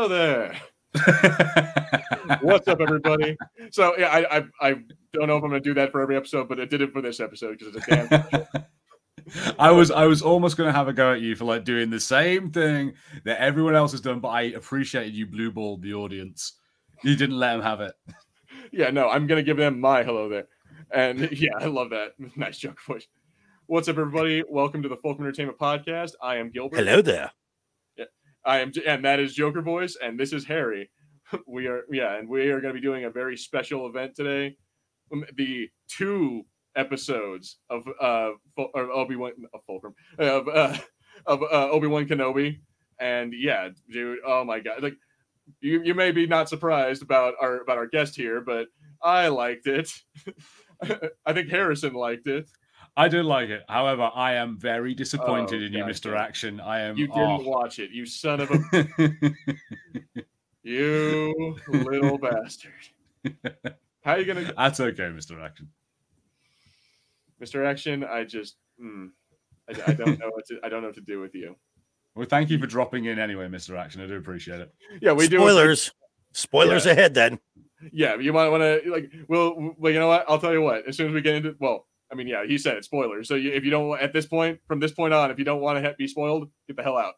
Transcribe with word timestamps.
Hello 0.00 0.08
there. 0.08 0.56
What's 2.40 2.66
up, 2.68 2.80
everybody? 2.80 3.36
So 3.70 3.94
yeah, 3.98 4.08
I, 4.08 4.38
I 4.38 4.44
I 4.62 4.74
don't 5.12 5.26
know 5.26 5.36
if 5.36 5.44
I'm 5.44 5.50
gonna 5.50 5.60
do 5.60 5.74
that 5.74 5.92
for 5.92 6.00
every 6.00 6.16
episode, 6.16 6.48
but 6.48 6.58
I 6.58 6.64
did 6.64 6.80
it 6.80 6.90
for 6.90 7.02
this 7.02 7.20
episode 7.20 7.58
because 7.58 7.76
it's 7.76 7.86
a 7.86 8.08
damn. 8.08 9.54
I 9.58 9.70
was 9.70 9.90
I 9.90 10.06
was 10.06 10.22
almost 10.22 10.56
going 10.56 10.68
to 10.68 10.72
have 10.72 10.88
a 10.88 10.94
go 10.94 11.12
at 11.12 11.20
you 11.20 11.36
for 11.36 11.44
like 11.44 11.64
doing 11.64 11.90
the 11.90 12.00
same 12.00 12.50
thing 12.50 12.94
that 13.26 13.42
everyone 13.42 13.74
else 13.74 13.90
has 13.90 14.00
done, 14.00 14.20
but 14.20 14.28
I 14.28 14.42
appreciated 14.44 15.14
you 15.14 15.26
blue 15.26 15.52
balled 15.52 15.82
the 15.82 15.92
audience. 15.92 16.54
You 17.04 17.14
didn't 17.14 17.38
let 17.38 17.52
them 17.52 17.62
have 17.62 17.82
it. 17.82 17.92
yeah, 18.72 18.88
no, 18.88 19.10
I'm 19.10 19.26
gonna 19.26 19.42
give 19.42 19.58
them 19.58 19.80
my 19.80 20.02
hello 20.02 20.30
there, 20.30 20.46
and 20.94 21.30
yeah, 21.38 21.58
I 21.58 21.66
love 21.66 21.90
that. 21.90 22.12
Nice 22.36 22.56
joke 22.56 22.80
voice. 22.86 23.06
What's 23.66 23.86
up, 23.86 23.98
everybody? 23.98 24.44
Welcome 24.48 24.82
to 24.82 24.88
the 24.88 24.96
Fulcrum 24.96 25.26
Entertainment 25.26 25.58
Podcast. 25.58 26.12
I 26.22 26.36
am 26.36 26.48
Gilbert. 26.48 26.78
Hello 26.78 27.02
there. 27.02 27.32
I 28.44 28.60
am, 28.60 28.72
and 28.86 29.04
that 29.04 29.20
is 29.20 29.34
Joker 29.34 29.62
Voice, 29.62 29.96
and 30.02 30.18
this 30.18 30.32
is 30.32 30.44
Harry. 30.46 30.90
We 31.46 31.68
are, 31.68 31.82
yeah, 31.92 32.16
and 32.16 32.28
we 32.28 32.50
are 32.50 32.60
going 32.60 32.74
to 32.74 32.80
be 32.80 32.84
doing 32.84 33.04
a 33.04 33.10
very 33.10 33.36
special 33.36 33.86
event 33.86 34.16
today. 34.16 34.56
Um, 35.12 35.24
The 35.36 35.68
two 35.86 36.44
episodes 36.76 37.58
of 37.68 37.86
uh 38.00 38.30
Obi 38.56 39.16
Wan 39.16 39.32
of 39.54 39.60
Fulcrum 39.64 39.94
of 40.18 40.48
uh, 40.48 40.76
of 41.26 41.42
uh, 41.42 41.70
Obi 41.70 41.86
Wan 41.86 42.06
Kenobi, 42.06 42.60
and 42.98 43.32
yeah, 43.36 43.68
dude, 43.92 44.18
oh 44.26 44.44
my 44.44 44.58
god, 44.58 44.82
like 44.82 44.96
you 45.60 45.82
you 45.82 45.94
may 45.94 46.10
be 46.12 46.26
not 46.26 46.48
surprised 46.48 47.02
about 47.02 47.34
our 47.40 47.60
about 47.60 47.78
our 47.78 47.86
guest 47.86 48.16
here, 48.16 48.40
but 48.40 48.66
I 49.02 49.28
liked 49.28 49.66
it. 49.66 49.90
I 51.26 51.32
think 51.32 51.48
Harrison 51.48 51.94
liked 51.94 52.26
it. 52.26 52.48
I 52.96 53.08
do 53.08 53.22
like 53.22 53.48
it. 53.48 53.62
However, 53.68 54.10
I 54.14 54.34
am 54.34 54.58
very 54.58 54.94
disappointed 54.94 55.62
Oh, 55.62 55.66
in 55.66 55.72
you, 55.72 55.84
Mr. 55.84 56.18
Action. 56.18 56.60
I 56.60 56.80
am. 56.80 56.96
You 56.96 57.06
didn't 57.06 57.22
oh. 57.22 57.48
watch 57.48 57.78
it, 57.78 57.90
you 57.90 58.04
son 58.06 58.40
of 58.40 58.50
a 58.50 59.34
you 60.62 61.56
little 61.68 62.18
bastard. 62.18 62.72
How 64.02 64.12
are 64.12 64.18
you 64.18 64.24
gonna, 64.24 64.52
That's 64.56 64.80
okay, 64.80 65.04
Mr. 65.04 65.42
Action. 65.42 65.68
Mr. 67.42 67.66
Action? 67.66 68.04
I 68.04 68.24
just, 68.24 68.56
mm, 68.82 69.10
I, 69.68 69.90
I 69.90 69.94
don't 69.94 70.18
know 70.18 70.30
what 70.30 70.46
to, 70.46 70.58
I 70.62 70.68
don't 70.68 70.82
know 70.82 70.88
what 70.88 70.96
to 70.96 71.00
do 71.00 71.20
with 71.20 71.34
you. 71.34 71.56
Well, 72.14 72.26
thank 72.26 72.50
you 72.50 72.58
for 72.58 72.66
dropping 72.66 73.06
in 73.06 73.18
anyway, 73.18 73.46
Mr. 73.48 73.78
Action. 73.78 74.02
I 74.02 74.06
do 74.06 74.16
appreciate 74.16 74.60
it. 74.60 74.74
Yeah, 75.00 75.12
we 75.12 75.28
do. 75.28 75.38
Spoilers. 75.38 75.92
Spoilers 76.32 76.86
Yeah. 76.86 76.92
ahead 76.92 77.14
then. 77.14 77.38
Yeah, 77.92 78.16
you 78.16 78.32
might 78.32 78.48
want 78.48 78.62
to 78.62 78.90
like. 78.90 79.10
Well, 79.28 79.74
well, 79.78 79.92
you 79.92 79.98
know 79.98 80.08
what? 80.08 80.26
I'll 80.28 80.38
tell 80.38 80.52
you 80.52 80.60
what. 80.60 80.86
As 80.86 80.96
soon 80.96 81.08
as 81.08 81.14
we 81.14 81.22
get 81.22 81.36
into, 81.36 81.56
well, 81.60 81.86
I 82.12 82.16
mean, 82.16 82.26
yeah, 82.26 82.44
he 82.46 82.58
said 82.58 82.76
it. 82.76 82.84
Spoilers. 82.84 83.28
So 83.28 83.34
you, 83.36 83.52
if 83.52 83.64
you 83.64 83.70
don't 83.70 84.00
at 84.00 84.12
this 84.12 84.26
point, 84.26 84.58
from 84.66 84.80
this 84.80 84.92
point 84.92 85.14
on, 85.14 85.30
if 85.30 85.38
you 85.38 85.44
don't 85.44 85.60
want 85.60 85.82
to 85.82 85.94
be 85.96 86.08
spoiled, 86.08 86.50
get 86.66 86.76
the 86.76 86.82
hell 86.82 86.98
out. 86.98 87.14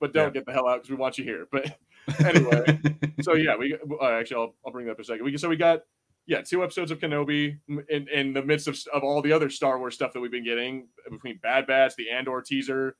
But 0.00 0.12
don't 0.12 0.26
Yeah. 0.26 0.30
get 0.30 0.46
the 0.46 0.52
hell 0.52 0.68
out 0.68 0.76
because 0.76 0.90
we 0.90 0.96
want 0.96 1.16
you 1.18 1.24
here. 1.24 1.46
But 1.52 1.76
anyway, 2.26 2.80
so 3.22 3.34
yeah, 3.34 3.56
we 3.56 3.74
uh, 4.00 4.04
actually 4.06 4.36
I'll, 4.36 4.54
I'll 4.66 4.72
bring 4.72 4.86
that 4.86 4.92
up 4.92 5.00
a 5.00 5.04
second. 5.04 5.24
We 5.24 5.36
so 5.38 5.48
we 5.48 5.56
got 5.56 5.80
yeah 6.26 6.42
two 6.42 6.62
episodes 6.64 6.90
of 6.90 6.98
Kenobi 6.98 7.58
in 7.88 8.08
in 8.08 8.32
the 8.32 8.42
midst 8.42 8.66
of 8.68 8.76
of 8.92 9.02
all 9.04 9.22
the 9.22 9.32
other 9.32 9.48
Star 9.48 9.78
Wars 9.78 9.94
stuff 9.94 10.12
that 10.12 10.20
we've 10.20 10.30
been 10.30 10.44
getting 10.44 10.88
between 11.10 11.38
Bad 11.42 11.66
Batch, 11.66 11.94
the 11.96 12.10
Andor 12.10 12.42
teaser. 12.42 12.96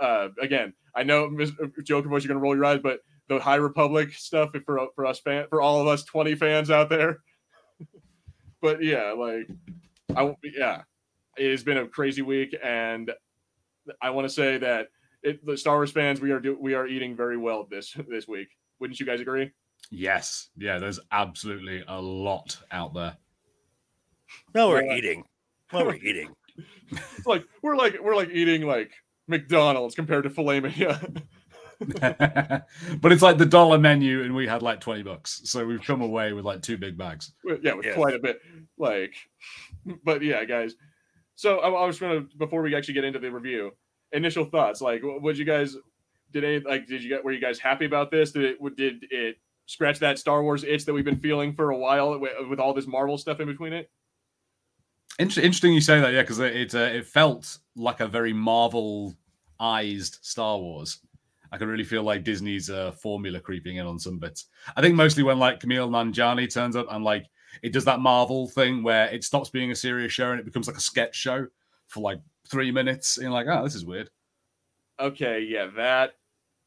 Uh, 0.00 0.28
again, 0.40 0.72
I 0.94 1.02
know 1.02 1.28
Ms. 1.28 1.52
Joker 1.84 2.08
Voice, 2.08 2.22
you're 2.24 2.28
gonna 2.28 2.40
roll 2.40 2.54
your 2.54 2.64
eyes, 2.64 2.80
but 2.82 3.00
the 3.28 3.38
High 3.40 3.56
Republic 3.56 4.12
stuff 4.12 4.50
for 4.64 4.88
for 4.94 5.06
us 5.06 5.18
fan 5.20 5.46
for 5.48 5.60
all 5.60 5.80
of 5.80 5.86
us 5.88 6.04
20 6.04 6.34
fans 6.36 6.70
out 6.70 6.88
there. 6.88 7.18
but 8.62 8.82
yeah, 8.82 9.12
like 9.12 9.48
I 10.14 10.22
won't 10.22 10.40
be 10.40 10.52
yeah, 10.56 10.82
it 11.36 11.50
has 11.50 11.64
been 11.64 11.78
a 11.78 11.86
crazy 11.88 12.22
week, 12.22 12.56
and 12.62 13.10
I 14.00 14.10
want 14.10 14.26
to 14.26 14.32
say 14.32 14.58
that 14.58 14.88
it, 15.22 15.44
the 15.44 15.56
Star 15.56 15.76
Wars 15.76 15.90
fans 15.90 16.20
we 16.20 16.30
are 16.30 16.40
do, 16.40 16.56
we 16.60 16.74
are 16.74 16.86
eating 16.86 17.16
very 17.16 17.36
well 17.36 17.66
this 17.70 17.96
this 18.08 18.28
week. 18.28 18.48
Wouldn't 18.80 19.00
you 19.00 19.06
guys 19.06 19.20
agree? 19.20 19.50
yes. 19.90 20.48
Yeah, 20.56 20.78
there's 20.78 20.98
absolutely 21.12 21.84
a 21.86 22.00
lot 22.00 22.58
out 22.70 22.94
there. 22.94 23.16
No, 24.54 24.68
we're 24.68 24.82
Yeah. 24.82 24.92
Uh, 24.92 24.96
eating. 24.96 25.24
Well, 25.72 25.86
we're 25.86 25.94
eating. 26.02 26.34
It's 26.90 27.26
like 27.26 27.44
we're 27.62 27.76
like 27.76 27.96
we're 28.02 28.16
like 28.16 28.30
eating 28.30 28.62
like 28.62 28.92
McDonald's 29.28 29.94
compared 29.94 30.24
to 30.24 30.30
filet 30.30 30.60
mignon. 30.60 31.22
but 32.00 33.12
it's 33.12 33.22
like 33.22 33.38
the 33.38 33.46
dollar 33.46 33.78
menu, 33.78 34.22
and 34.22 34.34
we 34.34 34.46
had 34.46 34.62
like 34.62 34.80
20 34.80 35.02
bucks. 35.02 35.42
So 35.44 35.64
we've 35.66 35.82
come 35.82 36.00
away 36.02 36.32
with 36.32 36.44
like 36.44 36.62
two 36.62 36.76
big 36.76 36.96
bags. 36.96 37.32
Yeah, 37.62 37.74
with 37.74 37.86
Yes. 37.86 37.94
quite 37.94 38.14
a 38.14 38.18
bit. 38.18 38.40
Like, 38.78 39.14
but 40.04 40.22
yeah, 40.22 40.44
guys. 40.44 40.74
So 41.34 41.58
I, 41.58 41.68
I 41.68 41.86
was 41.86 41.98
gonna 41.98 42.26
before 42.38 42.62
we 42.62 42.74
actually 42.74 42.94
get 42.94 43.04
into 43.04 43.18
the 43.18 43.30
review, 43.30 43.72
initial 44.12 44.44
thoughts. 44.44 44.80
Like, 44.80 45.02
would 45.02 45.36
you 45.36 45.44
guys? 45.44 45.76
Did 46.32 46.44
any 46.44 46.60
like? 46.60 46.86
Did 46.86 47.02
you 47.02 47.08
get? 47.08 47.24
Were 47.24 47.32
you 47.32 47.40
guys 47.40 47.58
happy 47.58 47.84
about 47.84 48.10
this? 48.10 48.32
Did 48.32 48.44
it? 48.44 48.76
Did 48.76 49.04
it 49.10 49.36
scratch 49.66 49.98
that 49.98 50.18
Star 50.18 50.42
Wars 50.42 50.64
itch 50.64 50.84
that 50.86 50.92
we've 50.92 51.04
been 51.04 51.18
feeling 51.20 51.52
for 51.52 51.70
a 51.70 51.76
while 51.76 52.18
with, 52.18 52.32
with 52.48 52.58
all 52.60 52.72
this 52.72 52.86
Marvel 52.86 53.18
stuff 53.18 53.40
in 53.40 53.46
between 53.46 53.72
it? 53.72 53.90
Inter- 55.18 55.40
interesting 55.40 55.72
you 55.72 55.80
say 55.80 56.00
that, 56.00 56.12
yeah, 56.12 56.22
because 56.22 56.38
it 56.38 56.54
it, 56.56 56.74
uh, 56.74 56.78
it 56.78 57.06
felt 57.06 57.58
like 57.74 58.00
a 58.00 58.06
very 58.06 58.32
Marvel-ized 58.32 60.18
Star 60.22 60.58
Wars. 60.58 60.98
I 61.52 61.58
can 61.58 61.68
really 61.68 61.84
feel 61.84 62.02
like 62.02 62.24
Disney's 62.24 62.70
uh, 62.70 62.92
formula 62.92 63.40
creeping 63.40 63.76
in 63.76 63.86
on 63.86 63.98
some 63.98 64.18
bits. 64.18 64.46
I 64.76 64.80
think 64.80 64.94
mostly 64.94 65.22
when 65.22 65.38
like 65.38 65.60
Kumail 65.60 65.88
Nanjiani 65.90 66.52
turns 66.52 66.76
up 66.76 66.86
and 66.90 67.04
like 67.04 67.26
it 67.62 67.72
does 67.72 67.84
that 67.84 68.00
Marvel 68.00 68.48
thing 68.48 68.82
where 68.82 69.06
it 69.06 69.24
stops 69.24 69.50
being 69.50 69.70
a 69.70 69.76
serious 69.76 70.12
show 70.12 70.30
and 70.30 70.40
it 70.40 70.44
becomes 70.44 70.66
like 70.66 70.76
a 70.76 70.80
sketch 70.80 71.14
show 71.14 71.46
for 71.88 72.00
like 72.00 72.20
three 72.48 72.70
minutes. 72.70 73.18
And 73.18 73.32
like, 73.32 73.46
oh, 73.48 73.64
this 73.64 73.74
is 73.74 73.84
weird. 73.84 74.10
Okay, 75.00 75.40
yeah, 75.40 75.68
that 75.76 76.14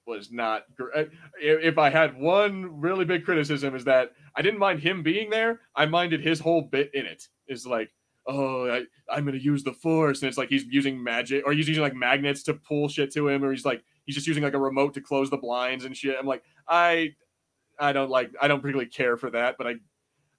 was 0.06 0.31
not. 0.31 0.63
gr- 0.75 0.95
uh, 0.95 1.06
If 1.41 1.78
I 1.78 1.89
had 1.89 2.19
one 2.19 2.79
really 2.79 3.06
big 3.06 3.25
criticism, 3.25 3.75
is 3.75 3.85
that 3.85 4.12
I 4.35 4.41
didn't 4.41 4.59
mind 4.59 4.79
him 4.79 5.03
being 5.03 5.29
there. 5.29 5.62
I 5.75 5.85
minded 5.85 6.22
his 6.22 6.39
whole 6.39 6.62
bit 6.62 6.91
in 6.94 7.06
it. 7.06 7.28
Is 7.47 7.66
like, 7.66 7.91
oh, 8.28 8.69
I, 8.69 8.84
I'm 9.12 9.25
to 9.25 9.41
use 9.41 9.63
the 9.63 9.73
force, 9.73 10.22
and 10.22 10.29
it's 10.29 10.38
like 10.38 10.50
he's 10.50 10.66
using 10.66 11.01
magic, 11.01 11.44
or 11.45 11.53
he's 11.53 11.68
using 11.68 11.84
like 11.84 11.95
magnets 11.95 12.44
to 12.44 12.53
pull 12.53 12.88
shit 12.88 13.12
to 13.13 13.28
him, 13.29 13.44
or 13.44 13.51
he's 13.51 13.66
like 13.66 13.84
he's 14.09 14.15
just 14.15 14.25
using 14.25 14.41
like 14.41 14.55
a 14.55 14.59
remote 14.59 14.95
to 14.95 15.01
close 15.01 15.29
the 15.29 15.37
blinds 15.37 15.85
and 15.85 15.95
shit. 15.95 16.15
I'm 16.19 16.25
like, 16.25 16.41
I, 16.67 17.11
I 17.79 17.93
don't 17.93 18.09
like, 18.09 18.31
I 18.41 18.47
don't 18.47 18.59
particularly 18.59 18.89
care 18.89 19.17
for 19.17 19.29
that, 19.29 19.53
but 19.55 19.67
I, 19.67 19.73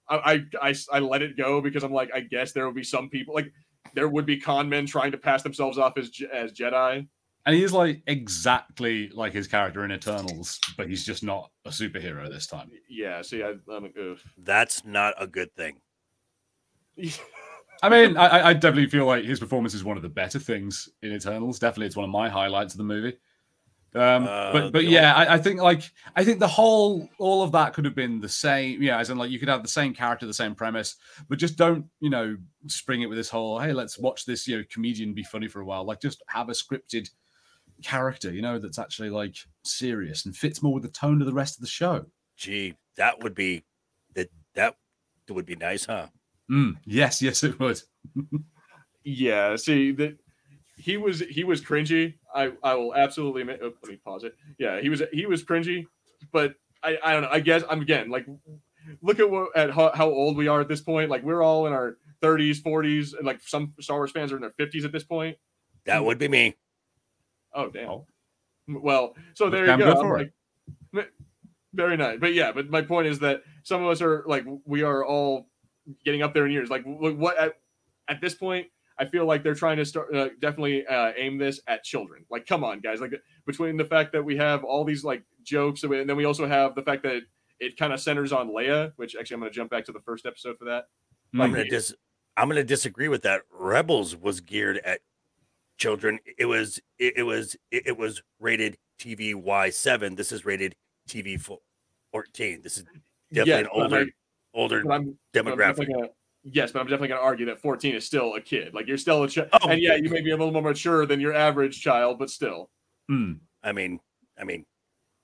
I, 0.09 0.17
I, 0.33 0.45
I, 0.61 0.75
I 0.91 0.99
let 0.99 1.21
it 1.21 1.37
go 1.37 1.61
because 1.61 1.83
I'm 1.83 1.93
like, 1.93 2.09
I 2.13 2.19
guess 2.19 2.51
there 2.51 2.65
will 2.65 2.73
be 2.73 2.83
some 2.83 3.07
people 3.07 3.33
like 3.33 3.49
there 3.95 4.09
would 4.09 4.25
be 4.25 4.37
con 4.41 4.67
men 4.67 4.85
trying 4.85 5.13
to 5.13 5.17
pass 5.17 5.41
themselves 5.41 5.77
off 5.77 5.97
as 5.97 6.11
as 6.33 6.51
Jedi. 6.51 7.07
And 7.45 7.55
he's 7.55 7.71
like 7.71 8.03
exactly 8.07 9.09
like 9.13 9.31
his 9.31 9.47
character 9.47 9.85
in 9.85 9.91
Eternals, 9.93 10.59
but 10.75 10.89
he's 10.89 11.05
just 11.05 11.23
not 11.23 11.49
a 11.65 11.69
superhero 11.69 12.29
this 12.29 12.45
time. 12.45 12.69
Yeah, 12.89 13.21
see, 13.21 13.41
I, 13.41 13.53
I'm 13.71 13.85
ugh. 13.97 14.17
That's 14.37 14.83
not 14.83 15.13
a 15.17 15.27
good 15.27 15.55
thing. 15.55 15.77
I 17.83 17.89
mean, 17.89 18.15
I, 18.17 18.27
I- 18.27 18.49
I 18.49 18.53
definitely 18.53 18.87
feel 18.89 19.05
like 19.05 19.23
his 19.23 19.39
performance 19.39 19.73
is 19.73 19.83
one 19.83 19.97
of 19.97 20.03
the 20.03 20.09
better 20.09 20.39
things 20.39 20.89
in 21.01 21.13
Eternals. 21.13 21.57
Definitely, 21.57 21.87
it's 21.87 21.95
one 21.95 22.03
of 22.05 22.11
my 22.11 22.29
highlights 22.29 22.73
of 22.73 22.77
the 22.77 22.83
movie. 22.83 23.17
Um, 23.93 24.25
Uh, 24.25 24.53
but 24.53 24.71
but 24.71 24.83
yeah, 24.85 25.13
I, 25.13 25.33
I 25.33 25.37
think 25.37 25.59
like 25.59 25.83
I 26.15 26.23
think 26.23 26.39
the 26.39 26.47
whole 26.47 27.09
all 27.17 27.43
of 27.43 27.51
that 27.51 27.73
could 27.73 27.83
have 27.85 27.95
been 27.95 28.21
the 28.21 28.29
same. 28.29 28.81
Yeah, 28.81 28.99
as 28.99 29.09
in 29.09 29.17
like 29.17 29.31
you 29.31 29.39
could 29.39 29.49
have 29.49 29.63
the 29.63 29.69
same 29.69 29.93
character, 29.93 30.25
the 30.25 30.33
same 30.33 30.55
premise, 30.55 30.95
but 31.27 31.37
just 31.39 31.57
don't 31.57 31.85
you 31.99 32.09
know 32.09 32.37
spring 32.67 33.01
it 33.01 33.07
with 33.07 33.17
this 33.17 33.29
whole 33.29 33.59
hey 33.59 33.73
let's 33.73 33.97
watch 33.97 34.25
this 34.25 34.47
you 34.47 34.57
know 34.57 34.63
comedian 34.69 35.13
be 35.13 35.23
funny 35.23 35.47
for 35.47 35.59
a 35.59 35.65
while. 35.65 35.83
Like 35.83 36.01
just 36.01 36.23
have 36.27 36.47
a 36.47 36.53
scripted 36.53 37.09
character, 37.81 38.31
you 38.31 38.41
know, 38.41 38.59
that's 38.59 38.79
actually 38.79 39.09
like 39.09 39.35
serious 39.63 40.25
and 40.25 40.35
fits 40.35 40.61
more 40.61 40.73
with 40.73 40.83
the 40.83 40.89
tone 40.89 41.21
of 41.21 41.27
the 41.27 41.33
rest 41.33 41.57
of 41.57 41.61
the 41.61 41.67
show. 41.67 42.05
Gee, 42.37 42.75
that 42.95 43.21
would 43.23 43.35
be 43.35 43.63
that 44.13 44.29
that 44.55 44.75
would 45.29 45.45
be 45.45 45.55
nice, 45.55 45.85
huh? 45.85 46.07
Mm, 46.49 46.77
yes, 46.85 47.21
yes, 47.21 47.43
it 47.43 47.59
would. 47.59 47.81
yeah, 49.03 49.55
see 49.55 49.91
that 49.93 50.17
he 50.77 50.97
was 50.97 51.19
he 51.19 51.43
was 51.43 51.61
cringy. 51.61 52.15
I 52.33 52.51
I 52.63 52.75
will 52.75 52.95
absolutely 52.95 53.41
admit, 53.41 53.59
oh, 53.63 53.73
let 53.81 53.91
me 53.91 53.97
pause 53.97 54.23
it. 54.23 54.35
Yeah, 54.57 54.79
he 54.79 54.89
was 54.89 55.01
he 55.11 55.25
was 55.25 55.43
cringy, 55.43 55.85
but 56.31 56.55
I 56.83 56.97
I 57.03 57.13
don't 57.13 57.23
know. 57.23 57.29
I 57.31 57.39
guess 57.39 57.63
I'm 57.69 57.81
again 57.81 58.09
like 58.09 58.25
look 59.01 59.19
at 59.19 59.29
what 59.29 59.55
at 59.55 59.71
how, 59.71 59.91
how 59.93 60.09
old 60.09 60.37
we 60.37 60.47
are 60.47 60.61
at 60.61 60.67
this 60.67 60.81
point. 60.81 61.09
Like 61.09 61.23
we're 61.23 61.43
all 61.43 61.67
in 61.67 61.73
our 61.73 61.97
30s, 62.21 62.61
40s, 62.61 63.17
and 63.17 63.25
like 63.25 63.41
some 63.41 63.73
Star 63.79 63.97
Wars 63.97 64.11
fans 64.11 64.31
are 64.31 64.35
in 64.35 64.41
their 64.41 64.67
50s 64.67 64.85
at 64.85 64.91
this 64.91 65.03
point. 65.03 65.37
That 65.85 66.03
would 66.03 66.19
be 66.19 66.27
me. 66.27 66.55
Oh 67.53 67.69
damn. 67.69 67.89
Oh. 67.89 68.07
Well, 68.67 69.15
so 69.33 69.49
there 69.49 69.65
Damn 69.65 69.79
you 69.79 69.85
go. 69.85 69.91
I'm 69.91 69.97
for 69.97 70.17
like, 70.19 70.33
m- 70.95 71.05
very 71.73 71.97
nice. 71.97 72.19
But 72.19 72.33
yeah, 72.33 72.51
but 72.51 72.69
my 72.69 72.81
point 72.81 73.07
is 73.07 73.19
that 73.19 73.43
some 73.63 73.83
of 73.83 73.89
us 73.89 74.01
are 74.01 74.23
like 74.27 74.45
we 74.65 74.83
are 74.83 75.03
all 75.03 75.47
getting 76.05 76.21
up 76.21 76.33
there 76.33 76.45
in 76.45 76.51
years. 76.51 76.69
Like 76.69 76.83
what 76.85 77.37
at, 77.37 77.53
at 78.07 78.21
this 78.21 78.35
point, 78.35 78.67
I 79.01 79.05
feel 79.05 79.25
like 79.25 79.41
they're 79.41 79.55
trying 79.55 79.77
to 79.77 79.85
start 79.85 80.15
uh, 80.15 80.29
definitely 80.39 80.85
uh, 80.85 81.11
aim 81.17 81.39
this 81.39 81.59
at 81.65 81.83
children. 81.83 82.23
Like, 82.29 82.45
come 82.45 82.63
on, 82.63 82.81
guys! 82.81 83.01
Like 83.01 83.13
between 83.47 83.75
the 83.75 83.85
fact 83.85 84.11
that 84.11 84.23
we 84.23 84.37
have 84.37 84.63
all 84.63 84.83
these 84.83 85.03
like 85.03 85.23
jokes, 85.41 85.83
and 85.83 86.07
then 86.07 86.15
we 86.15 86.25
also 86.25 86.45
have 86.45 86.75
the 86.75 86.83
fact 86.83 87.01
that 87.01 87.23
it 87.59 87.77
kind 87.77 87.93
of 87.93 87.99
centers 87.99 88.31
on 88.31 88.49
Leia, 88.49 88.91
which 88.97 89.15
actually 89.15 89.35
I'm 89.35 89.39
going 89.39 89.51
to 89.51 89.55
jump 89.55 89.71
back 89.71 89.85
to 89.85 89.91
the 89.91 90.01
first 90.01 90.27
episode 90.27 90.59
for 90.59 90.65
that. 90.65 90.85
I'm 91.33 91.51
gonna 91.51 91.67
dis 91.67 91.95
I'm 92.37 92.47
gonna 92.47 92.63
disagree 92.63 93.07
with 93.07 93.23
that. 93.23 93.41
Rebels 93.51 94.15
was 94.15 94.39
geared 94.39 94.77
at 94.85 94.99
children. 95.77 96.19
It 96.37 96.45
was 96.45 96.79
it, 96.99 97.17
it 97.17 97.23
was 97.23 97.55
it, 97.71 97.87
it 97.87 97.97
was 97.97 98.21
rated 98.39 98.77
TV 98.99 99.33
Y 99.33 99.71
seven. 99.71 100.13
This 100.13 100.31
is 100.31 100.45
rated 100.45 100.75
TV 101.09 101.41
14. 102.11 102.61
This 102.61 102.77
is 102.77 102.83
definitely 103.33 103.51
Yeah, 103.51 103.57
an 103.57 103.67
older 103.71 104.05
older 104.53 104.79
I'm, 104.81 104.85
but 104.85 104.93
I'm 104.93 105.17
demographic. 105.33 105.87
Gonna, 106.43 106.53
yes, 106.53 106.71
but 106.71 106.79
I'm 106.79 106.85
definitely 106.85 107.09
going 107.09 107.21
to 107.21 107.25
argue 107.25 107.45
that 107.47 107.59
14 107.59 107.95
is 107.95 108.05
still 108.05 108.35
a 108.35 108.41
kid. 108.41 108.73
Like 108.73 108.87
you're 108.87 108.97
still 108.97 109.23
a 109.23 109.27
child, 109.27 109.49
Oh, 109.53 109.69
and 109.69 109.81
yeah, 109.81 109.95
you 109.95 110.09
may 110.09 110.21
be 110.21 110.31
a 110.31 110.37
little 110.37 110.51
more 110.51 110.61
mature 110.61 111.05
than 111.05 111.19
your 111.19 111.33
average 111.33 111.81
child, 111.81 112.19
but 112.19 112.29
still. 112.29 112.69
Hmm. 113.07 113.33
I 113.63 113.71
mean, 113.71 113.99
I 114.39 114.43
mean, 114.43 114.65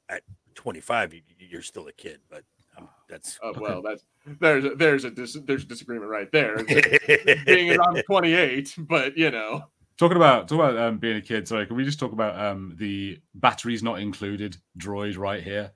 at 0.10 0.24
25, 0.56 1.14
you, 1.14 1.22
you're 1.38 1.62
still 1.62 1.88
a 1.88 1.94
kid, 1.94 2.20
but 2.30 2.44
um, 2.78 2.90
that's 3.10 3.40
Uh, 3.44 3.54
well, 3.60 3.82
that's 3.82 4.04
there's 4.40 4.66
a, 4.66 4.70
there's 4.76 5.06
a 5.06 5.12
dis, 5.12 5.38
there's 5.46 5.64
a 5.64 5.68
disagreement 5.68 6.10
right 6.10 6.32
there. 6.32 6.58
Being 6.66 7.70
that 7.70 7.80
I'm 7.88 8.02
28, 8.04 8.76
but 8.78 9.18
you 9.18 9.32
know, 9.32 9.64
Talking 9.98 10.18
about 10.18 10.48
talking 10.48 10.64
about 10.64 10.78
um, 10.78 11.00
being 11.00 11.18
a 11.18 11.22
kid. 11.22 11.48
Sorry, 11.48 11.66
can 11.66 11.76
we 11.76 11.84
just 11.84 12.00
talk 12.00 12.12
about 12.12 12.40
um, 12.40 12.76
the 12.78 13.20
batteries 13.34 13.82
not 13.82 14.00
included 14.00 14.56
droid 14.78 15.18
right 15.18 15.42
here? 15.42 15.72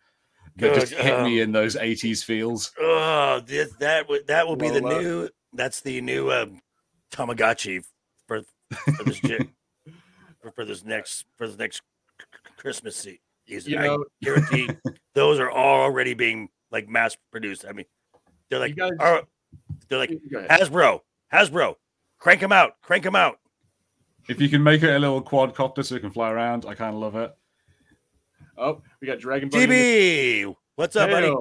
That 0.57 0.75
just 0.75 0.91
Good, 0.91 1.01
hit 1.05 1.23
me 1.23 1.41
um, 1.41 1.43
in 1.43 1.51
those 1.51 1.75
'80s 1.75 2.23
feels. 2.23 2.71
oh, 2.79 3.41
this, 3.45 3.71
that 3.79 4.07
would 4.09 4.27
that 4.27 4.47
will 4.47 4.55
be 4.55 4.69
the 4.69 4.81
Lola. 4.81 5.01
new. 5.01 5.29
That's 5.53 5.81
the 5.81 6.01
new 6.01 6.31
um, 6.31 6.61
Tamagotchi 7.11 7.83
for 8.27 8.41
for 8.95 9.03
this 9.03 9.19
gen- 9.19 9.49
for, 10.41 10.51
for 10.51 10.65
this 10.65 10.83
next 10.83 11.25
for 11.37 11.47
this 11.47 11.57
next 11.57 11.81
Christmas 12.57 12.95
se- 12.95 13.19
season. 13.47 13.71
you 13.73 13.79
I 13.79 13.87
know, 13.87 14.05
guarantee 14.21 14.69
those 15.15 15.39
are 15.39 15.51
already 15.51 16.13
being 16.13 16.49
like 16.71 16.87
mass 16.89 17.15
produced. 17.31 17.65
I 17.67 17.71
mean, 17.71 17.85
they're 18.49 18.59
like, 18.59 18.75
guys- 18.75 18.91
"Oh," 18.99 19.21
they're 19.87 19.99
like. 19.99 20.11
Hasbro, 20.49 20.99
Hasbro, 21.33 21.75
crank 22.19 22.41
them 22.41 22.51
out, 22.51 22.73
crank 22.81 23.03
them 23.03 23.15
out. 23.15 23.39
If 24.29 24.39
you 24.39 24.49
can 24.49 24.61
make 24.63 24.83
it 24.83 24.93
a 24.93 24.99
little 24.99 25.21
quadcopter 25.23 25.83
so 25.83 25.95
it 25.95 26.01
can 26.01 26.11
fly 26.11 26.29
around, 26.31 26.65
I 26.65 26.75
kind 26.75 26.93
of 26.93 27.01
love 27.01 27.15
it. 27.15 27.33
Oh, 28.57 28.81
we 29.01 29.07
got 29.07 29.19
Dragon 29.19 29.49
Buddy. 29.49 29.63
in 29.63 29.69
the- 29.69 29.75
DB, 30.45 30.55
what's 30.75 30.95
up, 30.95 31.09
buddy? 31.09 31.33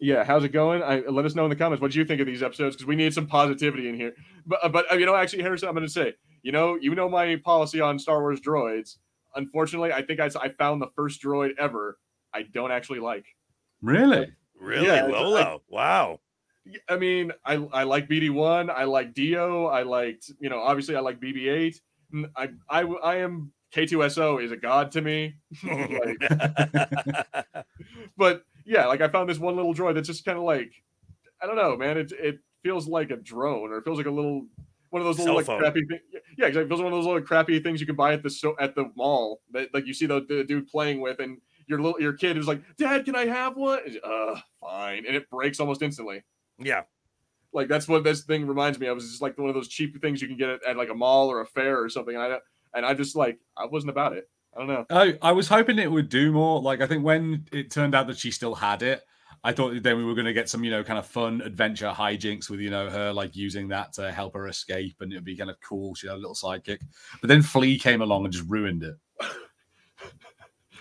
Yeah, 0.00 0.22
how's 0.22 0.44
it 0.44 0.50
going? 0.50 0.80
I, 0.82 1.00
let 1.08 1.24
us 1.24 1.34
know 1.34 1.42
in 1.44 1.50
the 1.50 1.56
comments. 1.56 1.82
What 1.82 1.90
do 1.90 1.98
you 1.98 2.04
think 2.04 2.20
of 2.20 2.26
these 2.28 2.40
episodes? 2.42 2.76
Because 2.76 2.86
we 2.86 2.94
need 2.94 3.12
some 3.12 3.26
positivity 3.26 3.88
in 3.88 3.96
here. 3.96 4.14
But, 4.46 4.60
uh, 4.62 4.68
but 4.68 4.92
uh, 4.92 4.96
you 4.96 5.06
know, 5.06 5.16
actually, 5.16 5.42
Harrison, 5.42 5.68
I'm 5.68 5.74
going 5.74 5.86
to 5.86 5.92
say, 5.92 6.14
you 6.42 6.52
know, 6.52 6.76
you 6.80 6.94
know 6.94 7.08
my 7.08 7.34
policy 7.44 7.80
on 7.80 7.98
Star 7.98 8.20
Wars 8.20 8.40
droids. 8.40 8.98
Unfortunately, 9.34 9.92
I 9.92 10.02
think 10.02 10.20
I, 10.20 10.30
I 10.40 10.50
found 10.50 10.80
the 10.80 10.86
first 10.94 11.20
droid 11.20 11.50
ever 11.58 11.98
I 12.32 12.42
don't 12.42 12.70
actually 12.70 13.00
like. 13.00 13.24
Really? 13.82 14.30
Really, 14.60 14.86
Yeah, 14.86 15.06
I- 15.06 15.58
wow. 15.68 16.20
I 16.88 16.96
mean, 16.96 17.32
I 17.44 17.54
I 17.72 17.82
like 17.84 18.08
BD1, 18.08 18.68
I 18.70 18.84
like 18.84 19.14
D-O, 19.14 19.66
I 19.66 19.82
liked, 19.84 20.30
you 20.38 20.50
know, 20.50 20.60
obviously 20.60 20.94
I 20.96 21.00
like 21.00 21.18
BB8. 21.18 21.74
I, 22.36 22.50
I 22.68 22.82
I 22.82 23.16
am 23.16 23.52
K2SO 23.74 24.42
is 24.42 24.50
a 24.52 24.56
god 24.56 24.90
to 24.92 25.00
me. 25.02 25.34
Like, 25.62 27.54
but 28.16 28.44
yeah, 28.64 28.86
like 28.86 29.00
I 29.00 29.08
found 29.08 29.28
this 29.28 29.38
one 29.38 29.56
little 29.56 29.74
droid 29.74 29.94
that's 29.94 30.08
just 30.08 30.24
kind 30.24 30.38
of 30.38 30.44
like, 30.44 30.72
I 31.42 31.46
don't 31.46 31.56
know, 31.56 31.76
man. 31.76 31.98
It 31.98 32.12
it 32.12 32.38
feels 32.62 32.88
like 32.88 33.10
a 33.10 33.16
drone, 33.16 33.70
or 33.70 33.78
it 33.78 33.84
feels 33.84 33.98
like 33.98 34.06
a 34.06 34.10
little 34.10 34.46
one 34.90 35.02
of 35.02 35.06
those 35.06 35.18
little 35.18 35.36
like 35.36 35.46
phone. 35.46 35.58
crappy 35.60 35.84
things. 35.86 36.00
Yeah, 36.36 36.46
exactly. 36.46 36.62
It 36.62 36.68
feels 36.68 36.80
like 36.80 36.84
one 36.84 36.92
of 36.92 36.98
those 36.98 37.06
little 37.06 37.22
crappy 37.22 37.60
things 37.60 37.80
you 37.80 37.86
can 37.86 37.96
buy 37.96 38.12
at 38.14 38.22
the 38.22 38.30
so 38.30 38.54
at 38.58 38.74
the 38.74 38.90
mall 38.96 39.40
that 39.52 39.72
like 39.74 39.86
you 39.86 39.94
see 39.94 40.06
the, 40.06 40.24
the 40.28 40.44
dude 40.44 40.66
playing 40.68 41.00
with, 41.00 41.20
and 41.20 41.38
your 41.66 41.80
little 41.80 42.00
your 42.00 42.12
kid 42.14 42.36
is 42.36 42.46
like, 42.46 42.62
Dad, 42.78 43.04
can 43.04 43.14
I 43.16 43.26
have 43.26 43.56
one? 43.56 43.80
And, 43.86 43.98
Uh, 44.02 44.40
fine, 44.60 45.04
and 45.06 45.14
it 45.16 45.28
breaks 45.30 45.60
almost 45.60 45.82
instantly. 45.82 46.24
yeah, 46.58 46.82
Like 47.52 47.68
that's 47.68 47.86
what 47.88 48.04
this 48.04 48.24
thing 48.24 48.46
reminds 48.46 48.78
me 48.78 48.86
of. 48.86 48.98
Is 48.98 49.08
just 49.10 49.22
like 49.22 49.38
one 49.38 49.48
of 49.48 49.54
those 49.54 49.68
cheap 49.68 50.00
things 50.00 50.20
you 50.22 50.28
can 50.28 50.36
get 50.36 50.48
at, 50.48 50.64
at 50.66 50.76
like 50.76 50.88
a 50.90 50.94
mall 50.94 51.28
or 51.30 51.40
a 51.42 51.46
fair 51.46 51.80
or 51.82 51.88
something. 51.88 52.14
And 52.14 52.24
I 52.24 52.38
and 52.74 52.84
I 52.84 52.94
just 52.94 53.16
like 53.16 53.38
I 53.56 53.66
wasn't 53.66 53.90
about 53.90 54.14
it. 54.14 54.28
I 54.54 54.58
don't 54.58 54.68
know. 54.68 54.86
I, 54.90 55.18
I 55.22 55.32
was 55.32 55.48
hoping 55.48 55.78
it 55.78 55.90
would 55.90 56.08
do 56.08 56.32
more. 56.32 56.60
Like 56.60 56.80
I 56.80 56.86
think 56.86 57.04
when 57.04 57.46
it 57.52 57.70
turned 57.70 57.94
out 57.94 58.06
that 58.08 58.18
she 58.18 58.30
still 58.30 58.54
had 58.54 58.82
it, 58.82 59.02
I 59.44 59.52
thought 59.52 59.82
then 59.82 59.96
we 59.96 60.04
were 60.04 60.14
going 60.14 60.26
to 60.26 60.32
get 60.32 60.48
some, 60.48 60.64
you 60.64 60.70
know, 60.70 60.82
kind 60.82 60.98
of 60.98 61.06
fun 61.06 61.40
adventure 61.42 61.92
hijinks 61.94 62.50
with, 62.50 62.60
you 62.60 62.70
know, 62.70 62.90
her 62.90 63.12
like 63.12 63.36
using 63.36 63.68
that 63.68 63.92
to 63.94 64.10
help 64.10 64.34
her 64.34 64.48
escape, 64.48 64.96
and 65.00 65.12
it'd 65.12 65.24
be 65.24 65.36
kind 65.36 65.50
of 65.50 65.60
cool. 65.60 65.94
She 65.94 66.08
had 66.08 66.16
a 66.16 66.18
little 66.18 66.34
sidekick, 66.34 66.80
but 67.20 67.28
then 67.28 67.42
Flea 67.42 67.78
came 67.78 68.02
along 68.02 68.24
and 68.24 68.32
just 68.32 68.48
ruined 68.48 68.82
it. 68.82 68.96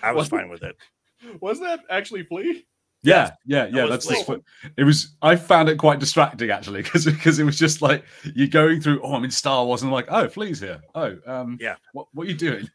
I 0.02 0.12
was 0.12 0.28
fine 0.28 0.50
with 0.50 0.64
it. 0.64 0.76
Was 1.42 1.60
that 1.60 1.80
actually 1.90 2.24
Flea? 2.24 2.66
Yeah, 3.08 3.32
yeah, 3.46 3.68
yeah. 3.72 3.84
was 3.84 3.92
That's 3.92 4.06
Flea. 4.06 4.16
just 4.16 4.28
what 4.30 4.42
it 4.78 4.84
was. 4.84 5.16
I 5.22 5.36
found 5.36 5.70
it 5.70 5.78
quite 5.78 6.00
distracting 6.00 6.50
actually 6.52 6.82
because 6.84 7.06
because 7.06 7.40
it 7.40 7.44
was 7.44 7.58
just 7.58 7.82
like 7.82 8.04
you're 8.36 8.48
going 8.48 8.82
through. 8.82 9.02
Oh, 9.04 9.14
I'm 9.14 9.24
in 9.24 9.32
Star 9.32 9.66
Wars, 9.66 9.82
and 9.82 9.90
I'm 9.90 9.94
like, 9.94 10.08
oh, 10.10 10.28
Flea's 10.28 10.60
here. 10.60 10.82
Oh, 10.96 11.18
um, 11.26 11.58
Yeah. 11.62 11.76
What 11.94 12.08
what 12.14 12.28
are 12.28 12.30
you 12.30 12.36
doing? 12.38 12.70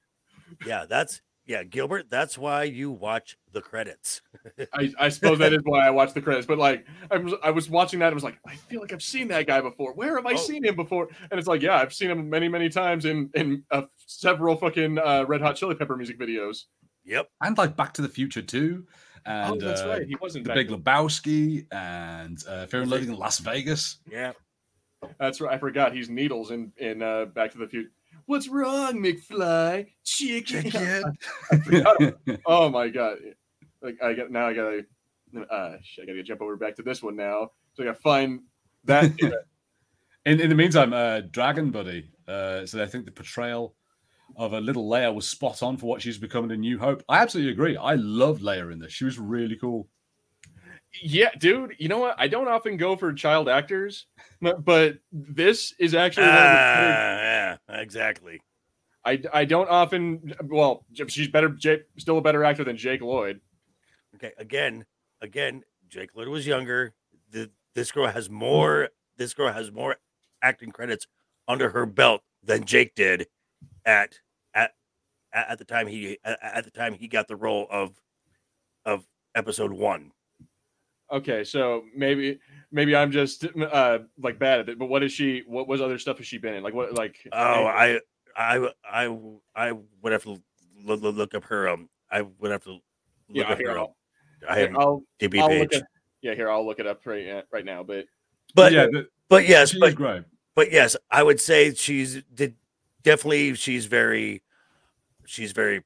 Yeah, 0.66 0.84
that's 0.88 1.20
yeah, 1.44 1.64
Gilbert. 1.64 2.08
That's 2.08 2.38
why 2.38 2.62
you 2.64 2.90
watch 2.92 3.36
the 3.52 3.60
credits. 3.60 4.22
I, 4.72 4.92
I 4.98 5.08
suppose 5.08 5.40
that 5.40 5.52
is 5.52 5.60
why 5.64 5.84
I 5.84 5.90
watch 5.90 6.14
the 6.14 6.22
credits. 6.22 6.46
But 6.46 6.58
like 6.58 6.86
I 7.10 7.16
was 7.16 7.34
I 7.42 7.50
was 7.50 7.68
watching 7.68 7.98
that 8.00 8.06
and 8.06 8.14
was 8.14 8.22
like, 8.24 8.38
I 8.46 8.54
feel 8.54 8.80
like 8.80 8.92
I've 8.92 9.02
seen 9.02 9.26
that 9.28 9.46
guy 9.48 9.60
before. 9.60 9.92
Where 9.94 10.14
have 10.16 10.24
I 10.26 10.32
Oh. 10.34 10.36
seen 10.36 10.64
him 10.64 10.76
before? 10.76 11.08
And 11.30 11.38
it's 11.40 11.48
like, 11.48 11.60
yeah, 11.60 11.76
I've 11.76 11.92
seen 11.92 12.10
him 12.10 12.30
many, 12.30 12.48
many 12.48 12.68
times 12.68 13.04
in 13.06 13.28
in 13.34 13.64
uh, 13.72 13.82
several 14.06 14.56
fucking 14.56 14.98
uh, 14.98 15.24
Red 15.26 15.40
Hot 15.40 15.56
Chili 15.56 15.74
Pepper 15.74 15.96
music 15.96 16.18
videos. 16.18 16.64
Yep. 17.04 17.28
And 17.42 17.58
like 17.58 17.76
Back 17.76 17.94
to 17.94 18.02
the 18.02 18.08
Future 18.08 18.42
too, 18.42 18.86
and 19.26 19.62
oh, 19.62 19.66
that's 19.66 19.82
uh, 19.82 19.88
right. 19.88 20.06
He 20.06 20.16
wasn't 20.16 20.44
The 20.46 20.54
Big. 20.54 20.68
Lebowski 20.68 21.66
and 21.72 22.42
uh, 22.48 22.66
Fear 22.66 22.82
and 22.82 22.90
Loathing 22.90 23.08
in 23.10 23.16
Las 23.16 23.38
Vegas. 23.38 23.98
Yeah. 24.10 24.32
That's 25.18 25.40
right. 25.40 25.54
I 25.54 25.58
forgot 25.58 25.94
he's 25.94 26.08
Needles 26.08 26.50
in 26.50 26.72
in 26.76 27.02
uh, 27.02 27.26
Back 27.26 27.52
to 27.52 27.58
the 27.58 27.66
Future. 27.66 27.90
What's 28.26 28.48
wrong, 28.48 28.94
McFly? 28.94 29.86
Chicken. 30.04 31.02
oh 32.46 32.68
my 32.68 32.88
god! 32.88 33.18
Like 33.80 34.02
I 34.02 34.12
got 34.14 34.30
now. 34.30 34.48
I 34.48 34.54
gotta. 34.54 34.84
Uh, 35.50 35.76
shit, 35.82 36.04
I 36.04 36.06
gotta 36.06 36.22
jump 36.22 36.42
over 36.42 36.56
back 36.56 36.76
to 36.76 36.82
this 36.82 37.02
one 37.02 37.16
now. 37.16 37.50
So 37.74 37.82
I 37.82 37.86
gotta 37.86 38.00
find 38.00 38.40
that. 38.84 39.12
In 40.24 40.40
in 40.40 40.48
the 40.48 40.54
meantime, 40.54 40.92
uh, 40.92 41.22
Dragon 41.32 41.72
Buddy. 41.72 42.08
Uh, 42.28 42.64
so 42.64 42.80
I 42.80 42.86
think 42.86 43.06
the 43.06 43.10
portrayal 43.10 43.74
of 44.36 44.52
a 44.52 44.60
little 44.60 44.88
Leia 44.88 45.14
was 45.14 45.28
spot 45.28 45.62
on 45.62 45.76
for 45.76 45.86
what 45.86 46.02
she's 46.02 46.18
becoming 46.18 46.50
in 46.50 46.60
New 46.60 46.78
Hope. 46.78 47.02
I 47.08 47.18
absolutely 47.18 47.52
agree. 47.52 47.76
I 47.76 47.94
love 47.94 48.40
Leia 48.40 48.72
in 48.72 48.78
this. 48.78 48.92
She 48.92 49.04
was 49.04 49.18
really 49.18 49.56
cool. 49.56 49.88
Yeah, 51.02 51.30
dude. 51.38 51.74
You 51.78 51.88
know 51.88 51.98
what? 51.98 52.16
I 52.18 52.28
don't 52.28 52.48
often 52.48 52.76
go 52.76 52.96
for 52.96 53.12
child 53.12 53.48
actors, 53.48 54.06
but, 54.40 54.64
but 54.64 54.98
this 55.10 55.74
is 55.78 55.94
actually. 55.94 56.26
one 56.26 56.36
of 56.36 56.42
the 56.42 56.48
Ah, 56.48 57.20
yeah, 57.20 57.56
exactly. 57.68 58.40
I 59.04 59.20
I 59.32 59.44
don't 59.44 59.68
often. 59.68 60.34
Well, 60.44 60.84
she's 61.08 61.28
better. 61.28 61.48
Jake, 61.48 61.84
still 61.98 62.18
a 62.18 62.22
better 62.22 62.44
actor 62.44 62.64
than 62.64 62.76
Jake 62.76 63.00
Lloyd. 63.00 63.40
Okay, 64.16 64.32
again, 64.38 64.84
again, 65.20 65.62
Jake 65.88 66.10
Lloyd 66.14 66.28
was 66.28 66.46
younger. 66.46 66.92
The, 67.30 67.50
this 67.74 67.90
girl 67.90 68.06
has 68.06 68.28
more. 68.28 68.90
This 69.16 69.34
girl 69.34 69.52
has 69.52 69.72
more 69.72 69.96
acting 70.42 70.70
credits 70.70 71.06
under 71.48 71.70
her 71.70 71.86
belt 71.86 72.22
than 72.44 72.64
Jake 72.64 72.94
did 72.94 73.26
at 73.84 74.18
at 74.54 74.72
at 75.32 75.50
at 75.50 75.58
the 75.58 75.64
time 75.64 75.86
he 75.86 76.18
at, 76.24 76.38
at 76.42 76.64
the 76.64 76.70
time 76.70 76.94
he 76.94 77.08
got 77.08 77.28
the 77.28 77.36
role 77.36 77.66
of 77.70 78.00
of 78.84 79.06
episode 79.34 79.72
one. 79.72 80.12
Okay, 81.10 81.44
so 81.44 81.84
maybe 81.94 82.40
maybe 82.70 82.96
I'm 82.96 83.10
just 83.10 83.44
uh 83.44 83.98
like 84.18 84.38
bad 84.38 84.60
at 84.60 84.68
it. 84.70 84.78
But 84.78 84.86
what 84.86 85.02
is 85.02 85.12
she? 85.12 85.42
What 85.46 85.68
was 85.68 85.80
other 85.80 85.98
stuff 85.98 86.18
has 86.18 86.26
she 86.26 86.38
been 86.38 86.54
in? 86.54 86.62
Like 86.62 86.74
what? 86.74 86.94
Like 86.94 87.16
Oh, 87.32 87.64
I 87.66 88.00
I 88.36 88.70
I 88.84 89.18
I 89.54 89.72
would 90.00 90.12
have 90.12 90.22
to 90.24 90.40
look, 90.82 91.02
look 91.02 91.34
up 91.34 91.44
her 91.44 91.68
um. 91.68 91.88
I 92.10 92.22
would 92.22 92.50
have 92.50 92.64
to 92.64 92.72
look 92.72 92.80
yeah. 93.30 93.52
up 93.52 93.58
Here, 93.58 93.70
her. 93.72 93.78
um, 93.78 93.86
I'll, 94.48 94.54
I 94.54 94.58
have 94.58 94.76
I'll, 94.76 95.02
DB 95.18 95.40
I'll 95.40 95.48
page, 95.48 95.60
look 95.60 95.74
at. 95.74 95.82
Yeah, 96.20 96.34
here 96.34 96.50
I'll 96.50 96.64
look 96.64 96.78
it 96.78 96.86
up 96.86 97.04
right 97.06 97.44
right 97.50 97.64
now. 97.64 97.82
But 97.82 98.06
but 98.54 98.72
yeah, 98.72 98.86
the, 98.86 99.08
but 99.28 99.48
yes, 99.48 99.74
but 99.78 99.94
great. 99.94 100.24
but 100.54 100.70
yes, 100.70 100.96
I 101.10 101.22
would 101.22 101.40
say 101.40 101.74
she's 101.74 102.22
did 102.34 102.54
definitely 103.02 103.54
she's 103.54 103.86
very 103.86 104.42
she's 105.26 105.52
very 105.52 105.82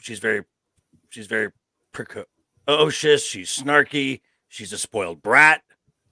she's 0.00 0.18
very 0.18 0.42
she's 1.10 1.26
very 1.26 1.50
precocious, 1.92 3.24
she's 3.26 3.50
snarky, 3.50 4.20
she's 4.48 4.72
a 4.72 4.78
spoiled 4.78 5.22
brat. 5.22 5.62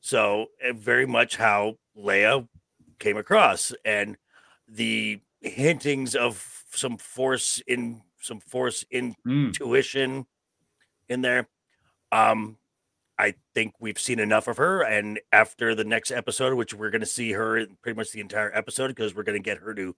So 0.00 0.46
eh, 0.62 0.72
very 0.74 1.06
much 1.06 1.36
how 1.36 1.74
Leia 1.96 2.46
came 2.98 3.16
across 3.16 3.72
and 3.84 4.16
the 4.68 5.20
hintings 5.40 6.14
of 6.14 6.64
some 6.70 6.96
force 6.98 7.62
in 7.66 8.02
some 8.20 8.40
force 8.40 8.84
Mm. 8.92 9.16
intuition 9.26 10.26
in 11.08 11.22
there. 11.22 11.48
Um 12.12 12.58
I 13.20 13.34
think 13.52 13.74
we've 13.80 13.98
seen 13.98 14.20
enough 14.20 14.46
of 14.46 14.58
her. 14.58 14.82
And 14.82 15.18
after 15.32 15.74
the 15.74 15.82
next 15.84 16.12
episode, 16.12 16.54
which 16.54 16.72
we're 16.72 16.90
going 16.90 17.00
to 17.00 17.06
see 17.06 17.32
her 17.32 17.58
in 17.58 17.76
pretty 17.82 17.96
much 17.96 18.12
the 18.12 18.20
entire 18.20 18.56
episode 18.56 18.88
because 18.88 19.12
we're 19.12 19.24
going 19.24 19.40
to 19.42 19.44
get 19.44 19.58
her 19.58 19.74
to 19.74 19.96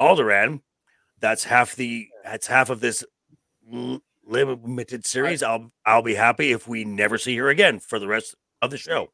Alderaan, 0.00 0.60
that's 1.20 1.44
half 1.44 1.74
the 1.76 2.08
that's 2.24 2.46
half 2.46 2.70
of 2.70 2.80
this 2.80 3.04
l- 3.72 4.02
limited 4.26 5.06
series. 5.06 5.42
I'll 5.42 5.72
I'll 5.84 6.02
be 6.02 6.14
happy 6.14 6.52
if 6.52 6.68
we 6.68 6.84
never 6.84 7.18
see 7.18 7.36
her 7.36 7.48
again 7.48 7.78
for 7.80 7.98
the 7.98 8.06
rest 8.08 8.34
of 8.62 8.70
the 8.70 8.78
show. 8.78 9.12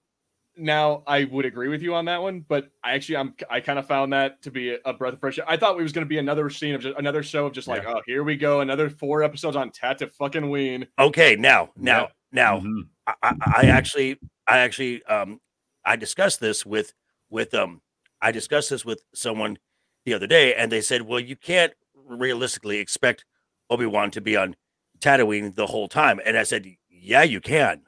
now 0.56 1.02
I 1.06 1.24
would 1.24 1.44
agree 1.46 1.68
with 1.68 1.82
you 1.82 1.94
on 1.94 2.04
that 2.06 2.20
one, 2.22 2.44
but 2.46 2.70
I 2.84 2.92
actually 2.92 3.16
I'm 3.18 3.34
I 3.48 3.60
kind 3.60 3.78
of 3.78 3.86
found 3.86 4.12
that 4.12 4.42
to 4.42 4.50
be 4.50 4.76
a 4.84 4.92
breath 4.92 5.14
of 5.14 5.20
fresh 5.20 5.38
air. 5.38 5.44
I 5.48 5.56
thought 5.56 5.78
it 5.78 5.82
was 5.82 5.92
going 5.92 6.04
to 6.04 6.08
be 6.08 6.18
another 6.18 6.50
scene 6.50 6.74
of 6.74 6.80
just 6.82 6.98
another 6.98 7.22
show 7.22 7.46
of 7.46 7.52
just 7.52 7.68
like, 7.68 7.84
oh, 7.86 8.00
here 8.06 8.22
we 8.24 8.36
go, 8.36 8.60
another 8.60 8.90
four 8.90 9.22
episodes 9.22 9.56
on 9.56 9.70
Tat 9.70 9.98
to 9.98 10.08
fucking 10.08 10.50
Ween. 10.50 10.86
Okay, 10.98 11.36
now, 11.36 11.70
now, 11.76 12.00
Yeah. 12.02 12.08
now, 12.32 12.60
Mhm. 12.60 12.88
I, 13.06 13.14
I, 13.22 13.34
I 13.56 13.64
actually, 13.66 14.18
I 14.46 14.58
actually, 14.58 15.02
um, 15.04 15.40
I 15.84 15.96
discussed 15.96 16.38
this 16.40 16.64
with, 16.66 16.92
with, 17.30 17.52
um, 17.54 17.80
I 18.20 18.30
discussed 18.30 18.70
this 18.70 18.84
with 18.84 19.02
someone 19.14 19.58
the 20.04 20.14
other 20.14 20.26
day, 20.26 20.54
and 20.54 20.70
they 20.70 20.80
said, 20.80 21.02
well, 21.02 21.20
you 21.20 21.36
can't 21.36 21.72
realistically 21.94 22.78
expect 22.78 23.24
Obi 23.70 23.86
Wan 23.86 24.10
to 24.10 24.20
be 24.20 24.36
on 24.36 24.56
Tatooine 25.00 25.54
the 25.54 25.66
whole 25.66 25.88
time, 25.88 26.20
and 26.24 26.36
I 26.36 26.42
said, 26.42 26.66
yeah, 26.90 27.22
you 27.22 27.40
can. 27.40 27.82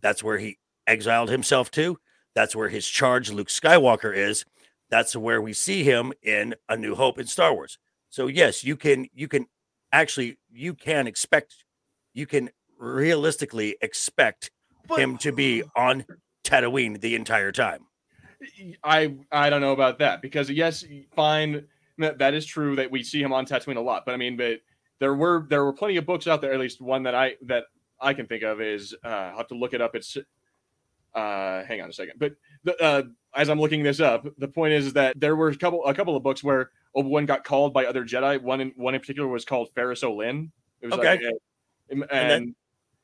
That's 0.00 0.22
where 0.22 0.38
he 0.38 0.58
exiled 0.86 1.30
himself 1.30 1.70
to. 1.72 1.98
That's 2.34 2.56
where 2.56 2.68
his 2.68 2.86
charge, 2.88 3.30
Luke 3.30 3.48
Skywalker, 3.48 4.14
is. 4.14 4.44
That's 4.90 5.16
where 5.16 5.40
we 5.40 5.52
see 5.52 5.84
him 5.84 6.12
in 6.22 6.54
A 6.68 6.76
New 6.76 6.94
Hope 6.94 7.18
in 7.18 7.26
Star 7.26 7.54
Wars. 7.54 7.78
So 8.10 8.26
yes, 8.26 8.62
you 8.62 8.76
can, 8.76 9.06
you 9.14 9.28
can 9.28 9.46
actually, 9.90 10.38
you 10.50 10.74
can 10.74 11.06
expect, 11.06 11.64
you 12.12 12.26
can 12.26 12.50
realistically 12.78 13.76
expect 13.80 14.50
But 14.86 14.98
him 14.98 15.18
to 15.18 15.32
be 15.32 15.62
on 15.76 16.04
Tatooine 16.44 17.00
the 17.00 17.14
entire 17.14 17.52
time. 17.52 17.86
I 18.82 19.14
I 19.30 19.50
don't 19.50 19.60
know 19.60 19.72
about 19.72 19.98
that 20.00 20.22
because 20.22 20.50
yes, 20.50 20.84
fine, 21.14 21.64
that, 21.98 22.18
that 22.18 22.34
is 22.34 22.44
true 22.46 22.76
that 22.76 22.90
we 22.90 23.02
see 23.02 23.22
him 23.22 23.32
on 23.32 23.46
Tatooine 23.46 23.76
a 23.76 23.80
lot. 23.80 24.04
But 24.04 24.14
I 24.14 24.16
mean, 24.16 24.36
but 24.36 24.60
there 24.98 25.14
were 25.14 25.46
there 25.48 25.64
were 25.64 25.72
plenty 25.72 25.96
of 25.96 26.06
books 26.06 26.26
out 26.26 26.40
there. 26.40 26.52
At 26.52 26.60
least 26.60 26.80
one 26.80 27.04
that 27.04 27.14
I 27.14 27.34
that 27.42 27.64
I 28.00 28.14
can 28.14 28.26
think 28.26 28.42
of 28.42 28.60
is 28.60 28.94
uh, 29.04 29.08
I'll 29.08 29.38
have 29.38 29.48
to 29.48 29.54
look 29.54 29.74
it 29.74 29.80
up. 29.80 29.94
It's 29.94 30.16
uh, 31.14 31.64
hang 31.64 31.80
on 31.80 31.90
a 31.90 31.92
second. 31.92 32.14
But 32.18 32.34
the, 32.64 32.80
uh, 32.82 33.02
as 33.34 33.48
I'm 33.48 33.60
looking 33.60 33.82
this 33.82 34.00
up, 34.00 34.26
the 34.38 34.48
point 34.48 34.72
is 34.72 34.92
that 34.94 35.18
there 35.18 35.36
were 35.36 35.48
a 35.48 35.56
couple 35.56 35.84
a 35.86 35.94
couple 35.94 36.16
of 36.16 36.22
books 36.22 36.42
where 36.42 36.70
Obi 36.94 37.08
Wan 37.08 37.26
got 37.26 37.44
called 37.44 37.72
by 37.72 37.86
other 37.86 38.04
Jedi. 38.04 38.40
One 38.40 38.60
in 38.60 38.72
one 38.76 38.94
in 38.94 39.00
particular 39.00 39.28
was 39.28 39.44
called 39.44 39.72
Ferus 39.74 40.02
Olin. 40.04 40.50
It 40.80 40.86
was 40.86 40.98
like, 40.98 41.20
Okay. 41.20 41.26
uh, 41.26 42.04
and, 42.10 42.30
then- 42.30 42.54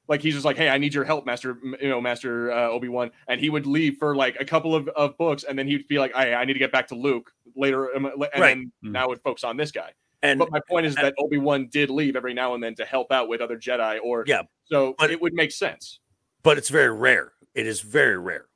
like 0.08 0.22
he's 0.22 0.34
just 0.34 0.44
like, 0.44 0.56
hey, 0.56 0.68
I 0.70 0.78
need 0.78 0.94
your 0.94 1.04
help, 1.04 1.26
Master. 1.26 1.58
You 1.80 1.88
know, 1.88 2.00
Master 2.00 2.50
uh, 2.50 2.68
Obi 2.68 2.88
Wan, 2.88 3.10
and 3.28 3.40
he 3.40 3.50
would 3.50 3.66
leave 3.66 3.96
for 3.98 4.16
like 4.16 4.36
a 4.40 4.44
couple 4.44 4.74
of, 4.74 4.88
of 4.88 5.16
books, 5.18 5.44
and 5.44 5.58
then 5.58 5.66
he'd 5.68 5.86
be 5.88 5.98
like, 5.98 6.14
I 6.16 6.34
I 6.34 6.44
need 6.44 6.54
to 6.54 6.58
get 6.58 6.72
back 6.72 6.88
to 6.88 6.94
Luke 6.94 7.30
later, 7.54 7.94
um, 7.94 8.06
and 8.06 8.14
Right. 8.20 8.32
then 8.40 8.72
Hmm. 8.82 8.92
now 8.92 9.10
it 9.12 9.20
focus 9.22 9.44
on 9.44 9.56
this 9.56 9.70
guy. 9.70 9.92
And 10.22 10.38
But 10.38 10.50
my 10.50 10.60
point 10.68 10.86
is 10.86 10.96
and- 10.96 11.04
that 11.06 11.14
Obi 11.18 11.38
Wan 11.38 11.68
did 11.70 11.90
leave 11.90 12.16
every 12.16 12.34
now 12.34 12.54
and 12.54 12.62
then 12.62 12.74
to 12.76 12.84
help 12.84 13.12
out 13.12 13.28
with 13.28 13.40
other 13.40 13.56
Jedi, 13.58 13.98
or 14.02 14.24
Yeah, 14.26 14.42
so 14.64 14.94
but- 14.98 15.10
it 15.10 15.20
would 15.20 15.34
make 15.34 15.52
sense. 15.52 16.00
but 16.42 16.58
it's 16.58 16.68
very 16.70 16.90
rare. 16.92 17.32
It 17.54 17.66
is 17.66 17.80
very 17.80 18.18
rare. 18.18 18.46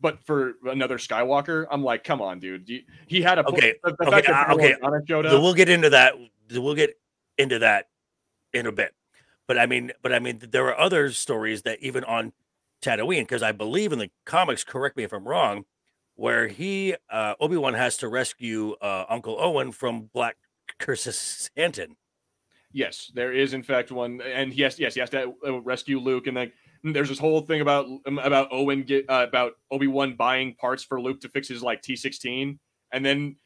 But 0.00 0.20
for 0.24 0.54
another 0.64 0.98
Skywalker, 0.98 1.66
I'm 1.70 1.82
like, 1.82 2.04
come 2.04 2.20
on, 2.22 2.38
dude. 2.38 2.68
You- 2.68 2.82
He 3.08 3.20
had 3.22 3.38
a 3.38 3.44
po- 3.44 3.52
Okay, 3.56 3.74
The, 3.82 3.96
the 3.98 4.14
okay, 4.16 4.32
uh, 4.32 4.54
okay. 4.54 4.76
Showed 5.08 5.26
up. 5.26 5.42
we'll 5.42 5.54
get 5.54 5.68
into 5.68 5.90
that. 5.90 6.14
We'll 6.52 6.74
get 6.76 6.96
into 7.38 7.58
that 7.60 7.88
in 8.52 8.66
a 8.66 8.72
bit. 8.72 8.94
But 9.52 9.58
I 9.58 9.66
mean, 9.66 9.92
but 10.00 10.14
I 10.14 10.18
mean, 10.18 10.40
there 10.50 10.64
are 10.64 10.80
other 10.80 11.10
stories 11.10 11.60
that 11.60 11.78
even 11.82 12.04
on 12.04 12.32
Tatooine, 12.80 13.24
because 13.24 13.42
I 13.42 13.52
believe 13.52 13.92
in 13.92 13.98
the 13.98 14.10
comics. 14.24 14.64
Correct 14.64 14.96
me 14.96 15.04
if 15.04 15.12
I'm 15.12 15.28
wrong. 15.28 15.66
Where 16.14 16.48
he 16.48 16.94
uh, 17.10 17.34
Obi 17.38 17.58
Wan 17.58 17.74
has 17.74 17.98
to 17.98 18.08
rescue 18.08 18.76
uh, 18.80 19.04
Uncle 19.10 19.36
Owen 19.38 19.70
from 19.70 20.08
Black 20.14 20.38
Krrsantan. 20.80 21.96
Yes, 22.72 23.12
there 23.14 23.30
is 23.30 23.52
in 23.52 23.62
fact 23.62 23.92
one, 23.92 24.22
and 24.22 24.54
yes, 24.54 24.78
yes, 24.78 24.94
he 24.94 25.00
has 25.00 25.10
to 25.10 25.34
uh, 25.46 25.60
rescue 25.60 25.98
Luke, 26.00 26.28
and 26.28 26.36
then 26.38 26.50
there's 26.82 27.10
this 27.10 27.18
whole 27.18 27.42
thing 27.42 27.60
about 27.60 27.84
um, 28.06 28.18
about 28.20 28.48
Owen 28.52 28.84
get 28.84 29.04
uh, 29.10 29.26
about 29.28 29.52
Obi 29.70 29.86
Wan 29.86 30.16
buying 30.16 30.54
parts 30.54 30.82
for 30.82 30.98
Luke 30.98 31.20
to 31.20 31.28
fix 31.28 31.46
his 31.46 31.62
like 31.62 31.82
T16, 31.82 32.58
and 32.94 33.04
then 33.04 33.36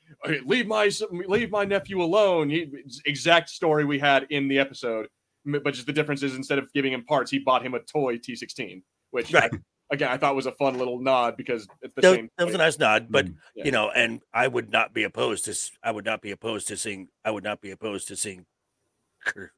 leave 0.45 0.69
my 0.69 0.89
leave 1.11 1.51
my 1.51 1.65
nephew 1.65 2.01
alone. 2.01 2.49
He, 2.49 2.71
exact 3.07 3.51
story 3.51 3.85
we 3.85 3.99
had 3.99 4.29
in 4.31 4.47
the 4.47 4.61
episode, 4.61 5.09
but 5.47 5.73
just 5.75 5.87
the 5.87 5.93
difference 5.93 6.23
is 6.23 6.35
instead 6.35 6.59
of 6.59 6.73
giving 6.73 6.93
him 6.93 7.05
parts, 7.05 7.31
he 7.31 7.39
bought 7.39 7.65
him 7.65 7.75
a 7.75 7.81
toy 7.81 8.19
T16, 8.19 8.83
which 9.11 9.33
Right. 9.33 9.51
again 9.91 10.11
I 10.11 10.17
thought 10.17 10.35
was 10.35 10.47
a 10.47 10.53
fun 10.53 10.77
little 10.79 10.99
nod 11.01 11.37
because 11.37 11.67
it's 11.83 11.95
the 11.95 12.01
That, 12.03 12.15
same. 12.15 12.31
that 12.37 12.45
was 12.47 12.55
a 12.55 12.59
nice 12.59 12.79
nod, 12.79 13.07
but 13.11 13.27
Mm. 13.27 13.37
Yeah. 13.55 13.65
you 13.67 13.71
know, 13.71 13.91
and 13.91 14.21
I 14.35 14.49
would 14.49 14.71
not 14.71 14.93
be 14.93 15.05
opposed 15.05 15.45
to. 15.47 15.53
s- 15.53 15.71
I 15.83 15.91
would 15.93 16.05
not 16.05 16.21
be 16.21 16.31
opposed 16.33 16.69
to 16.69 16.77
seeing. 16.77 17.09
I 17.25 17.31
would 17.31 17.45
not 17.45 17.61
be 17.61 17.71
opposed 17.71 18.09
to 18.09 18.17
seeing. 18.17 18.47
Kerr, 19.25 19.51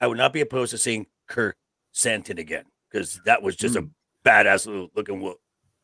I 0.00 0.06
would 0.06 0.18
not 0.18 0.32
be 0.32 0.40
opposed 0.40 0.70
to 0.72 0.78
seeing 0.78 1.06
Kerr 1.26 1.54
Santon 1.92 2.38
again 2.38 2.64
because 2.90 3.20
that 3.24 3.42
was 3.42 3.56
just 3.56 3.76
a 3.76 3.88
badass 4.24 4.66
looking 4.94 5.20
wo- 5.20 5.40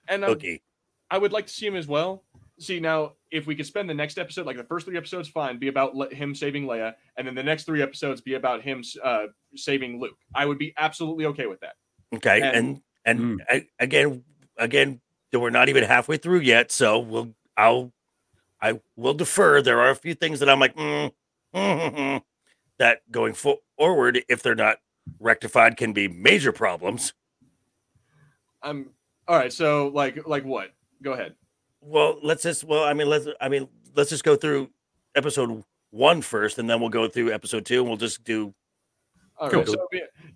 and 0.09 0.25
I'm, 0.25 0.33
cookie. 0.33 0.63
I 1.11 1.19
would 1.19 1.33
like 1.33 1.47
to 1.47 1.53
see 1.53 1.67
him 1.67 1.77
as 1.77 1.87
well. 1.87 2.25
See 2.59 2.81
now, 2.81 3.15
if 3.31 3.47
we 3.47 3.55
could 3.55 3.67
spend 3.67 3.89
the 3.89 3.95
next 3.95 4.19
episode, 4.19 4.47
like 4.47 4.57
the 4.57 4.65
first 4.65 4.87
three 4.87 4.97
episodes, 4.97 5.29
fine, 5.29 5.59
be 5.59 5.69
about 5.69 5.95
le- 5.95 6.13
him 6.15 6.35
saving 6.35 6.65
Leia, 6.67 6.95
and 7.17 7.27
then 7.27 7.35
the 7.35 7.43
next 7.43 7.65
three 7.65 7.81
episodes 7.83 8.21
be 8.21 8.35
about 8.35 8.63
him 8.63 8.83
uh, 9.03 9.27
saving 9.55 10.01
Luke. 10.01 10.19
I 10.35 10.47
would 10.47 10.59
be 10.59 10.75
absolutely 10.77 11.27
okay 11.27 11.47
with 11.47 11.61
that. 11.61 11.75
Okay, 12.15 12.41
and- 12.43 12.57
and 12.57 12.83
and, 13.07 13.21
Mm. 13.41 13.45
a- 13.51 13.69
again, 13.79 14.25
again, 14.59 15.01
we're 15.33 15.51
not 15.51 15.69
even 15.69 15.85
halfway 15.85 16.17
through 16.19 16.41
yet, 16.41 16.71
so 16.73 16.99
we'll. 16.99 17.35
I'll. 17.57 17.93
I 18.61 18.81
will 18.97 19.15
defer. 19.15 19.63
There 19.63 19.81
are 19.81 19.91
a 19.91 19.95
few 19.97 20.15
things 20.15 20.41
that 20.41 20.51
I'm 20.51 20.61
like, 20.61 20.75
mm, 20.77 21.11
mm, 21.55 21.95
mm, 21.97 22.23
that 22.79 23.01
going 23.11 23.33
fo- 23.33 23.63
forward, 23.79 24.23
if 24.29 24.43
they're 24.43 24.55
not 24.55 24.79
rectified, 25.19 25.77
can 25.79 25.93
be 25.95 26.09
major 26.09 26.53
problems. 26.53 27.15
I'm 28.63 28.91
all 29.27 29.37
right. 29.37 29.53
So, 29.53 29.89
like, 29.89 30.27
like 30.27 30.45
what? 30.45 30.73
Go 31.03 31.13
ahead. 31.13 31.35
Well, 31.81 32.19
let's 32.23 32.43
just. 32.43 32.65
Well, 32.65 32.85
I 32.85 32.93
mean, 32.95 33.09
let's. 33.09 33.27
I 33.41 33.49
mean, 33.49 33.69
let's 33.97 34.11
just 34.11 34.25
go 34.25 34.37
through 34.37 34.71
episode 35.15 35.65
one 35.91 36.23
first, 36.23 36.59
and 36.59 36.69
then 36.69 36.81
we'll 36.81 36.91
go 36.91 37.09
through 37.09 37.33
episode 37.33 37.65
two, 37.67 37.81
and 37.81 37.89
we'll 37.89 37.97
just 37.97 38.23
do. 38.25 38.55
All 39.39 39.49
Cool. 39.49 39.61
right. 39.61 39.69
So, 39.69 39.79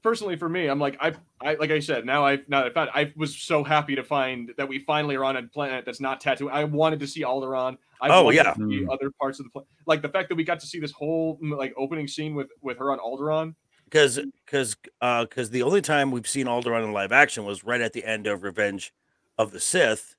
personally, 0.03 0.35
for 0.37 0.49
me, 0.49 0.67
I'm 0.69 0.81
like, 0.81 0.97
I, 0.99 1.13
I, 1.43 1.57
like 1.57 1.71
I 1.71 1.79
said, 1.79 2.07
now 2.07 2.25
I've 2.25 2.49
now 2.49 2.63
that 2.63 2.71
I 2.71 2.73
found, 2.75 2.91
I 2.95 3.13
was 3.17 3.37
so 3.37 3.63
happy 3.63 3.95
to 3.97 4.03
find 4.03 4.53
that 4.57 4.67
we 4.67 4.79
finally 4.79 5.15
are 5.17 5.25
on 5.25 5.37
a 5.37 5.43
planet 5.43 5.85
that's 5.85 6.01
not 6.01 6.23
tattooed. 6.23 6.51
I 6.51 6.65
wanted 6.65 7.01
to 7.01 7.07
see 7.07 7.21
Alderaan. 7.23 7.77
I 8.01 8.09
Oh, 8.09 8.31
yeah. 8.31 8.45
to 8.45 8.55
see 8.55 8.81
Mm. 8.81 8.91
other 8.91 9.11
parts 9.21 9.41
of 9.41 9.45
the 9.45 9.51
planet, 9.51 9.69
like 9.87 10.01
the 10.01 10.09
fact 10.09 10.31
that 10.31 10.37
we 10.37 10.45
got 10.45 10.59
to 10.61 10.67
see 10.67 10.81
this 10.81 10.91
whole 10.93 11.39
like 11.43 11.75
opening 11.77 12.09
scene 12.09 12.35
with 12.35 12.49
with 12.63 12.79
her 12.79 12.91
on 12.93 12.99
Alderaan. 12.99 13.55
because 13.85 14.19
because 14.47 14.75
uh 15.03 15.25
because 15.27 15.51
the 15.51 15.63
only 15.63 15.83
time 15.83 16.11
we've 16.11 16.27
seen 16.27 16.47
Alderaan 16.47 16.85
in 16.85 16.93
live 16.95 17.13
action 17.13 17.45
was 17.45 17.63
right 17.63 17.83
at 17.83 17.93
the 17.93 18.07
end 18.07 18.27
of 18.27 18.43
Revenge 18.43 18.95
of 19.37 19.53
the 19.53 19.61
Sith, 19.61 20.17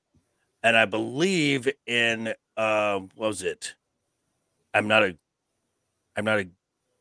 and 0.66 0.76
I 0.76 0.84
believe 0.84 1.68
in 1.86 2.34
um 2.56 3.08
what 3.14 3.28
was 3.28 3.42
it? 3.42 3.76
I'm 4.74 4.88
not 4.88 5.04
a 5.04 5.16
I'm 6.16 6.24
not 6.24 6.40
a 6.40 6.48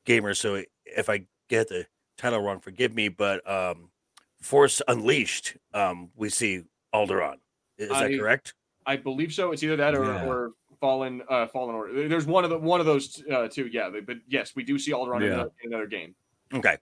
gamer, 0.06 0.36
so 0.36 0.62
if 0.86 1.10
I 1.10 1.26
get 1.50 1.70
the 1.70 1.88
title 2.18 2.42
wrong, 2.42 2.60
forgive 2.60 2.94
me. 2.94 3.10
But 3.10 3.50
um 3.50 3.90
Force 4.40 4.82
Unleashed, 4.88 5.58
um 5.74 6.12
we 6.16 6.30
see 6.30 6.62
Alderaan. 6.94 7.38
Is 7.78 7.90
that 7.90 8.16
correct? 8.20 8.54
I 8.86 8.98
believe 8.98 9.34
so. 9.34 9.52
It's 9.52 9.64
either 9.64 9.78
that 9.78 9.96
or, 9.96 10.06
Yeah. 10.06 10.26
or 10.26 10.52
Fallen 10.80 11.24
uh, 11.28 11.48
Fallen 11.48 11.74
Order. 11.74 12.08
There's 12.08 12.28
one 12.28 12.44
of 12.44 12.52
the 12.52 12.60
one 12.60 12.80
of 12.80 12.86
those 12.86 13.24
uh, 13.32 13.48
two. 13.48 13.66
Yeah, 13.68 13.90
but 14.06 14.18
yes, 14.28 14.56
we 14.56 14.64
do 14.64 14.78
see 14.78 14.92
Alderaan 14.92 15.24
in, 15.24 15.32
another, 15.34 15.50
in 15.64 15.74
another 15.74 15.88
game. 15.88 16.14
Okay. 16.54 16.78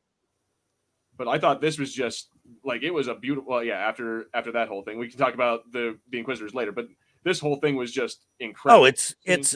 But 1.16 1.30
I 1.30 1.40
thought 1.40 1.62
this 1.62 1.80
was 1.80 1.94
just 1.94 2.30
like 2.64 2.84
it 2.84 2.92
was 2.92 3.08
a 3.08 3.16
beautiful. 3.16 3.50
Well, 3.52 3.64
yeah. 3.64 3.76
After 3.76 4.26
after 4.34 4.52
that 4.54 4.68
whole 4.68 4.84
thing, 4.84 4.98
we 4.98 5.10
can 5.10 5.18
talk 5.20 5.34
about 5.34 5.72
the 5.72 5.98
the 6.10 6.18
Inquisitors 6.20 6.54
later. 6.54 6.72
But 6.72 6.88
this 7.24 7.40
whole 7.40 7.58
thing 7.58 7.76
was 7.76 7.92
just 7.92 8.26
incredible. 8.40 8.84
Oh, 8.84 8.86
it's 8.86 9.16
it's 9.26 9.56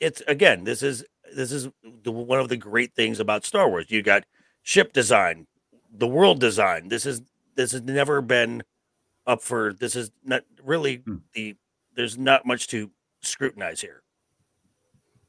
it's 0.00 0.22
again. 0.28 0.64
This 0.64 0.82
is 0.82 1.04
this 1.34 1.52
is 1.52 1.68
the, 2.04 2.12
one 2.12 2.38
of 2.38 2.48
the 2.48 2.56
great 2.56 2.94
things 2.94 3.20
about 3.20 3.44
Star 3.44 3.68
Wars. 3.68 3.86
You 3.88 4.02
got 4.02 4.24
ship 4.62 4.92
design, 4.92 5.46
the 5.92 6.06
world 6.06 6.40
design. 6.40 6.88
This 6.88 7.06
is 7.06 7.22
this 7.54 7.72
has 7.72 7.82
never 7.82 8.20
been 8.20 8.62
up 9.26 9.42
for. 9.42 9.72
This 9.72 9.96
is 9.96 10.10
not 10.24 10.42
really 10.62 10.96
Hmm. 10.96 11.16
the. 11.34 11.56
There's 11.94 12.18
not 12.18 12.44
much 12.44 12.68
to 12.68 12.90
scrutinize 13.22 13.80
here. 13.80 14.02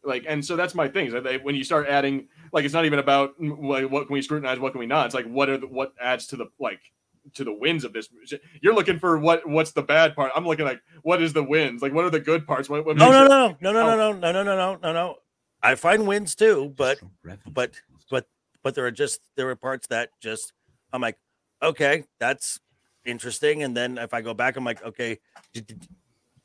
like 0.04 0.26
and 0.28 0.44
so 0.46 0.56
that's 0.56 0.76
my 0.76 0.88
thing 0.88 1.08
is 1.08 1.14
that 1.14 1.24
they, 1.24 1.38
when 1.38 1.56
you 1.56 1.64
start 1.64 1.88
adding 1.88 2.28
like 2.54 2.64
it's 2.66 2.74
not 2.74 2.86
even 2.86 3.00
about 3.00 3.34
like, 3.40 3.90
what 3.90 4.08
can 4.08 4.14
we 4.14 4.22
scrutinize 4.22 4.60
what 4.60 4.72
can 4.72 4.80
we 4.80 4.86
not 4.86 5.06
it's 5.06 5.16
like 5.16 5.26
what 5.26 5.50
are 5.50 5.58
the, 5.58 5.68
what 5.68 5.94
adds 6.00 6.28
to 6.28 6.36
the 6.38 6.46
like 6.60 6.80
to 7.34 7.44
the 7.44 7.54
wins 7.54 7.84
of 7.84 7.94
this 7.94 8.10
you're 8.62 8.74
looking 8.76 9.00
for 9.00 9.18
what 9.18 9.48
what's 9.48 9.72
the 9.72 9.82
bad 9.82 10.16
part 10.16 10.32
i'm 10.36 10.46
looking 10.46 10.66
like 10.66 10.82
what 11.04 11.22
is 11.22 11.34
the 11.34 11.44
wins 11.44 11.82
like 11.82 11.94
what 11.94 12.06
are 12.06 12.10
the 12.10 12.20
good 12.20 12.46
parts 12.46 12.70
what, 12.70 12.86
what 12.86 12.96
No, 12.98 13.12
no, 13.12 13.28
no, 13.28 13.56
no, 13.62 13.74
no, 13.74 13.96
no, 13.96 14.12
no, 14.14 14.14
no, 14.14 14.32
no, 14.32 14.44
no, 14.44 14.56
no, 14.56 14.78
no, 14.82 14.94
no. 14.94 15.16
I 15.62 15.76
find 15.76 16.08
wins 16.08 16.36
too, 16.36 16.74
but 16.78 17.00
but 17.52 17.72
but 18.12 18.28
but 18.64 18.76
there 18.76 18.86
are 18.86 18.92
just 18.92 19.22
there 19.36 19.50
are 19.50 19.56
parts 19.56 19.88
that 19.88 20.12
just 20.22 20.54
I'm 20.94 21.02
like, 21.02 21.18
okay, 21.62 22.04
that's 22.20 22.60
interesting. 23.06 23.64
And 23.64 23.76
then 23.76 23.98
if 23.98 24.14
I 24.14 24.22
go 24.22 24.34
back, 24.34 24.56
I'm 24.56 24.64
like, 24.64 24.84
okay, 24.84 25.20
did, 25.54 25.68
did- 25.68 25.88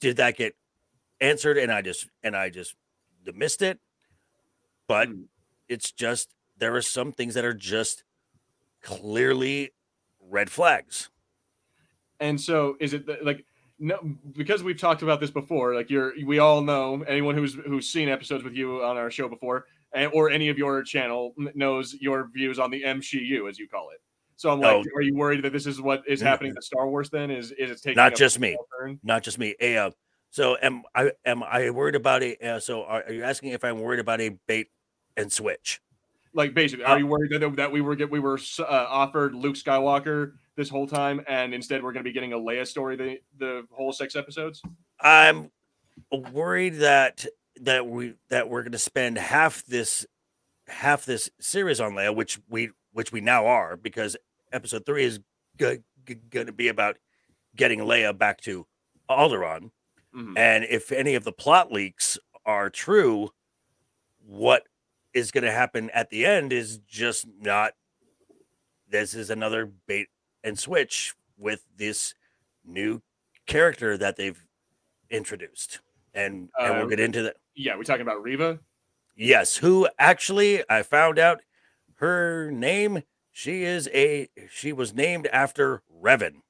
did 0.00 0.16
that 0.16 0.36
get 0.36 0.56
answered? 1.20 1.58
And 1.58 1.70
I 1.70 1.82
just 1.82 2.08
and 2.24 2.34
I 2.34 2.48
just 2.50 2.74
missed 3.34 3.62
it. 3.62 3.78
But 4.88 5.08
Hmm. 5.08 5.22
it's 5.68 5.92
just 5.92 6.34
there 6.58 6.74
are 6.74 6.82
some 6.82 7.12
things 7.12 7.34
that 7.34 7.44
are 7.44 7.54
just 7.54 8.02
clearly 8.82 9.70
red 10.30 10.50
flags. 10.50 11.10
and 12.20 12.40
so 12.40 12.76
is 12.80 12.92
it 12.94 13.06
the- 13.06 13.18
like 13.22 13.44
no, 13.78 13.98
because 14.36 14.62
we've 14.62 14.78
talked 14.78 15.02
about 15.02 15.18
this 15.18 15.30
before. 15.32 15.74
Like 15.74 15.90
you're, 15.90 16.12
we 16.24 16.38
all 16.38 16.60
know 16.60 17.02
anyone 17.08 17.34
who's 17.36 17.54
who's 17.54 17.88
seen 17.88 18.08
episodes 18.08 18.44
with 18.44 18.54
you 18.54 18.80
on 18.84 18.96
our 18.96 19.10
show 19.10 19.28
before, 19.28 19.64
and, 19.92 20.08
or 20.14 20.30
any 20.30 20.48
of 20.50 20.56
your 20.56 20.84
channel 20.84 21.34
knows 21.36 21.94
your 22.00 22.28
views 22.32 22.60
on 22.60 22.70
the 22.70 22.82
MCU, 22.84 23.48
as 23.48 23.58
you 23.58 23.66
call 23.68 23.90
it. 23.90 24.00
So 24.36 24.50
I'm 24.50 24.60
like, 24.60 24.76
Oh. 24.86 24.96
are 24.96 25.02
you 25.02 25.16
worried 25.16 25.42
that 25.42 25.52
this 25.52 25.66
is 25.66 25.80
what 25.80 26.02
is 26.06 26.20
happening 26.20 26.54
to 26.54 26.62
Star 26.62 26.88
Wars? 26.88 27.10
Then 27.10 27.30
is 27.32 27.50
is 27.52 27.72
it 27.72 27.82
taking 27.82 27.96
Not 27.96 28.14
just 28.14 28.38
me. 28.38 28.56
turn? 28.78 29.00
Not 29.02 29.24
just 29.24 29.36
me. 29.40 29.56
Hey, 29.58 29.76
uh, 29.76 29.90
so 30.30 30.56
am 30.62 30.82
I 30.94 31.10
am 31.24 31.42
I 31.42 31.70
worried 31.70 31.96
about 31.96 32.22
a 32.22 32.36
uh, 32.36 32.60
so 32.60 32.84
are, 32.84 33.02
are 33.02 33.12
you 33.12 33.24
asking 33.24 33.50
if 33.50 33.64
I'm 33.64 33.80
worried 33.80 33.98
about 34.00 34.20
a 34.20 34.28
bait 34.46 34.68
and 35.16 35.32
switch? 35.32 35.80
Like 36.34 36.54
basically, 36.54 36.84
Uh, 36.84 36.92
are 36.92 36.98
you 36.98 37.06
worried 37.06 37.30
that 37.32 37.56
that 37.56 37.70
we 37.72 37.80
were 37.80 37.94
get 37.94 38.10
we 38.10 38.20
were 38.20 38.38
uh, 38.58 38.62
offered 38.66 39.34
Luke 39.34 39.56
Skywalker 39.56 40.32
this 40.56 40.68
whole 40.68 40.86
time, 40.86 41.22
and 41.28 41.52
instead 41.54 41.82
we're 41.82 41.92
going 41.92 42.04
to 42.04 42.08
be 42.08 42.12
getting 42.12 42.32
a 42.32 42.38
Leia 42.38 42.66
story 42.66 42.96
the 42.96 43.18
the 43.38 43.66
whole 43.70 43.92
six 43.92 44.16
episodes? 44.16 44.62
I'm 45.00 45.50
worried 46.10 46.76
that 46.76 47.26
that 47.60 47.86
we 47.86 48.14
that 48.30 48.48
we're 48.48 48.62
going 48.62 48.72
to 48.72 48.78
spend 48.78 49.18
half 49.18 49.62
this 49.66 50.06
half 50.68 51.04
this 51.04 51.28
series 51.38 51.80
on 51.80 51.92
Leia, 51.92 52.14
which 52.14 52.38
we 52.48 52.70
which 52.92 53.12
we 53.12 53.20
now 53.20 53.46
are 53.46 53.76
because 53.76 54.16
episode 54.52 54.86
three 54.86 55.04
is 55.04 55.20
g- 55.58 55.78
g- 56.06 56.14
going 56.30 56.46
to 56.46 56.52
be 56.52 56.68
about 56.68 56.96
getting 57.56 57.80
Leia 57.80 58.16
back 58.16 58.40
to 58.42 58.66
Alderaan, 59.10 59.70
Mhm. 60.14 60.38
and 60.38 60.64
if 60.64 60.92
any 60.92 61.14
of 61.14 61.24
the 61.24 61.32
plot 61.32 61.70
leaks 61.72 62.18
are 62.46 62.70
true, 62.70 63.30
what 64.24 64.66
is 65.14 65.30
going 65.30 65.44
to 65.44 65.52
happen 65.52 65.90
at 65.90 66.10
the 66.10 66.24
end 66.26 66.52
is 66.52 66.78
just 66.88 67.26
not. 67.40 67.72
This 68.88 69.14
is 69.14 69.30
another 69.30 69.70
bait 69.86 70.08
and 70.44 70.58
switch 70.58 71.14
with 71.38 71.64
this 71.76 72.14
new 72.64 73.02
character 73.46 73.96
that 73.96 74.16
they've 74.16 74.44
introduced, 75.10 75.80
and 76.14 76.50
and 76.58 76.74
Uh, 76.74 76.78
we'll 76.78 76.88
get 76.88 77.00
into 77.00 77.22
that. 77.22 77.36
Yeah, 77.54 77.76
we're 77.76 77.84
talking 77.84 78.02
about 78.02 78.22
Riva? 78.22 78.58
Yes, 79.16 79.56
who 79.56 79.88
actually 79.98 80.62
I 80.70 80.82
found 80.82 81.18
out 81.18 81.40
her 81.96 82.50
name. 82.50 83.02
She 83.30 83.62
is 83.62 83.88
a 83.94 84.28
she 84.50 84.72
was 84.72 84.94
named 84.94 85.26
after 85.28 85.82
Revan. 86.02 86.42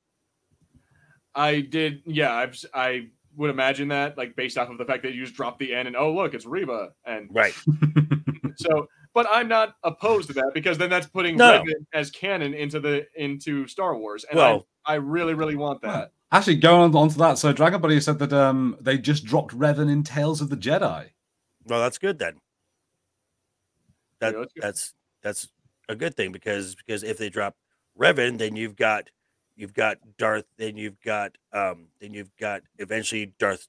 I 1.35 1.61
did. 1.61 2.03
Yeah, 2.07 2.35
I've 2.35 2.57
I 2.75 3.09
would 3.37 3.51
imagine 3.51 3.89
that 3.89 4.19
like 4.19 4.37
based 4.37 4.59
off 4.59 4.69
of 4.69 4.79
the 4.79 4.85
fact 4.85 5.03
that 5.05 5.15
you 5.15 5.23
just 5.25 5.35
dropped 5.35 5.59
the 5.59 5.75
N 5.75 5.87
and 5.87 5.97
oh 5.97 6.13
look, 6.13 6.35
it's 6.35 6.45
Riva, 6.47 6.91
and 7.05 7.29
Right. 7.33 7.55
so. 8.63 8.89
But 9.15 9.27
I'm 9.31 9.47
not 9.47 9.77
opposed 9.83 10.29
to 10.29 10.35
that 10.35 10.53
because 10.55 10.79
then 10.79 10.89
that's 10.89 11.07
putting 11.07 11.37
No. 11.37 11.63
Revan 11.63 11.85
as 11.93 12.11
canon 12.11 12.55
into 12.55 12.81
the 12.81 13.07
into 13.15 13.67
Star 13.67 13.97
Wars, 13.97 14.25
and 14.25 14.39
Well- 14.39 14.67
I, 14.87 14.93
I 14.93 14.97
really 14.97 15.35
really 15.35 15.57
want 15.57 15.83
that. 15.83 16.13
Actually, 16.33 16.57
going 16.57 16.97
on 16.97 17.09
to 17.11 17.19
that, 17.19 17.37
so 17.37 17.53
Dragon 17.53 17.79
Buddy 17.81 18.01
said 18.01 18.19
that 18.21 18.33
um 18.33 18.77
they 18.81 18.97
just 18.97 19.25
dropped 19.27 19.57
Revan 19.57 19.91
in 19.91 20.03
Tales 20.03 20.41
of 20.41 20.49
the 20.49 20.57
Jedi. 20.57 21.11
Well, 21.67 21.81
that's 21.81 21.99
good 21.99 22.19
then. 22.19 22.41
That 24.21 24.33
Yeah, 24.33 24.39
that's 24.41 24.53
good. 24.55 24.63
that's 24.63 24.95
that's 25.23 25.49
a 25.89 25.95
good 25.95 26.15
thing 26.17 26.33
because 26.33 26.75
because 26.75 27.03
if 27.03 27.19
they 27.19 27.29
drop 27.29 27.57
Revan, 27.99 28.39
then 28.39 28.57
you've 28.57 28.77
got 28.77 29.11
you've 29.57 29.75
got 29.75 29.99
Darth, 30.17 30.47
then 30.57 30.77
you've 30.79 31.01
got 31.03 31.37
um 31.53 31.89
then 32.01 32.15
you've 32.15 32.35
got 32.39 32.63
eventually 32.79 33.35
Darth 33.39 33.69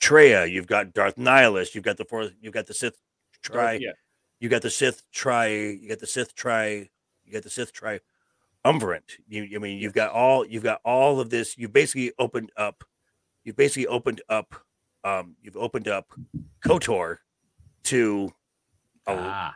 Traya, 0.00 0.50
you've 0.50 0.66
got 0.66 0.92
Darth 0.92 1.14
Nihilus, 1.16 1.74
you've 1.74 1.84
got 1.84 1.98
the 1.98 2.04
fourth, 2.04 2.32
you've 2.40 2.52
got 2.52 2.66
the 2.66 2.74
Sith 2.74 2.98
Tri, 3.42 3.74
yeah, 3.80 3.92
you 4.42 4.48
got 4.48 4.62
the 4.62 4.70
Sith 4.70 5.04
Tri, 5.12 5.46
you 5.46 5.88
got 5.88 6.00
the 6.00 6.06
Sith 6.06 6.34
Tri, 6.34 6.90
you 7.24 7.32
got 7.32 7.44
the 7.44 7.50
Sith 7.50 7.72
try. 7.72 8.00
Triumvirate. 8.64 9.18
You, 9.28 9.48
I 9.54 9.58
mean, 9.58 9.78
you've 9.78 9.92
got 9.92 10.10
all, 10.10 10.44
you've 10.44 10.64
got 10.64 10.80
all 10.84 11.20
of 11.20 11.30
this. 11.30 11.56
You 11.56 11.68
basically 11.68 12.10
opened 12.18 12.50
up, 12.56 12.82
you 13.44 13.52
basically 13.52 13.86
opened 13.86 14.20
up, 14.28 14.52
um, 15.04 15.36
you've 15.40 15.56
opened 15.56 15.86
up 15.86 16.06
Kotor 16.64 17.18
to, 17.84 18.32
a, 19.06 19.14
Ah. 19.16 19.54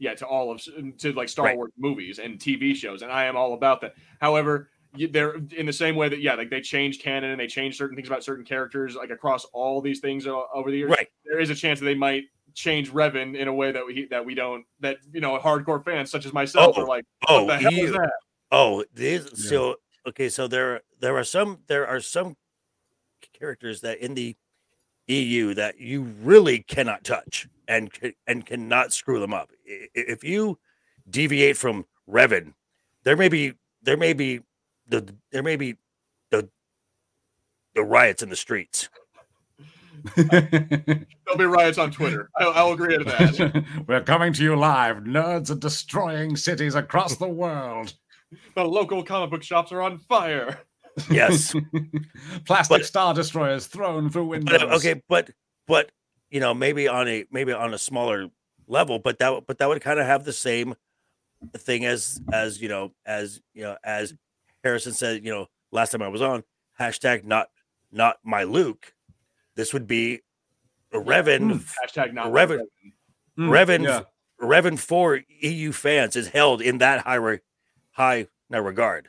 yeah, 0.00 0.14
to 0.14 0.26
all 0.26 0.50
of 0.50 0.60
to 0.98 1.12
like 1.12 1.28
Star 1.28 1.46
Right. 1.46 1.56
Wars 1.56 1.70
movies 1.78 2.18
and 2.18 2.36
TV 2.36 2.74
shows, 2.74 3.02
and 3.02 3.12
I 3.12 3.26
am 3.26 3.36
all 3.36 3.54
about 3.54 3.80
that. 3.82 3.94
However, 4.20 4.68
they're 5.10 5.36
in 5.56 5.66
the 5.66 5.72
same 5.72 5.94
way 5.94 6.08
that 6.08 6.20
yeah, 6.20 6.34
like 6.34 6.50
they 6.50 6.60
change 6.60 6.98
canon 6.98 7.30
and 7.30 7.40
they 7.40 7.46
change 7.46 7.76
certain 7.76 7.94
things 7.94 8.08
about 8.08 8.24
certain 8.24 8.44
characters, 8.44 8.96
like 8.96 9.10
across 9.10 9.44
all 9.52 9.80
these 9.80 10.00
things 10.00 10.26
over 10.26 10.72
the 10.72 10.78
years. 10.78 10.90
right. 10.90 11.08
there 11.24 11.38
is 11.38 11.50
a 11.50 11.54
chance 11.54 11.78
that 11.78 11.86
they 11.86 11.94
might 11.94 12.24
change 12.54 12.90
Revan 12.92 13.36
in 13.36 13.48
a 13.48 13.52
way 13.54 13.72
that 13.72 13.84
we 13.84 14.06
that 14.06 14.24
we 14.24 14.34
don't 14.34 14.64
that 14.80 14.98
you 15.12 15.20
know 15.20 15.38
hardcore 15.38 15.84
fans 15.84 16.10
such 16.10 16.24
as 16.26 16.32
myself 16.32 16.74
Oh, 16.78 16.82
are 16.82 16.86
like, 16.86 17.04
Oh, 17.28 17.44
what 17.44 17.46
the 17.48 17.58
hell 17.58 17.72
you- 17.72 17.86
is 17.86 17.92
that? 17.92 18.12
Oh, 18.50 18.84
these 18.94 19.24
Yeah. 19.24 19.48
so 19.48 19.76
okay. 20.06 20.28
So 20.28 20.46
there 20.48 20.80
there 21.00 21.16
are 21.16 21.24
some 21.24 21.58
there 21.66 21.86
are 21.86 22.00
some 22.00 22.36
characters 23.32 23.80
that 23.80 23.98
in 23.98 24.14
the 24.14 24.36
EU 25.08 25.52
that 25.54 25.78
you 25.78 26.02
really 26.22 26.60
cannot 26.60 27.04
touch 27.04 27.46
and 27.68 27.90
and 28.26 28.46
cannot 28.46 28.92
screw 28.92 29.20
them 29.20 29.34
up. 29.34 29.50
I- 29.68 29.88
i- 29.96 30.04
If 30.08 30.22
you 30.24 30.58
deviate 31.10 31.56
from 31.56 31.84
Revan, 32.08 32.54
there 33.02 33.16
may 33.16 33.28
be 33.28 33.54
there 33.82 33.96
may 33.96 34.12
be 34.12 34.40
the 34.86 35.14
there 35.30 35.42
may 35.42 35.56
be 35.56 35.76
the 36.30 36.48
the 37.74 37.82
riots 37.82 38.22
in 38.22 38.28
the 38.28 38.36
streets. 38.36 38.88
There'll 40.16 41.38
be 41.38 41.44
riots 41.44 41.78
on 41.78 41.90
Twitter. 41.90 42.30
I, 42.38 42.44
I'll 42.44 42.72
agree 42.72 42.98
to 42.98 43.04
that. 43.04 43.64
We're 43.86 44.02
coming 44.02 44.32
to 44.34 44.42
you 44.42 44.56
live. 44.56 44.98
Nerds 44.98 45.50
are 45.50 45.54
destroying 45.54 46.36
cities 46.36 46.74
across 46.74 47.16
the 47.16 47.28
world. 47.28 47.94
the 48.54 48.64
local 48.64 49.02
comic 49.02 49.30
book 49.30 49.42
shops 49.42 49.72
are 49.72 49.80
on 49.80 49.98
fire. 49.98 50.60
Yes. 51.10 51.54
Plastic 52.46 52.78
But- 52.78 52.86
star 52.86 53.14
destroyers 53.14 53.66
thrown 53.66 54.10
through 54.10 54.26
windows. 54.26 54.58
But, 54.60 54.72
okay, 54.74 55.02
but 55.08 55.30
but 55.66 55.90
you 56.30 56.40
know 56.40 56.54
maybe 56.54 56.86
on 56.88 57.08
a 57.08 57.24
maybe 57.30 57.52
on 57.52 57.74
a 57.74 57.78
smaller 57.78 58.28
level, 58.66 58.98
but 58.98 59.18
that 59.18 59.44
but 59.46 59.58
that 59.58 59.68
would 59.68 59.80
kind 59.82 59.98
of 59.98 60.06
have 60.06 60.24
the 60.24 60.32
same 60.32 60.74
thing 61.56 61.84
as 61.84 62.20
as 62.32 62.60
you 62.60 62.68
know 62.68 62.92
as 63.06 63.40
you 63.54 63.62
know 63.62 63.76
as 63.82 64.14
Harrison 64.62 64.92
said. 64.92 65.24
You 65.24 65.32
know, 65.32 65.46
last 65.72 65.90
time 65.92 66.02
I 66.02 66.08
was 66.08 66.22
on 66.22 66.44
hashtag 66.78 67.24
not 67.24 67.48
not 67.90 68.18
my 68.22 68.44
Luke. 68.44 68.92
This 69.56 69.72
would 69.72 69.86
be 69.86 70.20
a 70.92 70.98
Revan. 70.98 71.64
Hashtag 71.84 72.12
not 72.12 72.26
Revan. 72.32 72.60
Mm, 73.38 73.48
Revan 73.48 73.84
yeah. 73.84 74.02
Revan 74.40 74.78
for 74.78 75.20
EU 75.40 75.72
fans 75.72 76.16
is 76.16 76.28
held 76.28 76.60
in 76.60 76.78
that 76.78 77.00
high 77.00 77.14
re- 77.16 77.40
high 77.92 78.28
no 78.50 78.60
regard. 78.60 79.08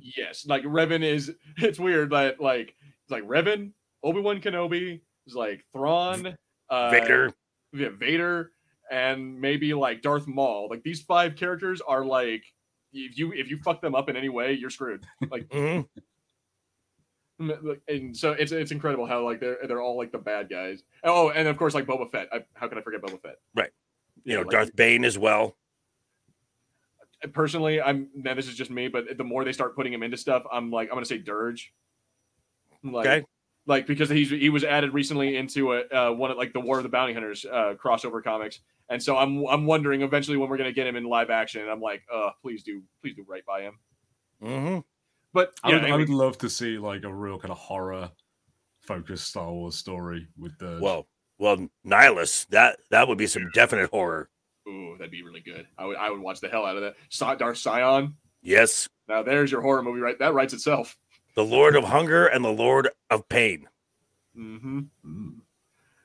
Yes, 0.00 0.46
like 0.46 0.62
Revan 0.64 1.02
is. 1.02 1.32
It's 1.58 1.78
weird 1.78 2.10
but 2.10 2.40
like 2.40 2.74
it's 3.02 3.10
like 3.10 3.24
Revan, 3.24 3.72
Obi 4.02 4.20
Wan 4.20 4.40
Kenobi 4.40 5.00
is 5.26 5.34
like 5.34 5.64
Thrawn, 5.72 6.36
uh, 6.70 6.90
Vader. 6.90 7.32
yeah, 7.72 7.88
Vader, 7.90 8.52
and 8.90 9.40
maybe 9.40 9.74
like 9.74 10.02
Darth 10.02 10.26
Maul. 10.26 10.68
Like 10.70 10.82
these 10.82 11.02
five 11.02 11.36
characters 11.36 11.80
are 11.86 12.04
like 12.04 12.44
if 12.92 13.18
you 13.18 13.32
if 13.32 13.50
you 13.50 13.58
fuck 13.58 13.80
them 13.82 13.94
up 13.94 14.08
in 14.08 14.16
any 14.16 14.28
way, 14.30 14.52
you're 14.54 14.70
screwed. 14.70 15.04
Like, 15.30 15.48
Mhm. 15.50 15.86
And 17.38 18.16
so 18.16 18.32
it's 18.32 18.52
it's 18.52 18.70
incredible 18.70 19.06
how 19.06 19.24
like 19.24 19.40
they're 19.40 19.58
they're 19.68 19.82
all 19.82 19.96
like 19.96 20.10
the 20.12 20.18
bad 20.18 20.48
guys. 20.48 20.82
Oh, 21.04 21.30
and 21.30 21.46
of 21.48 21.56
course 21.56 21.74
like 21.74 21.86
Boba 21.86 22.10
Fett. 22.10 22.28
I, 22.32 22.44
how 22.54 22.66
can 22.68 22.78
I 22.78 22.80
forget 22.80 23.02
Boba 23.02 23.20
Fett? 23.20 23.36
Right. 23.54 23.70
You 24.24 24.34
know, 24.34 24.40
like, 24.40 24.50
Darth 24.50 24.74
Bane 24.76 25.04
as 25.04 25.18
well. 25.18 25.56
personally, 27.32 27.80
I'm 27.80 28.08
now 28.14 28.34
this 28.34 28.48
is 28.48 28.54
just 28.54 28.70
me, 28.70 28.88
but 28.88 29.16
the 29.18 29.24
more 29.24 29.44
they 29.44 29.52
start 29.52 29.76
putting 29.76 29.92
him 29.92 30.02
into 30.02 30.16
stuff, 30.16 30.44
I'm 30.52 30.70
like, 30.70 30.88
I'm 30.88 30.94
gonna 30.96 31.06
say 31.06 31.18
Durge. 31.18 31.62
Like, 32.82 33.06
Okay. 33.06 33.26
like 33.66 33.86
because 33.86 34.08
he's 34.08 34.30
he 34.30 34.48
was 34.48 34.64
added 34.64 34.94
recently 34.94 35.36
into 35.36 35.72
a 35.74 35.80
uh, 35.88 36.12
one 36.12 36.30
of 36.30 36.36
like 36.36 36.52
the 36.52 36.60
War 36.60 36.78
of 36.78 36.84
the 36.84 36.88
Bounty 36.88 37.12
Hunters 37.12 37.44
uh, 37.44 37.74
crossover 37.74 38.22
comics, 38.22 38.60
and 38.88 39.02
so 39.02 39.16
I'm 39.16 39.44
I'm 39.46 39.66
wondering 39.66 40.02
eventually 40.02 40.36
when 40.36 40.48
we're 40.48 40.56
gonna 40.56 40.72
get 40.72 40.86
him 40.86 40.96
in 40.96 41.04
live 41.04 41.30
action. 41.30 41.62
And 41.62 41.70
I'm 41.70 41.80
like, 41.80 42.02
uh, 42.12 42.30
please 42.42 42.62
do 42.62 42.82
please 43.02 43.14
do 43.14 43.24
right 43.28 43.44
by 43.44 43.62
him. 43.62 43.78
hmm 44.40 44.78
But 45.36 45.52
I, 45.62 45.68
yeah, 45.68 45.82
would, 45.82 45.90
I 45.92 45.96
would 45.96 46.08
love 46.08 46.38
to 46.38 46.48
see 46.48 46.78
like 46.78 47.04
a 47.04 47.12
real 47.12 47.38
kind 47.38 47.52
of 47.52 47.58
horror 47.58 48.10
focused 48.80 49.26
Star 49.28 49.52
Wars 49.52 49.76
story 49.76 50.26
with 50.38 50.56
the 50.58 50.78
Well, 50.80 51.06
well, 51.38 51.68
Nihilus. 51.86 52.46
That 52.48 52.78
that 52.90 53.06
would 53.06 53.18
be 53.18 53.26
some 53.26 53.50
definite 53.52 53.90
horror. 53.90 54.30
ooh, 54.66 54.96
that'd 54.98 55.10
be 55.10 55.22
really 55.22 55.40
good. 55.42 55.66
I 55.76 55.84
would 55.84 55.96
I 55.98 56.08
would 56.10 56.20
watch 56.20 56.40
the 56.40 56.48
hell 56.48 56.64
out 56.64 56.76
of 56.76 56.82
that. 56.84 56.94
Sa- 57.10 57.34
Darth 57.34 57.58
Sion. 57.58 58.14
Yes. 58.40 58.88
Now 59.08 59.22
there's 59.22 59.52
your 59.52 59.60
horror 59.60 59.82
movie, 59.82 60.00
right? 60.00 60.18
That 60.18 60.32
writes 60.32 60.54
itself. 60.54 60.96
the 61.34 61.44
Lord 61.44 61.76
of 61.76 61.84
Hunger 61.84 62.26
and 62.26 62.42
the 62.42 62.48
Lord 62.52 62.88
of 63.10 63.28
Pain. 63.28 63.68
Mm-hmm. 64.36 64.78
Mm. 65.04 65.32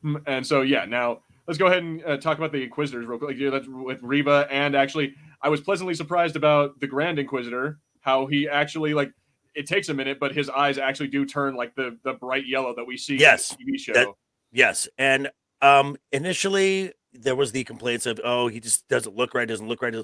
Mm, 0.04 0.24
And 0.28 0.46
so, 0.46 0.62
yeah, 0.62 0.84
now 0.86 1.22
let's 1.48 1.58
go 1.58 1.68
ahead 1.68 1.84
and 1.84 2.04
uh, 2.04 2.18
talk 2.18 2.38
about 2.38 2.52
the 2.52 2.64
Inquisitors 2.64 3.06
real 3.06 3.18
quick. 3.20 3.38
Yeah, 3.38 3.50
that's 3.52 3.68
with 3.70 4.02
Reva, 4.04 4.48
and 4.52 4.76
actually, 4.76 5.14
I 5.42 5.48
was 5.50 5.62
pleasantly 5.62 5.94
surprised 5.94 6.36
about 6.36 6.80
the 6.82 6.88
Grand 6.88 7.18
Inquisitor. 7.20 7.80
How 8.02 8.26
he 8.26 8.50
actually 8.50 8.96
like 8.96 9.14
it 9.56 9.66
takes 9.68 9.90
a 9.90 9.94
minute, 9.94 10.20
but 10.20 10.34
his 10.34 10.50
eyes 10.50 10.78
actually 10.78 11.08
do 11.10 11.26
turn 11.26 11.56
like 11.56 11.76
the 11.76 11.98
the 12.04 12.14
bright 12.14 12.48
yellow 12.48 12.74
that 12.76 12.86
we 12.86 12.98
see 12.98 13.18
Yes, 13.18 13.52
in 13.52 13.66
the 13.66 13.72
TV 13.74 13.80
show. 13.80 13.94
that- 13.94 14.08
Yes, 14.54 14.90
and 14.98 15.32
um, 15.62 15.96
initially 16.12 16.92
there 17.14 17.36
was 17.38 17.52
the 17.54 17.64
complaints 17.64 18.06
of, 18.06 18.20
oh, 18.24 18.48
he 18.48 18.60
just 18.60 18.86
doesn't 18.90 19.16
look 19.16 19.34
right, 19.34 19.48
doesn't 19.48 19.68
look 19.68 19.82
right. 19.82 19.96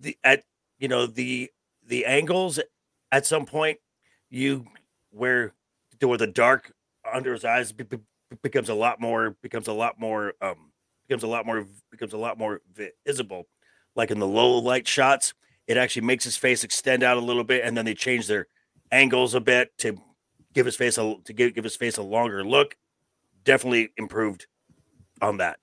The 0.00 0.16
at 0.24 0.44
you 0.78 0.88
know 0.88 1.06
the 1.06 1.50
the 1.86 2.06
angles 2.06 2.58
at 3.10 3.26
some 3.26 3.44
point 3.46 3.78
you 4.30 4.64
where 5.10 5.52
where 6.00 6.18
the 6.18 6.26
dark 6.26 6.72
under 7.12 7.32
his 7.32 7.44
eyes 7.44 7.70
be- 7.72 7.84
be- 7.84 7.98
becomes 8.42 8.68
a 8.70 8.74
lot 8.74 9.00
more 9.00 9.36
becomes 9.42 9.68
a 9.68 9.72
lot 9.72 10.00
more 10.00 10.32
um 10.40 10.72
becomes 11.06 11.22
a 11.22 11.26
lot 11.26 11.44
more 11.44 11.66
becomes 11.90 12.12
a 12.14 12.16
lot 12.18 12.38
more 12.38 12.60
visible 13.06 13.46
like 13.94 14.10
in 14.10 14.18
the 14.18 14.26
low 14.26 14.58
light 14.58 14.88
shots 14.88 15.34
it 15.66 15.76
actually 15.76 16.02
makes 16.02 16.24
his 16.24 16.36
face 16.36 16.64
extend 16.64 17.02
out 17.02 17.16
a 17.18 17.20
little 17.20 17.44
bit 17.44 17.64
and 17.64 17.76
then 17.76 17.84
they 17.84 17.94
change 17.94 18.26
their 18.26 18.46
angles 18.92 19.34
a 19.34 19.40
bit 19.40 19.76
to 19.78 19.96
give 20.52 20.66
his 20.66 20.76
face 20.76 20.98
a 20.98 21.16
to 21.24 21.32
give, 21.32 21.54
give 21.54 21.64
his 21.64 21.74
face 21.76 21.96
a 21.96 22.02
longer 22.02 22.44
look 22.44 22.76
definitely 23.44 23.90
improved 23.96 24.46
on 25.20 25.38
that 25.38 25.58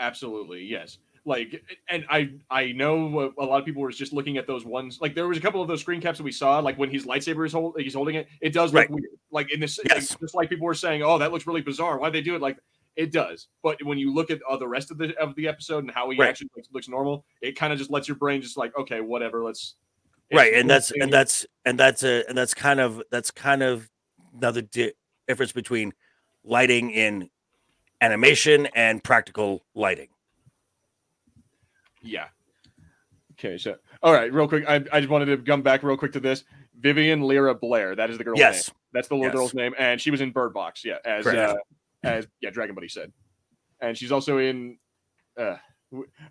Absolutely, 0.00 0.62
yes. 0.62 0.98
Like, 1.24 1.60
and 1.90 2.04
I 2.08 2.30
I 2.50 2.70
know 2.72 3.32
a 3.36 3.44
lot 3.44 3.58
of 3.58 3.66
people 3.66 3.82
were 3.82 3.90
just 3.90 4.12
looking 4.12 4.38
at 4.38 4.46
those 4.46 4.64
ones. 4.64 4.98
Like, 5.00 5.14
there 5.16 5.26
was 5.26 5.36
a 5.36 5.40
couple 5.40 5.60
of 5.60 5.66
those 5.66 5.80
screen 5.80 6.00
caps 6.00 6.18
that 6.18 6.24
we 6.24 6.30
saw. 6.32 6.60
Like 6.60 6.78
when 6.78 6.88
his 6.88 7.04
lightsaber 7.04 7.44
is 7.44 7.52
hold, 7.52 7.74
he's 7.78 7.94
holding 7.94 8.14
it. 8.14 8.28
It 8.40 8.52
does 8.54 8.72
look 8.72 8.82
Right. 8.82 8.90
weird. 8.90 9.10
Like 9.32 9.52
in 9.52 9.58
this, 9.60 9.78
Yes. 9.88 10.16
just 10.20 10.34
like 10.36 10.48
people 10.48 10.64
were 10.66 10.72
saying, 10.74 11.02
oh, 11.02 11.18
that 11.18 11.32
looks 11.32 11.46
really 11.48 11.60
bizarre. 11.60 11.98
Why 11.98 12.08
they 12.10 12.20
do 12.22 12.36
it? 12.36 12.40
Like 12.40 12.58
it 12.94 13.10
does. 13.12 13.48
But 13.62 13.82
when 13.82 13.98
you 13.98 14.14
look 14.14 14.30
at 14.30 14.38
uh, 14.48 14.56
the 14.56 14.68
rest 14.68 14.90
of 14.92 14.98
the 14.98 15.14
of 15.18 15.34
the 15.34 15.48
episode 15.48 15.82
and 15.84 15.90
how 15.90 16.08
he 16.10 16.18
Right. 16.18 16.28
actually 16.30 16.48
looks, 16.56 16.68
looks 16.72 16.88
normal, 16.88 17.24
it 17.42 17.56
kind 17.56 17.72
of 17.72 17.78
just 17.78 17.90
lets 17.90 18.06
your 18.08 18.16
brain 18.16 18.40
just 18.40 18.56
like, 18.56 18.74
okay, 18.78 19.00
whatever. 19.00 19.42
Let's 19.44 19.74
right 20.32 20.52
and 20.54 20.68
that's 20.68 20.90
and 20.92 21.12
that's 21.12 21.46
and 21.64 21.78
that's 21.78 22.02
a 22.02 22.24
and 22.28 22.36
that's 22.36 22.54
kind 22.54 22.80
of 22.80 23.02
that's 23.10 23.30
kind 23.30 23.62
of 23.62 23.88
another 24.36 24.62
di- 24.62 24.92
difference 25.26 25.52
between 25.52 25.92
lighting 26.44 26.90
in 26.90 27.28
animation 28.00 28.66
and 28.74 29.02
practical 29.02 29.64
lighting 29.74 30.08
Yeah. 32.02 32.26
Okay, 33.32 33.56
so 33.58 33.76
all 34.02 34.12
right, 34.12 34.32
real 34.32 34.48
quick. 34.48 34.64
I, 34.68 34.76
I 34.92 35.00
just 35.00 35.08
wanted 35.08 35.26
to 35.26 35.36
come 35.38 35.62
back 35.62 35.82
real 35.82 35.96
quick 35.96 36.12
to 36.12 36.20
this. 36.20 36.44
Vivian 36.80 37.20
Lyra 37.22 37.54
Blair. 37.54 37.94
That 37.96 38.10
is 38.10 38.18
the 38.18 38.24
girl's 38.24 38.38
name. 38.38 38.46
yes 38.52 38.70
That's 38.92 39.08
the 39.08 39.14
little 39.14 39.26
Yes. 39.28 39.34
girl's 39.34 39.54
name, 39.54 39.74
and 39.78 40.00
she 40.00 40.10
was 40.10 40.20
in 40.20 40.30
Bird 40.32 40.52
Box. 40.54 40.84
Yeah, 40.84 40.98
as 41.04 41.26
uh, 41.26 41.54
as 42.02 42.26
yeah, 42.40 42.50
Dragon 42.50 42.74
Buddy 42.74 42.88
said, 42.88 43.12
and 43.80 43.96
she's 43.96 44.10
also 44.12 44.38
in 44.38 44.78
uh, 45.36 45.56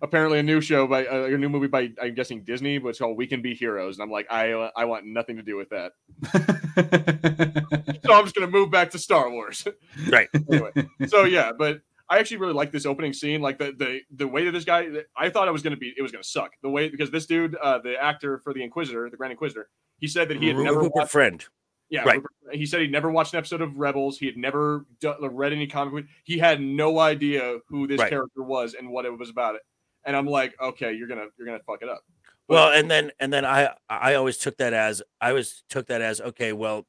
apparently 0.02 0.38
a 0.38 0.42
new 0.42 0.60
show 0.60 0.86
by 0.86 1.06
uh, 1.06 1.24
a 1.24 1.36
new 1.36 1.48
movie 1.48 1.66
by 1.66 1.90
I'm 2.00 2.14
guessing 2.14 2.44
Disney, 2.44 2.78
but 2.78 2.88
it's 2.88 2.98
called 2.98 3.16
We 3.16 3.26
Can 3.26 3.42
Be 3.42 3.54
Heroes, 3.54 3.96
and 3.96 4.02
I'm 4.02 4.10
like, 4.10 4.26
I 4.30 4.52
uh, 4.52 4.70
I 4.76 4.84
want 4.84 5.06
nothing 5.06 5.36
to 5.36 5.42
do 5.42 5.56
with 5.56 5.70
that, 5.70 5.92
so 8.04 8.12
I'm 8.12 8.24
just 8.24 8.34
gonna 8.34 8.46
move 8.46 8.70
back 8.70 8.90
to 8.90 8.98
Star 8.98 9.30
Wars. 9.30 9.66
right 10.08 10.28
anyway, 10.50 10.70
so 11.06 11.24
yeah, 11.24 11.52
but 11.56 11.80
I 12.08 12.18
actually 12.18 12.38
really 12.38 12.54
like 12.54 12.72
this 12.72 12.86
opening 12.86 13.12
scene. 13.12 13.40
Like 13.40 13.58
the 13.58 13.72
the 13.76 14.00
the 14.10 14.28
way 14.28 14.44
that 14.44 14.52
this 14.52 14.64
guy, 14.64 14.86
I 15.16 15.30
thought 15.30 15.48
it 15.48 15.52
was 15.52 15.62
gonna 15.62 15.76
be, 15.76 15.92
it 15.96 16.02
was 16.02 16.12
gonna 16.12 16.24
suck. 16.24 16.52
The 16.62 16.70
way 16.70 16.88
because 16.88 17.10
this 17.10 17.26
dude, 17.26 17.54
uh, 17.56 17.78
the 17.78 17.96
actor 18.00 18.38
for 18.38 18.54
the 18.54 18.62
Inquisitor, 18.62 19.08
the 19.10 19.16
Grand 19.16 19.32
Inquisitor, 19.32 19.68
he 19.98 20.06
said 20.06 20.28
that 20.28 20.38
he 20.38 20.48
had 20.48 20.56
Ru- 20.56 20.64
never 20.64 20.78
Rupert 20.78 20.94
watched, 20.94 21.12
friend 21.12 21.44
yeah, 21.90 22.02
right. 22.04 22.20
He 22.52 22.66
said 22.66 22.80
he'd 22.80 22.92
never 22.92 23.10
watched 23.10 23.34
an 23.34 23.38
episode 23.38 23.60
of 23.62 23.76
Rebels. 23.76 24.18
He 24.18 24.26
had 24.26 24.36
never 24.36 24.84
read 25.20 25.52
any 25.52 25.66
comic 25.66 25.92
book. 25.94 26.04
He 26.24 26.38
had 26.38 26.60
no 26.60 26.98
idea 26.98 27.58
who 27.68 27.86
this 27.86 27.98
Right. 27.98 28.08
character 28.10 28.42
was 28.42 28.74
and 28.74 28.90
what 28.90 29.04
it 29.04 29.16
was 29.16 29.30
about 29.30 29.54
it. 29.54 29.62
And 30.04 30.16
I'm 30.16 30.26
like, 30.26 30.54
okay, 30.60 30.92
you're 30.92 31.08
gonna 31.08 31.26
you're 31.36 31.46
gonna 31.46 31.60
fuck 31.66 31.82
it 31.82 31.88
up. 31.88 32.02
But- 32.46 32.54
well 32.54 32.72
and 32.72 32.90
then 32.90 33.10
and 33.20 33.30
then 33.30 33.44
i 33.44 33.74
i 33.90 34.14
always 34.14 34.38
took 34.38 34.56
that 34.56 34.72
as 34.72 35.02
i 35.20 35.28
always 35.28 35.64
took 35.68 35.86
that 35.88 36.00
as 36.00 36.18
okay 36.18 36.54
well 36.54 36.86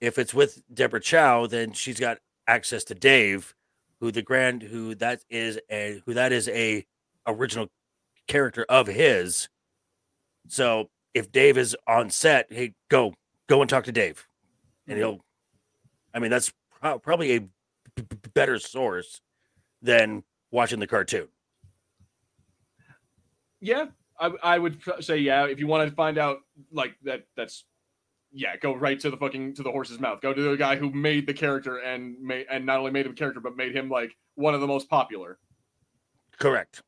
if 0.00 0.18
it's 0.18 0.32
with 0.32 0.62
deborah 0.72 0.98
chow 0.98 1.46
then 1.46 1.72
she's 1.72 2.00
got 2.00 2.16
access 2.46 2.84
to 2.84 2.94
dave 2.94 3.54
who 4.00 4.10
the 4.10 4.22
grand 4.22 4.62
who 4.62 4.94
that 4.94 5.20
is 5.28 5.58
a 5.70 6.00
who 6.06 6.14
that 6.14 6.32
is 6.32 6.48
a 6.48 6.86
original 7.26 7.68
character 8.28 8.64
of 8.70 8.86
his 8.86 9.50
so 10.48 10.88
if 11.12 11.30
dave 11.30 11.58
is 11.58 11.76
on 11.86 12.08
set 12.08 12.46
hey 12.50 12.72
go 12.88 13.12
go 13.48 13.60
and 13.60 13.68
talk 13.68 13.84
to 13.84 13.92
dave 13.92 14.26
and 14.86 14.98
mm-hmm. 14.98 15.08
he'll 15.08 15.24
i 16.14 16.18
mean 16.18 16.30
that's 16.30 16.52
pro- 16.80 16.98
probably 16.98 17.32
a 17.32 17.40
b- 17.40 17.48
b- 17.96 18.16
better 18.34 18.58
source 18.58 19.20
than 19.82 20.22
watching 20.50 20.78
the 20.80 20.86
cartoon 20.86 21.28
Yeah, 23.60 23.86
I, 24.18 24.30
I 24.42 24.58
would 24.58 24.80
say 25.00 25.18
yeah. 25.18 25.46
If 25.46 25.58
you 25.58 25.66
want 25.66 25.88
to 25.88 25.94
find 25.94 26.18
out 26.18 26.38
like 26.72 26.94
that, 27.02 27.24
that's 27.36 27.64
yeah. 28.32 28.56
Go 28.56 28.74
right 28.74 28.98
to 29.00 29.10
the 29.10 29.16
fucking 29.16 29.54
to 29.54 29.62
the 29.62 29.70
horse's 29.70 30.00
mouth. 30.00 30.20
Go 30.20 30.32
to 30.32 30.42
the 30.42 30.56
guy 30.56 30.76
who 30.76 30.90
made 30.92 31.26
the 31.26 31.34
character 31.34 31.78
and 31.78 32.16
made 32.20 32.46
and 32.50 32.64
not 32.64 32.78
only 32.78 32.90
made 32.90 33.06
him 33.06 33.12
a 33.12 33.14
character 33.16 33.40
but 33.40 33.56
made 33.56 33.74
him 33.74 33.88
like 33.88 34.16
one 34.34 34.54
of 34.54 34.60
the 34.60 34.66
most 34.66 34.88
popular. 34.88 35.38
correct 36.38 36.82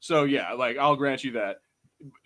So 0.00 0.24
yeah, 0.24 0.52
like 0.54 0.78
I'll 0.78 0.96
grant 0.96 1.22
you 1.24 1.32
that. 1.32 1.58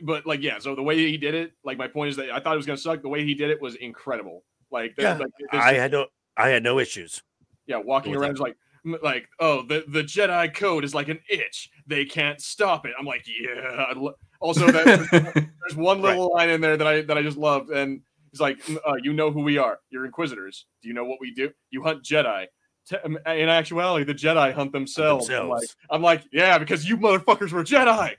But 0.02 0.26
like 0.26 0.42
yeah, 0.42 0.58
so 0.58 0.74
the 0.74 0.82
way 0.82 0.96
he 0.96 1.16
did 1.16 1.34
it, 1.34 1.52
like 1.64 1.78
my 1.78 1.88
point 1.88 2.10
is 2.10 2.16
that 2.16 2.30
I 2.30 2.40
thought 2.40 2.54
it 2.54 2.56
was 2.58 2.66
gonna 2.66 2.76
suck. 2.78 3.02
The 3.02 3.08
way 3.08 3.24
he 3.24 3.34
did 3.34 3.50
it 3.50 3.60
was 3.60 3.74
incredible. 3.76 4.44
Like, 4.70 4.94
Yeah, 4.98 5.16
like 5.16 5.30
i 5.52 5.74
had 5.74 5.92
no 5.92 6.06
i 6.36 6.48
had 6.48 6.64
no 6.64 6.80
issues 6.80 7.22
yeah, 7.66 7.76
walking 7.76 8.14
around 8.16 8.38
like 8.38 8.56
like 9.02 9.28
oh 9.40 9.62
the 9.62 9.84
the 9.88 10.02
Jedi 10.02 10.52
code 10.54 10.84
is 10.84 10.94
like 10.94 11.08
an 11.08 11.18
itch. 11.30 11.70
They 11.86 12.04
can't 12.04 12.40
stop 12.40 12.84
it. 12.86 12.92
I'm 12.98 13.06
like 13.06 13.24
yeah. 13.26 13.94
Also 14.40 14.70
that 14.70 14.84
there's 15.62 15.76
one 15.76 16.02
Right. 16.02 16.10
little 16.10 16.32
line 16.34 16.50
in 16.50 16.60
there 16.60 16.76
that 16.76 16.86
I 16.86 17.02
that 17.02 17.16
I 17.16 17.22
just 17.22 17.38
loved, 17.38 17.70
and 17.70 18.02
he's 18.30 18.40
like, 18.40 18.58
"Mm, 18.66 18.76
uh, 18.86 18.96
"You 19.02 19.12
know 19.14 19.30
who 19.30 19.40
we 19.40 19.56
are. 19.58 19.78
You're 19.90 20.04
Inquisitors. 20.04 20.66
Do 20.82 20.88
you 20.88 20.94
know 20.94 21.04
what 21.04 21.18
we 21.20 21.32
do? 21.32 21.50
You 21.70 21.82
hunt 21.82 22.02
Jedi. 22.02 22.46
Um, 23.02 23.16
in 23.26 23.48
actuality, 23.48 24.04
the 24.04 24.14
Jedi 24.14 24.52
hunt 24.52 24.72
themselves." 24.72 25.30
I'm 25.30 25.48
like, 25.48 25.60
themselves. 25.60 25.76
I'm 25.90 26.02
like, 26.02 26.24
yeah, 26.32 26.58
because 26.58 26.86
you 26.86 26.98
motherfuckers 26.98 27.52
were 27.52 27.64
Jedi. 27.64 28.16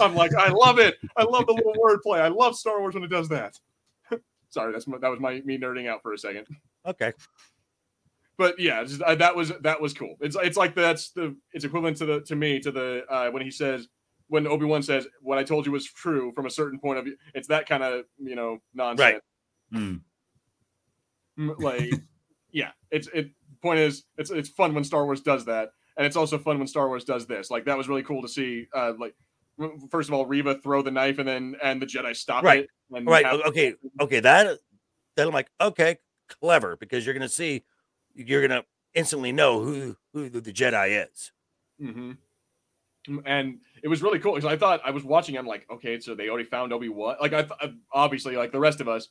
I'm 0.00 0.14
like, 0.14 0.34
I 0.34 0.48
love 0.48 0.78
it. 0.78 0.96
I 1.16 1.24
love 1.24 1.46
the 1.46 1.52
little 1.52 1.72
wordplay. 1.82 2.20
I 2.20 2.28
love 2.28 2.56
Star 2.56 2.80
Wars 2.80 2.94
when 2.94 3.04
it 3.04 3.08
does 3.10 3.28
that. 3.30 3.58
Sorry, 4.50 4.72
that's 4.72 4.86
my, 4.86 4.98
that 4.98 5.08
was 5.08 5.20
my 5.20 5.40
me 5.44 5.58
nerding 5.58 5.88
out 5.88 6.02
for 6.02 6.12
a 6.12 6.18
second. 6.18 6.46
okay 6.86 7.12
But 8.36 8.58
yeah, 8.58 8.84
just, 8.84 9.02
uh, 9.02 9.14
that 9.16 9.34
was 9.36 9.52
that 9.62 9.80
was 9.80 9.92
cool. 9.94 10.16
It's 10.20 10.36
it's 10.40 10.56
like 10.56 10.74
that's 10.74 11.10
the 11.10 11.36
it's 11.52 11.64
equivalent 11.64 11.96
to 11.98 12.06
the 12.06 12.20
to 12.22 12.36
me 12.36 12.60
to 12.60 12.70
the 12.70 13.04
uh, 13.10 13.30
when 13.30 13.42
he 13.42 13.50
says 13.50 13.88
when 14.28 14.46
Obi 14.46 14.64
Wan 14.66 14.82
says 14.82 15.06
what 15.20 15.38
I 15.38 15.42
told 15.44 15.66
you 15.66 15.72
was 15.72 15.86
true 15.86 16.32
from 16.32 16.46
a 16.46 16.50
certain 16.50 16.78
point 16.78 16.98
of 16.98 17.04
view. 17.04 17.16
It's 17.34 17.48
that 17.48 17.68
kind 17.68 17.82
of 17.82 18.04
you 18.18 18.36
know 18.36 18.58
nonsense. 18.74 19.22
Hmm. 19.72 19.94
Mm, 21.38 21.60
Like 21.60 21.92
yeah, 22.52 22.70
it's 22.90 23.08
it. 23.12 23.30
Point 23.60 23.80
is, 23.80 24.04
it's 24.16 24.30
it's 24.30 24.48
fun 24.48 24.72
when 24.72 24.84
Star 24.84 25.04
Wars 25.04 25.20
does 25.20 25.44
that, 25.46 25.70
and 25.96 26.06
it's 26.06 26.14
also 26.14 26.38
fun 26.38 26.58
when 26.58 26.68
Star 26.68 26.86
Wars 26.86 27.02
does 27.04 27.26
this. 27.26 27.50
Like 27.50 27.64
that 27.64 27.76
was 27.76 27.88
really 27.88 28.04
cool 28.04 28.22
to 28.22 28.28
see. 28.28 28.66
Uh, 28.72 28.92
like 28.96 29.16
w- 29.16 29.27
first 29.90 30.08
of 30.08 30.14
all, 30.14 30.26
Reva 30.26 30.56
throw 30.60 30.82
the 30.82 30.90
knife, 30.90 31.18
and 31.18 31.28
then 31.28 31.56
and 31.62 31.80
the 31.82 31.86
Jedi 31.86 32.14
stop 32.16 32.44
Right. 32.44 32.64
it. 32.90 33.04
Right 33.04 33.24
have- 33.26 33.40
okay 33.46 33.74
okay 34.00 34.20
that 34.20 34.58
then 35.16 35.26
i'm 35.26 35.34
like 35.34 35.50
okay 35.60 35.98
clever 36.40 36.76
because 36.76 37.04
you're 37.04 37.12
gonna 37.14 37.28
see 37.28 37.64
you're 38.14 38.40
gonna 38.46 38.64
instantly 38.94 39.30
know 39.32 39.60
who 39.62 39.94
who 40.14 40.30
the, 40.30 40.40
jedi 40.52 41.06
is 41.06 41.32
hmm 41.78 42.12
And 43.26 43.58
it 43.82 43.88
was 43.88 44.02
really 44.02 44.18
cool 44.18 44.34
because 44.34 44.50
I 44.50 44.56
thought 44.56 44.80
I 44.84 44.90
was 44.90 45.02
watching. 45.04 45.36
I'm 45.38 45.46
like, 45.46 45.66
okay, 45.70 45.98
so 46.00 46.14
they 46.14 46.28
already 46.28 46.44
found 46.44 46.72
Obi 46.72 46.88
Wan. 46.88 47.16
Like 47.20 47.32
I 47.32 47.42
th- 47.42 47.72
obviously, 47.92 48.36
like 48.36 48.52
the 48.52 48.58
rest 48.60 48.80
of 48.82 48.88
us, 48.88 49.08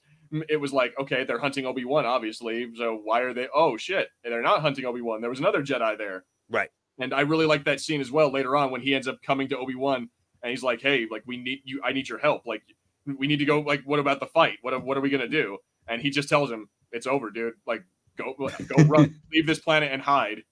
it 0.50 0.58
was 0.58 0.72
like, 0.74 0.94
okay, 1.00 1.24
they're 1.24 1.40
hunting 1.40 1.66
Obi 1.66 1.84
Wan, 1.86 2.06
obviously. 2.06 2.68
So 2.76 3.00
why 3.04 3.22
are 3.22 3.34
they? 3.34 3.48
Oh 3.56 3.76
shit, 3.78 4.10
they're 4.24 4.42
not 4.42 4.62
hunting 4.62 4.86
Obi 4.86 5.02
Wan. 5.02 5.22
There 5.22 5.30
was 5.30 5.40
another 5.40 5.64
Jedi 5.64 5.98
there, 5.98 6.26
Right. 6.50 6.70
And 7.00 7.14
I 7.14 7.22
really 7.22 7.46
like 7.46 7.64
that 7.66 7.80
scene 7.80 8.02
as 8.02 8.12
well 8.12 8.32
later 8.32 8.56
on 8.56 8.72
when 8.72 8.82
he 8.82 8.94
ends 8.96 9.08
up 9.08 9.22
coming 9.24 9.48
to 9.50 9.58
Obi 9.58 9.76
Wan 9.76 10.10
and 10.44 10.50
he's 10.52 10.64
like, 10.64 10.82
hey, 10.82 11.08
like 11.10 11.24
we 11.26 11.38
need 11.38 11.62
you. 11.66 11.82
I 11.84 11.92
need 11.94 12.08
your 12.10 12.20
help. 12.20 12.46
Like 12.46 12.64
we 13.06 13.28
need 13.28 13.38
to 13.40 13.46
go. 13.46 13.60
Like 13.62 13.84
what 13.86 14.00
about 14.00 14.20
the 14.20 14.28
fight? 14.28 14.58
What 14.62 14.84
what 14.84 14.98
are 14.98 15.02
we 15.02 15.10
gonna 15.10 15.28
do? 15.28 15.58
And 15.88 16.02
he 16.02 16.10
just 16.10 16.30
tells 16.30 16.52
him, 16.52 16.70
it's 16.92 17.08
over, 17.08 17.30
dude. 17.32 17.54
Like 17.66 17.84
go 18.18 18.34
go 18.38 18.84
run, 18.86 19.20
leave 19.32 19.48
this 19.48 19.60
planet 19.60 19.92
and 19.92 20.02
hide. 20.02 20.44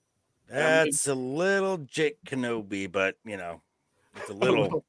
that's 0.48 1.08
a 1.08 1.14
little 1.14 1.78
jake 1.78 2.18
kenobi 2.24 2.90
but 2.90 3.16
you 3.24 3.36
know 3.36 3.60
it's 4.14 4.30
a 4.30 4.32
little 4.44 4.84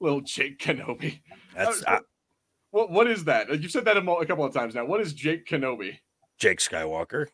little 0.00 0.20
Jake 0.20 0.58
Kenobi. 0.58 1.20
that's 1.54 1.82
Uh, 1.86 1.90
uh, 1.92 2.00
What 2.70 2.90
what 2.90 3.06
is 3.06 3.24
that? 3.24 3.48
You 3.62 3.68
said 3.68 3.84
that 3.86 3.96
a, 3.96 4.02
mo- 4.02 4.18
a 4.20 4.26
couple 4.26 4.44
of 4.44 4.52
times 4.52 4.74
now. 4.74 4.84
What 4.84 5.00
is 5.00 5.12
Jake 5.14 5.46
Kenobi? 5.46 5.98
jake 6.38 6.58
skywalker 6.58 7.28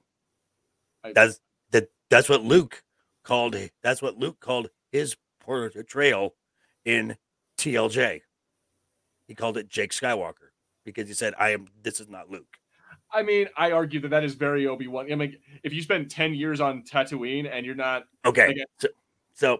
I- 1.02 1.12
that's 1.12 1.40
that 1.72 1.88
that's 2.08 2.28
what 2.28 2.42
luke 2.44 2.84
called 3.24 3.56
that's 3.82 4.00
what 4.00 4.16
luke 4.16 4.38
called 4.38 4.70
his 4.92 5.16
portrayal 5.40 6.34
in 6.84 7.16
tlj 7.58 8.20
he 9.26 9.34
called 9.34 9.56
it 9.56 9.68
jake 9.68 9.92
skywalker 9.92 10.50
because 10.84 11.08
he 11.08 11.14
said 11.14 11.34
i 11.38 11.50
am 11.50 11.66
this 11.82 12.00
is 12.00 12.08
not 12.08 12.30
luke 12.30 12.58
I 13.14 13.22
mean, 13.22 13.46
I 13.58 13.72
argue 13.72 14.00
that 14.00 14.08
that 14.08 14.24
is 14.24 14.32
very 14.32 14.66
Obi 14.66 14.86
Wan. 14.86 15.12
I 15.12 15.14
mean, 15.14 15.36
if 15.62 15.74
you 15.74 15.82
spend 15.82 16.10
ten 16.10 16.32
years 16.32 16.62
on 16.62 16.82
Tatooine 16.82 17.46
and 17.50 17.66
you're 17.66 17.74
not, 17.74 18.04
Okay. 18.24 18.54
So, 18.78 18.88
so 19.34 19.58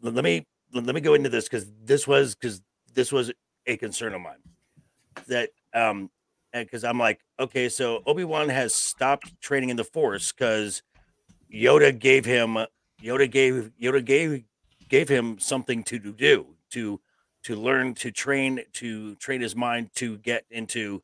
let 0.00 0.24
me 0.24 0.46
let 0.72 0.84
let 0.84 0.94
me 0.94 1.00
go 1.00 1.14
into 1.14 1.28
this 1.28 1.44
because 1.44 1.66
this 1.84 2.06
was 2.06 2.34
because 2.34 2.62
this 2.94 3.12
was 3.12 3.32
a 3.66 3.76
concern 3.76 4.14
of 4.14 4.20
mine 4.20 4.38
that 5.26 5.50
um 5.74 6.10
because 6.52 6.84
I'm 6.84 6.98
like 6.98 7.20
okay 7.38 7.68
so 7.68 8.02
Obi 8.06 8.24
Wan 8.24 8.48
has 8.48 8.74
stopped 8.74 9.40
training 9.40 9.68
in 9.68 9.76
the 9.76 9.84
Force 9.84 10.32
because 10.32 10.82
Yoda 11.52 11.96
gave 11.96 12.24
him 12.24 12.58
Yoda 13.02 13.30
gave 13.30 13.70
Yoda 13.80 14.04
gave 14.04 14.44
gave 14.88 15.08
him 15.08 15.38
something 15.38 15.82
to 15.84 15.98
do 15.98 16.54
to 16.70 17.00
to 17.44 17.56
learn 17.56 17.94
to 17.94 18.10
train 18.10 18.60
to 18.72 19.14
train 19.16 19.40
his 19.40 19.54
mind 19.54 19.90
to 19.94 20.18
get 20.18 20.44
into 20.50 21.02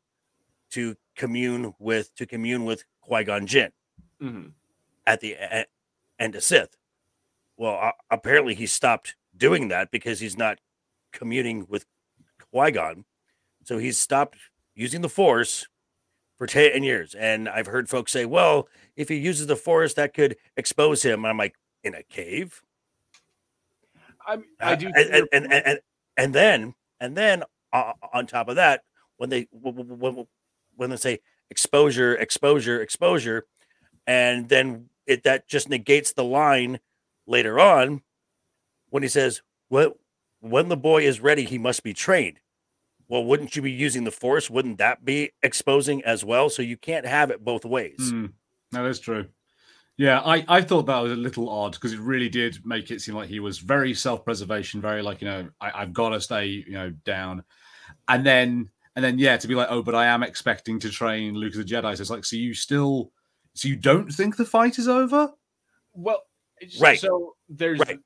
to 0.71 0.95
commune 1.15 1.73
with 1.79 2.13
to 2.15 2.25
commune 2.25 2.65
with 2.65 2.83
Qui-Gon 3.01 3.47
Jinn 3.47 3.71
Mhm. 4.21 4.51
at 5.05 5.21
the 5.21 5.37
end 6.19 6.35
of 6.35 6.43
Sith. 6.43 6.75
Well, 7.57 7.77
uh, 7.81 7.91
apparently 8.11 8.53
he 8.55 8.65
stopped 8.65 9.15
doing 9.37 9.67
that 9.69 9.91
because 9.91 10.19
he's 10.19 10.37
not 10.37 10.59
communing 11.11 11.65
with 11.69 11.85
Qui-Gon. 12.51 13.05
So 13.63 13.77
he's 13.77 13.97
stopped 13.97 14.37
using 14.73 15.01
the 15.01 15.09
Force 15.09 15.67
for 16.37 16.47
10 16.47 16.83
years. 16.83 17.15
And 17.15 17.47
I've 17.47 17.67
heard 17.67 17.87
folks 17.89 18.11
say, 18.11 18.25
well, 18.25 18.67
if 18.95 19.07
he 19.09 19.15
uses 19.15 19.47
the 19.47 19.55
Force, 19.55 19.93
that 19.93 20.13
could 20.13 20.35
expose 20.57 21.03
him. 21.03 21.25
I'm 21.25 21.37
like, 21.37 21.55
in 21.83 21.93
a 21.93 22.03
cave? 22.03 22.61
I, 24.27 24.37
I 24.59 24.73
Uh, 24.73 24.75
do. 24.75 24.87
and, 24.95 25.09
and, 25.13 25.27
and, 25.31 25.53
and, 25.53 25.79
and 26.17 26.33
then 26.35 26.73
and 26.99 27.15
then 27.17 27.43
uh, 27.73 27.93
on 28.13 28.25
top 28.27 28.47
of 28.49 28.55
that 28.55 28.81
when 29.17 29.29
they 29.29 29.47
when, 29.51 29.75
when, 29.99 30.27
when 30.75 30.89
they 30.89 30.95
say 30.97 31.19
exposure 31.49 32.15
exposure 32.15 32.81
exposure 32.81 33.45
and 34.07 34.49
then 34.49 34.89
it 35.05 35.23
that 35.23 35.47
just 35.47 35.69
negates 35.69 36.13
the 36.13 36.23
line 36.23 36.79
later 37.27 37.59
on 37.59 38.01
when 38.89 39.03
he 39.03 39.09
says 39.09 39.41
well 39.69 39.93
when 40.39 40.69
the 40.69 40.77
boy 40.77 41.03
is 41.03 41.19
ready 41.19 41.43
he 41.43 41.57
must 41.57 41.83
be 41.83 41.93
trained 41.93 42.39
well 43.07 43.23
wouldn't 43.23 43.55
you 43.55 43.61
be 43.61 43.71
using 43.71 44.03
the 44.03 44.11
force 44.11 44.49
wouldn't 44.49 44.77
that 44.79 45.03
be 45.05 45.31
exposing 45.43 46.03
as 46.03 46.23
well 46.25 46.49
so 46.49 46.61
you 46.61 46.77
can't 46.77 47.05
have 47.05 47.29
it 47.29 47.43
both 47.43 47.65
ways 47.65 47.95
Hmm. 48.11 48.25
No, 48.71 48.83
that's 48.83 48.99
true. 48.99 49.27
Yeah, 49.97 50.19
I, 50.19 50.43
I 50.47 50.61
thought 50.61 50.87
that 50.87 50.99
was 50.99 51.13
a 51.13 51.15
little 51.15 51.49
odd 51.49 51.71
because 51.73 51.93
it 51.93 51.99
really 52.01 52.27
did 52.27 52.65
make 52.65 52.91
it 52.91 53.01
seem 53.01 53.15
like 53.15 53.29
he 53.29 53.39
was 53.39 53.59
very 53.59 53.93
self 53.93 54.25
preservation, 54.25 54.81
very 54.81 55.01
like 55.01 55.21
you 55.21 55.27
know 55.27 55.47
I, 55.61 55.71
I've 55.81 55.93
got 55.93 56.09
to 56.09 56.19
stay 56.21 56.47
you 56.47 56.73
know 56.73 56.89
down, 57.05 57.43
and 58.09 58.25
then 58.25 58.69
and 58.95 59.05
then 59.05 59.17
yeah 59.19 59.37
to 59.37 59.47
be 59.47 59.55
like 59.55 59.67
oh 59.69 59.81
but 59.81 59.95
I 59.95 60.07
am 60.07 60.21
expecting 60.23 60.79
to 60.81 60.89
train 60.89 61.35
Luke 61.35 61.53
as 61.53 61.59
a 61.59 61.63
Jedi. 61.63 61.95
So 61.95 62.01
it's 62.01 62.09
like 62.09 62.25
so 62.25 62.35
you 62.35 62.53
still 62.53 63.11
so 63.53 63.69
you 63.69 63.77
don't 63.77 64.11
think 64.11 64.35
the 64.35 64.43
fight 64.45 64.77
is 64.79 64.89
over? 64.89 65.31
Well, 65.93 66.23
it's- 66.59 66.81
Right. 66.81 66.99
So 66.99 67.35
there's 67.47 67.79
Right. 67.79 67.99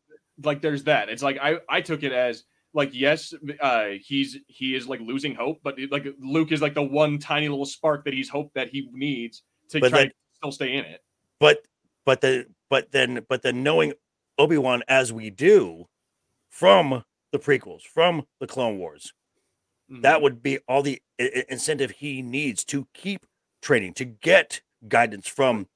like 0.43 0.62
there's 0.62 0.84
that. 0.84 1.10
It's 1.10 1.23
like 1.23 1.39
I 1.41 1.58
I 1.67 1.82
took 1.82 2.04
it 2.04 2.12
as 2.12 2.43
like 2.75 2.91
yes, 2.93 3.34
uh 3.62 3.86
he's 3.99 4.38
he 4.45 4.75
is 4.75 4.88
like 4.88 4.99
losing 4.99 5.34
hope, 5.34 5.58
but 5.63 5.75
like 5.89 6.06
Luke 6.19 6.52
is 6.52 6.62
like 6.62 6.75
the 6.75 6.84
one 6.84 7.17
tiny 7.17 7.49
little 7.49 7.65
spark 7.65 8.06
that 8.06 8.13
he's 8.13 8.30
hope 8.30 8.54
that 8.54 8.69
he 8.69 8.88
needs 8.93 9.41
to 9.69 9.80
But 9.80 9.89
try 9.89 9.99
then- 10.02 10.08
to 10.10 10.13
still 10.36 10.52
stay 10.52 10.73
in 10.75 10.86
it. 10.86 11.02
but 11.39 11.58
but 12.10 12.22
the 12.22 12.48
but 12.72 12.91
then 12.91 13.24
but 13.30 13.43
then 13.43 13.62
knowing 13.62 13.93
obi-wan 14.39 14.82
as 14.88 15.13
we 15.13 15.30
do 15.30 15.86
from 16.50 17.04
the 17.32 17.38
prequels 17.38 17.84
from 17.84 18.26
the 18.39 18.48
clone 18.48 18.80
wars 18.80 19.13
Mhm. 19.91 20.02
that 20.02 20.19
would 20.24 20.41
be 20.41 20.58
all 20.67 20.82
the 20.82 21.00
incentive 21.50 21.91
he 21.91 22.24
needs 22.24 22.63
to 22.65 22.88
keep 22.95 23.28
training 23.62 23.93
to 23.93 24.06
get 24.06 24.62
guidance 24.88 25.28
from 25.28 25.67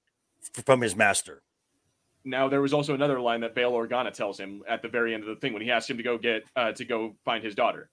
from 0.66 0.82
his 0.82 0.96
master 0.96 1.44
now 2.24 2.48
there 2.48 2.62
was 2.62 2.74
also 2.74 2.96
another 2.96 3.20
line 3.20 3.42
that 3.42 3.54
Bail 3.54 3.74
Organa 3.74 4.12
tells 4.12 4.40
him 4.40 4.64
at 4.68 4.82
the 4.82 4.88
very 4.88 5.14
end 5.14 5.22
of 5.22 5.30
the 5.30 5.36
thing 5.36 5.54
when 5.54 5.62
he 5.62 5.70
asks 5.70 5.88
him 5.92 5.98
to 5.98 6.04
go 6.04 6.18
get 6.18 6.44
uh, 6.56 6.72
to 6.72 6.84
go 6.86 7.16
find 7.26 7.44
his 7.44 7.54
daughter. 7.54 7.90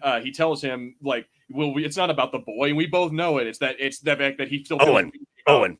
Uh, 0.00 0.20
he 0.20 0.30
tells 0.30 0.62
him 0.62 0.94
like, 1.02 1.26
"Well, 1.50 1.74
we, 1.74 1.84
it's 1.84 1.96
not 1.96 2.08
about 2.08 2.30
the 2.30 2.38
boy, 2.38 2.68
and 2.68 2.76
we 2.76 2.86
both 2.86 3.10
know 3.10 3.38
it. 3.38 3.48
It's 3.48 3.58
that 3.58 3.74
it's 3.80 3.98
the 3.98 4.14
fact 4.16 4.38
that 4.38 4.46
he 4.48 4.62
still 4.64 4.78
Owen. 4.80 5.06
guilty 5.06 5.26
owen 5.48 5.78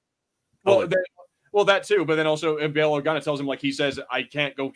Well, 0.64 0.78
Owen. 0.78 0.90
that, 0.90 1.06
well, 1.54 1.64
that 1.66 1.84
too. 1.84 2.04
But 2.04 2.16
then 2.16 2.26
also, 2.26 2.58
and 2.58 2.74
Bail 2.74 2.90
Organa 2.92 3.22
tells 3.22 3.40
him 3.40 3.46
like 3.46 3.60
he 3.60 3.70
says, 3.72 3.98
"I 4.10 4.24
can't 4.24 4.54
go 4.56 4.72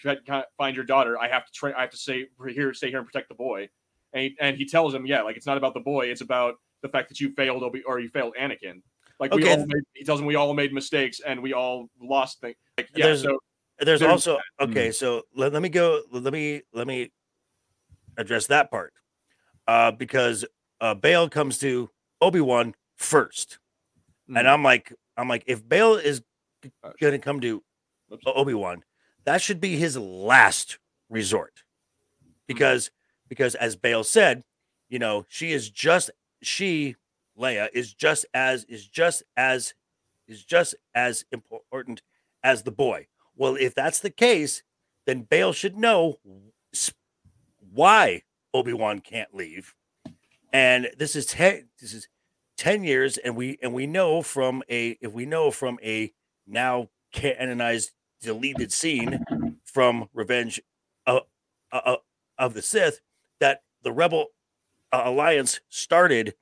find 0.56 0.76
your 0.76 0.84
daughter. 0.84 1.18
I 1.18 1.28
have 1.28 1.44
to 1.44 1.52
train. 1.52 1.74
I 1.76 1.82
have 1.82 1.90
to 1.90 1.96
stay 1.96 2.26
here, 2.48 2.72
stay 2.72 2.88
here 2.88 2.98
and 2.98 3.06
protect 3.06 3.28
the 3.28 3.34
boy." 3.34 3.68
And 4.12 4.22
he, 4.22 4.36
and 4.40 4.56
he 4.56 4.64
tells 4.64 4.94
him, 4.94 5.04
"Yeah, 5.04 5.22
like 5.22 5.36
it's 5.36 5.46
not 5.46 5.58
about 5.58 5.74
the 5.74 5.80
boy. 5.80 6.06
It's 6.06 6.20
about 6.22 6.54
the 6.82 6.88
fact 6.88 7.08
that 7.08 7.20
you 7.20 7.32
failed 7.32 7.62
Obi 7.64 7.82
or 7.82 7.98
you 7.98 8.08
failed 8.08 8.34
Anakin. 8.40 8.80
Like 9.20 9.34
we 9.34 9.42
all 9.50 9.66
made, 9.66 9.82
he 9.94 10.04
tells 10.04 10.20
him 10.20 10.26
we 10.26 10.36
all 10.36 10.54
made 10.54 10.72
mistakes 10.72 11.20
and 11.26 11.42
we 11.42 11.52
all 11.52 11.90
lost 12.00 12.40
things. 12.40 12.54
Like 12.78 12.88
yeah, 12.94 13.06
There's- 13.06 13.22
so 13.22 13.38
there's 13.80 14.00
there's 14.00 14.10
also 14.10 14.38
okay 14.60 14.90
so 14.90 15.22
let, 15.36 15.52
let 15.52 15.62
me 15.62 15.68
go 15.68 16.02
let 16.10 16.32
me 16.32 16.62
let 16.72 16.84
me 16.88 17.12
address 18.16 18.48
that 18.48 18.72
part 18.72 18.92
uh 19.68 19.92
because 19.92 20.44
uh 20.80 20.94
Bail 20.94 21.28
comes 21.28 21.58
to 21.58 21.88
obi-wan 22.20 22.74
first 22.96 23.58
Mhm. 24.28 24.40
and 24.40 24.48
i'm 24.48 24.64
like 24.64 24.92
i'm 25.16 25.28
like 25.28 25.44
if 25.46 25.66
Bail 25.68 25.94
is 25.94 26.22
g- 26.62 26.72
Uh, 26.82 26.92
gonna 27.00 27.18
come 27.18 27.40
to 27.40 27.62
obi-wan. 28.26 28.84
That 29.24 29.42
should 29.42 29.60
be 29.60 29.76
his 29.76 29.96
last 29.96 30.78
resort. 31.08 31.64
Because 32.46 32.90
because 33.28 33.54
as 33.56 33.76
Bail 33.76 34.04
said 34.04 34.44
you 34.88 34.98
know 34.98 35.26
she 35.28 35.52
is 35.52 35.68
just 35.70 36.10
she 36.42 36.96
leia 37.38 37.68
is 37.74 37.92
just 37.92 38.24
as 38.32 38.64
is 38.64 38.86
just 38.86 39.22
as 39.36 39.74
is 40.26 40.44
just 40.44 40.74
as 40.94 41.24
important 41.30 42.02
as 42.42 42.62
the 42.62 42.70
boy. 42.70 43.06
Well 43.36 43.54
if 43.56 43.74
that's 43.74 44.00
the 44.00 44.10
case 44.10 44.62
then 45.06 45.22
Bail 45.22 45.52
should 45.52 45.76
know 45.76 46.18
why 47.72 48.22
obi-wan 48.54 49.00
can't 49.00 49.34
leave. 49.34 49.74
And 50.52 50.90
this 50.96 51.14
is 51.14 51.26
10 51.26 51.68
this 51.80 51.92
is 51.92 52.08
10 52.56 52.82
years 52.84 53.18
and 53.18 53.36
we 53.36 53.58
and 53.62 53.72
we 53.74 53.86
know 53.86 54.22
from 54.22 54.62
a 54.70 54.96
if 55.00 55.12
we 55.12 55.26
know 55.26 55.50
from 55.50 55.78
a 55.82 56.12
now 56.48 56.88
canonized 57.12 57.92
deleted 58.20 58.72
scene 58.72 59.20
from 59.64 60.08
revenge 60.12 60.60
of, 61.06 61.22
of, 61.72 61.98
of 62.38 62.54
the 62.54 62.62
sith 62.62 63.00
that 63.40 63.62
the 63.82 63.92
rebel 63.92 64.26
uh, 64.92 65.02
alliance 65.04 65.60
started 65.68 66.34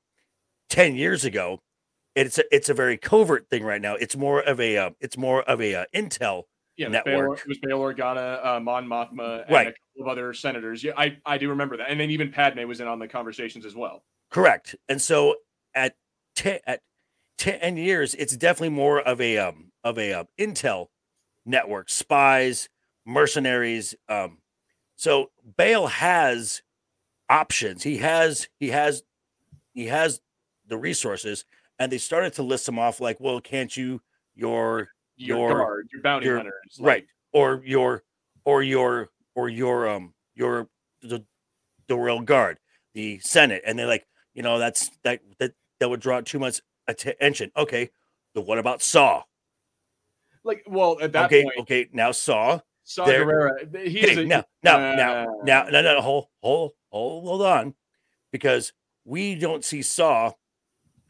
10 0.71 0.95
years 0.95 1.25
ago 1.25 1.61
it's 2.15 2.39
a, 2.39 2.45
it's 2.55 2.69
a 2.69 2.75
very 2.75 2.97
covert 2.97 3.49
thing 3.51 3.63
right 3.63 3.83
now 3.83 3.95
it's 3.95 4.17
more 4.17 4.41
of 4.41 4.61
a 4.61 4.77
uh, 4.77 4.91
it's 5.01 5.17
more 5.19 5.43
of 5.43 5.61
a 5.61 5.75
uh, 5.75 5.85
intel 5.95 6.45
yeah, 6.77 6.87
it 6.87 6.91
was 6.91 7.03
Bail, 7.05 7.19
network. 7.21 7.39
it 7.41 7.49
was 7.49 7.59
Bail 7.63 7.81
Organa, 7.81 8.45
uh, 8.47 8.61
Mon 8.61 8.87
Mothma, 8.87 9.45
and 9.47 9.51
Right. 9.51 9.69
a 9.69 9.71
couple 9.71 10.03
of 10.03 10.09
other 10.09 10.35
senators. 10.35 10.85
Yeah, 10.85 10.93
I 10.95 11.17
I 11.25 11.39
do 11.39 11.49
remember 11.49 11.79
that. 11.79 11.89
And 11.91 11.99
then 11.99 12.11
even 12.11 12.31
Padme 12.31 12.67
was 12.69 12.83
in 12.83 12.87
on 12.87 12.99
the 12.99 13.09
conversations 13.09 13.65
as 13.65 13.75
well. 13.75 14.05
Correct. 14.31 14.77
And 14.87 15.01
so 15.01 15.37
at 15.75 15.97
te- 16.35 16.61
at 16.67 16.83
ten 17.39 17.79
years, 17.79 18.15
it's 18.15 18.37
definitely 18.37 18.77
more 18.77 19.01
of 19.01 19.23
a 19.23 19.39
um 19.39 19.73
of 19.87 19.99
a 19.99 20.13
um, 20.13 20.27
intel 20.39 20.89
network, 21.45 21.89
spies, 21.89 22.69
mercenaries. 23.05 23.95
Um, 24.09 24.39
so 24.97 25.31
Bail 25.57 25.87
has 25.87 26.63
options. 27.31 27.83
He 27.83 27.99
has 27.99 28.49
he 28.59 28.69
has 28.71 29.03
he 29.75 29.87
has 29.87 30.21
the 30.67 30.77
resources, 30.77 31.45
and 31.79 31.93
they 31.93 31.99
started 31.99 32.33
to 32.35 32.43
list 32.43 32.67
them 32.67 32.79
off 32.79 33.01
like, 33.01 33.19
well, 33.21 33.41
can't 33.41 33.75
you 33.77 34.01
your 34.35 34.89
Your, 35.17 35.39
Your- 35.39 35.59
guard, 35.59 35.89
your 35.93 36.03
bounty 36.03 36.27
your- 36.27 36.37
hunters, 36.37 36.79
right 36.81 37.03
like, 37.03 37.09
or 37.33 37.63
your 37.65 38.03
or 38.45 38.63
your 38.63 39.09
or 39.35 39.49
your 39.49 39.89
um 39.89 40.15
your 40.35 40.69
the 41.03 41.25
the 41.89 41.97
royal 41.97 42.21
guard 42.21 42.59
the 42.95 43.19
senate 43.21 43.63
and 43.67 43.79
they're 43.79 43.87
like 43.87 44.05
you 44.35 44.43
know 44.43 44.59
that's 44.59 44.91
that 45.05 45.21
that 45.39 45.53
that 45.79 45.89
would 45.89 46.01
draw 46.01 46.21
too 46.21 46.39
much 46.39 46.61
attention 46.89 47.51
okay 47.57 47.89
but 48.35 48.43
what 48.47 48.59
about 48.59 48.83
saw 48.83 49.23
like, 50.47 50.65
well, 50.67 50.99
at 51.03 51.13
that 51.13 51.27
okay 51.27 51.43
point, 51.45 51.59
okay 51.61 51.89
now 51.93 52.13
saw 52.13 52.61
Saw 52.85 53.05
there- 53.05 53.27
Gerrera, 53.27 53.87
he's 53.89 54.05
okay, 54.05 54.23
a, 54.23 54.27
now 54.27 54.45
now 54.63 54.95
now 54.95 55.23
uh, 55.23 55.27
now 55.45 55.65
no 55.65 55.83
no 55.83 56.01
hold 56.01 56.27
hold 56.41 56.73
hold 56.91 57.25
hold 57.25 57.43
on 57.43 57.75
because 58.31 58.73
we 59.05 59.35
don't 59.35 59.65
see 59.65 59.83
saw 59.83 60.33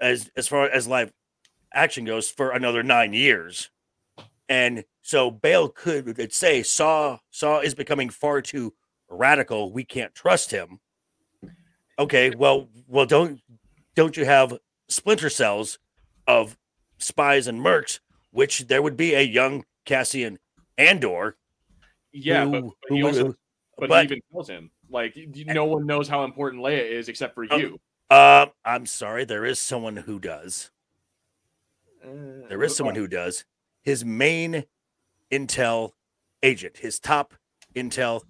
as 0.01 0.31
as 0.37 0.49
far 0.49 0.68
as 0.70 0.88
live 0.88 1.12
action 1.75 2.05
goes 2.07 2.31
for 2.31 2.51
another 2.53 2.83
nine 2.83 3.12
years. 3.12 3.70
And 4.49 4.85
so 5.03 5.31
Bail 5.31 5.68
could 5.68 6.07
would 6.07 6.33
say 6.33 6.62
saw 6.62 7.18
saw 7.31 7.61
is 7.61 7.75
becoming 7.75 8.09
far 8.09 8.40
too 8.40 8.72
radical 9.09 9.70
we 9.72 9.85
can't 9.85 10.14
trust 10.14 10.51
him. 10.51 10.81
Okay 11.99 12.31
well 12.31 12.68
well 12.87 13.07
don't 13.07 13.40
don't 13.94 14.16
you 14.16 14.25
have 14.25 14.59
splinter 14.88 15.29
cells 15.29 15.79
of 16.27 16.57
spies 16.99 17.46
and 17.49 17.61
mercs 17.61 18.01
which 18.37 18.66
there 18.68 18.83
would 18.83 18.96
be 18.96 19.14
a 19.14 19.22
young 19.22 19.64
cassian 19.87 20.38
andor 20.77 21.37
yeah, 22.12 22.44
but, 22.44 22.61
who- 22.62 22.77
but 22.88 22.94
he 22.94 23.01
who- 23.01 23.07
also, 23.07 23.35
but, 23.79 23.88
but- 23.88 24.05
even 24.05 24.20
tells 24.33 24.49
him 24.49 24.70
like 24.90 25.16
no 25.46 25.64
one 25.64 25.87
knows 25.87 26.07
how 26.09 26.25
important 26.25 26.62
Leia 26.62 26.88
is 26.88 27.09
except 27.09 27.35
for 27.35 27.46
Oh, 27.51 27.57
you. 27.57 27.81
Uh, 28.09 28.46
I'm 28.64 28.87
sorry. 28.87 29.25
There 29.25 29.44
is 29.44 29.59
someone 29.59 29.96
who 29.96 30.20
does. 30.20 30.70
Uh, 32.05 32.46
There 32.49 32.62
is 32.62 32.77
someone 32.77 32.94
who 32.94 33.09
does. 33.09 33.44
His 33.83 34.05
main 34.05 34.64
intel 35.33 35.90
agent, 36.42 36.77
his 36.79 37.01
top 37.01 37.35
intel 37.75 38.22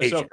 Ahsoka. 0.00 0.14
agent. 0.16 0.32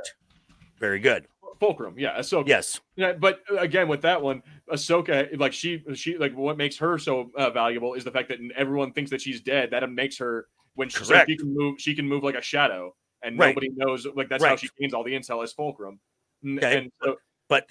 Very 0.80 1.00
good. 1.00 1.28
Fulcrum, 1.60 1.96
yeah, 2.00 2.18
Ahsoka. 2.18 2.48
Yes. 2.48 2.80
Yeah, 2.96 3.14
but 3.14 3.42
uh, 3.52 3.56
again, 3.58 3.90
with 3.90 4.02
that 4.04 4.22
one, 4.22 4.42
Ahsoka, 4.72 5.38
like 5.40 5.54
she, 5.54 5.84
she, 5.94 6.18
like 6.18 6.36
what 6.36 6.58
makes 6.58 6.78
her 6.78 6.98
so 6.98 7.32
uh, 7.38 7.50
valuable 7.52 7.94
is 7.94 8.04
the 8.04 8.12
fact 8.12 8.30
that 8.30 8.40
everyone 8.56 8.92
thinks 8.94 9.12
that 9.12 9.22
she's 9.22 9.42
dead. 9.42 9.72
That 9.72 9.90
makes 9.92 10.18
her 10.18 10.48
when 10.74 10.90
she, 10.90 11.04
so 11.04 11.24
she 11.28 11.38
can 11.38 11.54
move, 11.54 11.80
she 11.80 11.96
can 11.96 12.08
move 12.08 12.24
like 12.24 12.36
a 12.36 12.42
shadow, 12.42 12.96
and 13.22 13.38
Right. 13.38 13.50
nobody 13.50 13.70
knows. 13.76 14.08
Like 14.16 14.30
that's 14.30 14.44
how 14.44 14.56
she 14.56 14.70
gains 14.80 14.94
all 14.94 15.04
the 15.04 15.14
intel 15.14 15.44
as 15.44 15.54
Fulcrum. 15.54 16.00
Okay. 16.46 16.78
And 16.80 16.92
so, 17.02 17.18
But 17.48 17.70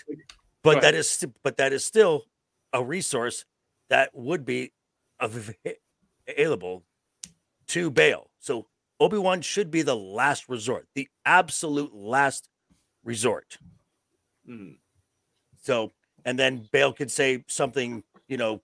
but 0.62 0.80
that 0.82 0.94
is 0.94 1.26
but 1.42 1.56
that 1.56 1.72
is 1.72 1.84
still 1.84 2.24
a 2.72 2.82
resource 2.82 3.44
that 3.88 4.10
would 4.14 4.44
be 4.44 4.72
available 5.20 6.84
to 7.68 7.90
Bail. 7.90 8.30
So 8.38 8.66
Obi 9.00 9.18
Wan 9.18 9.42
should 9.42 9.70
be 9.70 9.82
the 9.82 9.96
last 9.96 10.48
resort, 10.48 10.86
the 10.94 11.08
absolute 11.24 11.94
last 11.94 12.48
resort. 13.02 13.58
Mhm. 14.48 14.78
So, 15.60 15.92
and 16.24 16.38
then 16.38 16.68
Bail 16.72 16.92
could 16.92 17.10
say 17.10 17.44
something, 17.48 18.02
you 18.28 18.36
know, 18.36 18.62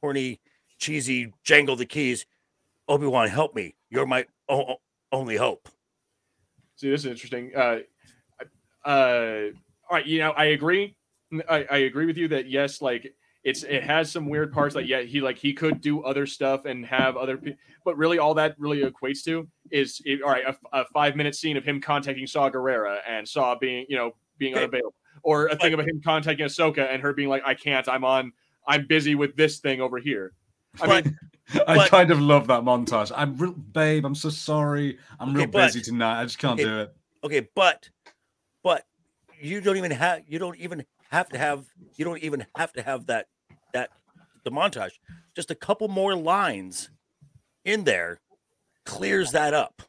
corny, 0.00 0.40
cheesy, 0.78 1.32
jangle 1.44 1.76
the 1.76 1.86
keys. 1.86 2.26
Obi 2.88 3.06
Wan, 3.06 3.28
help 3.28 3.54
me. 3.54 3.74
You're 3.90 4.06
my 4.06 4.26
o- 4.48 4.76
only 5.12 5.36
hope. 5.36 5.68
See, 6.76 6.90
this 6.90 7.00
is 7.00 7.06
interesting. 7.06 7.52
Uh, 7.56 7.78
uh, 8.84 9.46
all 9.88 9.96
right, 9.96 10.06
you 10.06 10.18
know, 10.18 10.32
I 10.32 10.46
agree. 10.46 10.96
I, 11.48 11.66
I 11.70 11.76
agree 11.78 12.06
with 12.06 12.16
you 12.16 12.28
that 12.28 12.48
yes, 12.48 12.80
like 12.80 13.14
it's 13.42 13.62
it 13.62 13.82
has 13.82 14.10
some 14.10 14.28
weird 14.28 14.52
parts. 14.52 14.74
Like 14.74 14.86
yeah, 14.86 15.02
he 15.02 15.20
like 15.20 15.38
he 15.38 15.52
could 15.52 15.80
do 15.80 16.02
other 16.02 16.26
stuff 16.26 16.64
and 16.66 16.84
have 16.86 17.16
other, 17.16 17.36
pe- 17.36 17.56
but 17.84 17.96
really 17.96 18.18
all 18.18 18.34
that 18.34 18.54
really 18.58 18.82
equates 18.82 19.24
to 19.24 19.48
is 19.70 20.00
it, 20.04 20.22
all 20.22 20.30
right 20.30 20.44
a, 20.46 20.80
a 20.80 20.84
five 20.92 21.16
minute 21.16 21.34
scene 21.34 21.56
of 21.56 21.64
him 21.64 21.80
contacting 21.80 22.26
Saw 22.26 22.50
Gerrera 22.50 22.98
and 23.08 23.26
Saw 23.26 23.56
being 23.58 23.86
you 23.88 23.96
know 23.96 24.12
being 24.38 24.54
unavailable, 24.54 24.94
or 25.26 25.46
a 25.48 25.56
thing 25.56 25.74
about 25.74 25.88
him 25.88 26.00
contacting 26.04 26.46
Ahsoka 26.46 26.88
and 26.88 27.02
her 27.02 27.12
being 27.12 27.28
like 27.28 27.42
I 27.44 27.52
can't, 27.54 27.88
I'm 27.88 28.04
on, 28.04 28.32
I'm 28.68 28.86
busy 28.86 29.16
with 29.16 29.34
this 29.34 29.58
thing 29.58 29.80
over 29.80 29.98
here. 29.98 30.32
I 30.80 30.86
But- 30.86 31.04
mean, 31.04 31.18
I 31.66 31.74
But- 31.76 31.90
kind 31.90 32.12
of 32.12 32.20
love 32.20 32.46
that 32.46 32.62
montage. 32.62 33.10
I'm 33.14 33.36
real, 33.36 33.52
babe. 33.52 34.04
I'm 34.06 34.14
so 34.14 34.30
sorry. 34.30 34.98
I'm 35.18 35.30
Okay, 35.30 35.38
real 35.38 35.48
busy 35.48 35.80
tonight. 35.82 36.20
I 36.20 36.24
just 36.24 36.38
can't 36.38 36.54
Okay. 36.60 36.64
do 36.68 36.78
it. 36.82 36.96
Okay, 37.24 37.48
but 37.56 37.90
but 38.62 38.84
you 39.40 39.60
don't 39.60 39.76
even 39.76 39.90
have 39.90 40.22
you 40.28 40.38
don't 40.38 40.56
even 40.58 40.84
have 41.10 41.28
to 41.30 41.38
have 41.38 41.66
you 41.96 42.04
don't 42.04 42.22
even 42.22 42.46
have 42.56 42.72
to 42.74 42.82
have 42.82 43.06
that 43.06 43.26
that 43.72 43.90
the 44.44 44.50
montage. 44.52 44.92
Just 45.34 45.50
a 45.50 45.56
couple 45.56 45.88
more 45.88 46.14
lines 46.14 46.88
in 47.64 47.82
there 47.82 48.20
clears 48.84 49.32
that 49.32 49.54
up. 49.54 49.82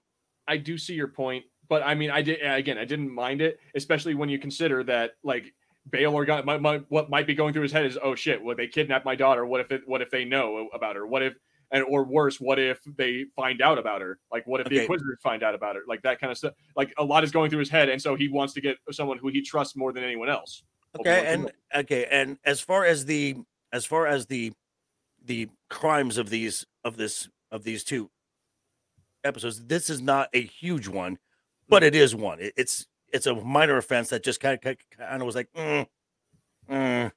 I 0.48 0.58
do 0.58 0.78
see 0.80 0.96
your 0.96 1.10
point, 1.10 1.46
but 1.70 1.84
I 1.84 1.96
mean, 1.96 2.12
I 2.12 2.22
did 2.22 2.40
again. 2.42 2.78
I 2.78 2.86
didn't 2.86 3.14
mind 3.14 3.42
it, 3.42 3.60
especially 3.76 4.16
when 4.16 4.30
you 4.30 4.40
consider 4.40 4.84
that 4.86 5.14
like 5.24 5.54
Baylor 5.90 6.26
got 6.26 6.46
my, 6.46 6.58
my, 6.58 6.78
what 6.90 7.10
might 7.10 7.28
be 7.28 7.34
going 7.34 7.54
through 7.54 7.64
his 7.64 7.72
head 7.72 7.86
is, 7.86 7.98
oh 8.02 8.16
shit, 8.16 8.42
well 8.42 8.56
they 8.56 8.68
kidnapped 8.68 9.06
my 9.06 9.16
daughter. 9.16 9.46
What 9.46 9.62
if 9.62 9.72
it? 9.72 9.82
What 9.86 10.02
if 10.02 10.10
they 10.10 10.26
know 10.26 10.70
about 10.74 10.96
her? 10.96 11.06
What 11.06 11.24
if? 11.24 11.36
And 11.72 11.84
or 11.84 12.06
worse, 12.06 12.40
what 12.40 12.60
if 12.60 12.80
they 12.96 13.26
find 13.36 13.62
out 13.62 13.78
about 13.78 14.00
her? 14.00 14.20
Like, 14.32 14.48
what 14.48 14.62
if 14.62 14.70
the 14.70 14.76
Okay. 14.76 14.84
Inquisitors 14.84 15.18
find 15.22 15.44
out 15.44 15.54
about 15.54 15.76
her? 15.76 15.82
Like 15.86 16.02
that 16.04 16.20
kind 16.20 16.32
of 16.32 16.38
stuff. 16.38 16.54
Like 16.78 16.94
a 16.98 17.04
lot 17.04 17.26
is 17.26 17.32
going 17.32 17.50
through 17.50 17.60
his 17.60 17.70
head, 17.70 17.90
and 17.90 18.02
so 18.02 18.16
he 18.16 18.30
wants 18.30 18.54
to 18.54 18.62
get 18.62 18.78
someone 18.92 19.18
who 19.18 19.28
he 19.28 19.42
trusts 19.42 19.76
more 19.76 19.92
than 19.92 20.04
anyone 20.04 20.30
else. 20.30 20.64
Okay, 20.98 21.26
and 21.28 21.52
okay, 21.76 22.06
and 22.10 22.38
as 22.46 22.62
far 22.62 22.86
as 22.86 23.06
the 23.06 23.36
as 23.74 23.86
far 23.86 24.08
as 24.08 24.28
the 24.28 24.54
the 25.24 25.50
crimes 25.70 26.18
of 26.18 26.30
these 26.30 26.66
of 26.86 26.96
this 26.96 27.28
of 27.52 27.64
these 27.64 27.84
two 27.84 28.10
episodes, 29.26 29.66
this 29.66 29.90
is 29.90 30.02
not 30.02 30.30
a 30.34 30.42
huge 30.42 30.88
one, 30.88 31.18
but 31.70 31.84
it 31.84 31.96
is 31.96 32.16
one. 32.16 32.40
It, 32.40 32.54
it's 32.58 32.88
it's 33.14 33.26
a 33.26 33.36
minor 33.36 33.78
offense 33.78 34.10
that 34.10 34.24
just 34.24 34.40
kind 34.40 34.60
of 34.64 34.78
kind 34.98 35.22
of 35.22 35.26
was 35.26 35.36
like, 35.36 35.50
mm, 35.56 35.86
mm. 36.70 37.12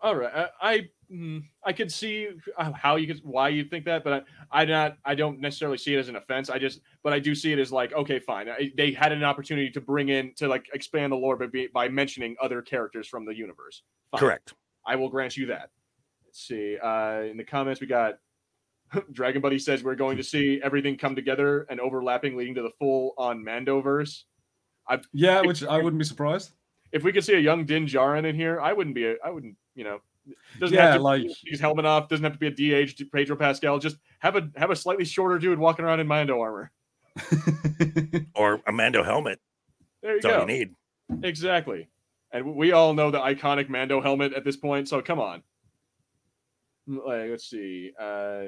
All 0.00 0.14
right, 0.14 0.32
I 0.34 0.48
I, 0.60 0.88
mm, 1.10 1.42
I 1.64 1.72
could 1.72 1.90
see 1.90 2.28
how 2.74 2.96
you 2.96 3.06
could 3.06 3.20
why 3.24 3.48
you 3.48 3.64
think 3.64 3.84
that, 3.86 4.04
but 4.04 4.24
I, 4.50 4.62
I 4.62 4.64
not 4.64 4.98
I 5.04 5.14
don't 5.14 5.40
necessarily 5.40 5.78
see 5.78 5.94
it 5.94 5.98
as 5.98 6.08
an 6.08 6.16
offense. 6.16 6.50
I 6.50 6.58
just 6.58 6.80
but 7.02 7.12
I 7.12 7.18
do 7.18 7.34
see 7.34 7.52
it 7.52 7.58
as 7.58 7.72
like 7.72 7.92
okay, 7.92 8.18
fine. 8.18 8.48
I, 8.48 8.72
they 8.76 8.92
had 8.92 9.12
an 9.12 9.24
opportunity 9.24 9.70
to 9.70 9.80
bring 9.80 10.10
in 10.10 10.34
to 10.36 10.48
like 10.48 10.66
expand 10.74 11.12
the 11.12 11.16
lore, 11.16 11.36
but 11.36 11.52
be, 11.52 11.68
by 11.68 11.88
mentioning 11.88 12.36
other 12.40 12.60
characters 12.62 13.08
from 13.08 13.24
the 13.24 13.34
universe. 13.34 13.82
Fine. 14.10 14.20
correct. 14.20 14.54
I 14.86 14.96
will 14.96 15.08
grant 15.08 15.36
you 15.36 15.46
that. 15.46 15.70
Let's 16.26 16.46
see. 16.46 16.76
Uh, 16.76 17.22
in 17.22 17.36
the 17.36 17.44
comments, 17.44 17.80
we 17.80 17.86
got 17.86 18.18
Dragon 19.12 19.40
Buddy 19.42 19.58
says 19.58 19.82
we're 19.82 19.94
going 19.94 20.16
to 20.16 20.22
see 20.24 20.60
everything 20.62 20.96
come 20.96 21.14
together 21.14 21.66
and 21.70 21.80
overlapping, 21.80 22.36
leading 22.36 22.54
to 22.56 22.62
the 22.62 22.70
full 22.78 23.14
on 23.18 23.42
Mandoverse. 23.44 24.22
I 24.88 25.00
yeah, 25.12 25.40
which 25.40 25.64
I 25.64 25.78
wouldn't 25.78 25.98
be 25.98 26.04
surprised. 26.04 26.50
If 26.92 27.02
we 27.02 27.12
could 27.12 27.24
see 27.24 27.34
a 27.34 27.38
young 27.40 27.64
Din 27.64 27.86
Djarin 27.86 28.24
in 28.26 28.34
here, 28.36 28.60
I 28.60 28.72
wouldn't 28.72 28.94
be. 28.94 29.06
A, 29.06 29.14
I 29.24 29.30
wouldn't. 29.30 29.56
You 29.74 29.84
know, 29.84 29.98
doesn't 30.60 30.74
Yeah, 30.76 30.86
have 30.92 30.96
to 30.96 31.02
like- 31.02 31.22
be 31.22 31.34
his 31.46 31.58
helmet 31.60 31.84
off. 31.86 32.08
Doesn't 32.08 32.22
have 32.24 32.34
to 32.34 32.38
be 32.38 32.46
a 32.46 32.50
DH 32.50 32.74
aged 32.74 33.12
Pedro 33.12 33.34
Pascal. 33.36 33.78
Just 33.78 33.96
have 34.20 34.36
a 34.36 34.48
have 34.56 34.70
a 34.70 34.76
slightly 34.76 35.04
shorter 35.04 35.38
dude 35.38 35.58
walking 35.58 35.84
around 35.84 36.00
in 36.00 36.06
Mando 36.06 36.40
armor. 36.40 36.70
Or 38.36 38.60
a 38.66 38.72
Mando 38.72 39.02
helmet. 39.02 39.40
There 40.02 40.16
you 40.16 40.20
That's 40.20 40.32
all 40.34 40.46
go. 40.46 40.52
you 40.52 40.58
need. 40.58 40.74
Exactly. 41.22 41.88
And 42.32 42.54
we 42.56 42.72
all 42.72 42.94
know 42.94 43.10
the 43.10 43.20
iconic 43.20 43.68
Mando 43.68 44.00
helmet 44.00 44.32
at 44.34 44.44
this 44.44 44.56
point, 44.56 44.88
so 44.88 45.00
come 45.00 45.20
on. 45.20 45.42
Like, 46.86 47.30
let's 47.30 47.48
see. 47.48 47.92
Uh 48.00 48.44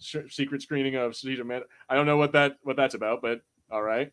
sh- 0.00 0.16
secret 0.28 0.62
screening 0.62 0.96
of 0.96 1.14
Caesar 1.16 1.44
Mando. 1.44 1.66
I 1.88 1.94
don't 1.94 2.06
know 2.06 2.16
what 2.16 2.32
that 2.32 2.56
what 2.62 2.76
that's 2.76 2.94
about, 2.94 3.22
but 3.22 3.40
all 3.70 3.82
right. 3.82 4.12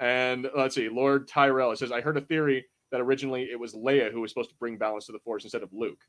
And 0.00 0.50
let's 0.56 0.74
see, 0.74 0.88
Lord 0.88 1.28
Tyrell. 1.28 1.70
It 1.70 1.78
says, 1.78 1.92
I 1.92 2.00
heard 2.00 2.16
a 2.16 2.20
theory 2.20 2.66
that 2.90 3.00
originally 3.00 3.44
it 3.44 3.58
was 3.58 3.74
Leia 3.74 4.10
who 4.10 4.20
was 4.20 4.30
supposed 4.30 4.50
to 4.50 4.56
bring 4.56 4.76
balance 4.76 5.06
to 5.06 5.12
the 5.12 5.18
Force 5.20 5.44
instead 5.44 5.62
of 5.62 5.72
Luke. 5.72 6.00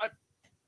I 0.00 0.08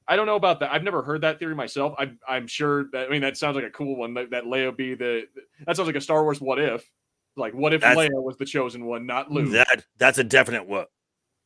I 0.07 0.17
don't 0.17 0.27
know 0.27 0.37
about 0.37 0.61
that. 0.61 0.73
I've 0.73 0.83
never 0.83 1.03
heard 1.03 1.23
that 1.23 1.39
theory 1.39 1.55
myself. 1.55 1.95
I, 1.99 2.13
I'm 2.29 2.47
sure 2.47 2.85
that 2.93 3.09
I 3.09 3.11
mean 3.11 3.23
that 3.23 3.37
sounds 3.37 3.57
like 3.57 3.65
a 3.65 3.71
cool 3.71 3.97
one. 3.97 4.15
That, 4.15 4.31
that 4.31 4.45
Leia 4.45 4.75
be 4.77 4.95
the 4.95 5.27
that 5.67 5.77
sounds 5.77 5.87
like 5.87 5.97
a 5.97 6.01
Star 6.01 6.23
Wars 6.23 6.41
what 6.41 6.59
if. 6.59 6.89
Like 7.37 7.53
what 7.53 7.75
if 7.75 7.81
That's- 7.81 7.97
Leia 7.97 8.23
was 8.23 8.37
the 8.37 8.45
chosen 8.45 8.85
one, 8.87 9.07
not 9.07 9.31
Luke? 9.31 9.51
That 9.53 9.85
that's 9.99 10.19
a 10.19 10.25
definite 10.25 10.67
what 10.67 10.91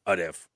what 0.04 0.18
if. 0.18 0.48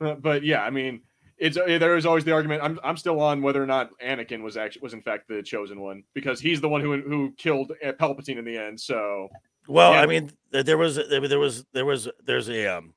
Uh, 0.00 0.14
but 0.14 0.42
yeah, 0.42 0.62
I 0.62 0.70
mean, 0.70 1.02
it's 1.38 1.56
uh, 1.56 1.64
there 1.66 1.96
is 1.96 2.06
always 2.06 2.24
the 2.24 2.32
argument. 2.32 2.62
I'm 2.62 2.78
I'm 2.84 2.96
still 2.96 3.20
on 3.20 3.42
whether 3.42 3.62
or 3.62 3.66
not 3.66 3.90
Anakin 4.00 4.42
was 4.42 4.56
actually 4.56 4.82
was 4.82 4.94
in 4.94 5.02
fact 5.02 5.28
the 5.28 5.42
chosen 5.42 5.80
one 5.80 6.04
because 6.14 6.40
he's 6.40 6.60
the 6.60 6.68
one 6.68 6.80
who 6.80 7.00
who 7.00 7.32
killed 7.36 7.72
uh, 7.84 7.92
Palpatine 7.92 8.38
in 8.38 8.44
the 8.44 8.56
end. 8.56 8.80
So 8.80 9.28
Well, 9.66 9.92
Yeah. 9.92 10.00
I 10.00 10.06
mean, 10.06 10.30
there 10.50 10.78
was 10.78 10.96
there, 10.96 11.26
there 11.26 11.38
was 11.38 11.64
there 11.72 11.84
was 11.84 12.08
there's 12.24 12.48
a 12.48 12.66
um 12.66 12.94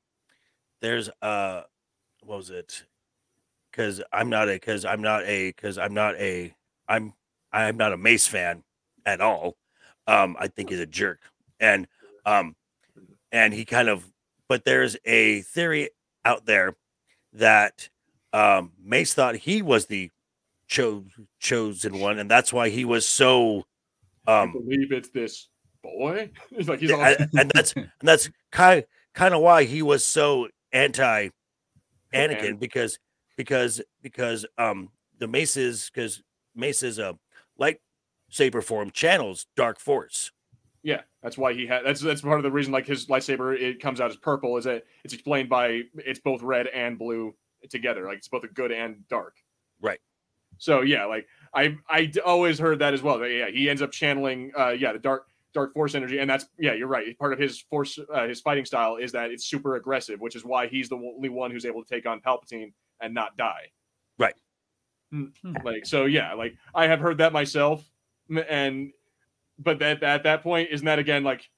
there's 0.80 1.10
uh 1.22 1.62
what 2.22 2.36
was 2.38 2.50
it? 2.50 2.84
Because 3.70 4.02
I'm 4.12 4.28
not 4.28 4.48
a 4.48 4.52
because 4.52 4.84
I'm 4.84 5.02
not 5.02 5.24
a 5.24 5.48
because 5.48 5.78
I'm 5.78 5.94
not 5.94 6.14
a 6.16 6.54
I'm 6.88 7.14
I'm 7.52 7.76
not 7.76 7.92
a 7.92 7.96
Mace 7.96 8.26
fan 8.26 8.62
at 9.04 9.20
all. 9.20 9.56
Um, 10.06 10.36
I 10.38 10.48
think 10.48 10.70
he's 10.70 10.80
a 10.80 10.86
jerk, 10.86 11.20
and 11.60 11.86
um, 12.24 12.56
and 13.32 13.52
he 13.52 13.64
kind 13.64 13.88
of. 13.88 14.04
But 14.48 14.64
there's 14.64 14.96
a 15.04 15.42
theory 15.42 15.90
out 16.24 16.46
there 16.46 16.74
that 17.34 17.90
um 18.38 18.72
Mace 18.82 19.14
thought 19.14 19.36
he 19.36 19.62
was 19.62 19.86
the 19.86 20.10
cho- 20.68 21.04
chosen 21.40 21.98
one, 21.98 22.18
and 22.18 22.30
that's 22.30 22.52
why 22.52 22.68
he 22.68 22.84
was 22.84 23.06
so 23.06 23.64
I 24.26 24.42
um 24.42 24.52
believe 24.52 24.92
it's 24.92 25.10
this 25.10 25.48
boy. 25.82 26.30
He's 26.56 26.68
like 26.68 26.80
he's 26.80 26.90
yeah, 26.90 26.96
all, 26.96 27.02
I- 27.02 27.28
and 27.38 27.50
that's 27.54 27.72
and 27.76 27.90
that's 28.02 28.30
kind 28.52 28.84
kind 29.14 29.34
of 29.34 29.40
why 29.40 29.64
he 29.64 29.82
was 29.82 30.04
so 30.04 30.48
anti 30.72 31.30
Anakin 32.14 32.58
because 32.58 32.98
because 33.36 33.80
because 34.02 34.46
um 34.56 34.90
the 35.18 35.26
Mace's 35.28 35.90
because 35.92 36.22
Mace's 36.54 36.98
uh 36.98 37.14
lightsaber 37.60 38.62
form 38.62 38.90
channels 38.90 39.46
dark 39.56 39.78
force. 39.80 40.30
yeah, 40.82 41.02
that's 41.22 41.36
why 41.36 41.52
he 41.54 41.66
had. 41.66 41.84
That's 41.84 42.00
that's 42.00 42.20
part 42.20 42.38
of 42.38 42.44
the 42.44 42.50
reason. 42.50 42.72
Like 42.72 42.86
his 42.86 43.06
lightsaber, 43.06 43.58
it 43.58 43.80
comes 43.80 44.00
out 44.00 44.10
as 44.10 44.16
purple. 44.16 44.56
Is 44.56 44.64
that 44.64 44.84
it's 45.04 45.14
explained 45.14 45.48
by 45.48 45.82
it's 45.96 46.20
both 46.20 46.42
red 46.42 46.66
and 46.68 46.98
blue 46.98 47.34
together. 47.70 48.06
Like 48.06 48.18
it's 48.18 48.28
both 48.28 48.44
a 48.44 48.48
good 48.48 48.72
and 48.72 49.06
dark. 49.08 49.36
Right. 49.80 50.00
So 50.58 50.80
yeah, 50.82 51.04
like 51.04 51.26
I 51.54 51.76
I 51.88 52.10
always 52.24 52.58
heard 52.58 52.80
that 52.80 52.94
as 52.94 53.02
well. 53.02 53.18
That, 53.18 53.30
yeah, 53.30 53.50
he 53.50 53.70
ends 53.70 53.82
up 53.82 53.92
channeling 53.92 54.52
uh 54.58 54.70
yeah 54.70 54.92
the 54.92 54.98
dark 54.98 55.26
dark 55.54 55.72
force 55.72 55.94
energy, 55.94 56.18
and 56.18 56.28
that's 56.28 56.46
yeah 56.58 56.74
you're 56.74 56.88
right. 56.88 57.16
Part 57.18 57.32
of 57.32 57.38
his 57.38 57.60
force 57.60 57.98
uh, 58.12 58.26
his 58.26 58.40
fighting 58.40 58.64
style 58.64 58.96
is 58.96 59.12
that 59.12 59.30
it's 59.30 59.44
super 59.44 59.76
aggressive, 59.76 60.20
which 60.20 60.36
is 60.36 60.44
why 60.44 60.66
he's 60.66 60.88
the 60.88 60.96
only 60.96 61.28
one 61.28 61.50
who's 61.50 61.64
able 61.64 61.84
to 61.84 61.88
take 61.88 62.06
on 62.06 62.20
Palpatine 62.20 62.72
and 63.00 63.14
not 63.14 63.36
die. 63.36 63.70
Right. 64.18 64.34
Mm, 65.14 65.32
Hmm. 65.42 65.54
Like 65.64 65.86
so 65.86 66.04
yeah, 66.04 66.34
like 66.34 66.54
I 66.74 66.86
have 66.86 67.00
heard 67.00 67.18
that 67.18 67.32
myself, 67.32 67.84
and 68.48 68.92
but 69.58 69.78
that 69.78 70.02
at 70.02 70.24
that 70.24 70.42
point 70.42 70.68
isn't 70.70 70.84
that 70.84 70.98
again 70.98 71.24
like 71.24 71.48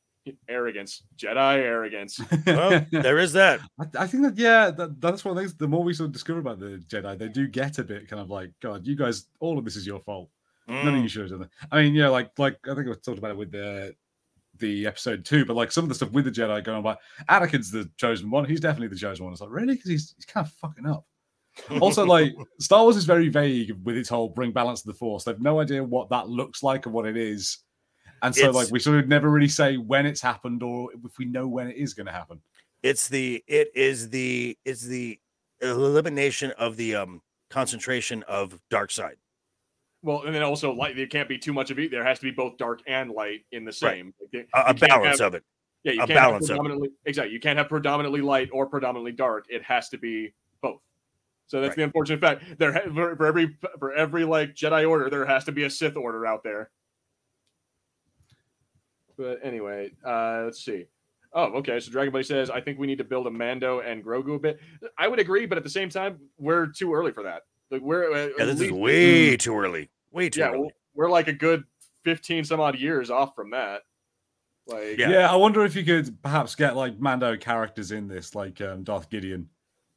arrogance, 0.49 1.03
Jedi 1.17 1.57
arrogance. 1.57 2.21
Well, 2.47 2.85
there 2.91 3.19
is 3.19 3.33
that. 3.33 3.61
I, 3.81 4.03
I 4.03 4.07
think 4.07 4.23
that 4.25 4.37
yeah, 4.37 4.71
that, 4.71 5.01
that's 5.01 5.25
one 5.25 5.33
of 5.33 5.37
the 5.37 5.43
things. 5.43 5.57
The 5.57 5.69
more 5.69 5.83
we 5.83 5.95
sort 5.95 6.09
of 6.09 6.13
discover 6.13 6.41
about 6.41 6.61
the 6.61 6.83
Jedi, 6.89 7.19
they 7.19 7.29
do 7.29 7.47
get 7.47 7.79
a 7.79 7.85
bit 7.85 8.09
kind 8.09 8.21
of 8.21 8.31
like, 8.31 8.53
God, 8.61 8.87
you 8.87 8.97
guys, 8.97 9.27
all 9.41 9.59
of 9.59 9.65
this 9.65 9.77
is 9.77 9.87
your 9.87 10.01
fault. 10.01 10.31
None 10.69 10.87
of 10.89 10.95
Mm, 10.95 11.03
you 11.03 11.09
should 11.09 11.23
have 11.23 11.31
done 11.31 11.41
that. 11.41 11.51
I 11.73 11.83
mean, 11.83 11.95
yeah, 11.95 12.09
like 12.09 12.39
like 12.39 12.59
I 12.65 12.75
think 12.75 12.87
we 12.87 12.95
talked 12.95 13.19
about 13.19 13.33
it 13.33 13.37
with 13.37 13.51
the 13.51 13.95
the 14.59 14.87
episode 14.87 15.25
two, 15.25 15.45
but 15.45 15.57
like 15.57 15.73
some 15.73 15.85
of 15.85 15.89
the 15.89 15.95
stuff 15.95 16.13
with 16.13 16.27
the 16.27 16.31
Jedi 16.31 16.63
going 16.63 16.79
on, 16.79 16.85
like 16.85 16.99
Anakin's 17.29 17.71
the 17.71 17.91
chosen 17.97 18.31
one. 18.31 18.45
He's 18.45 18.61
definitely 18.61 18.89
the 18.89 18.97
chosen 18.97 19.25
one. 19.25 19.33
It's 19.33 19.41
like 19.41 19.51
really 19.51 19.75
because 19.75 19.91
he's 19.91 20.15
he's 20.17 20.27
kind 20.27 20.47
of 20.47 20.53
fucking 20.55 20.87
up. 20.87 21.05
Also, 21.81 22.07
like 22.07 22.33
Star 22.61 22.85
Wars 22.85 22.97
is 22.97 23.05
very 23.05 23.29
vague 23.29 23.73
with 23.83 23.97
its 23.97 24.09
whole 24.09 24.29
bring 24.29 24.53
balance 24.53 24.83
to 24.83 24.87
the 24.87 24.95
Force. 24.95 25.25
They've 25.25 25.41
no 25.41 25.61
idea 25.61 25.83
what 25.83 26.09
that 26.11 26.29
looks 26.29 26.63
like 26.63 26.87
or 26.87 26.91
what 26.91 27.07
it 27.07 27.17
is, 27.17 27.59
and 28.23 28.35
so 28.35 28.41
It's- 28.51 28.55
like 28.55 28.71
we 28.71 28.79
sort 28.81 28.99
of 28.99 29.09
never 29.09 29.31
really 29.31 29.49
say 29.49 29.77
when 29.77 30.07
it's 30.07 30.21
happened 30.21 30.63
or 30.63 30.91
if 31.05 31.19
we 31.19 31.25
know 31.25 31.47
when 31.49 31.69
it 31.69 31.77
is 31.77 31.95
going 31.95 32.07
to 32.07 32.13
happen. 32.13 32.41
it's 32.83 33.09
the 33.09 33.43
it 33.47 33.71
is 33.75 34.09
the 34.11 34.57
it's 34.65 34.83
the 34.83 35.19
elimination 35.61 36.51
of 36.53 36.77
the 36.77 36.95
um 36.97 37.21
concentration 37.51 38.23
of 38.25 38.59
dark 38.71 38.91
side. 38.91 39.17
Well, 40.03 40.23
and 40.23 40.35
then 40.35 40.43
also 40.43 40.73
light. 40.73 40.97
There 40.97 41.07
can't 41.07 41.29
be 41.29 41.37
too 41.37 41.53
much 41.53 41.71
of 41.71 41.79
it. 41.79 41.91
There 41.91 42.05
has 42.05 42.19
to 42.21 42.25
be 42.25 42.31
both 42.31 42.57
dark 42.57 42.81
and 42.87 43.11
light 43.11 43.45
in 43.53 43.65
the 43.65 43.69
Right. 43.83 43.97
same. 43.97 44.15
Like, 44.33 44.49
A, 44.55 44.71
a 44.71 44.75
balance 44.75 45.19
have- 45.19 45.29
of 45.29 45.35
it. 45.35 45.45
Yeah, 45.83 45.93
you 45.93 46.03
a 46.03 46.07
can't 46.07 46.19
have 46.19 46.29
balance 46.31 46.51
of 46.51 46.67
it. 46.85 46.91
exactly. 47.07 47.33
You 47.35 47.41
can't 47.41 47.59
have 47.59 47.69
predominantly 47.69 48.21
light 48.21 48.49
or 48.53 48.67
predominantly 48.67 49.13
dark. 49.13 49.47
It 49.49 49.63
has 49.63 49.89
to 49.91 49.99
be 49.99 50.33
both. 50.63 50.81
So 51.49 51.61
that's 51.61 51.71
Right. 51.71 51.77
the 51.77 51.83
unfortunate 51.85 52.21
fact. 52.21 52.59
There 52.59 52.73
for, 52.95 53.17
for 53.17 53.27
every 53.27 53.59
for 53.79 53.93
every 53.93 54.25
like 54.25 54.55
Jedi 54.55 54.89
Order, 54.89 55.11
there 55.11 55.27
has 55.27 55.45
to 55.45 55.53
be 55.53 55.65
a 55.65 55.71
Sith 55.71 55.97
Order 55.97 56.25
out 56.27 56.43
there. 56.45 56.71
But 59.21 59.41
anyway, 59.43 59.93
uh, 60.03 60.43
let's 60.47 60.65
see. 60.65 60.87
Oh, 61.35 61.45
okay. 61.59 61.79
So 61.79 61.93
Dragon 61.93 62.11
Buddy 62.11 62.25
says, 62.25 62.49
I 62.49 62.59
think 62.63 62.79
we 62.79 62.87
need 62.87 62.97
to 62.99 63.05
build 63.05 63.27
a 63.27 63.31
Mando 63.31 63.81
and 63.81 64.03
Grogu 64.03 64.37
a 64.37 64.39
bit. 64.39 64.59
I 64.99 65.09
would 65.09 65.19
agree, 65.19 65.45
but 65.45 65.59
at 65.59 65.65
the 65.65 65.69
same 65.71 65.91
time, 65.91 66.19
we're 66.39 66.69
too 66.69 66.95
early 66.95 67.13
for 67.13 67.23
that. 67.25 67.43
Like 67.71 67.83
we're 67.83 68.11
uh, 68.11 68.17
Yeah, 68.17 68.43
at 68.43 68.47
this 68.47 68.55
is 68.55 68.61
least- 68.63 68.73
way 68.75 69.37
too 69.37 69.55
early. 69.59 69.91
Way 70.11 70.31
too 70.31 70.41
yeah, 70.41 70.49
early. 70.53 70.59
we're, 70.95 71.05
we're 71.05 71.11
like 71.11 71.29
a 71.29 71.35
good 71.35 71.65
fifteen 72.03 72.45
some 72.45 72.61
odd 72.61 72.79
years 72.79 73.11
off 73.11 73.35
from 73.37 73.51
that. 73.51 73.83
Like 74.67 74.97
Yeah. 74.99 75.11
Yeah. 75.11 75.31
I 75.31 75.37
wonder 75.37 75.65
if 75.67 75.77
you 75.77 75.85
could 75.85 76.21
perhaps 76.23 76.55
get 76.55 76.75
like 76.77 76.99
Mando 76.99 77.37
characters 77.37 77.93
in 77.93 78.09
this, 78.09 78.35
like 78.35 78.59
um, 78.63 78.85
Darth 78.85 79.11
Gideon, 79.11 79.49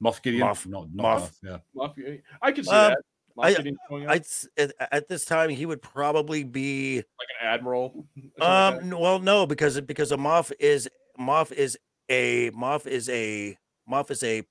Moff 0.04 0.22
Gideon, 0.22 0.46
Moff- 0.48 0.68
not 0.68 0.94
not 0.94 1.06
Moff. 1.06 1.20
Darth, 1.20 1.40
yeah. 1.44 1.58
Moff- 1.76 2.22
I 2.42 2.52
could 2.52 2.66
see 2.66 2.72
Um, 2.72 2.90
that. 2.92 2.98
Moff 3.38 3.46
I- 3.46 3.54
Gideon 3.54 3.78
showing 3.90 4.06
up, 4.06 4.12
I'd, 4.12 4.26
at, 4.58 4.72
at 4.92 5.08
this 5.08 5.26
time, 5.26 5.50
he 5.50 5.66
would 5.66 5.82
probably 5.82 6.44
be. 6.44 6.98
like 6.98 7.28
an 7.42 7.48
admiral. 7.48 7.86
or 7.96 8.04
something 8.16 8.32
like 8.40 8.84
Um, 8.94 9.00
well, 9.00 9.20
no, 9.20 9.46
because 9.46 9.80
because 9.82 10.12
a 10.12 10.18
Moff 10.18 10.52
is 10.60 10.88
Moff 11.20 11.52
is 11.52 11.78
a 12.10 12.52
Moff 12.52 12.86
is 12.86 13.10
a 13.10 13.58
Moff 13.90 14.12
is 14.12 14.24
a 14.24 14.44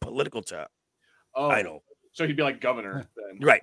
political 0.00 0.42
t- 0.42 0.56
oh, 1.34 1.48
idol. 1.50 1.82
So 2.12 2.26
he'd 2.26 2.36
be 2.36 2.42
like 2.42 2.60
governor 2.60 3.06
then. 3.16 3.38
Right. 3.40 3.62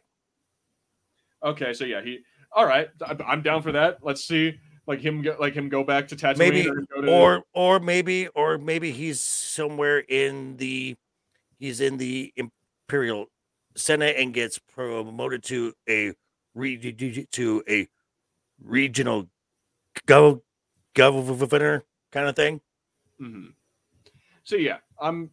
Okay, 1.43 1.73
so 1.73 1.85
yeah, 1.85 2.01
he. 2.01 2.19
All 2.55 2.65
right, 2.65 2.87
I'm- 3.05 3.19
I'm 3.25 3.41
down 3.41 3.61
for 3.61 3.71
that. 3.73 3.97
Let's 4.03 4.23
see, 4.23 4.59
like 4.87 4.99
him, 4.99 5.21
go, 5.23 5.35
like 5.39 5.53
him 5.55 5.69
go 5.69 5.83
back 5.83 6.07
to 6.09 6.15
Tatooine, 6.15 6.37
Maybe, 6.37 6.69
or, 6.69 6.81
go 6.81 7.01
to, 7.01 7.11
Or 7.11 7.43
or 7.53 7.79
maybe 7.79 8.27
or 8.29 8.57
maybe 8.57 8.91
he's 8.91 9.19
somewhere 9.19 9.99
in 9.99 10.57
the 10.57 10.95
he's 11.59 11.81
in 11.81 11.97
the 11.97 12.31
Imperial 12.35 13.27
Senate 13.75 14.15
and 14.17 14.33
gets 14.33 14.59
promoted 14.59 15.43
to 15.43 15.73
a 15.89 16.13
re, 16.55 16.77
to 17.31 17.63
a 17.69 17.87
regional 18.63 19.29
gov, 20.07 20.41
governor 20.95 21.83
kind 22.11 22.27
of 22.27 22.35
thing. 22.35 22.61
Mhm. 23.19 23.53
So 24.43 24.55
yeah, 24.55 24.77
I'm. 24.99 25.31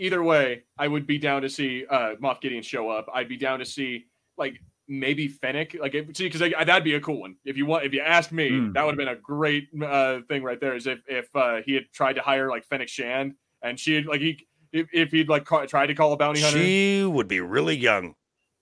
Either 0.00 0.22
way, 0.22 0.62
I 0.78 0.86
would 0.86 1.08
be 1.08 1.18
down 1.18 1.42
to 1.42 1.48
see 1.48 1.84
uh, 1.90 2.14
Moff 2.22 2.40
Gideon 2.40 2.62
show 2.62 2.88
up. 2.88 3.08
I'd 3.12 3.28
be 3.28 3.36
down 3.36 3.58
to 3.58 3.64
see 3.64 4.06
like 4.36 4.60
maybe 4.86 5.26
Fennec, 5.26 5.74
like 5.80 5.94
if, 5.96 6.16
see, 6.16 6.28
because 6.30 6.40
that'd 6.40 6.84
be 6.84 6.94
a 6.94 7.00
cool 7.00 7.20
one. 7.20 7.34
If 7.44 7.56
you 7.56 7.66
want, 7.66 7.84
if 7.84 7.92
you 7.92 8.00
ask 8.00 8.30
me, 8.30 8.48
Hmm. 8.48 8.72
that 8.74 8.84
would 8.84 8.92
have 8.92 8.96
been 8.96 9.08
a 9.08 9.16
great 9.20 9.68
uh, 9.82 10.20
thing 10.28 10.44
right 10.44 10.60
there. 10.60 10.76
Is 10.76 10.86
if 10.86 11.00
if 11.08 11.28
uh, 11.34 11.62
he 11.66 11.74
had 11.74 11.90
tried 11.92 12.12
to 12.12 12.22
hire 12.22 12.48
like 12.48 12.64
Fennec 12.64 12.88
Shand 12.88 13.34
and 13.60 13.78
she 13.78 13.94
had 13.96 14.06
like 14.06 14.20
he 14.20 14.46
if, 14.72 14.88
if 14.92 15.10
he'd 15.10 15.28
like 15.28 15.44
ca- 15.44 15.66
tried 15.66 15.86
to 15.86 15.94
call 15.94 16.12
a 16.12 16.16
bounty 16.16 16.40
hunter. 16.40 16.58
She 16.58 17.04
would 17.04 17.28
be 17.28 17.40
really 17.40 17.76
young 17.76 18.14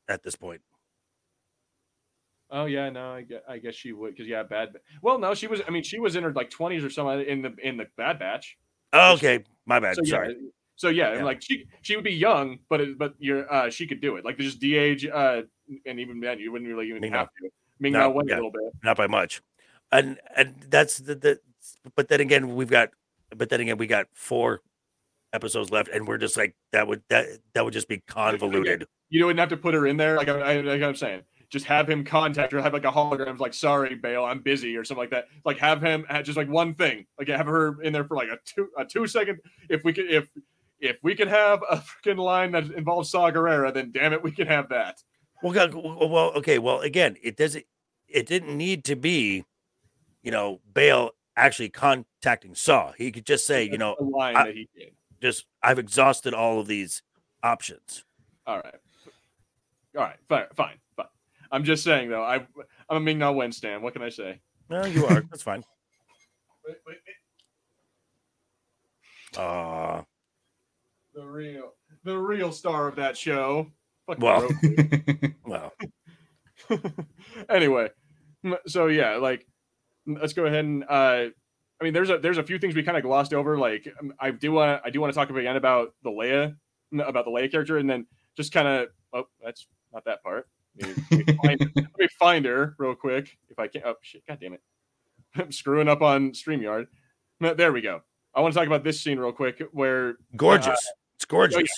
at 0.08 0.22
this 0.22 0.36
point. 0.36 0.60
Oh 2.50 2.66
yeah, 2.66 2.90
no, 2.90 3.12
I 3.12 3.22
guess, 3.22 3.42
I 3.48 3.58
guess 3.58 3.74
she 3.74 3.92
would 3.92 4.14
because 4.14 4.28
yeah, 4.28 4.42
bad. 4.44 4.68
Well, 5.02 5.18
no, 5.18 5.34
she 5.34 5.46
was. 5.48 5.60
I 5.66 5.70
mean, 5.70 5.82
she 5.82 5.98
was 5.98 6.14
in 6.14 6.22
her 6.22 6.32
like 6.32 6.48
twenties 6.50 6.84
or 6.84 6.90
something 6.90 7.26
in 7.26 7.42
the 7.42 7.54
in 7.62 7.76
the 7.76 7.86
Bad 7.96 8.18
Batch. 8.18 8.56
Okay, 8.94 9.44
my 9.66 9.80
bad. 9.80 9.96
So 9.96 10.02
yeah, 10.04 10.10
Sorry. 10.10 10.36
so 10.76 10.88
yeah, 10.88 11.14
Yeah. 11.14 11.24
like 11.24 11.42
she 11.42 11.64
she 11.82 11.96
would 11.96 12.04
be 12.04 12.12
young, 12.14 12.60
but 12.68 12.80
it, 12.80 12.98
but 12.98 13.14
you're 13.18 13.52
uh 13.52 13.68
she 13.70 13.86
could 13.86 14.00
do 14.00 14.14
it. 14.16 14.24
Like 14.24 14.38
just 14.38 14.60
de-age, 14.60 15.06
uh, 15.06 15.42
and 15.86 15.98
even 15.98 16.20
then 16.20 16.38
you 16.38 16.52
wouldn't 16.52 16.70
really 16.70 16.88
even 16.88 17.00
Ming 17.00 17.12
have 17.12 17.28
to. 17.42 17.50
Ming 17.80 17.92
Na 17.94 18.08
Wen 18.08 18.28
yeah. 18.28 18.34
a 18.34 18.36
little 18.36 18.52
bit. 18.52 18.62
not 18.84 18.96
by 18.96 19.06
much 19.08 19.42
and 19.92 20.18
and 20.36 20.54
that's 20.68 20.98
the, 20.98 21.14
the 21.14 21.40
but 21.94 22.08
then 22.08 22.20
again 22.20 22.54
we've 22.54 22.70
got 22.70 22.90
but 23.36 23.48
then 23.48 23.60
again 23.60 23.76
we 23.76 23.86
got 23.86 24.06
four 24.14 24.62
episodes 25.36 25.70
left 25.70 25.88
and 25.90 26.08
we're 26.08 26.18
just 26.18 26.36
like 26.36 26.56
that 26.72 26.88
would 26.88 27.02
that 27.10 27.26
that 27.54 27.64
would 27.64 27.72
just 27.74 27.88
be 27.88 28.02
convoluted 28.08 28.86
You 29.10 29.26
wouldn't 29.26 29.38
have 29.38 29.50
to 29.50 29.56
put 29.56 29.74
her 29.74 29.86
in 29.86 29.96
there. 29.96 30.16
Like 30.16 30.28
I, 30.28 30.40
I 30.40 30.60
like 30.62 30.82
I'm 30.82 30.96
saying, 30.96 31.22
just 31.50 31.66
have 31.66 31.88
him 31.88 32.02
contact 32.02 32.50
her, 32.52 32.60
have 32.60 32.72
like 32.72 32.84
a 32.84 32.90
hologram, 32.90 33.38
like 33.38 33.54
sorry, 33.54 33.94
Bail, 33.94 34.24
I'm 34.24 34.40
busy 34.40 34.76
or 34.76 34.82
something 34.84 35.02
like 35.02 35.10
that. 35.10 35.26
Like 35.44 35.58
have 35.58 35.80
him 35.80 36.04
have 36.08 36.24
just 36.24 36.36
like 36.36 36.48
one 36.48 36.74
thing, 36.74 37.06
like 37.18 37.28
have 37.28 37.46
her 37.46 37.80
in 37.82 37.92
there 37.92 38.04
for 38.04 38.16
like 38.16 38.28
a 38.28 38.38
two 38.44 38.68
a 38.76 38.84
two 38.84 39.06
second. 39.06 39.38
If 39.68 39.84
we 39.84 39.92
could 39.92 40.10
if 40.10 40.28
if 40.80 40.96
we 41.02 41.14
could 41.14 41.28
have 41.28 41.62
a 41.70 41.76
freaking 41.76 42.18
line 42.18 42.50
that 42.52 42.64
involves 42.72 43.10
Saw 43.10 43.30
Gerrera, 43.30 43.72
then 43.72 43.92
damn 43.92 44.12
it, 44.12 44.22
we 44.22 44.32
can 44.32 44.46
have 44.48 44.68
that. 44.70 44.96
well 45.42 45.52
God, 45.52 45.74
well 45.74 46.32
okay 46.38 46.58
well 46.58 46.80
again 46.80 47.16
it 47.22 47.36
doesn't 47.36 47.64
it 48.08 48.26
didn't 48.26 48.56
need 48.56 48.84
to 48.84 48.96
be 48.96 49.44
you 50.22 50.30
know 50.30 50.60
Bail 50.72 51.10
actually 51.36 51.68
contacting 51.68 52.54
saw 52.54 52.92
he 52.96 53.12
could 53.12 53.26
just 53.26 53.46
say 53.46 53.62
you 53.62 53.76
know 53.78 53.94
I- 54.18 54.32
that 54.44 54.54
he 54.54 54.68
did. 54.74 54.94
Just 55.26 55.46
i've 55.62 55.78
exhausted 55.78 56.32
all 56.34 56.60
of 56.60 56.66
these 56.68 57.02
options 57.42 58.04
All 58.46 58.56
right. 58.56 58.74
All 59.96 60.02
right. 60.02 60.16
Fine. 60.28 60.44
Fine. 60.54 60.78
Fine. 60.96 61.06
I'm 61.50 61.64
just 61.64 61.82
saying 61.82 62.10
though. 62.10 62.22
I 62.22 62.36
I'm 62.88 62.96
a 62.96 63.00
Ming 63.00 63.18
Na 63.18 63.32
Wen 63.32 63.50
stan. 63.50 63.82
What 63.82 63.92
can 63.92 64.02
I 64.02 64.08
say? 64.10 64.40
no 64.70 64.84
you 64.84 65.06
are 65.06 65.22
that's 65.30 65.42
fine 65.42 65.64
Wait, 66.66 66.76
wait, 66.86 66.96
wait. 69.36 69.40
uh 69.40 70.02
The 71.14 71.24
real, 71.24 71.72
the 72.04 72.16
real 72.18 72.52
star 72.52 72.88
of 72.88 72.96
that 72.96 73.16
show. 73.16 73.70
Fucking 74.06 74.22
Well. 74.24 74.48
Well 75.44 75.72
anyway, 77.48 77.90
so 78.66 78.86
yeah, 78.86 79.16
like 79.16 79.46
let's 80.06 80.32
go 80.32 80.46
ahead 80.46 80.64
and. 80.64 80.84
uh 80.88 81.26
I 81.80 81.84
mean, 81.84 81.92
there's 81.92 82.10
a 82.10 82.18
there's 82.18 82.38
a 82.38 82.42
few 82.42 82.58
things 82.58 82.74
we 82.74 82.82
kind 82.82 82.96
of 82.96 83.02
glossed 83.02 83.34
over. 83.34 83.58
Like 83.58 83.92
um, 84.00 84.12
I 84.18 84.30
do 84.30 84.52
want 84.52 84.82
I 84.84 84.90
do 84.90 85.00
want 85.00 85.12
to 85.12 85.18
talk 85.18 85.30
again 85.30 85.56
about 85.56 85.94
the 86.02 86.10
Leia 86.10 86.56
about 86.92 87.24
the 87.24 87.30
Leia 87.30 87.50
character, 87.50 87.78
and 87.78 87.88
then 87.88 88.06
just 88.36 88.52
kind 88.52 88.66
of 88.66 88.88
oh 89.12 89.26
that's 89.42 89.66
not 89.92 90.04
that 90.04 90.22
part. 90.22 90.48
Let 90.80 90.96
me, 90.96 91.02
let 91.10 91.26
me 91.26 91.34
find, 91.42 91.60
let 91.74 91.98
me 91.98 92.08
find 92.18 92.44
her 92.46 92.74
real 92.78 92.94
quick 92.94 93.36
if 93.48 93.58
I 93.58 93.68
can. 93.68 93.82
Oh 93.84 93.94
shit! 94.02 94.22
God 94.26 94.38
damn 94.40 94.54
it! 94.54 94.62
I'm 95.34 95.52
screwing 95.52 95.88
up 95.88 96.02
on 96.02 96.32
Streamyard. 96.32 96.86
There 97.40 97.72
we 97.72 97.82
go. 97.82 98.02
I 98.34 98.40
want 98.40 98.54
to 98.54 98.58
talk 98.58 98.66
about 98.66 98.84
this 98.84 99.00
scene 99.00 99.18
real 99.18 99.32
quick, 99.32 99.62
where 99.72 100.16
gorgeous 100.36 100.80
it's 101.16 101.24
gorgeous 101.24 101.70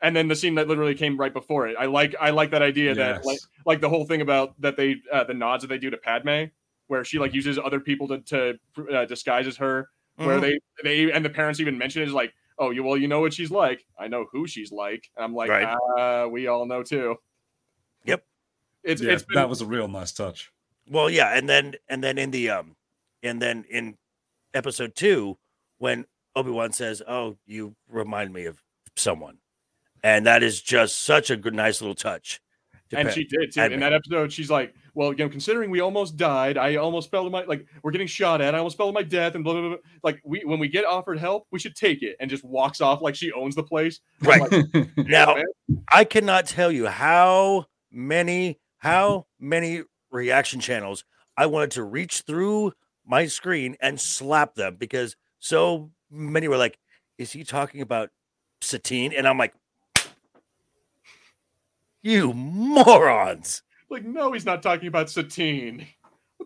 and 0.00 0.14
then 0.14 0.28
the 0.28 0.36
scene 0.36 0.54
that 0.54 0.68
literally 0.68 0.94
came 0.94 1.16
right 1.16 1.32
before 1.32 1.68
it. 1.68 1.76
I 1.78 1.86
like 1.86 2.14
I 2.20 2.30
like 2.30 2.50
that 2.50 2.62
idea 2.62 2.94
that 2.94 3.24
like 3.24 3.40
like 3.66 3.80
the 3.80 3.88
whole 3.88 4.04
thing 4.04 4.20
about 4.20 4.60
that 4.60 4.76
they 4.76 4.96
uh, 5.12 5.24
the 5.24 5.34
nods 5.34 5.62
that 5.62 5.68
they 5.68 5.78
do 5.78 5.90
to 5.90 5.96
Padme, 5.96 6.44
where 6.88 7.04
she 7.04 7.18
like 7.18 7.32
uses 7.32 7.58
other 7.58 7.80
people 7.80 8.08
to 8.08 8.18
to 8.22 8.58
uh, 8.92 9.04
disguise 9.06 9.46
as 9.46 9.56
her. 9.56 9.88
Where 10.16 10.38
Mhm. 10.38 10.40
they 10.40 10.58
they 10.82 11.12
and 11.12 11.24
the 11.24 11.30
parents 11.30 11.60
even 11.60 11.78
mention 11.78 12.02
it 12.02 12.08
is 12.08 12.14
like, 12.14 12.34
oh, 12.58 12.70
you 12.70 12.82
well, 12.82 12.96
you 12.96 13.06
know 13.08 13.20
what 13.20 13.32
she's 13.32 13.50
like. 13.52 13.84
I 13.98 14.08
know 14.08 14.26
who 14.32 14.46
she's 14.48 14.72
like. 14.72 15.08
And 15.16 15.24
I'm 15.24 15.34
like, 15.34 15.48
Right. 15.48 15.76
uh, 15.96 16.28
we 16.28 16.48
all 16.48 16.66
know 16.66 16.82
too. 16.82 17.16
Yep. 18.04 18.24
It's 18.82 19.00
yeah, 19.02 19.12
it's 19.12 19.22
been, 19.22 19.36
that 19.36 19.48
was 19.48 19.60
a 19.60 19.66
real 19.66 19.86
nice 19.88 20.12
touch. 20.12 20.50
Well, 20.90 21.08
yeah, 21.10 21.36
and 21.36 21.48
then 21.48 21.74
and 21.88 22.02
then 22.02 22.18
in 22.18 22.30
the 22.32 22.50
um, 22.50 22.76
and 23.22 23.40
then 23.40 23.64
in 23.70 23.96
episode 24.54 24.94
two, 24.96 25.38
when 25.78 26.06
Obi 26.34 26.50
Wan 26.50 26.72
says, 26.72 27.02
"Oh, 27.06 27.36
you 27.46 27.76
remind 27.88 28.32
me 28.32 28.46
of 28.46 28.62
someone," 28.96 29.38
and 30.02 30.24
that 30.26 30.42
is 30.42 30.60
just 30.62 31.02
such 31.02 31.30
a 31.30 31.36
good, 31.36 31.54
nice 31.54 31.80
little 31.80 31.94
touch. 31.94 32.40
to 32.90 32.98
and 32.98 33.08
pa- 33.08 33.14
she 33.14 33.24
did 33.24 33.52
too. 33.52 33.60
Padme. 33.60 33.74
In 33.74 33.80
that 33.80 33.92
episode, 33.92 34.32
she's 34.32 34.50
like, 34.50 34.74
"Well, 34.98 35.12
you 35.12 35.18
know, 35.18 35.28
considering 35.28 35.70
we 35.70 35.78
almost 35.78 36.16
died, 36.16 36.58
I 36.58 36.74
almost 36.74 37.08
fell 37.08 37.22
to 37.22 37.30
my 37.30 37.44
like 37.44 37.64
we're 37.84 37.92
getting 37.92 38.08
shot 38.08 38.40
at. 38.40 38.56
I 38.56 38.58
almost 38.58 38.76
fell 38.76 38.88
to 38.88 38.92
my 38.92 39.04
death, 39.04 39.36
and 39.36 39.44
blah 39.44 39.52
blah 39.52 39.60
blah. 39.60 39.68
blah. 39.70 39.78
Like 40.02 40.20
we 40.24 40.42
when 40.44 40.58
we 40.58 40.66
get 40.66 40.84
offered 40.84 41.20
help, 41.20 41.46
we 41.52 41.60
should 41.60 41.76
take 41.76 42.02
it." 42.02 42.16
And 42.18 42.28
just 42.28 42.42
walks 42.42 42.80
off 42.80 43.00
like 43.00 43.14
she 43.14 43.30
owns 43.30 43.54
the 43.54 43.62
place. 43.62 44.00
Right. 44.20 44.40
like, 44.40 44.96
now, 44.96 45.36
man. 45.36 45.44
I 45.92 46.02
cannot 46.02 46.46
tell 46.46 46.72
you 46.72 46.88
how 46.88 47.66
many 47.92 48.58
how 48.78 49.26
many 49.38 49.84
reaction 50.10 50.58
channels 50.58 51.04
I 51.36 51.46
wanted 51.46 51.70
to 51.72 51.84
reach 51.84 52.22
through 52.22 52.72
my 53.06 53.26
screen 53.26 53.76
and 53.80 54.00
slap 54.00 54.56
them 54.56 54.74
because 54.80 55.14
so 55.38 55.92
many 56.10 56.48
were 56.48 56.56
like, 56.56 56.76
"Is 57.18 57.30
he 57.30 57.44
talking 57.44 57.82
about 57.82 58.10
Satine?" 58.62 59.12
And 59.12 59.28
I'm 59.28 59.38
like, 59.38 59.54
"You 62.02 62.32
morons!" 62.32 63.62
Like, 63.90 64.04
no, 64.04 64.32
he's 64.32 64.44
not 64.46 64.62
talking 64.62 64.88
about 64.88 65.10
Satine. 65.10 65.86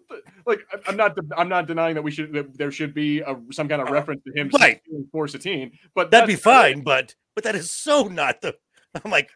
The- 0.09 0.23
Like, 0.47 0.61
I- 0.73 0.79
I'm 0.89 0.97
not, 0.97 1.17
I'm 1.37 1.49
not 1.49 1.67
denying 1.67 1.95
that 1.97 2.03
we 2.03 2.11
should, 2.11 2.33
that 2.33 2.57
there 2.59 2.71
should 2.73 2.95
be 2.95 3.21
a, 3.21 3.37
some 3.53 3.69
kind 3.69 3.81
of 3.83 3.89
Uh, 3.89 3.93
reference 3.93 4.23
to 4.25 4.33
him 4.33 4.51
right. 4.59 4.81
Satine 4.85 5.09
for 5.13 5.29
Satine, 5.29 5.79
but 5.95 6.11
That'd 6.11 6.27
be 6.27 6.35
that's- 6.35 6.43
fine, 6.73 6.83
but 6.83 7.15
but 7.35 7.45
that 7.45 7.55
is 7.55 7.71
so 7.71 8.09
not 8.09 8.41
the. 8.43 8.57
I'm 9.05 9.11
like, 9.11 9.31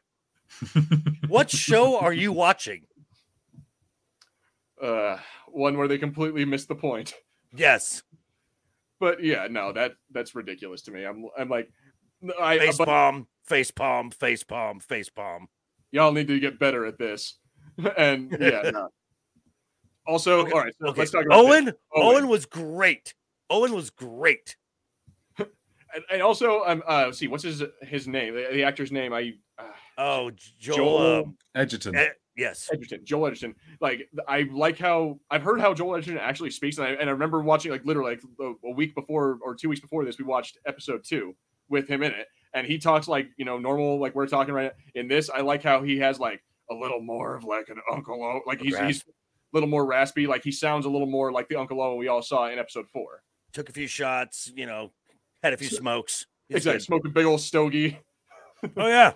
what 1.28 1.50
show 1.50 1.98
are 1.98 2.12
you 2.12 2.32
watching? 2.32 2.82
Uh, 4.80 5.18
one 5.48 5.78
where 5.78 5.88
they 5.88 5.98
completely 5.98 6.44
missed 6.44 6.68
the 6.68 6.74
point. 6.74 7.14
Yes, 7.54 8.02
But 9.00 9.22
yeah, 9.22 9.46
no, 9.50 9.72
that 9.72 9.92
that's 10.10 10.34
ridiculous 10.34 10.82
to 10.82 10.90
me. 10.90 11.04
I'm, 11.04 11.26
I'm 11.38 11.48
like, 11.48 11.70
I, 12.38 12.58
Face 12.58 12.76
but 12.78 12.86
palm, 12.86 13.26
face 13.44 13.70
palm, 13.70 14.10
face 14.10 14.42
palm, 14.42 14.80
face 14.80 15.08
palm. 15.08 15.48
y'all 15.92 16.12
need 16.12 16.28
to 16.28 16.38
get 16.40 16.58
better 16.58 16.84
at 16.84 16.98
this. 16.98 17.38
and 17.98 18.36
yeah. 18.40 18.70
no. 18.72 18.88
Also, 20.06 20.40
Okay, 20.40 20.52
all 20.52 20.60
right. 20.60 20.74
So 20.80 20.88
Okay. 20.88 21.00
let's 21.00 21.10
talk 21.10 21.24
about 21.26 21.44
Owen, 21.44 21.64
this. 21.66 21.74
Owen. 21.94 22.28
was 22.28 22.46
great. 22.46 23.14
Owen 23.50 23.72
was 23.74 23.90
great. 23.90 24.56
And, 25.94 26.04
and 26.12 26.20
also, 26.20 26.62
um, 26.66 26.82
uh, 26.86 27.10
see, 27.12 27.26
what's 27.26 27.44
his 27.44 27.62
his 27.80 28.06
name? 28.06 28.34
The, 28.34 28.48
the 28.52 28.64
actor's 28.64 28.92
name? 28.92 29.14
I 29.14 29.32
uh, 29.58 29.62
Oh, 29.96 30.30
Joel. 30.58 30.76
Joel- 30.76 31.20
um, 31.24 31.36
Edgerton. 31.54 31.96
eh, 31.96 32.08
yes. 32.36 32.68
Edgerton, 32.70 33.00
Joel 33.04 33.28
Edgerton. 33.28 33.54
Like 33.80 34.06
I 34.28 34.42
like 34.52 34.78
how 34.78 35.18
I've 35.30 35.42
heard 35.42 35.58
how 35.58 35.72
Joel 35.72 35.96
Edgerton 35.96 36.18
actually 36.20 36.50
speaks, 36.50 36.76
and 36.76 36.86
I, 36.86 36.90
and 36.90 37.08
I 37.08 37.12
remember 37.12 37.40
watching 37.40 37.70
like 37.70 37.84
literally 37.86 38.10
like 38.16 38.22
a, 38.40 38.52
a 38.68 38.72
week 38.72 38.94
before 38.94 39.38
or 39.42 39.54
two 39.54 39.70
weeks 39.70 39.80
before 39.80 40.04
this, 40.04 40.18
we 40.18 40.24
watched 40.24 40.58
episode 40.66 41.02
two 41.02 41.34
with 41.70 41.88
him 41.88 42.02
in 42.02 42.12
it, 42.12 42.26
and 42.52 42.66
he 42.66 42.76
talks 42.78 43.08
like 43.08 43.28
you 43.38 43.46
know 43.46 43.56
normal 43.56 43.98
like 43.98 44.14
we're 44.14 44.26
talking 44.26 44.52
right 44.52 44.72
in 44.96 45.08
this. 45.08 45.30
I 45.30 45.40
like 45.40 45.62
how 45.62 45.82
he 45.82 45.98
has 46.00 46.18
like 46.20 46.42
a 46.70 46.74
little 46.74 47.00
more 47.00 47.36
of 47.36 47.44
like 47.44 47.68
an 47.68 47.80
Uncle 47.92 48.22
O, 48.22 48.40
like 48.46 48.60
he's 48.60 48.76
he's 48.78 49.00
a 49.02 49.04
little 49.52 49.68
more 49.68 49.86
raspy, 49.86 50.26
like 50.26 50.42
he 50.42 50.52
sounds 50.52 50.86
a 50.86 50.90
little 50.90 51.06
more 51.06 51.32
like 51.32 51.48
the 51.48 51.56
Uncle 51.56 51.80
Owen 51.80 51.98
we 51.98 52.08
all 52.08 52.22
saw 52.22 52.48
in 52.48 52.58
episode 52.58 52.86
four. 52.92 53.22
Took 53.52 53.68
a 53.68 53.72
few 53.72 53.86
shots, 53.86 54.50
you 54.54 54.66
know, 54.66 54.92
had 55.42 55.52
a 55.52 55.56
few 55.56 55.68
smokes. 55.68 56.26
He's 56.48 56.58
Exactly, 56.58 56.78
good. 56.78 56.84
smoking 56.84 57.12
big 57.12 57.26
old 57.26 57.40
stogie. 57.40 57.98
Oh 58.76 58.88
yeah. 58.88 59.12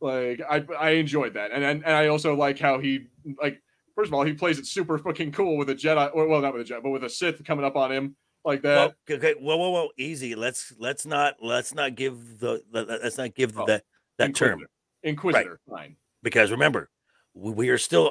Like 0.00 0.40
I 0.48 0.64
I 0.78 0.90
enjoyed 0.90 1.34
that, 1.34 1.50
and, 1.52 1.64
and 1.64 1.84
and 1.84 1.94
I 1.94 2.08
also 2.08 2.34
like 2.34 2.58
how 2.58 2.78
he 2.78 3.06
like 3.40 3.62
first 3.94 4.08
of 4.08 4.14
all 4.14 4.24
he 4.24 4.34
plays 4.34 4.58
it 4.58 4.66
super 4.66 4.98
fucking 4.98 5.32
cool 5.32 5.56
with 5.56 5.70
a 5.70 5.74
Jedi, 5.74 6.10
or 6.14 6.26
well 6.28 6.42
not 6.42 6.52
with 6.52 6.68
a 6.68 6.74
Jedi, 6.74 6.82
but 6.82 6.90
with 6.90 7.04
a 7.04 7.08
Sith 7.08 7.42
coming 7.44 7.64
up 7.64 7.76
on 7.76 7.90
him 7.90 8.14
like 8.44 8.60
that. 8.62 8.94
Well, 9.08 9.16
okay, 9.18 9.34
whoa, 9.40 9.56
whoa, 9.56 9.70
whoa, 9.70 9.88
easy. 9.96 10.34
Let's 10.34 10.74
let's 10.78 11.06
not 11.06 11.36
let's 11.40 11.72
not 11.72 11.94
give 11.94 12.40
the, 12.40 12.62
the 12.70 12.84
let's 13.02 13.16
not 13.16 13.34
give 13.34 13.58
Oh, 13.58 13.64
that 13.66 13.84
that 14.18 14.34
term 14.34 14.60
Inquisitor. 15.02 15.58
Inquisitor, 15.58 15.60
fine. 15.68 15.96
Because 16.24 16.50
remember 16.50 16.90
we, 17.34 17.68
are 17.68 17.78
still 17.78 18.10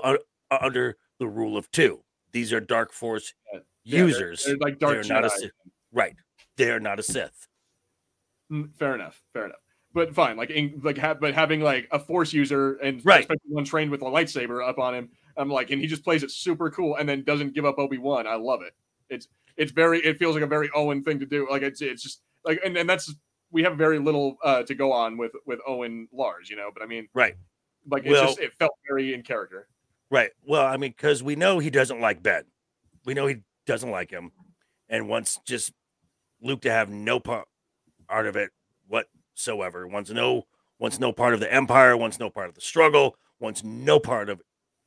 under 0.49 0.97
the 1.19 1.27
rule 1.27 1.57
of 1.57 1.69
two. 1.71 2.03
These 2.31 2.53
are 2.53 2.59
Dark 2.61 2.93
Force 2.93 3.33
Yeah, 3.51 3.59
they're- 3.97 4.07
users, 4.07 4.45
They're, 4.45 4.57
like 4.57 4.79
dark 4.79 4.93
they're 5.03 5.13
not 5.13 5.25
a 5.25 5.29
Sith. 5.29 5.51
right? 5.91 6.15
They 6.57 6.71
are 6.71 6.79
not 6.79 6.99
a 6.99 7.03
Sith. 7.03 7.47
Mm, 8.51 8.73
Fair 8.75 8.95
enough. 8.95 9.21
Fair 9.33 9.45
enough. 9.45 9.57
But 9.93 10.13
fine, 10.15 10.37
like 10.37 10.49
in, 10.49 10.81
like 10.83 10.97
ha- 10.97 11.13
but 11.13 11.33
having 11.35 11.61
like 11.61 11.87
a 11.91 11.99
Force 11.99 12.33
user 12.33 12.75
and 12.77 13.03
Right. 13.05 13.21
especially 13.21 13.49
one 13.49 13.63
trained 13.63 13.91
with 13.91 14.01
a 14.01 14.05
lightsaber 14.05 14.67
up 14.67 14.79
on 14.79 14.95
him, 14.95 15.09
I'm 15.37 15.49
like, 15.49 15.69
and 15.69 15.79
he 15.79 15.87
just 15.87 16.03
plays 16.03 16.23
it 16.23 16.31
super 16.31 16.71
cool, 16.71 16.95
and 16.95 17.07
then 17.07 17.23
doesn't 17.23 17.53
give 17.53 17.63
up 17.65 17.77
Obi 17.77 17.99
Wan. 17.99 18.25
I 18.27 18.35
love 18.35 18.61
it. 18.63 18.73
It's 19.09 19.27
it's 19.55 19.71
very 19.71 19.99
it 19.99 20.17
feels 20.17 20.33
like 20.35 20.43
a 20.43 20.47
very 20.47 20.69
Owen 20.73 21.03
thing 21.03 21.19
to 21.19 21.25
do. 21.27 21.47
Like 21.49 21.61
it's 21.61 21.81
it's 21.81 22.01
just 22.01 22.21
like 22.43 22.59
and, 22.65 22.75
and 22.75 22.89
that's 22.89 23.13
we 23.51 23.61
have 23.63 23.77
very 23.77 23.99
little 23.99 24.37
uh 24.43 24.63
to 24.63 24.73
go 24.73 24.91
on 24.91 25.15
with 25.17 25.31
with 25.45 25.59
Owen 25.67 26.07
Lars, 26.11 26.49
you 26.49 26.55
know. 26.55 26.71
But 26.73 26.81
I 26.81 26.87
mean, 26.87 27.07
Right. 27.13 27.35
Like 27.89 28.03
it's 28.03 28.11
Well- 28.11 28.25
just 28.27 28.39
it 28.39 28.53
felt 28.59 28.73
very 28.87 29.13
in 29.13 29.23
character. 29.23 29.67
Right. 30.09 30.31
Well, 30.45 30.65
I 30.65 30.77
mean, 30.77 30.91
because 30.91 31.23
we 31.23 31.35
know 31.35 31.57
he 31.59 31.69
doesn't 31.71 31.99
like 31.99 32.21
Ben. 32.21 32.43
We 33.05 33.13
know 33.15 33.25
he 33.27 33.37
doesn't 33.65 33.89
like 33.89 34.11
him, 34.11 34.31
and 34.89 35.09
wants 35.09 35.39
just 35.45 35.73
Luke 36.41 36.61
to 36.61 36.71
have 36.71 36.89
no 36.89 37.19
part 37.19 37.47
of 38.09 38.35
it 38.35 38.51
whatsoever. 38.87 39.87
Wants 39.87 40.09
no 40.11 40.45
wants 40.79 40.99
no 40.99 41.11
part 41.11 41.33
of 41.33 41.39
the 41.39 41.51
Empire. 41.51 41.97
Wants 41.97 42.19
no 42.19 42.29
part 42.29 42.49
of 42.49 42.55
the 42.55 42.61
struggle. 42.61 43.17
Wants 43.39 43.63
no 43.63 43.99
part 43.99 44.29
of 44.29 44.41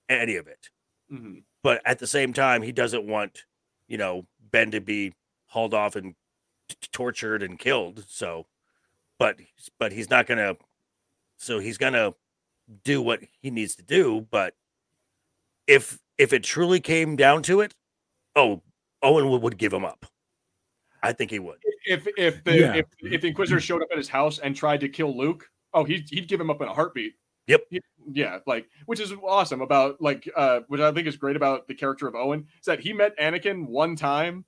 any 0.09 0.37
of 0.37 0.47
it. 0.47 0.71
Mhm. 1.11 1.43
But 1.63 1.83
at 1.85 1.99
the 1.99 2.07
same 2.07 2.33
time, 2.33 2.63
he 2.63 2.73
doesn't 2.73 3.05
want 3.07 3.45
you 3.89 3.99
know 3.99 4.27
Ben 4.41 4.71
to 4.71 4.81
be 4.81 5.13
hauled 5.47 5.75
off 5.75 5.97
and 5.97 6.15
t- 6.69 6.77
tortured 6.93 7.43
and 7.43 7.59
killed. 7.59 8.05
So, 8.09 8.47
but 9.19 9.41
but 9.79 9.91
he's 9.93 10.09
not 10.11 10.27
gonna. 10.27 10.57
So 11.37 11.59
he's 11.59 11.79
gonna 11.79 12.15
do 12.85 13.01
what 13.03 13.21
he 13.41 13.51
needs 13.51 13.75
to 13.77 13.83
do. 13.83 14.27
But 14.31 14.55
if 15.67 15.99
if 16.19 16.33
it 16.33 16.43
truly 16.43 16.81
came 16.81 17.17
down 17.17 17.43
to 17.45 17.61
it, 17.61 17.75
oh, 18.35 18.63
Owen 19.03 19.29
would, 19.31 19.43
would 19.43 19.59
give 19.59 19.73
him 19.73 19.85
up. 19.85 20.07
I 21.03 21.13
think 21.13 21.31
he 21.31 21.39
would. 21.39 21.59
If 21.85 22.07
if 22.17 22.43
the 22.45 22.59
Yeah. 22.59 22.75
if, 22.75 22.87
if 23.03 23.21
the 23.21 23.29
Inquisitor 23.29 23.61
showed 23.61 23.83
up 23.83 23.89
at 23.93 23.99
his 23.99 24.09
house 24.09 24.39
and 24.39 24.57
tried 24.57 24.81
to 24.81 24.89
kill 24.89 25.17
Luke, 25.17 25.49
oh, 25.75 25.85
he'd 25.85 26.09
he'd 26.11 26.29
give 26.29 26.41
him 26.41 26.51
up 26.51 26.61
in 26.61 26.69
a 26.69 26.75
heartbeat. 26.75 27.15
Yep. 27.47 27.63
He- 27.71 27.81
yeah, 28.13 28.39
like 28.47 28.69
which 28.87 29.01
is 29.01 29.13
awesome 29.25 29.61
about 29.63 30.01
like 30.01 30.31
uh 30.37 30.61
which 30.69 30.81
I 30.81 30.93
think 30.93 31.09
is 31.09 31.17
great 31.17 31.35
about 31.35 31.67
the 31.67 31.75
character 31.75 32.07
of 32.07 32.15
Owen 32.15 32.47
is 32.61 32.67
that 32.67 32.79
he 32.81 32.93
met 32.93 33.19
Anakin 33.19 33.67
one 33.67 33.97
time. 33.97 34.45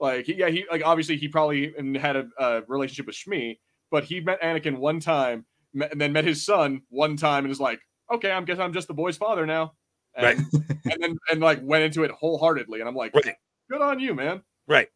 Like 0.00 0.26
he, 0.26 0.34
yeah, 0.34 0.48
he 0.48 0.64
like 0.70 0.82
obviously 0.84 1.16
he 1.16 1.28
probably 1.28 1.74
and 1.76 1.96
had 1.96 2.16
a, 2.16 2.28
a 2.38 2.62
relationship 2.66 3.06
with 3.06 3.14
Shmi, 3.14 3.58
but 3.90 4.04
he 4.04 4.20
met 4.20 4.42
Anakin 4.42 4.76
one 4.78 4.98
time 4.98 5.38
met, 5.38 5.44
and 5.82 6.00
then 6.00 6.12
met 6.12 6.24
his 6.24 6.44
son 6.44 6.82
one 6.88 7.16
time 7.16 7.44
and 7.44 7.52
is 7.52 7.60
like, 7.60 7.80
okay, 8.12 8.30
I'm 8.30 8.44
guess 8.44 8.58
I'm 8.58 8.72
just 8.72 8.88
the 8.88 8.94
boy's 8.94 9.16
father 9.16 9.46
now. 9.46 9.72
Right. 10.20 10.36
And, 10.38 10.46
and 10.90 11.02
then 11.02 11.18
and 11.30 11.40
like 11.40 11.60
went 11.62 11.84
into 11.84 12.04
it 12.04 12.10
wholeheartedly, 12.10 12.80
and 12.80 12.88
I'm 12.88 12.94
like, 12.94 13.14
Right. 13.14 13.34
good 13.70 13.82
on 13.82 14.00
you, 14.00 14.14
man. 14.14 14.42
Right. 14.66 14.88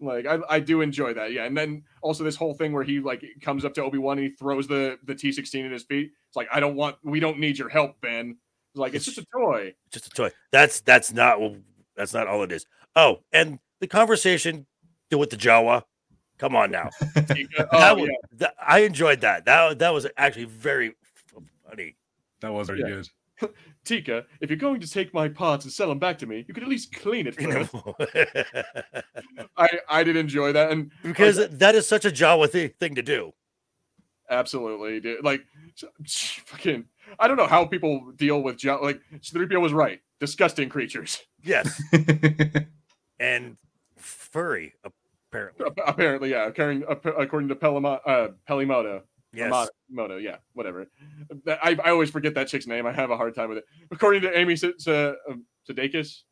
Like 0.00 0.26
I, 0.26 0.38
I 0.48 0.60
do 0.60 0.80
enjoy 0.80 1.14
that, 1.14 1.32
yeah. 1.32 1.44
And 1.44 1.56
then 1.56 1.84
also 2.02 2.24
this 2.24 2.36
whole 2.36 2.54
thing 2.54 2.72
where 2.72 2.82
he 2.82 3.00
like 3.00 3.24
comes 3.40 3.64
up 3.64 3.74
to 3.74 3.82
Obi 3.82 3.98
Wan 3.98 4.18
and 4.18 4.26
he 4.28 4.34
throws 4.34 4.66
the 4.66 4.98
the 5.04 5.14
T 5.14 5.32
sixteen 5.32 5.64
at 5.64 5.72
his 5.72 5.84
feet. 5.84 6.10
It's 6.28 6.36
like 6.36 6.48
I 6.52 6.60
don't 6.60 6.74
want, 6.74 6.96
we 7.02 7.20
don't 7.20 7.38
need 7.38 7.58
your 7.58 7.68
help, 7.68 8.00
Ben. 8.00 8.36
It's 8.72 8.80
like 8.80 8.94
it's 8.94 9.04
just 9.04 9.18
a 9.18 9.26
toy. 9.32 9.74
Just 9.92 10.06
a 10.06 10.10
toy. 10.10 10.30
That's 10.52 10.80
that's 10.80 11.12
not 11.12 11.38
that's 11.96 12.12
not 12.12 12.26
all 12.26 12.42
it 12.42 12.52
is. 12.52 12.66
Oh, 12.96 13.20
and 13.32 13.60
the 13.80 13.86
conversation 13.86 14.66
with 15.10 15.30
the 15.30 15.36
Jawa. 15.36 15.84
Come 16.38 16.56
on 16.56 16.70
now. 16.70 16.90
Teeka- 17.02 17.70
That 17.70 17.92
oh, 17.92 17.94
was- 17.96 18.08
yeah. 18.10 18.16
that- 18.38 18.54
I 18.60 18.80
enjoyed 18.80 19.20
that. 19.22 19.44
That 19.44 19.78
that 19.78 19.92
was 19.92 20.06
actually 20.16 20.44
very 20.46 20.94
funny. 21.68 21.96
That 22.40 22.52
was 22.52 22.66
very 22.68 22.80
Yeah. 22.80 22.86
good. 22.88 23.08
Teeka, 23.84 24.24
if 24.40 24.48
you're 24.48 24.56
going 24.56 24.80
to 24.80 24.90
take 24.90 25.12
my 25.12 25.28
parts 25.28 25.64
and 25.64 25.72
sell 25.72 25.88
them 25.88 25.98
back 25.98 26.18
to 26.18 26.26
me, 26.26 26.44
you 26.48 26.54
could 26.54 26.62
at 26.62 26.68
least 26.68 26.92
clean 26.94 27.26
it 27.26 27.34
first. 27.34 27.74
I 29.56 29.68
I 29.88 30.02
did 30.04 30.16
enjoy 30.16 30.52
that, 30.52 30.70
and 30.70 30.90
because 31.02 31.36
that 31.48 31.74
is 31.74 31.86
such 31.86 32.04
a 32.04 32.10
Jawa 32.10 32.48
thi- 32.50 32.68
thing 32.68 32.94
to 32.94 33.02
do. 33.02 33.32
absolutely, 34.30 35.00
dude. 35.00 35.22
Like 35.24 35.42
fucking, 36.46 36.84
I 37.18 37.28
don't 37.28 37.36
know 37.36 37.46
how 37.46 37.64
people 37.66 38.12
deal 38.16 38.42
with 38.42 38.56
jo- 38.56 38.80
like 38.82 39.00
three 39.24 39.46
PO 39.46 39.60
was 39.60 39.72
right. 39.72 40.00
Disgusting 40.20 40.68
creatures. 40.70 41.20
Yes, 41.42 41.82
and 43.20 43.56
furry 43.98 44.74
apparently. 45.34 45.82
Apparently, 45.86 46.30
yeah. 46.30 46.46
According, 46.46 46.84
according 46.88 47.48
to 47.48 47.54
Pelamo, 47.56 47.98
uh, 48.06 48.28
Peli 48.46 48.64
Motto. 48.64 49.02
Yes, 49.32 49.50
Moto, 49.50 49.70
Moto, 49.90 50.16
yeah, 50.18 50.36
whatever. 50.52 50.86
I, 51.48 51.76
I 51.84 51.90
always 51.90 52.08
forget 52.10 52.34
that 52.34 52.46
chick's 52.46 52.68
name. 52.68 52.86
I 52.86 52.92
have 52.92 53.10
a 53.10 53.16
hard 53.16 53.34
time 53.34 53.48
with 53.48 53.58
it. 53.58 53.64
According 53.90 54.22
to 54.22 54.38
Amy 54.38 54.52
S- 54.52 54.62
S- 54.62 54.86
uh, 54.86 55.14
Amy 55.28 55.34
Sidaris. 55.68 56.22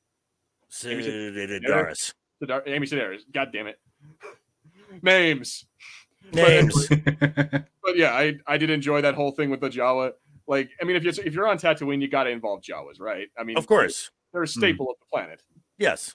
Sedar- 2.41 2.63
Amy 2.67 2.87
Sedaris. 2.87 3.23
God 3.33 3.49
damn 3.53 3.67
it. 3.67 3.81
Names. 5.03 5.65
Names. 6.33 6.89
But 7.85 7.97
yeah, 7.97 8.13
I, 8.15 8.35
I 8.47 8.59
did 8.59 8.71
enjoy 8.71 9.01
that 9.03 9.17
whole 9.17 9.33
thing 9.33 9.51
with 9.51 9.61
the 9.61 9.69
Jawa. 9.69 10.13
Like, 10.47 10.71
I 10.81 10.85
mean, 10.85 10.95
if 10.95 11.03
you're 11.03 11.27
if 11.27 11.35
you're 11.35 11.49
on 11.49 11.59
Tatooine, 11.59 12.01
you 12.01 12.07
got 12.07 12.25
to 12.25 12.31
involve 12.31 12.61
Jawas, 12.63 13.01
right? 13.01 13.27
I 13.37 13.43
mean, 13.43 13.59
Of 13.59 13.67
course. 13.67 14.13
they're 14.33 14.45
a 14.45 14.49
staple 14.49 14.89
of 14.89 14.97
the 15.01 15.07
planet. 15.13 15.43
Yes. 15.79 16.15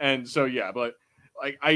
and 0.00 0.28
so 0.28 0.44
yeah 0.46 0.72
but 0.72 0.94
like 1.44 1.58
i 1.62 1.72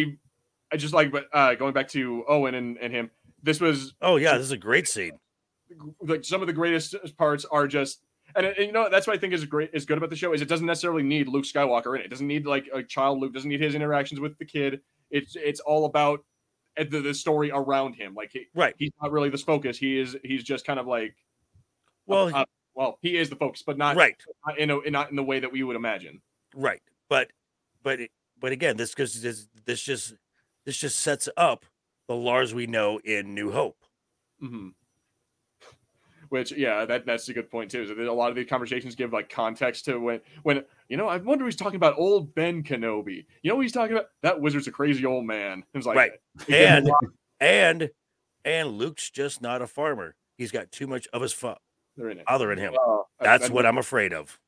i 0.73 0.77
just 0.77 0.95
like 0.95 1.13
but 1.13 1.27
uh 1.33 1.55
going 1.55 1.73
back 1.75 1.89
to 1.89 2.25
owen 2.29 2.55
and, 2.55 2.79
and 2.79 2.93
him 2.93 3.11
this 3.43 3.61
was 3.61 3.95
Oh 4.01 4.17
yeah, 4.17 4.33
this 4.37 4.47
is 4.47 4.51
a 4.53 4.57
great 4.69 4.89
scene. 4.89 5.13
like 6.01 6.25
some 6.25 6.41
of 6.41 6.47
the 6.49 6.53
greatest 6.53 6.95
parts 7.17 7.45
are 7.45 7.67
just 7.69 8.01
and, 8.35 8.45
and 8.47 8.57
you 8.59 8.73
know 8.73 8.89
that's 8.91 9.07
what 9.07 9.15
i 9.17 9.19
think 9.21 9.33
is 9.33 9.45
great 9.45 9.71
is 9.73 9.85
good 9.85 9.99
about 9.99 10.11
the 10.11 10.17
show 10.17 10.33
is 10.33 10.41
it 10.43 10.49
doesn't 10.49 10.67
necessarily 10.67 11.03
need 11.03 11.29
luke 11.29 11.45
skywalker 11.45 11.95
in 11.95 12.01
it 12.01 12.07
it 12.07 12.11
doesn't 12.11 12.27
need 12.27 12.47
like 12.47 12.67
a 12.75 12.83
child 12.83 13.21
luke 13.21 13.33
doesn't 13.35 13.49
need 13.51 13.61
his 13.61 13.75
interactions 13.75 14.19
with 14.21 14.37
the 14.39 14.45
kid 14.45 14.81
it's 15.11 15.37
it's 15.37 15.61
all 15.61 15.85
about 15.85 16.25
uh, 16.79 16.85
the, 16.91 17.01
the 17.01 17.15
story 17.15 17.51
around 17.53 17.95
him 17.95 18.15
like 18.15 18.31
he, 18.33 18.47
Right. 18.55 18.75
he's 18.79 18.91
not 19.03 19.13
really 19.13 19.29
the 19.31 19.39
focus 19.39 19.79
he 19.79 19.99
is 19.99 20.17
he's 20.25 20.43
just 20.43 20.67
kind 20.67 20.79
of 20.81 20.87
like 20.87 21.15
Well, 22.07 22.35
uh, 22.35 22.45
well 22.75 22.99
he 23.03 23.17
is 23.17 23.29
the 23.31 23.37
focus 23.37 23.63
but 23.67 23.77
not, 23.79 23.97
right, 23.97 24.17
not 24.47 24.59
in 24.59 24.71
a 24.71 24.91
not 24.91 25.11
in 25.11 25.17
the 25.17 25.25
way 25.25 25.39
that 25.41 25.53
we 25.53 25.63
would 25.63 25.77
imagine 25.77 26.21
right. 26.55 26.83
But 27.09 27.31
but 27.83 28.01
it- 28.01 28.11
but 28.41 28.53
again, 28.53 28.77
this 28.77 28.91
because 28.91 29.21
this 29.23 29.47
this 29.65 29.83
just 29.83 30.15
this 30.65 30.77
just 30.77 30.99
sets 30.99 31.29
up 31.37 31.65
the 32.09 32.15
Lars 32.15 32.55
we 32.55 32.67
know 32.67 32.99
in 33.05 33.35
New 33.35 33.51
Hope. 33.53 33.77
hmm 34.41 34.69
Which, 36.31 36.53
yeah, 36.53 36.85
that 36.85 37.07
that's 37.07 37.29
a 37.29 37.33
good 37.35 37.51
point 37.51 37.71
too. 37.71 37.83
Is 37.83 37.89
that 37.89 37.99
a 37.99 38.13
lot 38.13 38.29
of 38.31 38.37
these 38.37 38.47
conversations 38.49 38.95
give 38.95 39.13
like 39.13 39.31
context 39.31 39.85
to 39.87 39.99
when 39.99 40.21
when 40.43 40.65
you 40.89 40.97
know 40.97 41.09
I 41.09 41.17
wonder 41.17 41.45
he's 41.47 41.57
talking 41.57 41.77
about 41.77 41.99
old 41.99 42.35
Ben 42.35 42.63
Kenobi. 42.63 43.25
You 43.43 43.51
know 43.51 43.57
what 43.57 43.63
he's 43.63 43.73
talking 43.73 43.97
about? 43.97 44.09
That 44.23 44.41
wizard's 44.41 44.67
a 44.67 44.73
crazy 44.73 45.07
old 45.07 45.25
man. 45.25 45.65
It's 45.75 45.87
like 45.87 45.97
Right. 45.97 46.13
And 46.49 46.91
and 47.41 47.91
and 48.45 48.69
Luke's 48.79 49.11
just 49.11 49.41
not 49.41 49.63
a 49.63 49.67
farmer. 49.67 50.15
He's 50.37 50.53
got 50.53 50.71
too 50.71 50.87
much 50.87 51.09
of 51.13 51.23
his 51.23 51.35
they're 51.97 52.11
in 52.11 52.19
it. 52.19 52.27
father 52.29 52.53
in 52.53 52.59
him. 52.59 52.75
Uh, 52.75 52.99
That's 53.21 53.47
and 53.47 53.55
what 53.55 53.67
I'm 53.67 53.79
afraid 53.79 54.13
of. 54.13 54.39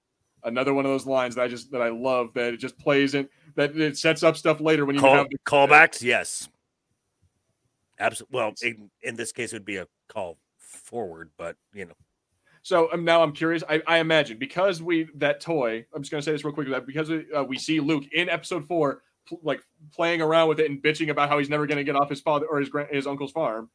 another 0.45 0.73
one 0.73 0.85
of 0.85 0.91
those 0.91 1.07
lines 1.07 1.35
that 1.35 1.43
I 1.43 1.49
just 1.49 1.71
that 1.73 1.83
I 1.83 1.89
love 1.89 2.33
that 2.35 2.55
it 2.55 2.59
just 2.59 2.79
plays 2.79 3.15
in 3.15 3.29
that 3.57 3.77
it 3.77 3.97
sets 3.99 4.23
up 4.23 4.37
stuff 4.37 4.61
later 4.61 4.85
when 4.87 4.95
you 4.97 5.01
Call 5.01 5.15
have 5.15 5.29
the, 5.31 5.39
callbacks, 5.47 6.03
yes. 6.03 6.49
Absolutely. 7.99 8.37
Well, 8.37 8.53
in, 8.63 8.91
in 9.03 9.17
this 9.17 9.33
case, 9.33 9.53
it 9.53 9.57
would 9.57 9.65
be 9.65 9.77
a 9.77 9.87
call 10.09 10.39
forward, 10.59 11.31
but 11.37 11.57
you 11.75 11.85
know, 11.85 11.95
So 12.63 12.91
um, 12.93 13.05
now 13.05 13.23
I'm 13.23 13.33
curious. 13.33 13.63
I, 13.69 13.83
I 13.87 13.99
imagine 13.99 14.39
because 14.39 14.83
we 14.83 15.09
that 15.17 15.41
toy. 15.41 15.85
I'm 15.95 16.03
just 16.03 16.11
gonna 16.11 16.23
say 16.23 16.33
this 16.33 16.45
real 16.45 16.55
quick. 16.55 16.69
That 16.69 16.87
because 16.87 17.11
we, 17.11 17.31
uh, 17.33 17.43
we 17.45 17.59
see 17.59 17.81
Luke 17.81 18.05
in 18.13 18.29
Episode 18.29 18.67
Four, 18.67 19.03
pl- 19.29 19.41
like 19.43 19.61
playing 19.93 20.23
around 20.23 20.49
with 20.49 20.61
it 20.61 20.71
and 20.71 20.83
bitching 20.83 21.11
about 21.11 21.29
how 21.29 21.39
he's 21.39 21.51
never 21.51 21.67
gonna 21.67 21.85
get 21.85 21.97
off 21.97 22.09
his 22.09 22.21
father 22.21 22.47
or 22.47 22.59
his 22.59 22.69
grand, 22.71 22.89
his 22.91 23.07
uncle's 23.07 23.33
farm. 23.33 23.69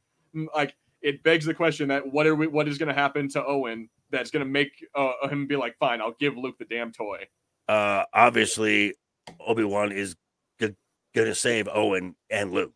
Like 0.56 0.76
it 1.02 1.22
begs 1.22 1.46
the 1.46 1.54
question 1.54 1.90
that 1.90 2.12
what 2.12 2.26
are 2.26 2.36
we? 2.36 2.48
What 2.48 2.68
is 2.68 2.78
gonna 2.80 2.94
happen 2.94 3.30
to 3.30 3.46
Owen? 3.46 3.90
That's 4.10 4.32
gonna 4.32 4.46
make 4.46 4.72
uh, 4.96 5.28
him 5.30 5.46
be 5.46 5.56
like, 5.56 5.78
fine, 5.78 6.02
I'll 6.02 6.16
give 6.20 6.36
Luke 6.38 6.58
the 6.58 6.66
damn 6.66 6.92
toy. 6.92 7.28
uh, 7.68 8.06
obviously, 8.14 8.94
Obi 9.40 9.64
Wan 9.64 9.92
is 9.92 10.16
g- 10.60 10.76
going 11.16 11.28
to 11.28 11.36
save 11.36 11.68
Owen 11.68 12.16
and 12.30 12.52
Luke. 12.52 12.74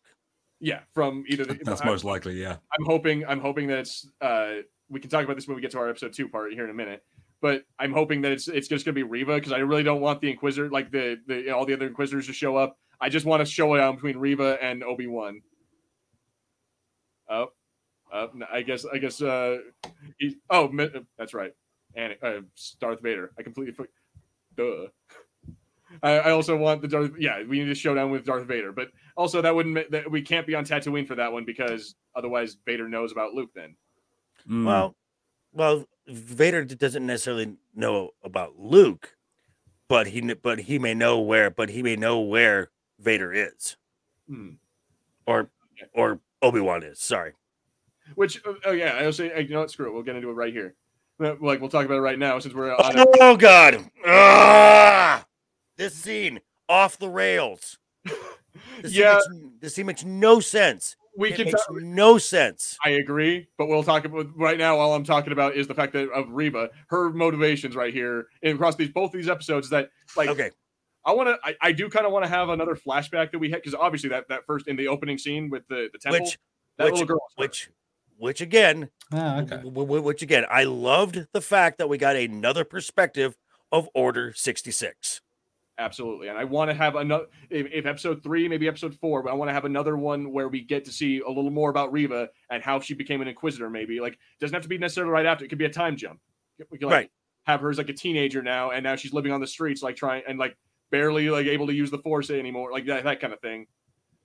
Yeah, 0.60 0.80
from 0.94 1.24
either. 1.28 1.44
The, 1.44 1.54
That's 1.64 1.80
I- 1.80 1.86
most 1.86 2.04
likely, 2.04 2.34
yeah. 2.40 2.56
I'm 2.78 2.84
hoping 2.86 3.24
I'm 3.26 3.40
hoping 3.40 3.66
that 3.68 3.78
it's 3.78 4.06
uh 4.20 4.56
we 4.88 5.00
can 5.00 5.08
talk 5.10 5.24
about 5.24 5.36
this 5.36 5.46
when 5.46 5.54
we 5.54 5.62
get 5.62 5.70
to 5.72 5.78
our 5.78 5.88
episode 5.88 6.12
two 6.12 6.28
part 6.28 6.52
here 6.52 6.64
in 6.64 6.70
a 6.70 6.74
minute. 6.74 7.02
But 7.42 7.64
I'm 7.78 7.92
hoping 7.92 8.20
that 8.22 8.32
it's 8.32 8.48
it's 8.48 8.68
just 8.68 8.84
gonna 8.84 8.94
be 8.94 9.02
Reva 9.02 9.36
because 9.36 9.52
I 9.52 9.58
really 9.58 9.82
don't 9.82 10.00
want 10.02 10.20
the 10.20 10.30
Inquisitor 10.30 10.68
like 10.68 10.90
the 10.90 11.16
the 11.26 11.50
all 11.50 11.64
the 11.64 11.72
other 11.72 11.86
Inquisitors 11.86 12.26
to 12.26 12.32
show 12.34 12.56
up. 12.56 12.76
I 13.00 13.08
just 13.08 13.24
want 13.24 13.40
to 13.40 13.46
show 13.46 13.72
it 13.74 13.78
down 13.78 13.94
between 13.94 14.18
Reva 14.18 14.58
and 14.62 14.84
Obi 14.84 15.06
Wan. 15.06 15.40
Oh, 17.30 17.52
uh, 18.12 18.26
I 18.52 18.60
guess 18.62 18.84
I 18.84 18.98
guess 18.98 19.22
uh 19.22 19.58
he, 20.18 20.36
oh 20.50 20.70
that's 21.16 21.32
right, 21.32 21.52
and 21.94 22.16
uh, 22.22 22.40
Darth 22.80 23.00
Vader. 23.00 23.30
I 23.38 23.42
completely 23.42 23.86
duh. 24.56 24.88
I, 26.02 26.10
I 26.18 26.30
also 26.30 26.56
want 26.56 26.82
the 26.82 26.88
Darth. 26.88 27.12
Yeah, 27.18 27.42
we 27.42 27.58
need 27.58 27.66
to 27.66 27.74
show 27.74 27.94
down 27.94 28.10
with 28.10 28.24
Darth 28.24 28.46
Vader, 28.46 28.72
but 28.72 28.88
also 29.16 29.42
that 29.42 29.54
wouldn't 29.54 29.90
that 29.90 30.10
we 30.10 30.22
can't 30.22 30.46
be 30.46 30.54
on 30.54 30.64
Tatooine 30.64 31.06
for 31.06 31.14
that 31.16 31.32
one 31.32 31.44
because 31.44 31.94
otherwise 32.14 32.56
Vader 32.64 32.88
knows 32.88 33.12
about 33.12 33.32
Luke. 33.34 33.50
Then 33.54 33.76
Mm. 34.48 34.64
Well, 34.64 34.96
well, 35.52 35.84
Vader 36.08 36.64
doesn't 36.64 37.06
necessarily 37.06 37.56
know 37.74 38.10
about 38.24 38.58
Luke, 38.58 39.14
but 39.88 40.06
he 40.06 40.20
but 40.34 40.60
he 40.60 40.78
may 40.78 40.94
know 40.94 41.20
where 41.20 41.50
but 41.50 41.68
he 41.68 41.82
may 41.82 41.94
know 41.96 42.20
where 42.20 42.70
Vader 42.98 43.32
is 43.32 43.76
Hmm. 44.28 44.52
or 45.26 45.50
or 45.92 46.20
Obi 46.40 46.60
Wan 46.60 46.82
is. 46.82 47.00
Sorry. 47.00 47.32
which 48.14 48.40
uh, 48.46 48.54
oh 48.64 48.72
yeah, 48.72 48.92
I 48.98 49.04
also 49.06 49.24
you 49.24 49.48
know 49.48 49.60
what? 49.60 49.70
Screw 49.70 49.88
it. 49.88 49.92
We'll 49.92 50.02
get 50.04 50.16
into 50.16 50.30
it 50.30 50.34
right 50.34 50.52
here. 50.52 50.74
Like 51.18 51.60
we'll 51.60 51.68
talk 51.68 51.84
about 51.84 51.98
it 51.98 52.00
right 52.02 52.18
now 52.18 52.38
since 52.38 52.54
we're 52.54 52.74
on. 52.74 52.98
A, 52.98 53.04
Oh 53.20 53.36
God! 53.36 53.84
Ah! 54.06 55.22
This 55.80 55.94
scene 55.94 56.40
off 56.68 56.98
the 56.98 57.08
rails. 57.08 57.78
This 58.82 58.92
yeah, 58.92 59.20
scene 59.20 59.42
makes, 59.42 59.54
this 59.60 59.74
scene 59.76 59.86
makes 59.86 60.04
no 60.04 60.40
sense. 60.40 60.96
we 61.16 61.32
it 61.32 61.36
can. 61.36 61.44
makes 61.46 61.64
talk- 61.66 61.80
no 61.82 62.18
sense. 62.18 62.76
I 62.84 62.90
agree, 62.90 63.46
but 63.56 63.68
we'll 63.68 63.84
talk 63.84 64.04
about 64.04 64.26
right 64.36 64.58
now. 64.58 64.76
All 64.76 64.92
I'm 64.94 65.04
talking 65.04 65.32
about 65.32 65.54
is 65.54 65.68
the 65.68 65.74
fact 65.74 65.92
that 65.92 66.10
of 66.10 66.26
Reva, 66.30 66.70
her 66.88 67.10
motivations 67.10 67.76
right 67.76 67.94
here 67.94 68.26
and 68.42 68.54
across 68.54 68.74
these 68.74 68.88
both 68.88 69.12
these 69.12 69.28
episodes. 69.28 69.70
That 69.70 69.90
like 70.16 70.28
Okay. 70.30 70.50
I 71.04 71.12
want 71.12 71.28
to. 71.28 71.38
I, 71.44 71.54
I 71.62 71.72
do 71.72 71.88
kind 71.88 72.06
of 72.06 72.12
want 72.12 72.24
to 72.24 72.28
have 72.28 72.48
another 72.48 72.74
flashback 72.74 73.30
that 73.30 73.38
we 73.38 73.50
had 73.50 73.60
because 73.62 73.74
obviously 73.74 74.08
that 74.10 74.26
that 74.28 74.44
first 74.46 74.66
in 74.66 74.74
the 74.76 74.88
opening 74.88 75.16
scene 75.16 75.48
with 75.48 75.66
the 75.68 75.88
the 75.92 75.98
temple, 75.98 76.20
Which 76.24 76.38
that 76.78 76.84
which 76.86 76.92
little 76.94 77.06
girl, 77.06 77.20
which 77.36 77.70
which 78.18 78.40
again 78.40 78.90
Ah, 79.12 79.38
okay. 79.42 79.56
W- 79.58 79.72
w- 79.72 80.02
which 80.02 80.22
again, 80.22 80.44
I 80.50 80.64
loved 80.64 81.26
the 81.32 81.40
fact 81.40 81.78
that 81.78 81.88
we 81.88 81.98
got 81.98 82.16
another 82.16 82.64
perspective 82.64 83.36
of 83.70 83.88
Order 83.94 84.32
66. 84.34 85.20
Absolutely. 85.80 86.28
And 86.28 86.36
I 86.36 86.44
want 86.44 86.70
to 86.70 86.74
have 86.74 86.94
another, 86.96 87.24
if, 87.48 87.66
if 87.72 87.86
episode 87.86 88.22
three, 88.22 88.46
maybe 88.48 88.68
episode 88.68 88.94
four, 89.00 89.22
but 89.22 89.30
I 89.30 89.32
want 89.32 89.48
to 89.48 89.54
have 89.54 89.64
another 89.64 89.96
one 89.96 90.30
where 90.30 90.48
we 90.48 90.60
get 90.60 90.84
to 90.84 90.92
see 90.92 91.20
a 91.20 91.28
little 91.28 91.50
more 91.50 91.70
about 91.70 91.90
Reva 91.90 92.28
and 92.50 92.62
how 92.62 92.80
she 92.80 92.92
became 92.92 93.22
an 93.22 93.28
Inquisitor, 93.28 93.70
maybe. 93.70 93.98
Like, 93.98 94.18
doesn't 94.40 94.52
have 94.52 94.62
to 94.62 94.68
be 94.68 94.76
necessarily 94.76 95.10
right 95.10 95.24
after. 95.24 95.42
It 95.42 95.48
could 95.48 95.56
be 95.56 95.64
a 95.64 95.70
time 95.70 95.96
jump. 95.96 96.20
We 96.70 96.76
could 96.76 96.88
like, 96.88 96.94
Right. 96.94 97.10
have 97.44 97.62
her 97.62 97.70
as 97.70 97.78
like 97.78 97.88
a 97.88 97.94
teenager 97.94 98.42
now, 98.42 98.72
and 98.72 98.84
now 98.84 98.94
she's 98.94 99.14
living 99.14 99.32
on 99.32 99.40
the 99.40 99.46
streets, 99.46 99.82
like 99.82 99.96
trying 99.96 100.22
and 100.28 100.38
like 100.38 100.54
barely 100.90 101.30
like 101.30 101.46
able 101.46 101.66
to 101.66 101.72
use 101.72 101.90
the 101.90 101.98
Force 101.98 102.28
anymore, 102.28 102.70
like 102.72 102.84
that, 102.84 103.04
that 103.04 103.18
kind 103.18 103.32
of 103.32 103.40
thing. 103.40 103.66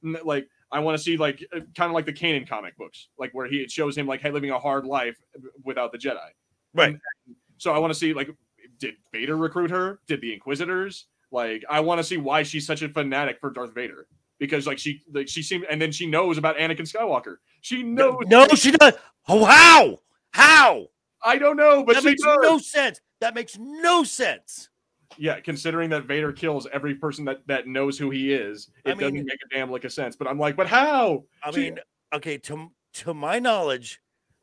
Like, 0.03 0.49
I 0.73 0.79
want 0.79 0.97
to 0.97 1.03
see 1.03 1.15
like 1.15 1.41
uh, 1.55 1.61
kind 1.77 1.89
of 1.89 1.93
like 1.93 2.05
the 2.05 2.11
Kanan 2.13 2.45
comic 2.49 2.75
books, 2.77 3.07
like 3.17 3.33
where 3.33 3.47
he 3.47 3.61
it 3.61 3.71
shows 3.71 3.97
him 3.97 4.07
like 4.07 4.19
hey, 4.19 4.31
living 4.31 4.51
a 4.51 4.59
hard 4.59 4.85
life 4.85 5.15
without 5.63 5.93
the 5.93 5.97
Jedi. 5.97 6.27
Right. 6.73 6.97
So 7.59 7.71
I 7.71 7.79
want 7.79 7.93
to 7.93 7.97
see 7.97 8.13
like 8.13 8.29
did 8.77 8.95
Vader 9.13 9.37
recruit 9.37 9.71
her? 9.71 10.01
Did 10.05 10.19
the 10.19 10.33
Inquisitors? 10.33 11.05
Like 11.31 11.63
I 11.69 11.79
want 11.79 11.99
to 11.99 12.03
see 12.03 12.17
why 12.17 12.43
she's 12.43 12.65
such 12.65 12.81
a 12.81 12.89
fanatic 12.89 13.39
for 13.39 13.49
Darth 13.51 13.73
Vader 13.73 14.07
because 14.39 14.67
like 14.67 14.77
she 14.79 15.01
like 15.13 15.27
she 15.27 15.41
seemed 15.41 15.65
and 15.69 15.81
then 15.81 15.91
she 15.91 16.05
knows 16.05 16.37
about 16.37 16.57
Anakin 16.57 16.81
Skywalker. 16.91 17.37
She 17.61 17.83
knows. 17.83 18.17
No, 18.27 18.47
she 18.49 18.71
does. 18.71 18.93
Oh, 19.27 19.43
how? 19.45 19.97
How? 20.31 20.87
I 21.23 21.37
don't 21.37 21.57
know, 21.57 21.83
but 21.83 21.93
that 21.95 22.03
she 22.03 22.09
makes 22.09 22.21
does. 22.23 22.37
no 22.41 22.57
sense. 22.59 23.01
That 23.21 23.33
makes 23.33 23.57
no 23.57 24.03
sense. 24.03 24.69
Yeah, 25.17 25.39
considering 25.39 25.89
that 25.91 26.03
Vader 26.05 26.31
kills 26.33 26.67
every 26.73 26.95
person 26.95 27.25
that 27.25 27.39
that 27.47 27.67
knows 27.67 27.97
who 27.97 28.09
he 28.11 28.33
is, 28.33 28.69
it 28.83 28.91
I 28.91 28.93
mean- 28.95 28.99
doesn't 28.99 29.25
make 29.25 29.39
a 29.51 29.55
damn 29.55 29.71
lick 29.71 29.83
of 29.85 29.93
sense. 29.93 30.15
But 30.15 30.27
I'm 30.27 30.37
like, 30.37 30.55
but 30.55 30.67
how? 30.67 31.23
I 31.43 31.51
She- 31.51 31.59
mean, 31.61 31.79
okay, 32.13 32.37
to 32.39 32.71
to 32.93 33.13
my 33.13 33.39
knowledge, 33.39 33.99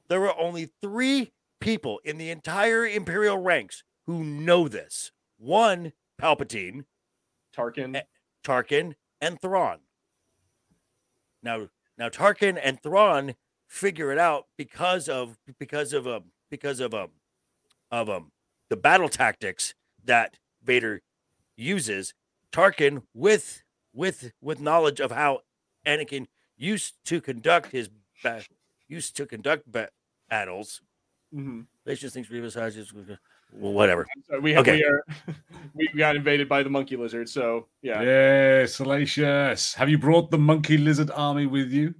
there 0.09 0.20
were 0.20 0.37
only 0.39 0.70
three 0.83 1.33
people 1.61 2.01
in 2.05 2.18
the 2.18 2.30
entire 2.30 2.85
Imperial 2.87 3.39
ranks 3.39 3.85
who 4.07 4.24
know 4.24 4.66
this. 4.66 5.12
One, 5.39 5.93
Palpatine, 6.21 6.85
Tarkin. 7.57 8.01
Tarkin, 8.45 8.95
and 9.21 9.41
Thrawn. 9.41 9.79
Now, 11.43 11.69
now 11.99 12.09
Tarkin 12.09 12.59
and 12.63 12.81
Thrawn 12.83 13.35
figure 13.69 14.13
it 14.13 14.19
out 14.19 14.47
because 14.57 15.09
of 15.09 15.39
because 15.59 15.93
of 15.93 16.07
um 16.07 16.25
because 16.51 16.81
of 16.81 16.95
um 16.95 17.11
of 17.91 18.09
um 18.11 18.33
the 18.69 18.77
battle 18.77 19.09
tactics 19.09 19.75
that 20.05 20.39
Vader 20.63 21.01
uses. 21.57 22.15
Tarkin 22.53 23.03
with 23.15 23.63
with 23.93 24.33
with 24.41 24.61
knowledge 24.61 25.01
of 25.01 25.11
how 25.13 25.41
Anakin 25.87 26.27
used 26.57 26.95
to 27.07 27.21
conduct 27.21 27.73
his 27.73 27.89
ba- 28.23 28.45
used 28.89 29.17
to 29.17 29.27
conduct 29.27 29.71
ba- 29.71 29.91
battles. 30.29 30.83
Mhm. 31.35 31.67
They 31.85 31.95
just 31.95 32.15
think 32.15 32.29
Revis 32.29 32.55
has 32.55 32.75
just 32.75 32.93
well, 33.53 33.72
whatever. 33.72 34.07
So 34.28 34.40
we 34.40 34.53
have 34.53 34.61
Okay. 34.66 34.76
we 34.78 34.84
are 34.84 35.05
we 35.74 35.88
got 35.96 36.16
invaded 36.16 36.48
by 36.48 36.62
the 36.62 36.70
monkey 36.70 36.96
lizard. 36.96 37.28
So 37.28 37.68
yeah, 37.82 38.03
Yeah, 38.03 38.66
salacious. 38.66 39.74
Have 39.74 39.88
you 39.88 39.98
brought 39.98 40.30
the 40.30 40.38
monkey 40.38 40.78
lizard 40.78 41.11
army 41.14 41.46
with 41.46 41.70
you? 41.72 41.94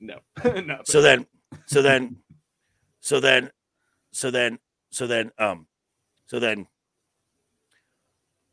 no, 0.00 0.18
no. 0.44 0.78
so 0.84 1.00
then 1.00 1.26
so 1.66 1.82
then 1.82 2.16
so 3.00 3.18
then 3.20 3.50
so 4.12 4.30
then 4.30 4.58
so 4.90 5.06
then 5.06 5.30
um 5.38 5.66
so 6.26 6.38
then 6.38 6.66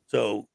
so 0.08 0.48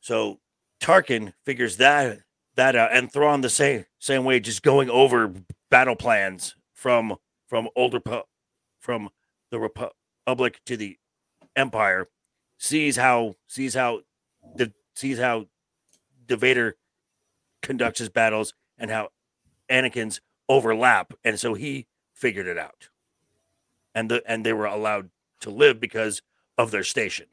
so 0.00 0.38
Tarkin 0.80 1.32
figures 1.44 1.76
that 1.78 2.18
that 2.56 2.76
out 2.76 2.92
and 2.92 3.12
Thrawn 3.12 3.40
the 3.40 3.50
same 3.50 3.84
same 3.98 4.24
way 4.24 4.40
just 4.40 4.62
going 4.62 4.88
over 4.90 5.32
battle 5.70 5.96
plans 5.96 6.54
from 6.74 7.16
from 7.48 7.68
older 7.76 8.00
pu- 8.00 8.22
from 8.78 9.10
the 9.50 9.56
Repu- 9.58 9.90
Republic 10.26 10.60
to 10.66 10.76
the 10.76 10.98
Empire 11.56 12.08
sees 12.58 12.96
how 12.96 13.34
sees 13.48 13.74
how 13.74 14.02
the 14.54 14.72
sees 14.94 15.18
how 15.18 15.46
the 16.26 16.36
Vader 16.36 16.76
conducts 17.62 17.98
his 17.98 18.08
battles 18.08 18.54
and 18.78 18.90
how 18.90 19.08
Anakin's 19.70 20.20
overlap, 20.48 21.14
and 21.24 21.38
so 21.38 21.54
he 21.54 21.86
figured 22.14 22.46
it 22.46 22.58
out. 22.58 22.88
And 23.94 24.10
the 24.10 24.22
and 24.26 24.46
they 24.46 24.52
were 24.52 24.66
allowed 24.66 25.10
to 25.40 25.50
live 25.50 25.80
because 25.80 26.22
of 26.56 26.70
their 26.70 26.84
station, 26.84 27.26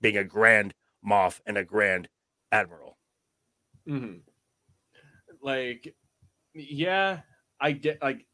being 0.00 0.16
a 0.16 0.24
grand 0.24 0.74
moff 1.06 1.40
and 1.44 1.58
a 1.58 1.64
grand 1.64 2.08
admiral. 2.50 2.96
Mm-hmm. 3.86 4.18
Like, 5.42 5.94
yeah, 6.54 7.20
I 7.60 7.72
get 7.72 8.02
like, 8.02 8.26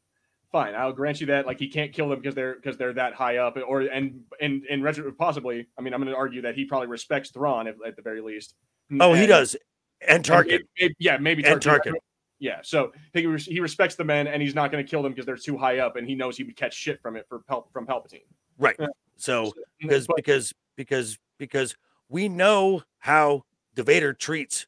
fine, 0.55 0.73
I'll 0.73 0.93
grant 0.93 1.19
you 1.19 1.27
that. 1.27 1.45
Like, 1.45 1.59
he 1.59 1.67
can't 1.67 1.91
kill 1.91 2.07
them 2.07 2.19
because 2.21 2.33
they're 2.35 2.55
because 2.55 2.77
they're 2.77 2.93
that 2.93 3.13
high 3.13 3.37
up, 3.37 3.57
or 3.67 3.81
and 3.81 4.21
and 4.39 4.63
and 4.69 4.81
retro 4.83 5.11
possibly. 5.11 5.67
I 5.77 5.81
mean, 5.81 5.93
I'm 5.93 5.99
going 6.01 6.13
to 6.13 6.17
argue 6.17 6.41
that 6.43 6.55
he 6.55 6.63
probably 6.63 6.87
respects 6.87 7.29
Thrawn 7.31 7.67
at, 7.67 7.75
at 7.85 7.95
the 7.97 8.01
very 8.01 8.21
least. 8.21 8.55
Oh, 9.01 9.13
he 9.13 9.25
does, 9.25 9.55
and 10.01 10.15
and 10.17 10.23
Tarkin. 10.23 10.61
maybe- 10.79 10.95
yeah, 10.99 11.17
maybe 11.17 11.43
And 11.43 11.59
Tarkin. 11.61 11.91
Tarkin. 11.91 11.93
Yeah, 12.39 12.59
so 12.63 12.91
he 13.13 13.21
he 13.37 13.59
respects 13.59 13.95
the 13.95 14.03
men, 14.05 14.27
and 14.27 14.41
he's 14.41 14.55
not 14.55 14.71
going 14.71 14.83
to 14.85 14.89
kill 14.89 15.01
them 15.03 15.11
because 15.13 15.25
they're 15.25 15.35
too 15.37 15.57
high 15.57 15.79
up, 15.79 15.95
and 15.97 16.07
he 16.07 16.15
knows 16.15 16.37
he 16.37 16.43
would 16.43 16.55
catch 16.55 16.73
shit 16.73 17.01
from 17.01 17.15
it 17.17 17.25
for 17.27 17.39
Pal- 17.39 17.67
from 17.73 17.85
Palpatine. 17.85 18.23
Right. 18.57 18.75
Yeah. 18.79 18.87
So 19.17 19.51
because 19.79 20.07
because 20.15 20.53
because 20.77 21.17
because 21.37 21.75
we 22.09 22.29
know 22.29 22.83
how 22.99 23.43
the 23.73 23.83
Vader 23.83 24.13
treats 24.13 24.67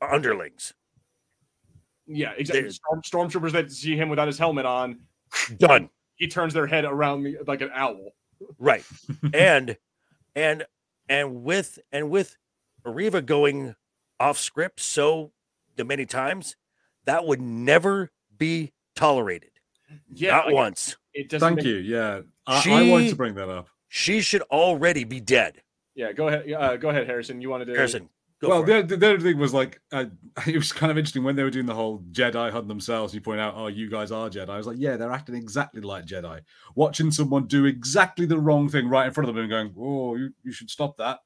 underlings. 0.00 0.72
yeah, 2.06 2.32
exactly. 2.36 2.70
Storm, 2.70 3.02
stormtroopers 3.02 3.52
that 3.52 3.72
see 3.72 3.96
him 3.96 4.08
without 4.08 4.26
his 4.28 4.38
helmet 4.38 4.66
on, 4.66 5.00
Done. 5.58 5.90
he 6.16 6.28
turns 6.28 6.54
their 6.54 6.66
head 6.66 6.84
around 6.84 7.22
me 7.22 7.36
like 7.46 7.60
an 7.60 7.70
owl. 7.74 8.12
Right. 8.58 8.84
and 9.34 9.76
and 10.34 10.64
and 11.08 11.42
with 11.44 11.78
and 11.92 12.10
with 12.10 12.36
Ariva 12.84 13.24
going 13.24 13.74
off 14.20 14.38
script 14.38 14.80
so 14.80 15.32
the 15.76 15.84
many 15.84 16.06
times, 16.06 16.56
that 17.04 17.26
would 17.26 17.40
never 17.40 18.10
be 18.36 18.72
tolerated. 18.94 19.50
Yeah, 20.12 20.32
Not 20.32 20.46
like, 20.46 20.54
once. 20.54 20.96
It 21.14 21.28
doesn't. 21.28 21.46
Thank 21.46 21.56
make- 21.58 21.66
you. 21.66 21.76
Yeah, 21.76 22.20
I, 22.46 22.62
I 22.66 22.90
wanted 22.90 23.10
to 23.10 23.16
bring 23.16 23.34
that 23.34 23.48
up. 23.48 23.68
She 23.88 24.20
should 24.20 24.42
already 24.42 25.04
be 25.04 25.20
dead. 25.20 25.62
Yeah, 25.94 26.12
go 26.12 26.28
ahead. 26.28 26.50
Uh, 26.52 26.76
go 26.76 26.90
ahead, 26.90 27.06
Harrison. 27.06 27.40
You 27.40 27.48
wanted 27.50 27.66
to. 27.66 27.74
Harrison, 27.74 28.08
go 28.40 28.48
well, 28.48 28.62
the, 28.62 28.82
the 28.82 28.94
other 28.96 29.20
thing 29.20 29.38
was 29.38 29.54
like, 29.54 29.80
uh, 29.92 30.06
it 30.46 30.56
was 30.56 30.72
kind 30.72 30.90
of 30.90 30.98
interesting 30.98 31.24
when 31.24 31.36
they 31.36 31.42
were 31.42 31.50
doing 31.50 31.66
the 31.66 31.74
whole 31.74 32.00
Jedi 32.12 32.50
hunt 32.50 32.68
themselves. 32.68 33.14
You 33.14 33.20
point 33.20 33.40
out, 33.40 33.54
oh, 33.56 33.68
you 33.68 33.88
guys 33.88 34.12
are 34.12 34.28
Jedi. 34.28 34.48
I 34.48 34.56
was 34.56 34.66
like, 34.66 34.78
yeah, 34.78 34.96
they're 34.96 35.12
acting 35.12 35.34
exactly 35.34 35.80
like 35.80 36.06
Jedi. 36.06 36.40
Watching 36.74 37.10
someone 37.10 37.46
do 37.46 37.64
exactly 37.64 38.26
the 38.26 38.38
wrong 38.38 38.68
thing 38.68 38.88
right 38.88 39.06
in 39.06 39.12
front 39.12 39.28
of 39.28 39.34
them 39.34 39.44
and 39.44 39.50
going, 39.50 39.74
oh, 39.78 40.16
you, 40.16 40.30
you 40.42 40.52
should 40.52 40.70
stop 40.70 40.96
that. 40.98 41.20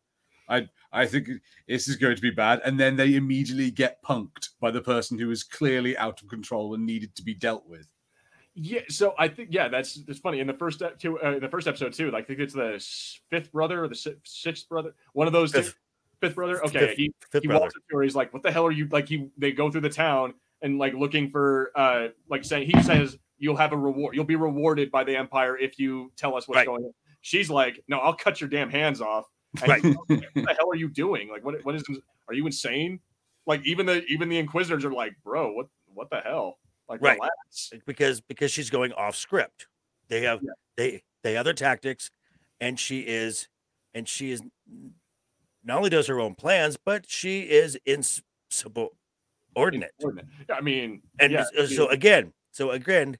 I 0.48 0.68
I 0.92 1.06
think 1.06 1.28
this 1.68 1.88
is 1.88 1.96
going 1.96 2.16
to 2.16 2.22
be 2.22 2.30
bad. 2.30 2.60
And 2.64 2.78
then 2.78 2.96
they 2.96 3.14
immediately 3.14 3.70
get 3.70 4.02
punked 4.02 4.48
by 4.60 4.70
the 4.72 4.82
person 4.82 5.18
who 5.18 5.30
is 5.30 5.44
clearly 5.44 5.96
out 5.96 6.20
of 6.20 6.28
control 6.28 6.74
and 6.74 6.84
needed 6.84 7.14
to 7.16 7.22
be 7.22 7.34
dealt 7.34 7.66
with. 7.68 7.86
Yeah, 8.54 8.80
so 8.88 9.14
I 9.16 9.28
think 9.28 9.50
yeah, 9.52 9.68
that's 9.68 9.94
that's 10.04 10.18
funny. 10.18 10.40
In 10.40 10.48
the 10.48 10.54
first 10.54 10.82
two, 10.98 11.20
uh, 11.20 11.38
the 11.38 11.48
first 11.48 11.68
episode 11.68 11.92
too, 11.92 12.10
like 12.10 12.24
I 12.24 12.26
think 12.26 12.40
it's 12.40 12.52
the 12.52 12.84
fifth 13.30 13.52
brother 13.52 13.84
or 13.84 13.88
the 13.88 14.18
sixth 14.24 14.68
brother, 14.68 14.94
one 15.12 15.28
of 15.28 15.32
those 15.32 15.52
two- 15.52 15.72
Fifth. 16.20 16.34
brother. 16.34 16.64
Okay, 16.64 16.78
Fifth- 16.88 16.96
he 16.96 17.12
Fifth 17.30 17.42
he 17.42 17.48
brother. 17.48 17.62
walks 17.62 17.76
up 17.76 17.82
to 17.90 17.96
her. 17.96 18.02
He's 18.02 18.14
like, 18.16 18.32
"What 18.32 18.42
the 18.42 18.50
hell 18.52 18.66
are 18.66 18.70
you 18.72 18.86
like?" 18.88 19.08
He 19.08 19.28
they 19.38 19.52
go 19.52 19.70
through 19.70 19.80
the 19.82 19.88
town 19.90 20.34
and 20.62 20.78
like 20.78 20.94
looking 20.94 21.30
for 21.30 21.70
uh 21.74 22.08
like 22.28 22.44
saying 22.44 22.70
he 22.74 22.82
says 22.82 23.18
you'll 23.38 23.56
have 23.56 23.72
a 23.72 23.76
reward. 23.76 24.14
You'll 24.14 24.24
be 24.24 24.36
rewarded 24.36 24.90
by 24.90 25.04
the 25.04 25.16
empire 25.16 25.56
if 25.56 25.78
you 25.78 26.12
tell 26.16 26.36
us 26.36 26.46
what's 26.46 26.56
Right. 26.56 26.66
going 26.66 26.84
on. 26.84 26.92
She's 27.22 27.48
like, 27.50 27.82
"No, 27.88 27.98
I'll 27.98 28.14
cut 28.14 28.40
your 28.40 28.50
damn 28.50 28.70
hands 28.70 29.00
off." 29.00 29.26
And 29.62 29.68
Right. 29.68 29.82
what 29.82 30.08
the 30.08 30.54
hell 30.58 30.70
are 30.70 30.76
you 30.76 30.88
doing? 30.88 31.28
Like, 31.28 31.44
what 31.44 31.64
what 31.64 31.74
is? 31.74 31.84
Are 32.28 32.34
you 32.34 32.46
insane? 32.46 33.00
Like 33.46 33.66
even 33.66 33.86
the 33.86 34.04
even 34.04 34.28
the 34.28 34.38
inquisitors 34.38 34.84
are 34.84 34.92
like, 34.92 35.14
"Bro, 35.24 35.52
what 35.54 35.66
what 35.86 36.10
the 36.10 36.20
hell?" 36.20 36.58
Like, 36.88 37.00
Right. 37.02 37.18
relax. 37.18 37.72
because 37.86 38.20
because 38.20 38.50
she's 38.50 38.68
going 38.70 38.92
off 38.92 39.16
script. 39.16 39.66
They 40.08 40.22
have 40.22 40.40
Yeah. 40.42 40.50
they 40.76 41.02
they 41.22 41.36
other 41.36 41.52
tactics, 41.54 42.10
and 42.60 42.78
she 42.78 43.00
is 43.00 43.48
and 43.94 44.06
she 44.08 44.30
is 44.30 44.40
not 45.64 45.78
only 45.78 45.90
does 45.90 46.06
her 46.06 46.20
own 46.20 46.34
plans, 46.34 46.76
but 46.82 47.08
she 47.08 47.42
is 47.42 47.76
insubordinate. 47.86 48.92
Insubordinate. 49.98 50.26
I 50.52 50.60
mean, 50.60 51.02
And 51.18 51.32
yeah, 51.32 51.44
s- 51.56 51.74
so 51.74 51.88
again, 51.88 52.32
so 52.50 52.70
again, 52.70 53.18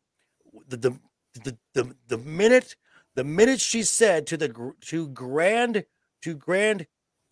the 0.69 0.77
the 0.77 0.99
the 1.45 1.57
the, 1.75 1.97
the 2.09 2.19
minute 2.19 2.77
the 3.15 3.25
minute 3.25 3.61
she 3.61 3.83
said 3.83 4.27
to 4.29 4.37
the 4.37 4.73
to 4.83 5.09
grand 5.09 5.85
to 6.23 6.35
grand 6.35 6.87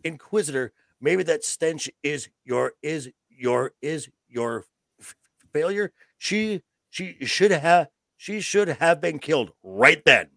inquisitor, 0.04 0.72
maybe 1.00 1.22
that 1.24 1.44
stench 1.44 1.90
is 2.02 2.28
your 2.44 2.72
is 2.82 3.10
your 3.28 3.72
is 3.82 4.08
your 4.28 4.64
f- 5.00 5.14
failure. 5.52 5.92
She 6.18 6.62
she 6.90 7.16
should 7.24 7.50
have 7.50 7.88
she 8.16 8.40
should 8.40 8.68
have 8.68 9.00
been 9.00 9.18
killed 9.18 9.52
right 9.62 10.02
then. 10.04 10.28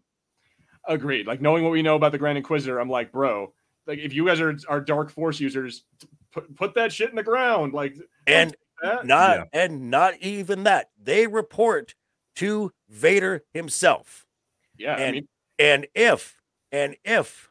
agreed. 0.88 1.28
Like 1.28 1.42
knowing 1.42 1.64
what 1.64 1.72
we 1.72 1.82
know 1.82 1.96
about 1.96 2.12
the 2.12 2.18
Grand 2.18 2.38
Inquisitor, 2.38 2.80
I'm 2.80 2.90
like, 2.90 3.12
bro, 3.12 3.54
like 3.88 4.00
if 4.00 4.14
you 4.14 4.26
guys 4.26 4.40
are 4.40 4.56
are 4.68 4.82
Dark 4.82 5.10
Force 5.12 5.40
users, 5.40 5.84
put 6.32 6.56
put 6.56 6.74
that 6.76 6.92
shit 6.92 7.10
in 7.10 7.16
the 7.16 7.24
ground. 7.24 7.74
Like 7.74 7.98
And 8.28 8.56
not 9.04 9.38
Yeah. 9.38 9.44
and 9.54 9.90
not 9.92 10.18
even 10.22 10.64
that. 10.64 10.90
They 11.02 11.28
report 11.28 11.96
to 12.36 12.72
Vader 12.90 13.44
himself. 13.54 14.26
yeah, 14.78 14.96
I 14.96 15.00
and- 15.02 15.16
mean, 15.16 15.28
and 15.60 15.88
if 15.94 16.42
and 16.72 16.96
if 17.04 17.50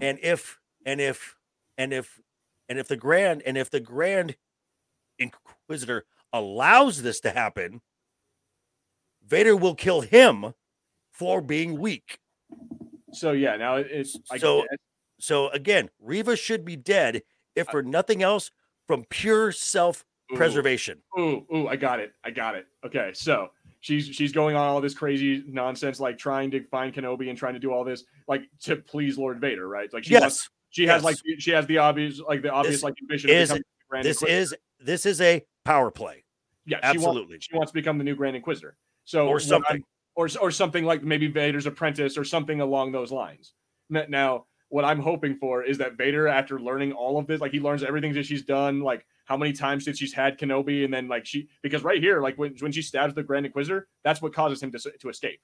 and 0.00 0.18
if 0.22 0.58
and 0.86 1.00
if 1.00 1.36
and 1.76 1.92
if 1.92 2.20
and 2.68 2.78
if 2.78 2.88
the 2.88 2.96
grand 2.96 3.42
and 3.42 3.56
if 3.58 3.70
the 3.70 3.80
grand 3.80 4.36
inquisitor 5.18 6.06
allows 6.32 7.02
this 7.02 7.20
to 7.20 7.30
happen 7.30 7.82
vader 9.22 9.54
will 9.56 9.74
kill 9.74 10.00
him 10.00 10.54
for 11.10 11.40
being 11.42 11.78
weak 11.78 12.18
so 13.12 13.32
yeah. 13.32 13.56
Now 13.56 13.76
it's 13.76 14.16
I 14.30 14.38
So- 14.38 14.62
get- 14.62 14.80
so 15.20 15.48
again 15.50 15.90
Reva 16.00 16.36
should 16.36 16.64
be 16.64 16.76
dead 16.76 17.22
if 17.54 17.66
for 17.68 17.82
nothing 17.82 18.22
else 18.22 18.50
from 18.86 19.04
pure 19.10 19.52
self 19.52 20.04
preservation. 20.34 20.98
Ooh, 21.18 21.44
ooh, 21.54 21.68
I 21.68 21.76
got 21.76 22.00
it. 22.00 22.12
I 22.24 22.30
got 22.30 22.54
it. 22.54 22.66
Okay, 22.84 23.10
so 23.14 23.50
she's 23.80 24.06
she's 24.06 24.32
going 24.32 24.56
on 24.56 24.68
all 24.68 24.80
this 24.80 24.94
crazy 24.94 25.44
nonsense, 25.46 26.00
like 26.00 26.18
trying 26.18 26.50
to 26.52 26.64
find 26.68 26.94
Kenobi 26.94 27.28
and 27.28 27.38
trying 27.38 27.54
to 27.54 27.60
do 27.60 27.72
all 27.72 27.84
this, 27.84 28.04
like 28.28 28.42
to 28.62 28.76
please 28.76 29.18
Lord 29.18 29.40
Vader, 29.40 29.68
right? 29.68 29.92
Like 29.92 30.04
she 30.04 30.14
wants, 30.14 30.24
yes 30.24 30.48
she 30.70 30.86
has 30.86 31.02
like 31.02 31.16
she 31.38 31.50
has 31.50 31.66
the 31.66 31.78
obvious, 31.78 32.20
like 32.20 32.42
the 32.42 32.50
obvious 32.50 32.76
This 32.76 32.82
like 32.84 32.94
ambition. 33.02 33.30
is- 33.30 33.48
becoming 33.48 33.62
the 33.62 33.84
Grand 33.88 34.04
this 34.04 34.22
Inquisitor. 34.22 34.40
is 34.40 34.54
this 34.78 35.06
is 35.06 35.20
a 35.20 35.44
power 35.64 35.90
play 35.90 36.24
yeah, 36.64 36.78
she 36.78 36.98
wants, 36.98 37.06
absolutely 37.06 37.38
she 37.40 37.56
wants 37.56 37.72
to 37.72 37.74
become 37.74 37.98
the 37.98 38.04
new 38.04 38.14
Grand 38.14 38.36
Inquisitor. 38.36 38.76
So 39.04 39.28
or 39.28 39.40
something 39.40 39.82
or 40.14 40.28
or 40.40 40.50
something 40.50 40.84
like 40.84 41.02
maybe 41.02 41.26
Vader's 41.26 41.66
apprentice 41.66 42.16
or 42.16 42.24
something 42.24 42.60
along 42.60 42.92
those 42.92 43.10
lines. 43.10 43.54
Now, 43.88 44.46
what 44.70 44.84
I'm 44.84 45.00
hoping 45.00 45.36
for 45.36 45.62
is 45.62 45.78
that 45.78 45.98
Vader, 45.98 46.26
after 46.26 46.58
learning 46.58 46.92
all 46.92 47.18
of 47.18 47.26
this, 47.26 47.40
like 47.40 47.52
he 47.52 47.60
learns 47.60 47.82
everything 47.82 48.12
that 48.14 48.24
she's 48.24 48.42
done, 48.42 48.80
like 48.80 49.04
how 49.26 49.36
many 49.36 49.52
times 49.52 49.84
did 49.84 49.98
she's 49.98 50.12
had 50.12 50.38
Kenobi, 50.38 50.84
and 50.84 50.92
then 50.92 51.06
like 51.08 51.26
she 51.26 51.48
because 51.62 51.84
right 51.84 52.00
here, 52.02 52.20
like 52.20 52.38
when 52.38 52.54
when 52.60 52.72
she 52.72 52.82
stabs 52.82 53.14
the 53.14 53.22
Grand 53.22 53.46
Inquisitor, 53.46 53.88
that's 54.02 54.22
what 54.22 54.32
causes 54.34 54.62
him 54.62 54.72
to 54.72 54.78
to 54.78 55.08
escape. 55.08 55.40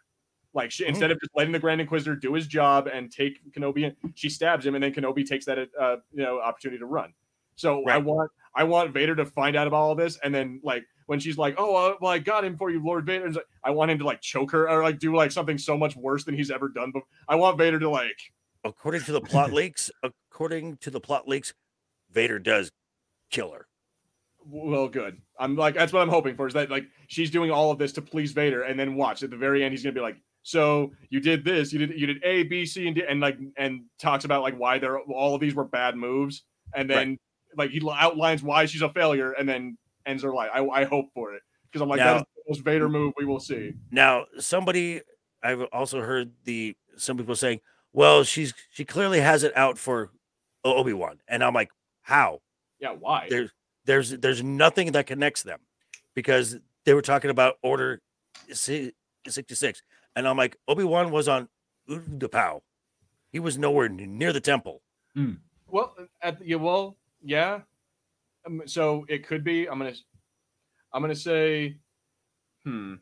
Like 0.55 0.70
she, 0.70 0.85
Mhm. 0.85 0.89
instead 0.91 1.11
of 1.11 1.20
just 1.20 1.33
letting 1.37 1.53
the 1.53 1.59
Grand 1.59 1.81
Inquisitor 1.81 2.16
do 2.16 2.33
his 2.33 2.47
job 2.47 2.87
and 2.87 3.12
take 3.12 3.53
Kenobi, 3.53 3.83
in, 3.85 3.97
she 4.14 4.29
stabs 4.31 4.64
him, 4.64 4.74
and 4.74 4.83
then 4.83 4.95
Kenobi 4.95 5.27
takes 5.27 5.45
that 5.45 5.59
uh, 5.79 5.97
you 6.12 6.22
know 6.22 6.41
opportunity 6.41 6.79
to 6.79 6.87
run. 6.87 7.12
So 7.57 7.85
I 7.89 7.99
want 7.99 8.31
I 8.55 8.64
want 8.64 8.93
Vader 8.93 9.14
to 9.16 9.27
find 9.27 9.55
out 9.57 9.66
about 9.66 9.77
all 9.79 9.95
this, 9.95 10.18
and 10.22 10.35
then 10.35 10.61
like 10.62 10.85
when 11.07 11.20
she's 11.20 11.37
like, 11.39 11.55
"Oh, 11.59 11.74
uh, 11.77 11.97
well, 12.01 12.11
I 12.12 12.18
got 12.18 12.45
him 12.45 12.57
for 12.57 12.70
you, 12.70 12.83
Lord 12.83 13.05
Vader," 13.07 13.31
like, 13.31 13.45
I 13.64 13.70
want 13.70 13.91
him 13.91 13.99
to 13.99 14.05
like 14.05 14.20
choke 14.20 14.51
her 14.53 14.68
or 14.68 14.83
like 14.83 14.99
do 14.99 15.14
like 15.14 15.31
something 15.33 15.59
so 15.59 15.77
much 15.77 15.95
worse 15.97 16.24
than 16.24 16.35
he's 16.35 16.51
ever 16.51 16.68
done. 16.68 16.91
before. 16.93 17.07
I 17.29 17.35
want 17.37 17.59
Vader 17.59 17.79
to 17.81 17.89
like, 17.91 18.18
according 18.67 19.03
to 19.03 19.12
the 19.12 19.21
plot 19.21 19.53
leaks, 19.53 19.91
according 20.03 20.77
to 20.79 20.91
the 20.91 21.01
plot 21.01 21.27
leaks, 21.29 21.55
Vader 22.11 22.39
does 22.39 22.71
kill 23.31 23.53
her. 23.53 23.67
well, 24.49 24.89
good. 24.89 25.21
I'm 25.39 25.57
like 25.57 25.75
that's 25.75 25.93
what 25.93 26.03
I'm 26.03 26.09
hoping 26.09 26.37
for 26.37 26.47
is 26.47 26.55
that 26.55 26.71
like 26.71 26.85
she's 27.09 27.31
doing 27.31 27.51
all 27.51 27.71
of 27.71 27.79
this 27.79 27.93
to 27.93 28.03
please 28.03 28.33
Vader, 28.33 28.62
and 28.62 28.79
then 28.79 28.95
watch 28.95 29.23
at 29.23 29.31
the 29.31 29.37
very 29.37 29.64
end 29.64 29.73
he's 29.73 29.83
gonna 29.83 29.93
be 29.93 30.01
like, 30.01 30.17
"So 30.43 30.93
you 31.11 31.21
did 31.21 31.45
this, 31.45 31.73
you 31.73 31.79
did 31.81 31.99
you 31.99 32.07
did 32.07 32.23
A, 32.25 32.45
B, 32.45 32.64
C, 32.64 32.87
and 32.87 32.95
D," 32.95 33.03
and 33.07 33.21
like 33.21 33.39
and 33.57 33.83
talks 33.99 34.25
about 34.25 34.43
like 34.43 34.57
why 34.57 34.79
they're 34.79 35.01
all 35.01 35.35
of 35.35 35.41
these 35.41 35.55
were 35.55 35.64
bad 35.64 35.97
moves, 35.97 36.45
and 36.75 36.89
then 36.89 37.19
like 37.57 37.71
he 37.71 37.83
outlines 37.91 38.43
why 38.43 38.67
she's 38.67 38.83
a 38.83 38.89
failure, 38.91 39.33
and 39.33 39.49
then 39.49 39.77
ends 40.07 40.23
her 40.23 40.33
life. 40.33 40.51
I, 40.55 40.64
I 40.67 40.85
hope 40.85 41.07
for 41.12 41.35
it 41.35 41.43
because 41.71 41.83
I'm 41.83 41.89
like 41.89 41.99
Now- 41.99 42.14
that 42.14 42.21
is 42.21 42.27
the 42.47 42.53
most 42.53 42.64
Vader 42.64 42.89
move 42.89 43.12
we 43.19 43.25
will 43.25 43.41
see. 43.41 43.73
Now, 43.91 44.27
somebody 44.39 45.01
I've 45.43 45.62
also 45.73 46.01
heard 46.01 46.33
the 46.45 46.77
some 46.97 47.17
people 47.19 47.35
saying, 47.37 47.61
"Well, 47.97 48.25
she's 48.25 48.53
she 48.71 48.85
clearly 48.85 49.21
has 49.21 49.43
it 49.43 49.57
out 49.57 49.79
for 49.79 50.11
Obi 50.65 50.93
Wan," 50.93 51.19
and 51.27 51.43
I'm 51.43 51.55
like, 51.55 51.71
"How? 52.03 52.41
Yeah, 52.79 52.91
why? 52.91 53.27
There's 53.31 53.51
there's 53.87 54.11
there's 54.11 54.43
nothing 54.43 54.93
that 54.93 55.07
connects 55.07 55.43
them 55.43 55.61
because 56.15 56.59
they 56.85 56.93
were 56.93 57.03
talking 57.03 57.31
about 57.31 57.55
Order 57.63 58.03
66, 58.51 59.83
and 60.15 60.29
I'm 60.29 60.37
like, 60.37 60.57
Obi 60.69 60.85
Wan 60.85 61.11
was 61.11 61.27
on 61.27 61.49
Utapau. 61.89 62.61
He 63.33 63.39
was 63.39 63.57
nowhere 63.57 63.89
near 63.89 64.33
the 64.33 64.41
temple. 64.41 64.83
Well, 65.67 65.95
at 66.23 66.39
the, 66.39 66.47
yeah, 66.47 66.57
well, 66.57 66.99
yeah. 67.23 67.61
Um, 68.47 68.63
so 68.67 69.07
it 69.09 69.27
could 69.27 69.43
be. 69.43 69.69
I'm 69.69 69.79
gonna, 69.79 69.95
I'm 70.93 71.01
gonna 71.01 71.15
say, 71.15 71.79
hmm. 72.63 72.97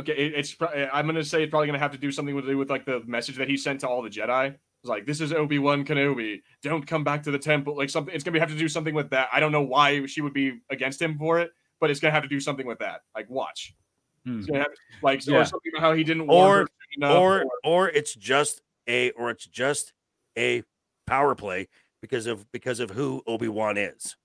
Okay, 0.00 0.12
it, 0.12 0.34
it's. 0.34 0.56
eh, 0.74 0.88
I'm 0.92 1.06
gonna 1.06 1.24
say 1.24 1.42
it's 1.44 1.50
probably 1.50 1.66
gonna 1.68 1.78
have 1.78 1.92
to 1.92 1.98
do 1.98 2.10
something 2.10 2.34
with 2.34 2.46
with 2.48 2.70
like 2.70 2.84
the 2.84 3.00
message 3.06 3.36
that 3.36 3.48
he 3.48 3.56
sent 3.56 3.80
to 3.80 3.88
all 3.88 4.02
the 4.02 4.10
Jedi. 4.10 4.48
It's 4.48 4.88
like 4.88 5.06
this 5.06 5.20
is 5.20 5.32
Obi 5.32 5.58
Wan 5.58 5.84
Kenobi. 5.84 6.42
Don't 6.62 6.86
come 6.86 7.04
back 7.04 7.22
to 7.24 7.30
the 7.30 7.38
temple. 7.38 7.76
Like 7.76 7.90
something. 7.90 8.14
It's 8.14 8.24
gonna 8.24 8.40
have 8.40 8.50
to 8.50 8.56
do 8.58 8.68
something 8.68 8.94
with 8.94 9.10
that. 9.10 9.28
I 9.32 9.40
don't 9.40 9.52
know 9.52 9.62
why 9.62 10.04
she 10.06 10.20
would 10.20 10.34
be 10.34 10.60
against 10.70 11.00
him 11.00 11.16
for 11.18 11.38
it, 11.40 11.50
but 11.80 11.90
it's 11.90 12.00
gonna 12.00 12.12
have 12.12 12.22
to 12.24 12.28
do 12.28 12.40
something 12.40 12.66
with 12.66 12.78
that. 12.80 13.00
Like 13.14 13.28
watch. 13.30 13.74
Hmm. 14.26 14.38
It's 14.38 14.46
gonna 14.46 14.60
have 14.60 14.72
like 15.02 15.24
Yeah. 15.26 15.38
or 15.38 15.44
something 15.44 15.70
about 15.74 15.82
how 15.86 15.94
he 15.94 16.04
didn't 16.04 16.26
warn 16.26 16.50
Or- 16.50 16.58
her 16.60 16.66
soon 16.94 17.04
or 17.04 17.44
or 17.64 17.88
it's 17.88 18.14
just 18.14 18.62
a 18.88 19.10
or 19.12 19.30
it's 19.30 19.46
just 19.46 19.92
a 20.36 20.62
power 21.06 21.34
play 21.34 21.68
because 22.02 22.26
of 22.26 22.50
because 22.52 22.80
of 22.80 22.90
who 22.90 23.22
Obi 23.26 23.48
Wan 23.48 23.76
is. 23.78 24.16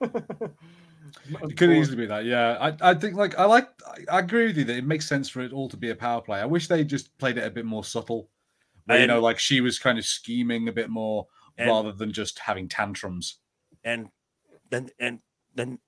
It 1.42 1.56
could 1.56 1.70
easily 1.70 1.96
be 1.96 2.06
that, 2.06 2.24
yeah. 2.24 2.56
I, 2.60 2.90
I 2.90 2.94
think 2.94 3.14
like 3.16 3.38
I 3.38 3.44
like 3.44 3.68
I, 3.86 4.16
I 4.16 4.18
agree 4.20 4.46
with 4.46 4.56
you 4.56 4.64
that 4.64 4.76
it 4.76 4.86
makes 4.86 5.06
sense 5.06 5.28
for 5.28 5.40
it 5.40 5.52
all 5.52 5.68
to 5.68 5.76
be 5.76 5.90
a 5.90 5.94
power 5.94 6.20
play. 6.20 6.40
I 6.40 6.46
wish 6.46 6.66
they 6.68 6.84
just 6.84 7.16
played 7.18 7.36
it 7.38 7.44
a 7.46 7.50
bit 7.50 7.64
more 7.66 7.84
subtle. 7.84 8.28
Where, 8.86 9.00
you 9.00 9.06
know, 9.06 9.20
like 9.20 9.38
she 9.38 9.60
was 9.60 9.78
kind 9.78 9.98
of 9.98 10.04
scheming 10.04 10.68
a 10.68 10.72
bit 10.72 10.90
more 10.90 11.26
And- 11.56 11.68
rather 11.68 11.92
than 11.92 12.12
just 12.12 12.38
having 12.38 12.68
tantrums. 12.68 13.38
and 13.84 14.08
then 14.70 14.90
and 14.98 15.20
then 15.54 15.78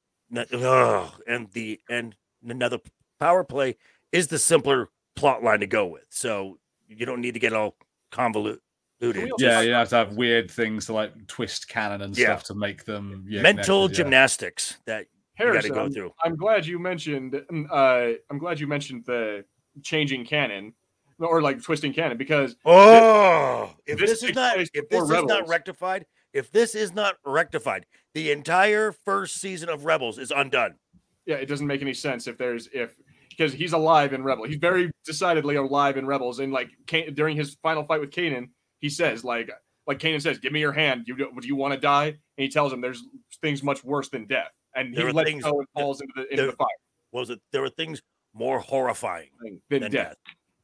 ugh, 0.53 1.21
and 1.27 1.51
the 1.53 1.81
and 1.89 2.15
another 2.47 2.79
power 3.19 3.43
play 3.45 3.77
is 4.13 4.29
the 4.29 4.39
simpler 4.39 4.91
plot 5.15 5.43
line 5.43 5.61
to 5.61 5.67
go 5.67 5.87
with. 5.87 6.05
So 6.11 6.59
you 6.89 7.05
don't 7.07 7.21
need 7.21 7.35
to 7.35 7.41
get 7.41 7.53
all 7.53 7.77
convoluted. 8.13 8.61
Also- 9.03 9.35
Yeah, 9.39 9.61
you 9.61 9.73
have 9.73 9.89
to 9.91 9.97
have 9.97 10.17
weird 10.17 10.51
things 10.51 10.87
to 10.87 10.93
like 10.93 11.27
twist 11.27 11.69
canon 11.69 12.03
and 12.03 12.17
Yeah. 12.17 12.27
stuff 12.27 12.45
to 12.45 12.55
make 12.55 12.85
them 12.85 13.25
yeah, 13.29 13.43
Mental 13.43 13.83
connected, 13.83 13.99
yeah. 13.99 14.05
gymnastics 14.05 14.79
that 14.87 15.07
you 15.39 15.53
got 15.53 15.63
to 15.63 15.69
go 15.71 15.85
I'm, 15.85 15.93
through. 15.93 16.13
I'm 16.25 16.37
glad 16.37 16.67
you 16.67 16.79
mentioned. 16.79 17.35
Uh, 17.71 18.13
I'm 18.31 18.39
glad 18.39 18.59
you 18.59 18.67
mentioned 18.67 19.05
the 19.07 19.45
changing 19.83 20.25
canon, 20.25 20.73
or 21.19 21.43
like 21.43 21.63
twisting 21.63 21.93
canon, 21.93 22.17
because 22.17 22.57
Oh, 22.65 23.75
if 23.87 23.99
this 23.99 24.11
this, 24.11 24.23
is 24.23 24.35
not 24.35 24.59
if 24.59 24.71
this 24.73 24.83
before 24.89 25.15
is 25.17 25.25
not 25.25 25.47
rectified, 25.49 26.07
if 26.33 26.51
this 26.51 26.75
is 26.75 26.95
not 26.95 27.17
rectified, 27.25 27.85
the 28.15 28.31
entire 28.31 28.93
first 28.93 29.41
season 29.41 29.69
of 29.69 29.85
Rebels 29.85 30.19
is 30.19 30.31
undone. 30.31 30.77
yeah, 31.27 31.37
it 31.37 31.47
doesn't 31.47 31.67
make 31.67 31.83
any 31.83 31.93
sense 31.95 32.27
if 32.27 32.39
there's 32.39 32.69
if 32.73 32.95
because 33.29 33.53
he's 33.53 33.75
alive 33.75 34.15
in 34.15 34.23
Rebel. 34.25 34.45
He's 34.47 34.57
very 34.57 34.91
decidedly 35.05 35.57
alive 35.57 35.99
in 35.99 36.07
Rebels, 36.07 36.39
and 36.39 36.51
like 36.53 36.71
Can- 36.87 37.13
during 37.13 37.37
his 37.37 37.57
final 37.63 37.85
fight 37.85 38.01
with 38.01 38.11
Kanan, 38.11 38.49
he 38.81 38.89
says 38.89 39.25
like 39.25 39.51
like 39.87 39.99
Kanan 39.99 40.21
says, 40.21 40.39
"Give 40.39 40.53
me 40.53 40.61
your 40.61 40.73
hand. 40.73 41.05
You 41.07 41.17
do, 41.17 41.31
do 41.41 41.47
you 41.47 41.57
want 41.57 41.75
to 41.75 41.81
die?" 41.81 42.07
And 42.07 42.17
he 42.37 42.49
tells 42.49 42.73
him 42.73 42.81
there's 42.81 43.03
things 43.41 43.63
much 43.63 43.85
worse 43.85 44.09
than 44.09 44.27
death, 44.27 44.51
and 44.75 44.89
he 44.91 44.97
There 44.97 45.07
are 45.09 45.13
lets 45.13 45.31
things- 45.31 45.45
go 45.45 45.59
and 45.61 45.69
falls 45.75 46.01
into 46.01 46.13
the 46.17 46.23
into 46.25 46.37
there- 46.37 46.51
the 46.51 46.57
fire 46.57 46.67
was 47.13 47.31
it? 47.31 47.41
There 47.53 47.63
were 47.63 47.71
things 47.71 48.03
more 48.35 48.59
horrifying 48.59 49.31
than, 49.41 49.61
than 49.71 49.81
death. 49.83 49.91
death. 49.91 50.17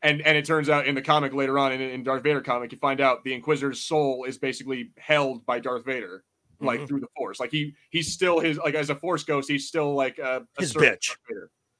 And 0.02 0.20
and 0.22 0.36
it 0.36 0.44
turns 0.44 0.68
out 0.68 0.86
in 0.86 0.94
the 0.96 1.00
comic 1.02 1.32
later 1.32 1.58
on 1.58 1.72
in, 1.72 1.80
in 1.80 2.02
Darth 2.02 2.22
Vader 2.24 2.40
comic, 2.40 2.72
you 2.72 2.78
find 2.78 3.00
out 3.00 3.22
the 3.24 3.32
Inquisitor's 3.32 3.80
soul 3.80 4.24
is 4.24 4.36
basically 4.38 4.90
held 4.98 5.46
by 5.46 5.60
Darth 5.60 5.84
Vader, 5.86 6.24
like 6.60 6.80
Mhm. 6.80 6.88
through 6.88 7.00
the 7.00 7.06
Force. 7.16 7.38
Like 7.38 7.52
he 7.52 7.74
he's 7.90 8.12
still 8.12 8.40
his 8.40 8.58
like 8.58 8.74
as 8.74 8.90
a 8.90 8.96
Force 8.96 9.22
ghost, 9.22 9.48
he's 9.48 9.68
still 9.68 9.94
like 9.94 10.18
uh, 10.18 10.40
a 10.58 10.60
His 10.60 10.74
bitch. 10.74 11.10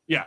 Yeah, 0.07 0.27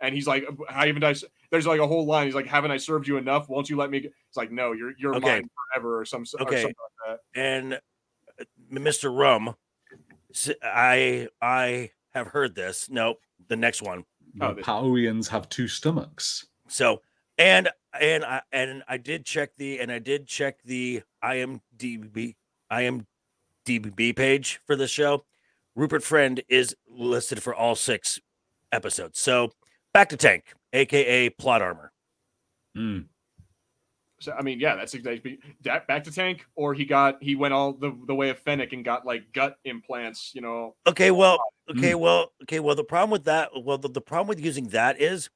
and 0.00 0.14
he's 0.14 0.26
like, 0.28 0.44
haven't 0.68 1.02
I? 1.04 1.14
There's 1.52 1.66
like 1.66 1.80
a 1.80 1.86
whole 1.86 2.06
line. 2.06 2.24
He's 2.26 2.34
like, 2.34 2.46
haven't 2.46 2.70
I 2.70 2.78
served 2.78 3.06
you 3.06 3.18
enough? 3.18 3.50
Won't 3.50 3.68
you 3.68 3.76
let 3.76 3.90
me? 3.90 3.98
It's 3.98 4.36
like, 4.38 4.50
no, 4.50 4.72
you're 4.72 4.94
you're 4.98 5.14
Okay. 5.16 5.26
mine 5.40 5.50
forever, 5.74 6.00
or 6.00 6.04
some 6.06 6.24
or 6.40 6.46
Okay. 6.46 6.62
something 6.62 6.74
like 7.08 7.18
that. 7.34 7.40
and 7.40 7.74
uh, 7.74 8.44
Mr. 8.72 9.14
Rum, 9.16 9.54
I 10.64 11.28
I 11.42 11.90
have 12.14 12.28
heard 12.28 12.54
this. 12.54 12.88
No, 12.88 13.16
the 13.48 13.56
next 13.56 13.82
one. 13.82 14.04
Oh, 14.40 14.54
The 14.54 14.62
this- 15.18 15.28
have 15.28 15.46
two 15.50 15.68
stomachs. 15.68 16.46
So 16.68 17.02
and 17.36 17.68
and 18.00 18.24
I 18.24 18.40
and 18.50 18.82
I 18.88 18.96
did 18.96 19.26
check 19.26 19.54
the 19.56 19.78
and 19.78 19.92
I 19.92 19.98
did 19.98 20.26
check 20.26 20.62
the 20.64 21.02
IMDb 21.22 22.34
IMDb 22.72 24.16
page 24.16 24.58
for 24.66 24.74
the 24.74 24.88
show. 24.88 25.26
Rupert 25.74 26.02
Friend 26.02 26.42
is 26.48 26.74
listed 26.88 27.42
for 27.42 27.54
all 27.54 27.74
six 27.74 28.18
episodes. 28.72 29.20
So 29.20 29.52
bacta 29.94 30.16
tank, 30.16 30.44
aka 30.72 31.30
plot 31.30 31.62
armor. 31.62 31.92
Mm. 32.76 33.06
So 34.20 34.32
I 34.38 34.42
mean, 34.42 34.60
yeah, 34.60 34.76
that's 34.76 34.94
exactly 34.94 35.40
that 35.62 35.88
bacta 35.88 36.14
tank, 36.14 36.46
or 36.54 36.74
he 36.74 36.84
got 36.84 37.20
he 37.20 37.34
went 37.34 37.52
all 37.54 37.72
the 37.72 37.96
the 38.06 38.14
way 38.14 38.30
of 38.30 38.38
Fennec 38.38 38.72
and 38.72 38.84
got 38.84 39.04
like 39.04 39.32
gut 39.32 39.56
implants. 39.64 40.32
You 40.34 40.42
know, 40.42 40.76
Okay, 40.86 41.10
well, 41.10 41.38
okay, 41.70 41.94
well, 41.96 42.32
okay, 42.44 42.60
well. 42.60 42.76
The 42.76 42.84
problem 42.84 43.10
with 43.10 43.24
that, 43.24 43.50
well, 43.64 43.78
the, 43.78 43.88
the 43.88 44.00
problem 44.00 44.28
with 44.28 44.38
using 44.40 44.68
that 44.68 45.00
is, 45.00 45.28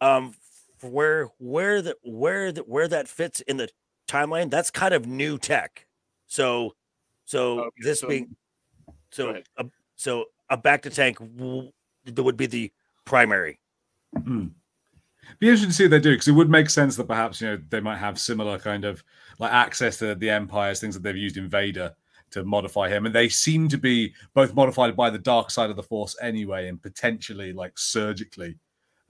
um, 0.00 0.34
f- 0.82 0.90
where 0.90 1.28
where 1.38 1.80
the 1.82 1.96
where 2.02 2.50
the, 2.50 2.62
where 2.62 2.88
that 2.88 3.06
fits 3.06 3.40
in 3.42 3.58
the 3.58 3.68
timeline. 4.08 4.50
That's 4.50 4.72
kind 4.72 4.92
of 4.92 5.06
new 5.06 5.38
tech. 5.38 5.86
So, 6.26 6.74
so 7.26 7.60
Okay, 7.60 7.70
this 7.82 8.00
so- 8.00 8.08
being, 8.08 8.34
so 9.12 9.40
a, 9.56 9.66
so 9.94 10.24
a 10.50 10.58
bacta 10.58 10.92
tank 10.92 11.18
w- 11.18 11.70
that 12.04 12.22
would 12.22 12.36
be 12.36 12.46
the 12.46 12.72
primary. 13.04 13.60
Mm. 14.16 14.50
Be 15.38 15.48
interesting 15.48 15.70
to 15.70 15.74
see 15.74 15.84
what 15.84 15.90
they 15.90 16.00
do 16.00 16.12
because 16.12 16.28
it 16.28 16.32
would 16.32 16.50
make 16.50 16.70
sense 16.70 16.96
that 16.96 17.06
perhaps 17.08 17.40
you 17.40 17.48
know 17.48 17.58
they 17.70 17.80
might 17.80 17.98
have 17.98 18.18
similar 18.18 18.58
kind 18.58 18.84
of 18.84 19.02
like 19.38 19.52
access 19.52 19.98
to 19.98 20.14
the 20.14 20.30
empires, 20.30 20.80
things 20.80 20.94
that 20.94 21.02
they've 21.02 21.16
used 21.16 21.36
in 21.36 21.48
Vader 21.48 21.94
to 22.30 22.44
modify 22.44 22.88
him, 22.88 23.06
and 23.06 23.14
they 23.14 23.28
seem 23.28 23.68
to 23.68 23.78
be 23.78 24.12
both 24.34 24.54
modified 24.54 24.96
by 24.96 25.10
the 25.10 25.18
dark 25.18 25.50
side 25.50 25.70
of 25.70 25.76
the 25.76 25.82
Force 25.82 26.16
anyway, 26.20 26.68
and 26.68 26.82
potentially 26.82 27.52
like 27.52 27.78
surgically 27.78 28.56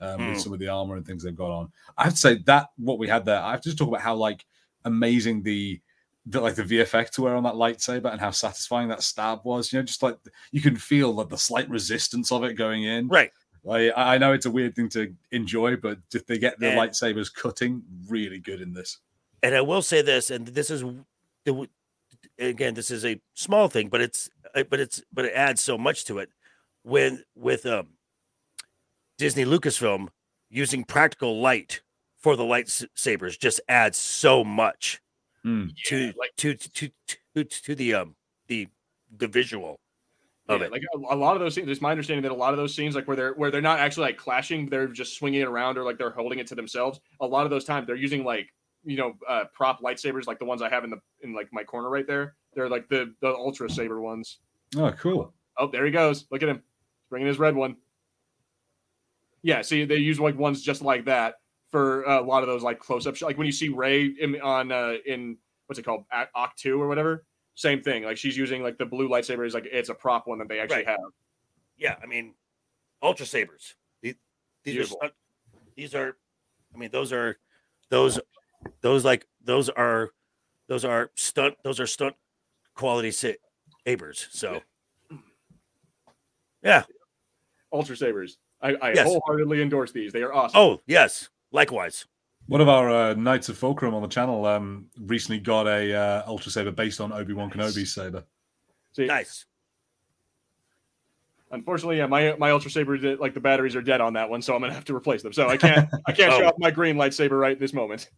um, 0.01 0.27
with 0.29 0.37
Mm. 0.37 0.41
some 0.41 0.53
of 0.53 0.59
the 0.59 0.69
armor 0.69 0.97
and 0.97 1.07
things 1.07 1.23
they've 1.23 1.35
got 1.35 1.51
on. 1.51 1.73
I 1.97 2.05
have 2.05 2.12
to 2.14 2.19
say 2.19 2.35
that 2.47 2.69
what 2.77 2.99
we 2.99 3.09
had 3.09 3.25
there, 3.25 3.41
I 3.41 3.53
have 3.53 3.61
to 3.62 3.69
just 3.71 3.79
talk 3.79 3.89
about 3.89 4.03
how 4.03 4.14
like 4.17 4.45
amazing 4.85 5.43
the 5.43 5.81
the 6.29 6.41
like 6.41 6.57
the 6.57 6.64
VFX 6.64 7.19
were 7.21 7.35
on 7.37 7.45
that 7.45 7.55
lightsaber 7.55 8.11
and 8.11 8.21
how 8.21 8.33
satisfying 8.33 8.89
that 8.89 9.03
stab 9.03 9.41
was. 9.45 9.73
You 9.73 9.79
know, 9.79 9.85
just 9.85 10.03
like 10.03 10.19
you 10.51 10.61
can 10.61 10.77
feel 10.77 11.12
like 11.14 11.29
the 11.29 11.39
slight 11.39 11.71
resistance 11.71 12.33
of 12.33 12.43
it 12.45 12.55
going 12.55 12.83
in. 12.83 13.07
Right. 13.09 13.31
Like, 13.67 13.93
I 13.97 14.14
I 14.14 14.19
know 14.19 14.33
it's 14.33 14.47
a 14.47 14.51
weird 14.51 14.75
thing 14.77 14.89
to 14.91 15.12
enjoy, 15.33 15.77
but 15.77 15.99
if 16.14 16.25
they 16.27 16.39
get 16.39 16.59
the 16.61 16.69
And- 16.71 16.79
lightsabers 16.79 17.33
cutting 17.35 17.83
really 18.09 18.39
good 18.39 18.61
in 18.61 18.73
this. 18.73 18.99
And 19.43 19.55
I 19.55 19.61
will 19.61 19.83
say 19.83 20.01
this, 20.03 20.31
and 20.31 20.47
this 20.49 20.71
is 20.71 20.83
again, 22.39 22.75
this 22.75 22.91
is 22.91 23.05
a 23.05 23.21
small 23.35 23.69
thing, 23.69 23.89
but 23.89 24.01
it's 24.01 24.31
uh, 24.55 24.62
but 24.64 24.81
it's 24.81 25.03
but 25.12 25.25
it 25.25 25.33
adds 25.35 25.61
so 25.61 25.77
much 25.77 26.05
to 26.07 26.19
it. 26.19 26.31
When 26.83 27.25
with 27.35 27.67
um 27.67 27.89
Disney 29.19 29.45
Lucasfilm 29.45 30.09
using 30.49 30.85
practical 30.85 31.41
light 31.41 31.81
for 32.17 32.37
the 32.37 32.45
lightsabers 32.45 33.39
just 33.39 33.61
adds 33.69 33.99
so 33.99 34.45
much 34.45 35.01
Mm. 35.45 35.71
to 35.85 35.97
Yeah, 35.97 36.12
like 36.19 36.35
to 36.39 36.55
to 36.55 36.91
to 37.35 37.45
to 37.45 37.75
the 37.75 37.95
um 37.95 38.17
the 38.49 38.69
the 39.17 39.29
visual 39.29 39.79
of 40.49 40.61
yeah, 40.61 40.66
it. 40.66 40.72
like 40.72 40.82
a, 40.94 41.14
a 41.14 41.16
lot 41.16 41.34
of 41.34 41.40
those 41.40 41.55
scenes. 41.55 41.68
It's 41.68 41.80
my 41.80 41.90
understanding 41.90 42.22
that 42.22 42.32
a 42.32 42.34
lot 42.34 42.53
of 42.53 42.57
those 42.57 42.74
scenes, 42.74 42.94
like 42.94 43.09
where 43.09 43.16
they're 43.16 43.34
where 43.34 43.51
they're 43.51 43.61
not 43.61 43.80
actually 43.80 44.05
like 44.05 44.16
clashing, 44.16 44.68
they're 44.68 44.86
just 44.86 45.16
swinging 45.16 45.40
it 45.40 45.49
around 45.49 45.78
or 45.78 45.84
like 45.84 45.99
they're 45.99 46.11
holding 46.11 46.38
it 46.38 46.47
to 46.49 46.55
themselves. 46.55 47.01
A 47.20 47.26
lot 47.26 47.44
of 47.44 47.51
those 47.51 47.64
times, 47.64 47.86
they're 47.86 47.97
using 47.97 48.24
like 48.24 48.53
you 48.84 48.97
know 48.97 49.14
uh, 49.28 49.44
prop 49.53 49.80
lightsabers, 49.80 50.26
like 50.26 50.38
the 50.38 50.44
ones 50.44 50.62
I 50.62 50.68
have 50.68 50.84
in 50.84 50.90
the 50.90 51.01
in 51.22 51.34
like 51.34 51.49
my 51.53 51.64
corner 51.64 51.90
right 51.90 52.07
there. 52.07 52.34
They're 52.55 52.68
like 52.68 52.88
the 52.88 53.14
the 53.20 53.28
ultra 53.28 53.68
saber 53.68 54.01
ones. 54.01 54.38
Oh, 54.76 54.92
cool. 54.92 55.32
Oh, 55.59 55.68
there 55.68 55.84
he 55.84 55.90
goes. 55.90 56.26
Look 56.30 56.42
at 56.42 56.49
him, 56.49 56.57
He's 56.57 57.09
bringing 57.11 57.28
his 57.28 57.38
red 57.38 57.55
one. 57.55 57.76
Yeah, 59.42 59.62
see, 59.62 59.84
they 59.84 59.97
use 59.97 60.18
like 60.18 60.38
ones 60.38 60.62
just 60.62 60.82
like 60.82 61.05
that 61.05 61.34
for 61.70 62.09
uh, 62.09 62.20
a 62.20 62.24
lot 62.24 62.42
of 62.42 62.49
those 62.49 62.62
like 62.62 62.78
close 62.78 63.07
up. 63.07 63.20
Like 63.20 63.38
when 63.38 63.47
you 63.47 63.53
see 63.53 63.68
Rey 63.68 64.07
in 64.07 64.40
on 64.40 64.72
uh, 64.72 64.94
in 65.07 65.38
what's 65.66 65.78
it 65.78 65.84
called, 65.84 66.05
Act 66.12 66.59
Two 66.59 66.80
or 66.80 66.88
whatever. 66.88 67.24
Same 67.57 67.83
thing. 67.83 68.05
Like 68.05 68.19
she's 68.19 68.37
using 68.37 68.63
like 68.63 68.77
the 68.79 68.85
blue 68.87 69.09
lightsaber 69.09 69.47
is 69.47 69.55
like 69.55 69.67
it's 69.73 69.89
a 69.89 69.95
prop 69.95 70.27
one 70.29 70.39
that 70.39 70.49
they 70.49 70.61
actually 70.61 70.77
Right. 70.85 70.87
have. 70.89 71.01
Yeah, 71.79 71.97
I 72.03 72.07
mean, 72.07 72.35
ultra 73.03 73.27
sabers. 73.27 73.75
These, 74.03 74.15
these 74.63 74.75
are 74.75 74.77
Beautiful. 74.77 74.97
stunt, 74.99 75.13
these 75.75 75.95
are, 75.95 76.17
I 76.75 76.79
mean, 76.79 76.91
those 76.93 77.13
are 77.13 77.39
those 77.89 78.21
those 78.83 79.05
like 79.05 79.27
those 79.43 79.69
are 79.71 80.11
those 80.69 80.85
are 80.85 81.11
stunt 81.15 81.55
those 81.65 81.81
are 81.81 81.87
stunt 81.87 82.15
quality 82.75 83.11
sabers. 83.11 84.29
So 84.31 84.61
yeah. 86.63 86.85
Ultra 87.73 87.97
sabers. 87.97 88.39
I, 88.61 88.75
I 88.83 88.93
Yes. 88.93 89.07
wholeheartedly 89.07 89.61
endorse 89.63 89.93
these. 89.93 90.13
They 90.13 90.23
are 90.23 90.33
awesome. 90.33 90.61
Oh 90.61 90.81
yes, 90.87 91.31
likewise. 91.53 92.07
One 92.49 92.61
of 92.61 92.68
our 92.68 92.90
uh, 92.90 93.14
Knights 93.14 93.49
of 93.49 93.59
Fulcrum 93.59 93.92
on 93.94 94.03
the 94.03 94.09
channel 94.09 94.47
um, 94.47 94.86
recently 95.01 95.40
got 95.40 95.66
a 95.66 95.92
uh, 95.92 96.22
Ultra 96.26 96.53
Saber 96.53 96.70
based 96.70 97.01
on 97.01 97.12
Obi 97.12 97.32
Wan 97.32 97.51
Kenobi's 97.51 97.92
saber. 97.92 98.24
See, 98.92 99.07
Nice. 99.07 99.44
unfortunately, 101.51 101.99
yeah, 101.99 102.07
my 102.07 102.34
my 102.38 102.51
ultra 102.51 102.70
saber 102.70 102.97
did- 102.97 103.18
like 103.18 103.34
the 103.34 103.40
batteries 103.40 103.76
are 103.76 103.82
dead 103.82 104.01
on 104.01 104.12
that 104.14 104.30
one, 104.30 104.40
so 104.40 104.55
I'm 104.55 104.61
gonna 104.62 104.72
have 104.72 104.84
to 104.86 104.97
replace 104.97 105.22
them. 105.22 105.32
So 105.32 105.49
I 105.49 105.57
can't 105.57 105.88
I 106.07 106.12
can't 106.12 106.32
show 106.32 106.44
Oh. 106.44 106.49
off 106.49 106.55
my 106.59 106.70
green 106.70 106.97
lightsaber 106.97 107.38
right 107.38 107.59
this 107.59 107.72
moment. 107.74 108.09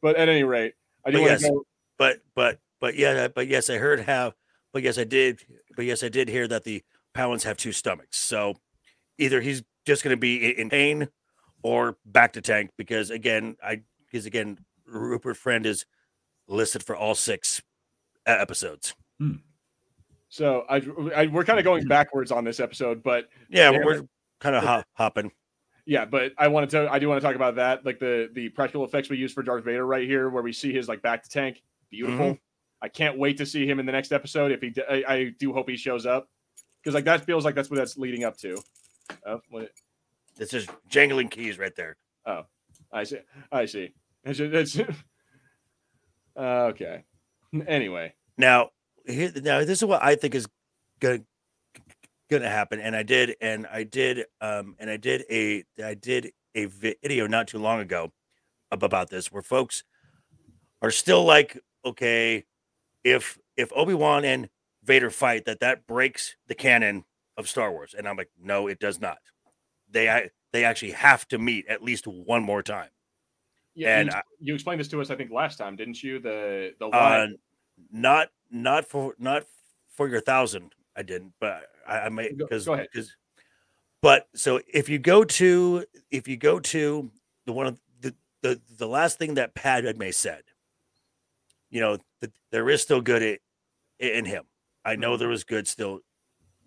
But 0.00 0.16
at 0.16 0.28
any 0.28 0.44
rate, 0.44 0.74
I 1.04 1.10
do 1.10 1.18
But 1.18 1.20
want 1.20 1.30
yes. 1.32 1.42
to 1.42 1.48
go. 1.50 1.66
But 1.98 2.18
but 2.34 2.60
but 2.80 2.94
yeah, 2.96 3.28
but 3.28 3.46
yes, 3.48 3.68
I 3.68 3.76
heard 3.78 4.00
how. 4.00 4.32
But 4.72 4.82
yes, 4.82 4.96
I 4.98 5.04
did. 5.04 5.40
But 5.76 5.84
yes, 5.86 6.02
I 6.02 6.08
did 6.08 6.28
hear 6.28 6.46
that 6.48 6.64
the 6.64 6.82
Pau'ans 7.14 7.42
have 7.44 7.56
two 7.56 7.72
stomachs. 7.72 8.16
So 8.18 8.54
either 9.18 9.40
he's 9.40 9.62
just 9.86 10.02
going 10.04 10.12
to 10.14 10.20
be 10.20 10.58
in 10.58 10.68
pain 10.70 11.08
or 11.62 11.96
bacta 12.10 12.42
tank 12.42 12.70
because 12.76 13.10
again, 13.10 13.56
I 13.62 13.82
because 14.10 14.26
again, 14.26 14.58
Rupert 14.86 15.36
Friend 15.36 15.64
is 15.66 15.84
listed 16.48 16.82
for 16.82 16.94
all 16.96 17.14
six 17.14 17.62
uh, 18.26 18.36
episodes. 18.38 18.94
So 20.28 20.64
I, 20.68 20.82
I 21.14 21.26
we're 21.26 21.44
kind 21.44 21.58
of 21.58 21.64
going 21.64 21.86
backwards 21.86 22.30
on 22.32 22.44
this 22.44 22.60
episode, 22.60 23.02
but 23.02 23.28
Yeah, 23.48 23.70
Yeah, 23.70 23.78
we're 23.84 24.02
kind 24.40 24.54
of 24.54 24.62
hop, 24.64 24.84
hopping. 24.94 25.32
yeah, 25.86 26.04
but 26.04 26.32
I 26.36 26.48
wanted 26.48 26.70
to 26.70 26.92
I 26.92 26.98
do 26.98 27.08
want 27.08 27.20
to 27.20 27.26
talk 27.26 27.36
about 27.36 27.56
that, 27.56 27.86
like 27.86 27.98
the 27.98 28.28
the 28.32 28.48
practical 28.50 28.84
effects 28.84 29.08
we 29.08 29.16
use 29.16 29.32
for 29.32 29.42
Darth 29.42 29.64
Vader 29.64 29.86
right 29.86 30.06
here, 30.06 30.28
where 30.28 30.42
we 30.42 30.52
see 30.52 30.72
his 30.72 30.88
like 30.88 31.00
bacta 31.02 31.28
tank, 31.28 31.62
beautiful. 31.90 32.26
Mm-hmm. 32.26 32.40
I 32.82 32.88
can't 32.88 33.16
wait 33.18 33.38
to 33.38 33.46
see 33.46 33.66
him 33.66 33.80
in 33.80 33.86
the 33.86 33.92
next 33.92 34.12
episode. 34.12 34.52
If 34.52 34.60
he, 34.60 34.74
I 35.06 35.32
do 35.38 35.52
hope 35.52 35.68
he 35.68 35.76
shows 35.76 36.04
up, 36.04 36.28
because 36.82 36.94
like 36.94 37.04
that 37.04 37.24
feels 37.24 37.44
like 37.44 37.54
that's 37.54 37.70
what 37.70 37.76
that's 37.76 37.96
leading 37.96 38.24
up 38.24 38.36
to. 38.38 38.62
Oh, 39.24 39.40
what, 39.48 39.70
This 40.36 40.52
is 40.52 40.66
jangling 40.88 41.28
keys 41.28 41.58
right 41.58 41.74
there. 41.74 41.96
Oh, 42.26 42.42
I 42.92 43.04
see. 43.04 43.20
I 43.50 43.66
see. 43.66 43.92
It's, 44.28 44.40
it's 44.40 44.80
okay. 46.36 47.04
Anyway, 47.68 48.12
Now, 48.36 48.70
here, 49.06 49.30
now 49.36 49.60
this 49.60 49.78
is 49.78 49.84
what 49.84 50.02
I 50.02 50.16
think 50.16 50.34
is 50.34 50.48
gonna 50.98 51.20
gonna 52.28 52.48
happen, 52.50 52.80
and 52.80 52.96
I 52.96 53.04
did, 53.04 53.36
and 53.40 53.68
I 53.68 53.84
did, 53.84 54.24
um, 54.40 54.74
and 54.80 54.90
I 54.90 54.96
did 54.96 55.22
a, 55.30 55.62
I 55.82 55.94
did 55.94 56.32
a 56.56 56.64
video 56.64 57.28
not 57.28 57.46
too 57.46 57.60
long 57.60 57.78
ago 57.78 58.10
about 58.72 59.10
this, 59.10 59.30
where 59.30 59.42
folks 59.42 59.84
are 60.82 60.90
still 60.90 61.24
like, 61.24 61.56
okay, 61.84 62.44
if 63.04 63.38
if 63.56 63.72
Obi 63.76 63.94
Wan 63.94 64.24
and 64.24 64.48
Vader 64.82 65.10
fight, 65.10 65.44
that 65.44 65.60
that 65.60 65.86
breaks 65.86 66.34
the 66.48 66.54
canon 66.56 67.04
of 67.36 67.48
Star 67.48 67.70
Wars. 67.70 67.94
And 67.96 68.08
I'm 68.08 68.16
like, 68.16 68.30
no, 68.42 68.66
it 68.66 68.78
does 68.80 69.00
not. 69.00 69.18
They 69.96 70.30
they 70.52 70.64
actually 70.64 70.92
have 70.92 71.26
to 71.28 71.38
meet 71.38 71.66
at 71.68 71.82
least 71.82 72.06
one 72.06 72.42
more 72.42 72.62
time. 72.62 72.90
Yeah, 73.74 73.98
And 74.00 74.10
you, 74.10 74.14
I- 74.16 74.22
you 74.40 74.54
explained 74.54 74.80
this 74.80 74.88
to 74.88 75.00
us, 75.00 75.10
I 75.10 75.16
think, 75.16 75.30
last 75.30 75.56
time, 75.56 75.74
didn't 75.74 76.02
you? 76.02 76.18
The 76.18 76.74
the 76.78 76.86
Uh, 76.86 77.28
not 77.90 78.28
not 78.50 78.84
for 78.86 79.14
not 79.18 79.44
for 79.88 80.06
your 80.08 80.20
thousand. 80.20 80.74
I 80.94 81.02
didn't, 81.02 81.32
but 81.40 81.64
I, 81.88 82.00
I 82.00 82.08
may 82.10 82.32
because 82.32 82.66
go 82.66 82.74
ahead. 82.74 82.88
because. 82.92 83.16
But 84.02 84.28
so 84.34 84.60
if 84.72 84.88
you 84.90 84.98
go 84.98 85.24
to 85.24 85.84
if 86.10 86.28
you 86.28 86.36
go 86.36 86.60
to 86.60 87.10
the 87.46 87.52
one 87.52 87.66
of 87.66 87.80
the 88.00 88.14
the, 88.42 88.60
the 88.76 88.86
last 88.86 89.18
thing 89.18 89.34
that 89.34 89.54
Padme 89.54 90.10
said, 90.10 90.42
you 91.70 91.80
know, 91.80 91.98
that 92.20 92.32
there 92.50 92.68
is 92.68 92.82
still 92.82 93.00
good 93.00 93.22
i- 93.22 94.04
in 94.04 94.26
him. 94.26 94.44
I 94.84 94.92
Mm-hmm. 94.92 95.00
know 95.00 95.16
there 95.16 95.28
was 95.28 95.44
good 95.44 95.66
still 95.66 96.00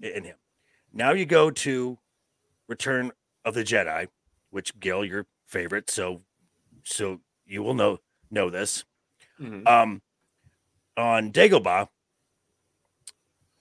in 0.01 0.23
him. 0.23 0.37
Now 0.91 1.11
you 1.13 1.25
go 1.27 1.51
to 1.51 1.97
Return 2.67 3.11
of 3.45 3.53
the 3.53 3.63
Jedi, 3.63 4.07
which 4.51 4.79
Gil, 4.79 5.05
your 5.05 5.27
favorite, 5.47 5.89
so 5.89 6.21
so 6.83 7.21
you 7.45 7.63
will 7.63 7.73
know 7.75 7.99
know 8.31 8.49
this. 8.49 8.85
Mhm. 9.39 9.67
Um, 9.67 10.01
on 10.97 11.31
Dagobah, 11.31 11.89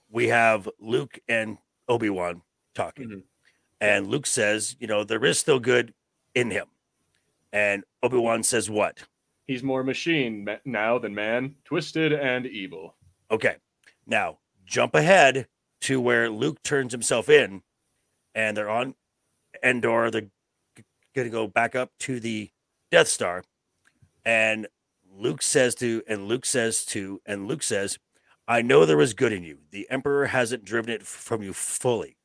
we 0.09 0.27
have 0.29 0.69
Luke 0.79 1.19
and 1.27 1.57
Obi 1.87 2.09
Wan 2.09 2.41
talking, 2.73 3.09
Mhm. 3.09 3.23
and 3.81 4.07
Luke 4.07 4.27
says, 4.27 4.75
"You 4.79 4.87
know, 4.87 5.03
there 5.03 5.23
is 5.25 5.39
still 5.39 5.59
good 5.59 5.93
in 6.35 6.51
him," 6.51 6.67
and 7.51 7.85
Obi 8.03 8.17
Wan 8.17 8.43
says, 8.43 8.69
"What?" 8.69 9.07
He's 9.47 9.63
more 9.63 9.83
machine 9.83 10.47
now 10.65 10.99
than 10.99 11.15
man, 11.15 11.55
twisted 11.65 12.13
and 12.13 12.45
evil. 12.45 12.97
Okay, 13.31 13.57
now 14.05 14.39
jump 14.65 14.95
ahead 14.95 15.47
to 15.81 15.99
where 16.01 16.29
Luke 16.29 16.61
turns 16.63 16.91
himself 16.91 17.29
in, 17.29 17.63
and 18.35 18.55
they're 18.57 18.69
on 18.69 18.95
Endor. 19.63 20.11
They're 20.11 20.29
gonna 21.15 21.29
go 21.29 21.47
back 21.47 21.75
up 21.75 21.91
to 21.99 22.19
the 22.19 22.51
Death 22.91 23.07
Star, 23.07 23.43
and 24.25 24.67
Luke 25.11 25.41
says 25.41 25.75
to, 25.75 26.03
and 26.07 26.27
Luke 26.27 26.45
says 26.45 26.85
to, 26.85 27.21
and 27.25 27.47
Luke 27.47 27.63
says, 27.63 27.99
"I 28.47 28.61
know 28.61 28.85
there 28.85 29.01
is 29.01 29.13
good 29.13 29.33
in 29.33 29.43
you. 29.43 29.59
The 29.71 29.89
Emperor 29.89 30.27
hasn't 30.27 30.65
driven 30.65 30.91
it 30.91 31.05
from 31.05 31.41
you 31.43 31.53
fully. 31.53 32.17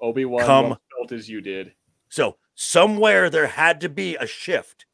Obi 0.00 0.24
Wan 0.24 0.76
felt 0.96 1.12
as 1.12 1.28
you 1.28 1.40
did. 1.40 1.74
So 2.08 2.36
somewhere 2.54 3.30
there 3.30 3.46
had 3.46 3.80
to 3.80 3.88
be 3.88 4.16
a 4.16 4.26
shift. 4.26 4.86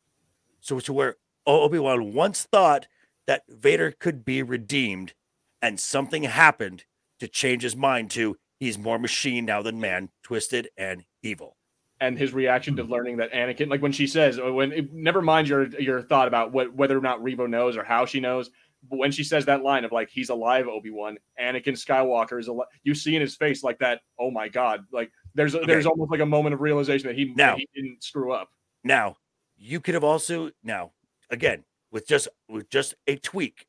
So 0.61 0.79
to 0.81 0.93
where 0.93 1.17
Obi 1.47 1.79
Wan 1.79 2.13
once 2.13 2.45
thought 2.45 2.87
that 3.27 3.45
Vader 3.49 3.91
could 3.93 4.25
be 4.25 4.43
redeemed, 4.43 5.15
and 5.61 5.79
something 5.81 6.23
happened 6.23 6.85
to 7.19 7.29
change 7.29 7.63
his 7.63 7.77
mind 7.77 8.11
to 8.13 8.39
he's 8.59 8.79
more 8.79 8.99
machine 8.99 9.45
now 9.45 9.63
than 9.63 9.81
man, 9.81 10.11
twisted 10.23 10.71
and 10.77 11.05
evil. 11.23 11.57
and 12.01 12.19
his 12.19 12.33
reaction 12.33 12.77
to 12.77 12.83
learning 12.85 13.19
that 13.19 13.31
Anakin, 13.33 13.69
like 13.69 13.83
when 13.83 13.93
she 13.93 14.07
says, 14.07 14.39
when 14.41 14.73
it, 14.73 14.93
never 14.93 15.21
mind 15.21 15.49
your 15.49 15.69
your 15.81 16.01
thought 16.03 16.29
about 16.29 16.53
what 16.53 16.75
whether 16.75 16.97
or 16.97 17.03
not 17.03 17.23
Reva 17.23 17.47
knows 17.47 17.77
or 17.77 17.85
how 17.85 18.07
she 18.07 18.21
knows, 18.21 18.51
but 18.89 18.99
when 18.99 19.13
she 19.13 19.23
says 19.25 19.45
that 19.47 19.63
line 19.63 19.85
of 19.85 19.93
like 19.93 20.09
he's 20.09 20.31
alive, 20.31 20.67
Obi 20.67 20.91
Wan, 20.91 21.19
Anakin 21.39 21.75
Skywalker 21.77 22.41
is 22.41 22.49
alive, 22.49 22.69
you 22.85 22.95
see 22.95 23.15
in 23.15 23.21
his 23.21 23.37
face 23.37 23.63
like 23.63 23.79
that. 23.81 24.01
Oh 24.19 24.31
my 24.31 24.49
god! 24.49 24.85
Like 24.93 25.13
there's 25.35 25.55
a, 25.55 25.61
there's 25.61 25.85
almost 25.87 26.11
like 26.11 26.21
a 26.21 26.27
moment 26.27 26.55
of 26.55 26.61
realization 26.63 27.07
that 27.09 27.17
he 27.17 27.27
Now- 27.37 27.57
that 27.57 27.59
he 27.59 27.69
didn't 27.75 28.03
screw 28.03 28.33
up. 28.33 28.49
Now, 28.83 29.17
you 29.59 29.79
could 29.81 29.93
have 29.95 30.05
also 30.05 30.51
now 30.65 30.93
again 31.29 31.65
with 31.91 32.07
just 32.09 32.29
with 32.49 32.71
just 32.71 32.95
a 33.07 33.17
tweak, 33.17 33.67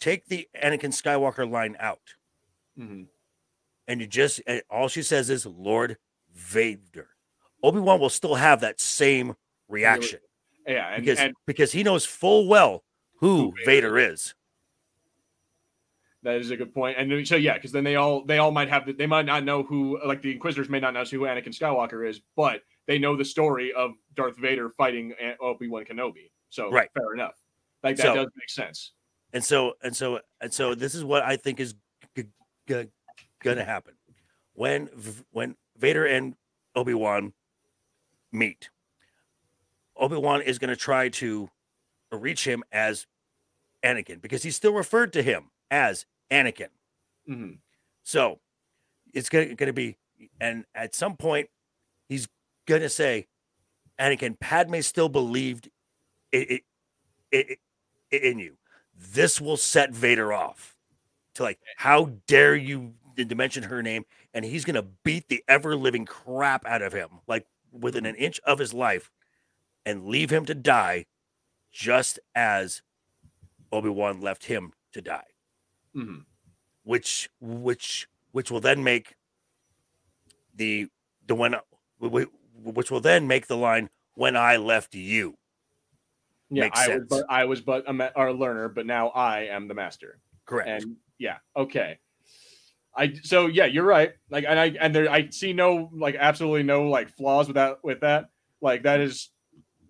take 0.00 0.26
the 0.26 0.48
Anakin 0.60 0.90
Skywalker 0.90 1.48
line 1.48 1.76
out, 1.78 2.14
Mhm. 2.76 3.06
and 3.86 4.00
you 4.00 4.08
just 4.08 4.40
and 4.44 4.60
all 4.68 4.88
she 4.88 5.02
says 5.02 5.30
is 5.30 5.46
Lord 5.46 5.98
Vader. 6.34 7.08
Obi 7.62 7.80
Wan 7.80 7.98
will 8.00 8.10
still 8.10 8.34
have 8.34 8.60
that 8.60 8.80
same 8.80 9.34
reaction. 9.68 10.20
Yeah, 10.66 10.88
and, 10.94 11.04
because 11.04 11.18
and 11.18 11.34
because 11.46 11.72
he 11.72 11.82
knows 11.82 12.04
full 12.04 12.46
well 12.48 12.84
who 13.20 13.36
Who 13.50 13.52
Vader 13.64 13.90
Vader 13.92 14.12
is. 14.12 14.34
that 16.22 16.36
is 16.36 16.50
a 16.50 16.56
good 16.56 16.72
point. 16.74 16.96
And 16.98 17.26
so 17.26 17.36
yeah, 17.36 17.54
because 17.54 17.72
then 17.72 17.84
they 17.84 17.96
all 17.96 18.24
they 18.24 18.38
all 18.38 18.50
might 18.50 18.68
have 18.68 18.86
the, 18.86 18.92
they 18.92 19.06
might 19.06 19.26
not 19.26 19.44
know 19.44 19.62
who 19.62 19.98
like 20.04 20.22
the 20.22 20.32
Inquisitors 20.32 20.68
may 20.68 20.80
not 20.80 20.94
know 20.94 21.04
who 21.04 21.20
Anakin 21.20 21.48
Skywalker 21.48 22.08
is, 22.08 22.20
but 22.36 22.62
they 22.86 22.98
know 22.98 23.16
the 23.16 23.24
story 23.24 23.72
of 23.72 23.92
Darth 24.14 24.36
Vader 24.38 24.70
fighting 24.70 25.14
eh, 25.20 25.34
Obi 25.40 25.68
Wan 25.68 25.84
Kenobi. 25.84 26.30
So 26.50 26.70
Right. 26.70 26.88
fair 26.94 27.12
enough. 27.14 27.34
Like 27.82 27.96
that 27.96 28.02
So- 28.02 28.14
does 28.14 28.28
make 28.36 28.48
sense. 28.50 28.92
And 29.32 29.44
so 29.44 29.74
and 29.82 29.94
so 29.94 30.20
and 30.40 30.52
so 30.52 30.74
this 30.74 30.94
is 30.94 31.04
what 31.04 31.22
I 31.24 31.36
think 31.36 31.58
is 31.60 31.74
g- 32.16 32.24
g- 32.68 32.88
gonna 33.42 33.64
happen 33.64 33.94
when 34.52 34.86
when 35.32 35.56
Vader 35.76 36.06
and 36.06 36.34
Obi 36.74 36.94
Wan 36.94 37.32
meet. 38.32 38.70
Obi 39.96 40.16
Wan 40.16 40.42
is 40.42 40.58
gonna 40.58 40.76
try 40.76 41.08
to 41.10 41.48
reach 42.10 42.46
him 42.46 42.62
as 42.72 43.06
Anakin 43.84 44.20
because 44.20 44.42
he's 44.42 44.56
still 44.56 44.72
referred 44.72 45.12
to 45.12 45.22
him 45.22 45.50
as 45.70 46.06
Anakin. 46.30 46.68
Mhm. 47.28 47.58
So 48.02 48.40
it's 49.12 49.28
gonna, 49.28 49.54
gonna 49.54 49.72
be, 49.72 49.96
and 50.40 50.64
at 50.74 50.94
some 50.94 51.16
point, 51.16 51.48
he's 52.08 52.28
gonna 52.66 52.88
say, 52.88 53.26
Anakin, 53.98 54.38
Padme 54.38 54.80
still 54.80 55.08
believed 55.08 55.70
it, 56.32 56.62
it, 57.30 57.58
it 58.10 58.22
in 58.22 58.38
you. 58.38 58.56
This 58.96 59.40
will 59.40 59.56
set 59.56 59.92
Vader 59.92 60.32
off 60.32 60.76
to 61.34 61.42
like, 61.42 61.58
how 61.76 62.12
dare 62.26 62.56
you 62.56 62.94
to 63.16 63.34
mention 63.34 63.64
her 63.64 63.82
name? 63.82 64.04
And 64.32 64.44
he's 64.44 64.64
gonna 64.64 64.82
beat 64.82 65.28
the 65.28 65.44
ever 65.48 65.76
living 65.76 66.04
crap 66.04 66.64
out 66.66 66.82
of 66.82 66.92
him, 66.92 67.20
like 67.26 67.46
within 67.72 68.06
an 68.06 68.14
inch 68.16 68.40
of 68.44 68.58
his 68.58 68.72
life, 68.74 69.10
and 69.84 70.06
leave 70.06 70.30
him 70.30 70.44
to 70.46 70.54
die, 70.54 71.06
just 71.72 72.18
as 72.34 72.82
Obi 73.72 73.88
Wan 73.88 74.20
left 74.20 74.44
him 74.46 74.72
to 74.92 75.00
die 75.02 75.24
Mhm. 75.94 76.24
which 76.84 77.28
which 77.40 78.08
which 78.30 78.50
will 78.50 78.60
then 78.60 78.84
make 78.84 79.16
the 80.54 80.88
the 81.26 81.34
when 81.34 81.54
wh- 82.00 82.22
wh- 82.22 82.76
which 82.76 82.90
will 82.90 83.00
then 83.00 83.26
make 83.26 83.46
the 83.46 83.56
line 83.56 83.90
when 84.14 84.36
I 84.36 84.56
left 84.56 84.94
you. 84.94 85.36
Yeah, 86.50 86.70
I 86.72 86.98
was 86.98 87.06
but 87.08 87.26
I 87.28 87.44
was 87.44 87.60
but 87.60 87.84
a, 87.88 87.92
ma- 87.92 88.10
a 88.14 88.30
learner, 88.32 88.68
but 88.68 88.86
now 88.86 89.08
I 89.08 89.40
am 89.46 89.66
the 89.66 89.74
master. 89.74 90.20
Correct. 90.46 90.68
And 90.68 90.96
yeah, 91.18 91.38
okay. 91.56 91.98
I 92.96 93.14
so 93.22 93.46
yeah, 93.46 93.66
you're 93.66 93.84
right. 93.84 94.12
Like 94.30 94.44
and 94.48 94.58
I 94.58 94.74
and 94.80 94.94
there 94.94 95.10
I 95.10 95.28
see 95.30 95.52
no 95.52 95.90
like 95.92 96.16
absolutely 96.18 96.62
no 96.62 96.88
like 96.88 97.08
flaws 97.10 97.48
with 97.48 97.56
that 97.56 97.78
with 97.82 98.00
that. 98.00 98.30
Like 98.60 98.82
that 98.84 99.00
is 99.00 99.30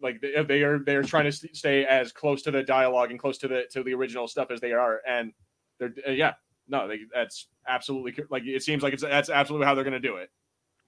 like 0.01 0.21
they, 0.21 0.43
they 0.43 0.63
are 0.63 0.79
they 0.79 0.97
are 0.97 1.03
trying 1.03 1.31
to 1.31 1.33
stay 1.33 1.85
as 1.85 2.13
close 2.13 2.43
to 2.43 2.51
the 2.51 2.63
dialogue 2.63 3.11
and 3.11 3.19
close 3.19 3.39
to 3.39 3.49
the 3.49 3.65
to 3.73 3.83
the 3.83 3.95
original 3.95 4.29
stuff 4.29 4.51
as 4.51 4.61
they 4.61 4.73
are 4.73 5.01
and 5.07 5.33
they're 5.79 5.93
yeah 6.11 6.35
no 6.69 6.89
they, 6.89 7.01
that's 7.13 7.49
absolutely 7.67 8.15
like 8.31 8.45
it 8.45 8.63
seems 8.63 8.83
like 8.83 8.93
it's 8.93 9.03
that's 9.03 9.31
absolutely 9.31 9.67
how 9.67 9.75
they're 9.75 9.85
gonna 9.85 10.01
do 10.01 10.17
it. 10.17 10.31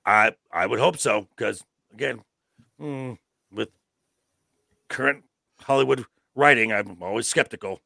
I 0.05 0.35
I 0.53 0.67
would 0.67 0.79
hope 0.79 0.99
so 0.99 1.27
because 1.37 1.64
again, 1.93 2.23
hmm, 2.79 3.12
with 3.51 3.71
current 4.89 5.25
Hollywood 5.61 6.05
writing, 6.35 6.73
I'm 6.73 7.03
always 7.03 7.27
skeptical. 7.27 7.81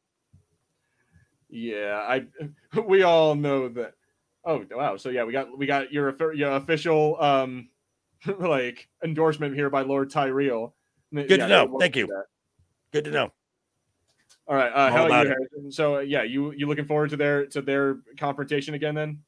Yeah, 1.49 1.97
I 2.07 2.25
we 2.87 3.03
all 3.03 3.35
know 3.35 3.67
that. 3.69 3.93
Oh 4.43 4.65
wow! 4.71 4.97
So 4.97 5.09
yeah, 5.09 5.23
we 5.23 5.33
got 5.33 5.55
we 5.57 5.65
got 5.65 5.91
your, 5.91 6.15
your 6.33 6.51
official 6.53 7.21
um 7.21 7.69
like 8.39 8.89
endorsement 9.03 9.55
here 9.55 9.69
by 9.69 9.81
Lord 9.81 10.09
Tyrell. 10.09 10.75
Good 11.13 11.27
to 11.27 11.47
know. 11.47 11.77
Thank 11.79 11.95
you. 11.95 12.07
that. 12.07 12.25
Good 12.91 13.05
to 13.05 13.11
know. 13.11 13.31
All 14.47 14.55
right, 14.55 14.71
uh, 14.71 14.91
how 14.91 15.05
about 15.05 15.05
about 15.05 15.23
you. 15.27 15.29
Harrison? 15.29 15.71
So 15.71 15.97
uh, 15.97 15.99
yeah, 15.99 16.23
you 16.23 16.51
you 16.51 16.67
looking 16.67 16.85
forward 16.85 17.09
to 17.11 17.17
their 17.17 17.45
to 17.47 17.61
their 17.61 17.99
confrontation 18.17 18.73
again? 18.73 18.95
Then 18.95 19.19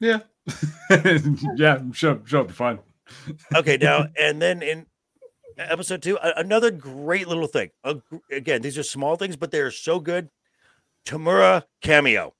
Yeah. 0.00 0.20
yeah, 1.56 1.76
I'm 1.76 1.92
sure, 1.92 2.20
sure, 2.24 2.40
it'll 2.40 2.44
be 2.44 2.52
fine. 2.52 2.78
Okay, 3.54 3.76
now 3.76 4.06
and 4.18 4.40
then 4.40 4.62
in 4.62 4.86
episode 5.58 6.02
two, 6.02 6.18
another 6.22 6.70
great 6.70 7.28
little 7.28 7.46
thing. 7.46 7.70
Uh, 7.84 7.96
again, 8.30 8.62
these 8.62 8.78
are 8.78 8.82
small 8.82 9.16
things, 9.16 9.36
but 9.36 9.50
they 9.50 9.60
are 9.60 9.70
so 9.70 9.98
good. 9.98 10.30
Temuera 11.04 11.64
cameo. 11.82 12.34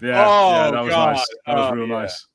Yeah, 0.00 0.08
yeah, 0.08 0.24
Oh, 0.26 0.70
that 0.72 0.80
was 0.84 0.90
God. 0.90 1.12
nice. 1.16 1.26
That 1.46 1.56
was 1.56 1.70
Oh, 1.70 1.74
real 1.74 1.88
yeah. 1.88 1.94
nice. 2.00 2.26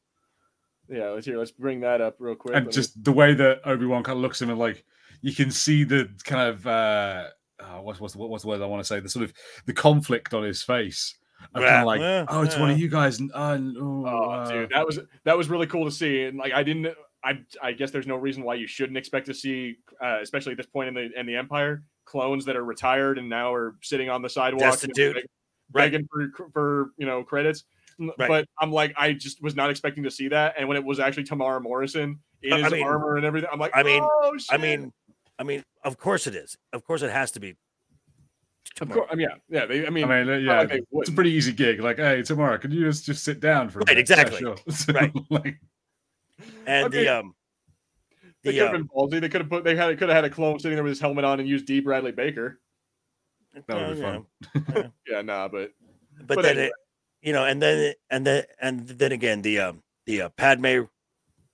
yeah, 0.89 1.09
let's 1.09 1.25
hear. 1.25 1.37
Let's 1.37 1.51
bring 1.51 1.79
that 1.81 2.01
up 2.01 2.15
real 2.19 2.35
quick. 2.35 2.55
And 2.55 2.65
Let 2.65 2.75
me- 2.75 2.81
just 2.81 3.03
the 3.03 3.11
way 3.11 3.33
that 3.33 3.61
Obi 3.65 3.85
Wan 3.85 4.03
kind 4.03 4.17
of 4.17 4.21
looks 4.21 4.41
at 4.41 4.45
him, 4.45 4.51
and 4.51 4.59
like 4.59 4.83
you 5.21 5.33
can 5.33 5.51
see 5.51 5.83
the 5.83 6.09
kind 6.23 6.49
of 6.49 6.65
uh, 6.67 7.27
uh 7.59 7.79
what's 7.81 7.99
what's 7.99 8.13
the, 8.13 8.19
what's 8.19 8.43
the 8.43 8.49
word 8.49 8.61
I 8.61 8.65
want 8.65 8.81
to 8.81 8.87
say? 8.87 8.99
The 8.99 9.09
sort 9.09 9.25
of 9.25 9.33
the 9.65 9.73
conflict 9.73 10.33
on 10.33 10.43
his 10.43 10.61
face. 10.63 11.15
Of 11.53 11.61
kind 11.61 11.65
Yeah, 11.65 11.81
of 11.81 11.85
like, 11.85 11.99
yeah, 12.01 12.25
oh, 12.29 12.41
it's 12.41 12.57
one 12.57 12.71
of 12.71 12.79
you 12.79 12.87
guys. 12.87 13.19
and- 13.19 13.31
Uh, 13.31 13.53
and- 13.55 13.77
oh, 13.77 14.05
Oh, 14.07 14.29
uh, 14.31 14.51
dude, 14.51 14.69
that 14.71 14.85
was 14.85 14.99
that 15.23 15.37
was 15.37 15.49
really 15.49 15.67
cool 15.67 15.85
to 15.85 15.91
see, 15.91 16.23
and 16.23 16.37
like 16.37 16.51
I 16.53 16.63
didn't, 16.63 16.95
I 17.23 17.39
I 17.61 17.73
guess 17.73 17.91
there's 17.91 18.07
no 18.07 18.15
reason 18.15 18.41
why 18.43 18.55
you 18.55 18.65
shouldn't 18.65 18.97
expect 18.97 19.27
to 19.27 19.33
see, 19.35 19.77
uh, 20.01 20.17
especially 20.21 20.53
at 20.53 20.57
this 20.57 20.65
point 20.65 20.87
in 20.87 20.93
the 20.95 21.19
in 21.19 21.25
the 21.27 21.35
Empire, 21.35 21.83
clones 22.05 22.43
that 22.45 22.55
are 22.55 22.63
retired 22.65 23.19
and 23.19 23.29
now 23.29 23.53
are 23.53 23.75
sitting 23.83 24.09
on 24.09 24.21
the 24.23 24.29
sidewalk, 24.29 24.61
you 24.61 24.65
know, 24.65 24.71
Destitute. 24.71 25.29
Beg- 25.71 25.91
begging 25.91 26.07
for 26.11 26.49
for 26.53 26.91
you 26.97 27.05
know 27.05 27.23
credits. 27.23 27.63
Right. 27.99 28.13
But 28.27 28.47
I'm 28.59 28.71
like, 28.71 28.93
I 28.97 29.13
just 29.13 29.41
was 29.41 29.55
not 29.55 29.69
expecting 29.71 30.03
to 30.03 30.11
see 30.11 30.27
that. 30.27 30.53
And 30.57 30.67
when 30.67 30.77
it 30.77 30.83
was 30.83 30.99
actually 30.99 31.23
Temuera 31.23 31.61
Morrison 31.61 32.19
in 32.43 32.53
I 32.53 32.61
his 32.61 32.71
mean- 32.73 32.83
armor 32.85 33.17
and 33.17 33.25
everything, 33.25 33.49
I'm 33.51 33.59
like, 33.59 33.71
I 33.75 33.81
mean- 33.83 34.03
oh, 34.03 34.37
I 34.51 34.57
mean, 34.57 34.91
I 35.39 35.43
mean, 35.43 35.63
of 35.83 35.97
course 35.97 36.27
it 36.27 36.35
is. 36.35 36.55
Of 36.73 36.83
course 36.85 37.01
it 37.01 37.09
has 37.11 37.31
to 37.31 37.39
be. 37.39 37.55
of 38.81 38.89
course, 38.91 39.07
I 39.11 39.15
mean, 39.15 39.27
yeah, 39.49 39.61
yeah. 39.61 39.65
They, 39.65 39.87
I 39.87 39.89
mean, 39.89 40.03
I 40.11 40.23
mean, 40.23 40.43
yeah, 40.45 40.59
like 40.61 40.83
it's 40.91 41.09
a 41.09 41.13
pretty 41.13 41.31
easy 41.31 41.51
gig. 41.53 41.79
Like, 41.79 41.97
hey, 41.97 42.21
tomorrow, 42.21 42.57
can 42.59 42.71
you 42.71 42.81
just 42.85 43.05
just 43.05 43.23
sit 43.23 43.39
down 43.39 43.69
for 43.69 43.79
a 43.79 43.81
Right, 43.87 43.95
minute? 43.97 44.09
Yeah, 44.09 44.21
exactly. 44.21 44.39
sure. 44.39 44.93
Right. 44.95 45.11
like, 45.31 45.59
And 46.67 46.85
Okay. 46.85 47.03
the 47.05 47.09
um, 47.19 47.33
they 48.43 48.51
the 48.51 48.57
could 48.59 48.65
have 48.67 48.75
um, 48.75 48.81
been 48.81 48.89
ballsy. 48.89 49.21
They 49.21 49.29
could 49.29 49.41
have 49.41 49.49
put. 49.49 49.63
They 49.63 49.75
had 49.75 49.97
could 49.97 50.09
have 50.09 50.15
had 50.15 50.25
a 50.25 50.29
clone 50.29 50.59
sitting 50.59 50.75
there 50.75 50.83
with 50.83 50.91
his 50.91 50.99
helmet 51.01 51.25
on 51.25 51.39
and 51.39 51.49
used 51.49 51.65
D. 51.65 51.79
Bradley 51.79 52.11
Baker. 52.11 52.59
That 53.67 53.75
would 53.87 53.95
be 53.95 54.01
fun. 54.01 54.25
know, 54.75 54.91
Yeah, 55.07 55.21
nah, 55.21 55.47
but 55.47 55.71
but, 56.19 56.35
But 56.35 56.41
then 56.43 56.51
anyway. 56.57 56.67
it, 56.67 56.73
you 57.21 57.33
know, 57.33 57.45
and 57.45 57.61
then 57.61 57.93
and 58.09 58.25
then 58.25 58.43
and 58.61 58.87
then 58.87 59.11
again, 59.11 59.41
the 59.41 59.59
um, 59.59 59.83
the 60.05 60.23
uh, 60.23 60.29
Padme, 60.29 60.81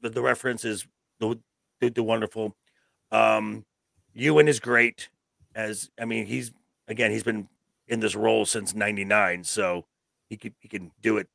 the, 0.01 0.09
the 0.09 0.21
reference 0.21 0.65
is 0.65 0.85
the, 1.19 1.39
the 1.79 1.89
the 1.89 2.03
wonderful. 2.03 2.55
Um, 3.11 3.65
Ewan 4.13 4.47
is 4.47 4.59
great. 4.59 5.09
As 5.55 5.89
I 5.99 6.05
mean, 6.05 6.25
he's 6.25 6.51
again, 6.87 7.11
he's 7.11 7.23
been 7.23 7.47
in 7.87 7.99
this 7.99 8.15
role 8.15 8.45
since 8.45 8.73
'99, 8.73 9.43
so 9.43 9.85
he 10.29 10.37
can 10.37 10.53
he 10.59 10.67
can 10.67 10.91
do 11.01 11.17
it 11.17 11.27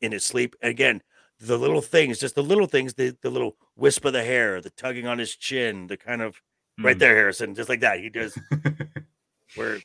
in 0.00 0.12
his 0.12 0.24
sleep. 0.24 0.54
And 0.60 0.70
again, 0.70 1.02
the 1.40 1.58
little 1.58 1.80
things, 1.80 2.18
just 2.18 2.34
the 2.34 2.42
little 2.42 2.66
things, 2.66 2.94
the 2.94 3.16
the 3.22 3.30
little 3.30 3.56
wisp 3.76 4.04
of 4.04 4.12
the 4.12 4.22
hair, 4.24 4.60
the 4.60 4.70
tugging 4.70 5.06
on 5.06 5.18
his 5.18 5.34
chin, 5.36 5.86
the 5.86 5.96
kind 5.96 6.22
of 6.22 6.40
right 6.78 6.96
Mm. 6.96 7.00
there, 7.00 7.14
Harrison, 7.16 7.54
just 7.54 7.68
like 7.68 7.80
that. 7.80 8.00
He 8.00 8.08
does 8.08 8.38
where 9.54 9.78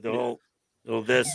little 0.00 0.40
little 0.84 1.02
this, 1.02 1.28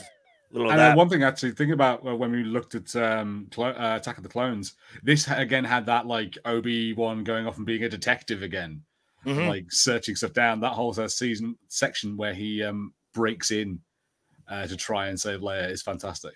little 0.52 0.70
And 0.72 0.80
that. 0.80 0.94
uh, 0.94 0.96
one 0.96 1.10
thing, 1.10 1.24
actually, 1.24 1.52
think 1.52 1.72
about 1.72 2.06
uh, 2.08 2.16
when 2.16 2.32
we 2.32 2.44
looked 2.44 2.76
at 2.76 2.96
um, 2.96 3.48
Clo- 3.52 3.70
uh, 3.70 3.98
Attack 4.00 4.18
of 4.18 4.24
the 4.24 4.30
Clones. 4.30 4.74
This 5.04 5.28
again 5.30 5.64
had 5.64 5.86
that 5.88 6.08
like 6.08 6.38
Obi 6.46 6.94
Wan 6.94 7.24
going 7.24 7.48
off 7.48 7.58
and 7.58 7.66
being 7.66 7.84
a 7.84 7.90
detective 7.90 8.44
again, 8.44 8.82
Mhm. 9.26 9.48
like 9.48 9.72
searching 9.72 10.16
stuff 10.16 10.34
down. 10.34 10.60
That 10.62 10.74
whole 10.74 10.98
uh, 11.00 11.08
season 11.08 11.58
section 11.68 12.18
where 12.18 12.34
he 12.34 12.64
um, 12.64 12.94
breaks 13.14 13.52
in 13.52 13.80
uh, 14.48 14.68
to 14.68 14.76
try 14.78 15.08
and 15.08 15.20
save 15.20 15.40
Leia 15.42 15.70
is 15.70 15.82
fantastic. 15.82 16.34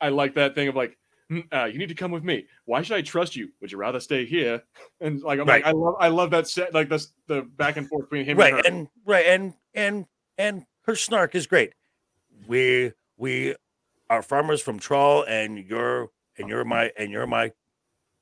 I 0.00 0.08
like 0.10 0.34
that 0.34 0.54
thing 0.54 0.68
of 0.68 0.76
like, 0.76 0.96
"Mm, 1.30 1.44
uh, 1.52 1.64
you 1.66 1.78
need 1.78 1.88
to 1.88 1.94
come 1.94 2.10
with 2.10 2.24
me. 2.24 2.46
Why 2.64 2.80
should 2.82 2.96
I 2.96 3.02
trust 3.02 3.36
you? 3.36 3.50
Would 3.60 3.70
you 3.72 3.78
rather 3.78 4.00
stay 4.00 4.24
here? 4.24 4.62
And 5.00 5.20
like, 5.22 5.38
I'm 5.40 5.46
like, 5.46 5.66
I 5.66 5.72
love, 5.72 5.96
I 6.00 6.08
love 6.08 6.30
that 6.30 6.48
set, 6.48 6.72
like 6.72 6.88
this, 6.88 7.12
the 7.26 7.42
back 7.42 7.76
and 7.76 7.86
forth 7.88 8.08
between 8.08 8.24
him 8.24 8.38
right 8.38 8.54
and 8.54 8.62
her. 8.64 8.68
and 8.72 8.88
right 9.04 9.26
and 9.26 9.52
and 9.74 10.06
and 10.38 10.64
her 10.84 10.94
snark 10.96 11.34
is 11.34 11.46
great 11.46 11.72
we 12.46 12.92
we 13.16 13.54
are 14.10 14.22
farmers 14.22 14.60
from 14.60 14.78
Troll, 14.78 15.24
and 15.24 15.58
you're 15.58 16.10
and 16.38 16.48
you're 16.48 16.64
my 16.64 16.90
and 16.98 17.10
you're 17.10 17.26
my 17.26 17.52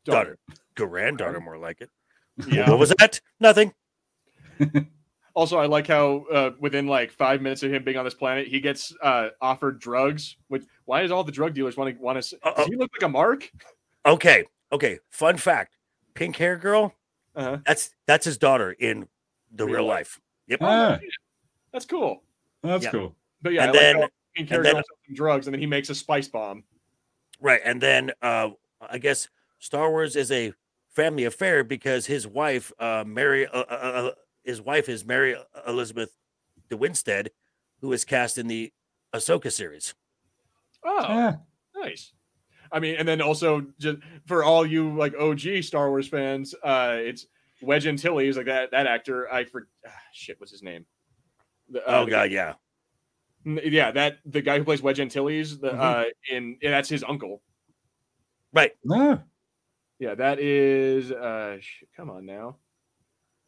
daughter, 0.05 0.39
granddaughter, 0.77 1.41
more 1.41 1.59
like 1.59 1.81
it. 1.81 1.91
Yeah. 2.47 2.71
What 2.71 2.79
was 2.79 2.93
that? 2.99 3.21
Nothing. 3.41 3.73
Also, 5.35 5.57
I 5.59 5.65
like 5.65 5.87
how 5.87 6.27
uh, 6.31 6.51
within 6.61 6.87
like 6.87 7.11
five 7.11 7.41
minutes 7.41 7.63
of 7.63 7.73
him 7.73 7.83
being 7.85 7.97
on 7.97 8.05
this 8.05 8.13
planet, 8.13 8.49
he 8.49 8.61
gets 8.61 8.95
uh, 9.03 9.31
offered 9.41 9.81
drugs. 9.81 10.37
Which 10.49 10.63
why 10.85 11.01
does 11.01 11.11
all 11.11 11.25
the 11.25 11.33
drug 11.33 11.55
dealers 11.55 11.75
want 11.75 11.97
to 11.97 12.03
want 12.03 12.23
to? 12.23 12.37
Uh-oh. 12.43 12.55
Does 12.55 12.67
he 12.67 12.77
look 12.77 12.91
like 12.95 13.03
a 13.03 13.09
mark? 13.09 13.51
Okay, 14.05 14.45
okay. 14.71 14.99
Fun 15.09 15.39
fact: 15.39 15.79
pink 16.13 16.37
hair 16.37 16.59
girl. 16.59 16.93
Uh-huh. 17.35 17.57
That's 17.65 17.95
that's 18.07 18.27
his 18.27 18.37
daughter 18.37 18.73
in 18.73 19.09
the 19.51 19.65
Real 19.65 19.77
real 19.77 19.87
life. 19.87 19.97
life. 19.97 20.21
Yep. 20.49 20.59
Ah, 20.61 20.99
That's 21.73 21.87
cool. 21.87 22.23
That's 22.63 22.85
Yeah. 22.85 22.91
cool. 22.91 23.17
But 23.41 23.53
yeah, 23.53 23.63
And 23.63 23.71
I 23.71 23.73
like 23.73 23.81
then- 23.81 23.97
how 24.03 24.09
Pink 24.35 24.49
hair 24.49 24.59
and 24.59 24.67
then- 24.67 24.75
girl 24.75 24.83
some 25.07 25.15
drugs, 25.15 25.47
and 25.47 25.55
then 25.55 25.61
he 25.61 25.67
makes 25.67 25.91
a 25.91 25.95
spice 25.95 26.29
bomb. 26.29 26.65
Right. 27.41 27.61
And 27.65 27.81
then 27.81 28.13
uh 28.23 28.51
I 28.81 28.99
guess 28.99 29.29
Star 29.59 29.91
Wars 29.91 30.17
is 30.17 30.31
a 30.33 30.53
family 30.91 31.25
affair 31.25 31.65
because 31.65 32.07
his 32.07 32.27
wife, 32.27 32.73
uh 32.79 33.05
Mary 33.07 33.47
uh, 33.47 33.61
uh, 33.63 33.65
uh, 34.11 34.13
his 34.45 34.61
wife 34.61 34.89
is 34.89 35.05
Mary 35.05 35.37
Elizabeth 35.67 36.17
de 36.69 36.77
Winstead, 36.77 37.31
who 37.81 37.93
is 37.93 38.05
cast 38.05 38.39
in 38.39 38.47
the 38.49 38.73
Ahsoka 39.15 39.53
series. 39.53 39.95
Oh, 40.85 41.03
Yeah. 41.09 41.37
nice. 41.77 42.13
I 42.73 42.81
mean, 42.81 42.97
and 42.97 43.07
then 43.07 43.21
also 43.21 43.67
just 43.79 43.99
for 44.27 44.43
all 44.45 44.65
you 44.65 44.97
like 44.97 45.15
OG 45.15 45.63
Star 45.63 45.91
Wars 45.91 46.09
fans, 46.09 46.55
uh, 46.65 46.97
it's 46.99 47.27
Wedge 47.61 47.87
Antilles, 47.87 48.37
like 48.37 48.47
that 48.47 48.71
that 48.71 48.87
actor. 48.87 49.31
I 49.33 49.45
for 49.45 49.69
ah, 49.87 49.91
shit, 50.13 50.41
what's 50.41 50.51
his 50.53 50.63
name? 50.63 50.87
The, 51.73 51.81
uh, 51.89 52.01
Oh 52.01 52.05
the 52.05 52.11
god, 52.13 52.31
yeah. 52.31 52.55
Yeah, 53.45 53.91
that 53.91 54.19
the 54.25 54.41
guy 54.41 54.59
who 54.59 54.65
plays 54.65 54.83
Wedge 54.83 55.01
Antilles, 55.01 55.59
the 55.59 55.71
Mhm. 55.71 55.81
uh 55.81 56.05
in 56.31 56.59
yeah, 56.63 56.71
that's 56.71 56.89
his 56.89 57.03
uncle. 57.03 57.43
Right. 58.53 58.73
No. 58.85 59.21
Yeah, 59.99 60.15
that 60.15 60.39
is 60.39 61.11
uh 61.11 61.59
sh- 61.61 61.83
come 61.97 62.09
on 62.11 62.25
now. 62.27 62.59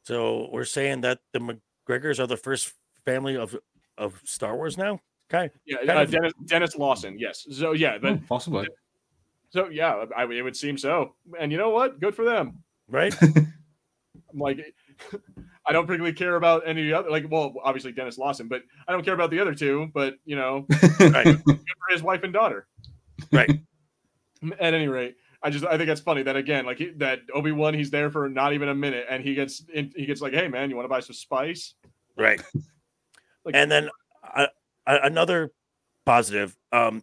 So 0.04 0.48
we're 0.52 0.64
saying 0.64 1.02
that 1.02 1.20
the 1.32 1.38
McGregors 1.40 2.18
are 2.18 2.26
the 2.26 2.36
first 2.36 2.72
family 3.04 3.36
of 3.36 3.56
of 3.96 4.20
Star 4.24 4.56
Wars 4.56 4.76
now? 4.76 5.00
Okay. 5.32 5.50
Yeah, 5.64 5.78
Kind 5.86 5.90
uh, 5.90 6.02
of- 6.02 6.10
Dennis 6.10 6.32
Denis 6.46 6.76
Lawson. 6.76 7.16
Yes. 7.18 7.46
So 7.52 7.72
yeah, 7.72 7.98
but 7.98 8.12
Oh, 8.14 8.20
possibly. 8.28 8.66
so 9.50 9.68
yeah, 9.68 10.04
I, 10.16 10.24
it 10.24 10.42
would 10.42 10.56
seem 10.56 10.76
so. 10.76 11.14
And 11.38 11.52
you 11.52 11.58
know 11.58 11.70
what? 11.70 12.00
Good 12.00 12.14
for 12.16 12.24
them. 12.24 12.64
Right? 12.88 13.14
I'm 14.32 14.38
like 14.38 14.74
I 15.66 15.72
don't 15.72 15.86
particularly 15.86 16.14
care 16.14 16.36
about 16.36 16.62
any 16.66 16.92
other 16.92 17.10
like 17.10 17.26
well, 17.30 17.54
obviously 17.62 17.92
Denis 17.92 18.18
Lawson, 18.18 18.48
but 18.48 18.62
I 18.86 18.92
don't 18.92 19.04
care 19.04 19.14
about 19.14 19.30
the 19.30 19.40
other 19.40 19.54
two, 19.54 19.90
but 19.94 20.14
you 20.24 20.36
know, 20.36 20.66
Right. 21.00 21.24
good 21.24 21.42
for 21.44 21.92
his 21.92 22.02
wife 22.02 22.22
and 22.22 22.32
daughter. 22.32 22.66
Right. 23.32 23.50
At 24.60 24.74
any 24.74 24.88
rate, 24.88 25.16
I 25.42 25.50
just 25.50 25.64
I 25.64 25.76
think 25.78 25.88
that's 25.88 26.00
funny 26.02 26.22
that 26.24 26.36
again, 26.36 26.66
like 26.66 26.78
he, 26.78 26.90
that 26.96 27.20
Obi 27.32 27.52
Wan, 27.52 27.72
he's 27.72 27.90
there 27.90 28.10
for 28.10 28.28
not 28.28 28.52
even 28.52 28.68
a 28.68 28.74
minute, 28.74 29.06
and 29.08 29.22
he 29.22 29.34
gets 29.34 29.64
in, 29.72 29.90
he 29.96 30.04
gets 30.04 30.20
like, 30.20 30.34
"Hey 30.34 30.48
man, 30.48 30.68
you 30.68 30.76
want 30.76 30.84
to 30.84 30.90
buy 30.90 31.00
some 31.00 31.14
spice?" 31.14 31.74
Right. 32.16 32.42
Like- 33.44 33.54
and 33.54 33.70
then 33.70 33.88
uh, 34.36 34.46
another 34.86 35.50
positive, 36.04 36.54
um, 36.72 37.02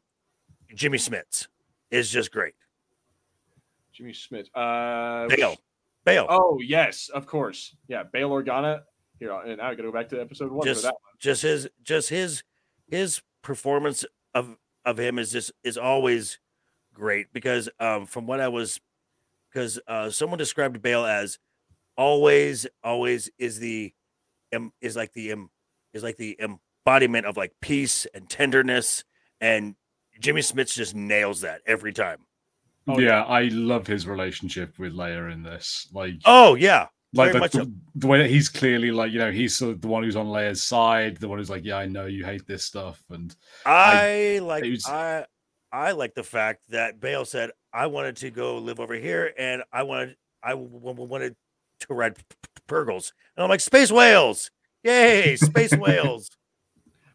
Jimmy 0.76 0.99
Smits 0.99 1.47
is 1.89 2.09
just 2.12 2.32
great. 2.32 2.53
Jimmy 3.93 4.12
Smits, 4.14 4.47
uh. 4.55 5.28
Bail. 6.06 6.26
Oh 6.30 6.60
yes, 6.62 7.10
of 7.10 7.26
course, 7.26 7.76
yeah, 7.88 8.04
Bail 8.04 8.30
Organa. 8.32 8.82
Here, 9.20 9.32
and 9.32 9.58
now 9.58 9.68
I 9.68 9.76
got 9.76 9.84
to 9.84 9.84
go 9.84 9.91
back 9.91 10.10
to 10.10 10.20
episode 10.22 10.52
one 10.52 10.66
Just- 10.66 10.82
for 10.82 10.88
that. 10.88 10.93
one. 10.93 11.14
just 11.20 11.41
his 11.43 11.70
just 11.84 12.10
his 12.10 12.43
his 12.88 13.21
performance 13.43 14.04
of 14.34 14.58
of 14.84 14.97
him 15.00 15.20
is 15.20 15.32
just 15.32 15.51
is 15.63 15.78
always 15.78 16.39
great 16.93 17.32
because 17.32 17.70
um 17.80 18.05
from 18.08 18.26
what 18.26 18.39
I 18.42 18.47
was 18.47 18.82
because 19.51 19.80
uh 19.88 20.09
someone 20.09 20.39
described 20.39 20.82
Bail 20.82 21.05
as 21.05 21.38
always 21.97 22.66
always 22.84 23.30
is 23.38 23.59
the 23.59 23.93
is 24.82 24.96
like 24.96 25.13
the 25.13 25.36
is 25.93 26.01
like 26.04 26.17
the 26.17 26.36
embodiment 26.42 27.26
of 27.28 27.38
like 27.38 27.54
peace 27.62 28.08
and 28.16 28.28
tenderness 28.28 29.04
and 29.39 29.76
Jimmy 30.20 30.42
Smits 30.42 30.74
just 30.74 30.96
nails 30.96 31.42
that 31.42 31.62
every 31.66 31.93
time. 31.93 32.20
Oh, 32.87 32.99
yeah, 32.99 33.24
I 33.24 33.43
love 33.43 33.86
his 33.87 34.08
relationship 34.08 34.78
with 34.79 34.93
Leia 34.93 35.32
in 35.32 35.43
this. 35.43 35.87
Like, 35.93 36.16
Oh 36.25 36.55
yeah. 36.55 36.87
like 37.13 37.32
the, 37.33 37.39
the, 37.39 37.74
the 37.95 38.08
way 38.08 38.17
that 38.20 38.29
he's 38.29 38.49
clearly 38.49 38.91
like, 38.91 39.12
you 39.12 39.20
know, 39.20 39.32
he's 39.32 39.55
sort 39.55 39.74
of 39.74 39.82
the 39.82 39.87
one 39.87 40.03
who's 40.03 40.16
on 40.16 40.25
Leia's 40.28 40.63
side, 40.63 41.17
the 41.17 41.28
one 41.28 41.37
who's 41.37 41.49
like, 41.49 41.63
yeah, 41.66 41.78
I 41.78 41.86
know 41.86 42.05
you 42.08 42.25
hate 42.25 42.47
this 42.47 42.66
stuff, 42.66 43.01
and 43.09 43.36
I, 43.66 44.39
like 44.41 44.63
was- 44.63 44.86
I 44.87 45.25
I 45.74 45.91
like 45.91 46.16
the 46.16 46.24
fact 46.24 46.63
that 46.70 46.99
Bail 46.99 47.24
said 47.24 47.51
I 47.74 47.87
wanted 47.87 48.17
to 48.17 48.29
go 48.32 48.58
live 48.58 48.79
over 48.82 48.93
here 48.95 49.33
and 49.37 49.63
I 49.71 49.83
wanted 49.83 50.16
I 50.43 50.53
wanted 50.55 51.36
to 51.82 51.93
ride 51.93 52.17
Purrgils 52.67 53.12
and 53.37 53.43
I'm 53.43 53.49
like 53.49 53.62
space 53.62 53.91
whales, 53.91 54.51
yay, 54.83 55.36
space 55.37 55.74
whales. 55.78 56.29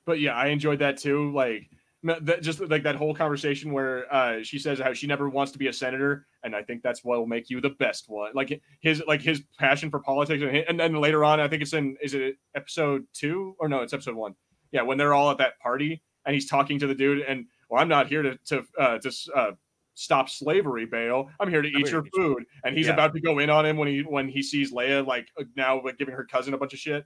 But 0.07 0.21
yeah, 0.21 0.35
I 0.35 0.47
enjoyed 0.47 0.79
that 0.79 0.97
too. 0.99 1.33
Like 1.33 1.69
that, 2.03 2.43
just 2.43 2.61
like 2.61 2.83
that 2.85 2.97
whole 2.97 3.15
conversation 3.15 3.73
where 3.73 4.13
uh, 4.15 4.43
she 4.43 4.59
says 4.59 4.79
how 4.79 4.93
she 4.93 5.07
never 5.07 5.29
wants 5.29 5.53
to 5.53 5.59
be 5.59 5.69
a 5.69 5.73
senator, 5.73 6.27
and 6.43 6.55
I 6.55 6.63
think 6.63 6.83
that's 6.83 7.03
what 7.05 7.19
will 7.19 7.27
make 7.27 7.51
you 7.51 7.61
the 7.61 7.71
best 7.71 8.09
one. 8.09 8.33
Like 8.35 8.61
his 8.81 9.03
like 9.07 9.23
his 9.23 9.43
passion 9.59 9.91
for 9.91 10.01
politics, 10.01 10.43
and, 10.43 10.57
and 10.57 10.79
then 10.79 11.01
later 11.01 11.25
on, 11.25 11.41
I 11.41 11.49
think 11.49 11.63
it's 11.63 11.73
in 11.73 11.97
is 12.03 12.15
it 12.15 12.37
episode 12.55 13.05
two 13.13 13.57
or 13.59 13.69
no, 13.69 13.81
it's 13.81 13.93
episode 13.93 14.15
one. 14.15 14.35
Yeah, 14.73 14.83
when 14.83 14.99
they're 14.99 15.15
all 15.15 15.31
at 15.31 15.39
that 15.39 15.59
party 15.61 16.03
and 16.25 16.35
he's 16.35 16.49
talking 16.49 16.79
to 16.81 16.87
the 16.87 16.95
dude, 16.95 17.23
and 17.23 17.47
well, 17.71 17.81
I'm 17.81 17.89
not 17.89 18.09
here 18.09 18.23
to 18.23 18.37
to 18.47 18.63
uh, 18.79 18.99
to 18.99 19.13
uh, 19.35 19.53
stop 19.95 20.29
slavery, 20.29 20.87
Bail. 20.87 21.31
I'm 21.41 21.49
here 21.49 21.63
to 21.63 21.69
eat 21.69 21.89
your 21.89 22.05
food, 22.15 22.45
and 22.65 22.77
he's 22.77 22.87
Yeah. 22.87 22.93
about 22.93 23.15
to 23.15 23.21
go 23.21 23.39
in 23.39 23.51
on 23.51 23.65
him 23.65 23.77
when 23.77 23.89
he 23.89 24.01
when 24.03 24.29
he 24.29 24.43
sees 24.43 24.73
Leia 24.73 25.07
like 25.07 25.29
uh, 25.41 25.45
now 25.57 25.83
like 25.83 25.99
giving 25.99 26.15
her 26.15 26.25
cousin 26.25 26.55
a 26.55 26.59
bunch 26.59 26.73
of 26.73 26.79
shit. 26.79 27.05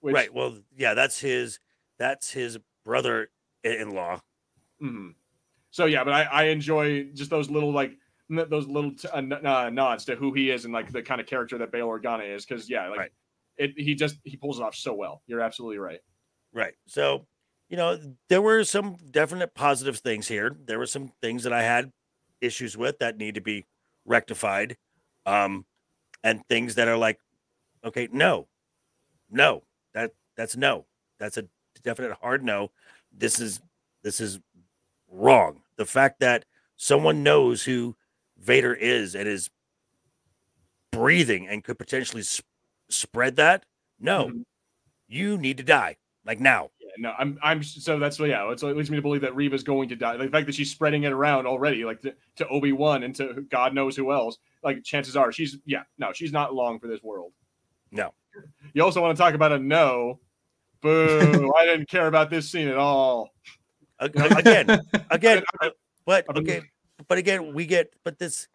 Which, 0.00 0.14
right. 0.14 0.32
Well, 0.32 0.58
yeah, 0.76 0.94
that's 0.94 1.20
his 1.20 1.60
that's 1.98 2.30
his 2.32 2.58
brother-in-law. 3.62 4.20
Mhm. 4.82 5.14
So 5.70 5.86
yeah, 5.86 6.04
but 6.04 6.12
I, 6.14 6.22
I 6.24 6.44
enjoy 6.44 7.04
just 7.12 7.30
those 7.30 7.50
little 7.50 7.72
like 7.72 7.98
those 8.28 8.66
little 8.66 8.94
t- 8.94 9.08
uh, 9.08 9.18
uh, 9.20 9.70
nods 9.70 10.04
to 10.06 10.16
who 10.16 10.32
he 10.34 10.50
is 10.50 10.64
and 10.64 10.74
like 10.74 10.92
the 10.92 11.02
kind 11.02 11.20
of 11.20 11.26
character 11.26 11.58
that 11.58 11.72
Bail 11.72 11.88
Organa 11.88 12.28
is 12.34 12.46
because 12.46 12.68
yeah, 12.70 12.88
like 12.88 12.98
Right. 12.98 13.12
it 13.56 13.72
he 13.76 13.94
just 13.94 14.18
he 14.24 14.36
pulls 14.36 14.58
it 14.60 14.62
off 14.62 14.74
so 14.74 14.94
well. 14.94 15.22
You're 15.26 15.40
absolutely 15.40 15.78
right. 15.78 16.00
Right. 16.52 16.74
So, 16.86 17.26
you 17.68 17.76
know, 17.76 17.98
there 18.28 18.42
were 18.42 18.64
some 18.64 18.96
definite 19.10 19.54
positive 19.54 19.98
things 19.98 20.28
here. 20.28 20.56
There 20.64 20.78
were 20.78 20.86
some 20.86 21.12
things 21.22 21.42
that 21.44 21.52
I 21.52 21.62
had 21.62 21.92
issues 22.40 22.76
with 22.76 22.98
that 23.00 23.18
need 23.18 23.34
to 23.34 23.40
be 23.40 23.66
rectified, 24.04 24.76
um, 25.26 25.66
and 26.24 26.42
things 26.48 26.76
that 26.76 26.88
are 26.88 26.96
like, 26.96 27.20
okay, 27.84 28.08
no, 28.12 28.48
no, 29.30 29.64
that 29.94 30.12
that's 30.36 30.56
no, 30.56 30.86
that's 31.18 31.36
a 31.36 31.48
definite 31.82 32.12
hard 32.14 32.44
no. 32.44 32.70
This 33.18 33.40
is 33.40 33.60
this 34.02 34.20
is 34.20 34.38
wrong. 35.10 35.62
The 35.76 35.86
fact 35.86 36.20
that 36.20 36.44
someone 36.76 37.22
knows 37.22 37.64
who 37.64 37.96
Vader 38.38 38.74
is 38.74 39.14
and 39.14 39.28
is 39.28 39.50
breathing 40.92 41.48
and 41.48 41.62
could 41.64 41.78
potentially 41.78 42.22
sp- 42.24 42.46
spread 42.88 43.36
that, 43.36 43.64
no, 44.00 44.26
Mhm. 44.28 44.44
you 45.08 45.36
need 45.36 45.56
to 45.58 45.62
die 45.62 45.96
like 46.24 46.40
now. 46.40 46.70
Yeah, 46.80 46.90
no, 46.98 47.14
I'm, 47.18 47.38
I'm. 47.42 47.62
So 47.62 47.98
that's 47.98 48.18
yeah. 48.18 48.50
It's, 48.50 48.62
it 48.62 48.76
leads 48.76 48.90
me 48.90 48.96
to 48.96 49.02
believe 49.02 49.20
that 49.22 49.34
Reva's 49.34 49.62
going 49.62 49.88
to 49.90 49.96
die. 49.96 50.16
The 50.16 50.28
fact 50.28 50.46
that 50.46 50.54
she's 50.54 50.70
spreading 50.70 51.02
it 51.04 51.12
around 51.12 51.46
already, 51.46 51.84
like 51.84 52.00
to, 52.02 52.14
to 52.36 52.48
Obi 52.48 52.72
Wan 52.72 53.02
and 53.02 53.14
to 53.16 53.44
God 53.50 53.74
knows 53.74 53.96
who 53.96 54.12
else. 54.12 54.38
Like 54.62 54.82
chances 54.84 55.16
are, 55.16 55.30
she's 55.32 55.58
yeah. 55.66 55.82
No, 55.98 56.12
she's 56.12 56.32
not 56.32 56.54
long 56.54 56.78
for 56.78 56.86
this 56.86 57.02
world. 57.02 57.32
No. 57.90 58.12
You 58.72 58.84
also 58.84 59.00
want 59.02 59.16
to 59.16 59.22
talk 59.22 59.34
about 59.34 59.52
a 59.52 59.58
no? 59.58 60.20
Boo! 60.82 61.52
I 61.58 61.64
didn't 61.66 61.88
care 61.88 62.06
about 62.06 62.30
this 62.30 62.50
scene 62.50 62.68
at 62.68 62.76
all. 62.76 63.30
Again, 64.00 64.80
again, 65.10 65.42
uh, 65.60 65.70
but 66.04 66.24
okay, 66.36 66.62
but 67.08 67.18
again, 67.18 67.52
we 67.52 67.66
get, 67.66 67.92
but 68.04 68.18
this, 68.18 68.46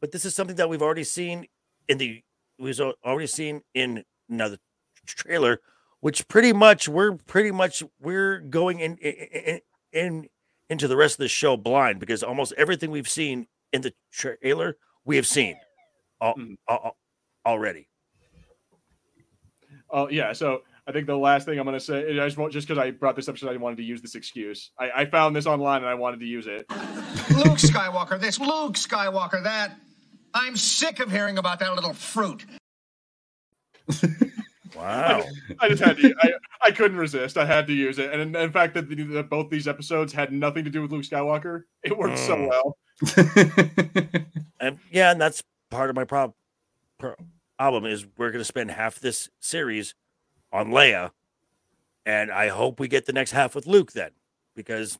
but 0.00 0.12
this 0.12 0.24
is 0.24 0.34
something 0.34 0.56
that 0.56 0.68
we've 0.68 0.82
already 0.82 1.04
seen 1.04 1.46
in 1.88 1.96
the, 1.98 2.22
we've 2.58 2.78
already 3.04 3.26
seen 3.26 3.62
in 3.74 4.04
another 4.28 4.58
trailer, 5.06 5.60
which 6.00 6.28
pretty 6.28 6.52
much 6.52 6.86
we're 6.88 7.12
pretty 7.16 7.50
much 7.50 7.82
we're 8.00 8.40
going 8.40 8.80
in 8.80 8.96
in, 8.98 9.60
in 9.92 10.28
into 10.68 10.86
the 10.86 10.96
rest 10.96 11.14
of 11.14 11.18
the 11.18 11.28
show 11.28 11.56
blind 11.56 11.98
because 11.98 12.22
almost 12.22 12.52
everything 12.58 12.90
we've 12.90 13.08
seen 13.08 13.46
in 13.72 13.80
the 13.80 13.92
trailer 14.12 14.76
we 15.04 15.16
have 15.16 15.26
seen 15.26 15.56
al- 16.20 16.34
Mhm. 16.34 16.56
al- 16.68 16.80
al- 16.84 16.96
already. 17.46 17.88
Oh 19.90 20.08
yeah. 20.08 20.32
So 20.32 20.62
I 20.90 20.92
think 20.92 21.06
the 21.06 21.16
last 21.16 21.44
thing 21.46 21.56
I'm 21.56 21.64
gonna 21.64 21.78
say, 21.78 22.10
I 22.20 22.24
just 22.26 22.36
want 22.36 22.52
just 22.52 22.66
because 22.66 22.82
I 22.82 22.90
brought 22.90 23.14
this 23.14 23.28
up, 23.28 23.36
because 23.36 23.48
I 23.48 23.56
wanted 23.56 23.76
to 23.76 23.84
use 23.84 24.02
this 24.02 24.16
excuse. 24.16 24.72
I, 24.76 24.90
I 24.96 25.04
found 25.04 25.36
this 25.36 25.46
online 25.46 25.82
and 25.82 25.86
I 25.88 25.94
wanted 25.94 26.18
to 26.18 26.26
use 26.26 26.48
it. 26.48 26.66
Luke 26.68 27.58
Skywalker 27.58 28.18
this, 28.20 28.40
Luke 28.40 28.74
Skywalker 28.74 29.40
that. 29.44 29.76
I'm 30.34 30.56
sick 30.56 30.98
of 30.98 31.08
hearing 31.12 31.38
about 31.38 31.60
that 31.60 31.72
little 31.76 31.92
fruit. 31.94 32.44
Wow. 34.76 35.24
I 35.58 35.68
just 35.68 35.82
had 35.82 35.96
to. 35.98 36.14
I, 36.22 36.30
I 36.62 36.70
couldn't 36.70 36.96
resist. 36.96 37.36
I 37.36 37.44
had 37.44 37.66
to 37.66 37.72
use 37.72 37.98
it, 37.98 38.12
and 38.12 38.22
in, 38.22 38.36
in 38.36 38.52
fact, 38.52 38.72
that, 38.74 38.88
the- 38.88 39.02
that 39.02 39.28
both 39.28 39.50
these 39.50 39.66
episodes 39.66 40.12
had 40.12 40.32
nothing 40.32 40.64
to 40.64 40.70
do 40.70 40.80
with 40.80 40.92
Luke 40.92 41.02
Skywalker. 41.02 41.64
It 41.82 41.98
worked 41.98 42.18
so 42.18 42.36
Mm. 42.36 42.48
well. 42.48 42.76
And 44.60 44.78
yeah, 44.92 45.10
and 45.10 45.20
that's 45.20 45.42
part 45.70 45.90
of 45.90 45.96
my 45.96 46.04
prob- 46.04 46.34
pro- 46.98 47.14
problem 47.58 47.84
is 47.84 48.06
we're 48.16 48.30
going 48.30 48.40
to 48.40 48.44
spend 48.44 48.70
half 48.70 49.00
this 49.00 49.28
series 49.40 49.94
on 50.52 50.70
Leia, 50.70 51.10
and 52.06 52.30
I 52.30 52.48
hope 52.48 52.80
we 52.80 52.88
get 52.88 53.06
the 53.06 53.12
next 53.12 53.30
half 53.32 53.54
with 53.54 53.66
Luke 53.66 53.92
then, 53.92 54.10
because 54.56 54.98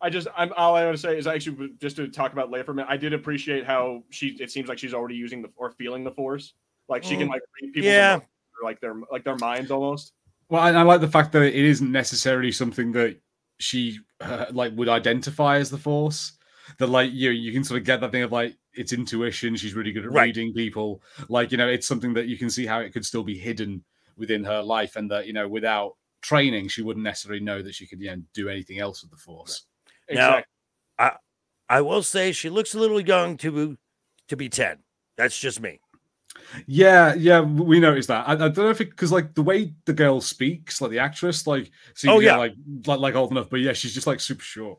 I 0.00 0.10
just, 0.10 0.26
I'm 0.36 0.52
all 0.56 0.74
I 0.74 0.84
want 0.84 0.96
to 0.96 1.00
say 1.00 1.16
is 1.16 1.28
actually 1.28 1.74
just 1.80 1.94
to 1.96 2.08
talk 2.08 2.32
about 2.32 2.50
Leia 2.50 2.64
for 2.64 2.72
a 2.72 2.74
minute. 2.74 2.90
I 2.90 2.96
did 2.96 3.12
appreciate 3.12 3.64
how 3.64 4.02
she. 4.10 4.36
It 4.40 4.50
seems 4.50 4.68
like 4.68 4.78
she's 4.78 4.94
already 4.94 5.14
using 5.14 5.42
the 5.42 5.50
or 5.56 5.70
feeling 5.70 6.02
the 6.02 6.10
Force. 6.10 6.54
Like 6.88 7.04
she 7.04 7.16
can 7.16 7.28
Mm. 7.28 7.30
like 7.30 7.42
read 7.62 7.72
people's 7.72 7.92
Yeah. 7.92 8.14
emotions, 8.14 8.28
like 8.64 8.80
their 8.80 8.94
like 9.12 9.24
their 9.24 9.36
minds 9.36 9.70
almost. 9.70 10.12
Well, 10.48 10.60
I, 10.60 10.70
I 10.72 10.82
like 10.82 11.00
the 11.00 11.08
fact 11.08 11.30
that 11.32 11.42
it 11.42 11.54
isn't 11.54 11.90
necessarily 11.90 12.50
something 12.50 12.90
that 12.92 13.20
she 13.60 14.00
uh, 14.20 14.46
like 14.50 14.72
would 14.74 14.88
identify 14.88 15.58
as 15.58 15.70
the 15.70 15.78
Force. 15.78 16.32
That 16.78 16.88
like 16.88 17.12
you, 17.12 17.30
you 17.30 17.52
can 17.52 17.62
sort 17.62 17.80
of 17.80 17.86
get 17.86 18.00
that 18.00 18.10
thing 18.10 18.22
of 18.24 18.32
like 18.32 18.56
it's 18.74 18.92
intuition. 18.92 19.56
She's 19.56 19.74
really 19.74 19.92
good 19.92 20.04
at 20.04 20.12
Right. 20.12 20.24
reading 20.26 20.52
people. 20.52 21.02
Like 21.28 21.50
you 21.52 21.58
know, 21.58 21.68
it's 21.68 21.86
something 21.86 22.14
that 22.14 22.26
you 22.26 22.36
can 22.38 22.50
see 22.50 22.66
how 22.66 22.80
it 22.80 22.92
could 22.92 23.04
still 23.04 23.22
be 23.24 23.38
hidden 23.38 23.84
within 24.16 24.44
her 24.44 24.62
life, 24.62 24.96
and 24.96 25.10
that 25.10 25.26
you 25.26 25.32
know, 25.32 25.48
without 25.48 25.96
training, 26.20 26.68
she 26.68 26.82
wouldn't 26.82 27.04
necessarily 27.04 27.42
know 27.42 27.62
that 27.62 27.74
she 27.74 27.86
could 27.86 28.00
you 28.00 28.14
know, 28.14 28.22
do 28.34 28.48
anything 28.48 28.78
else 28.78 29.02
with 29.02 29.10
the 29.10 29.16
Force. 29.16 29.66
Now- 30.10 30.14
Exactly. 30.38 30.44
I 30.98 31.12
I 31.68 31.80
will 31.80 32.02
say 32.02 32.32
she 32.32 32.50
looks 32.50 32.74
a 32.74 32.78
little 32.78 33.00
young 33.00 33.36
to 33.38 33.78
to 34.28 34.36
be 34.36 34.48
ten. 34.48 34.78
That's 35.16 35.38
just 35.38 35.60
me. 35.60 35.80
Yeah, 36.66 37.14
yeah, 37.14 37.40
we 37.40 37.78
noticed 37.80 38.08
that. 38.08 38.26
I, 38.28 38.32
I 38.32 38.36
don't 38.36 38.56
know 38.58 38.70
if 38.70 38.80
it 38.80 38.90
because 38.90 39.12
like 39.12 39.34
the 39.34 39.42
way 39.42 39.74
the 39.84 39.92
girl 39.92 40.20
speaks, 40.20 40.80
like 40.80 40.90
the 40.90 40.98
actress, 40.98 41.46
like 41.46 41.70
seems 41.94 42.14
Oh, 42.14 42.20
yeah. 42.20 42.36
like, 42.36 42.54
like 42.86 43.00
like 43.00 43.14
old 43.14 43.30
enough, 43.32 43.50
but 43.50 43.60
yeah, 43.60 43.72
she's 43.74 43.92
just 43.94 44.06
like 44.06 44.20
super 44.20 44.42
short. 44.42 44.78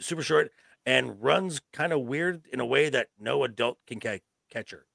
Super 0.00 0.22
short 0.22 0.50
and 0.88 1.22
runs 1.22 1.60
kind 1.72 1.92
of 1.92 2.00
weird 2.00 2.42
in 2.52 2.60
a 2.60 2.66
way 2.66 2.88
that 2.88 3.08
no 3.20 3.44
adult 3.44 3.76
can 3.86 4.00
ca- 4.00 4.20
catch 4.50 4.70
her. 4.70 4.86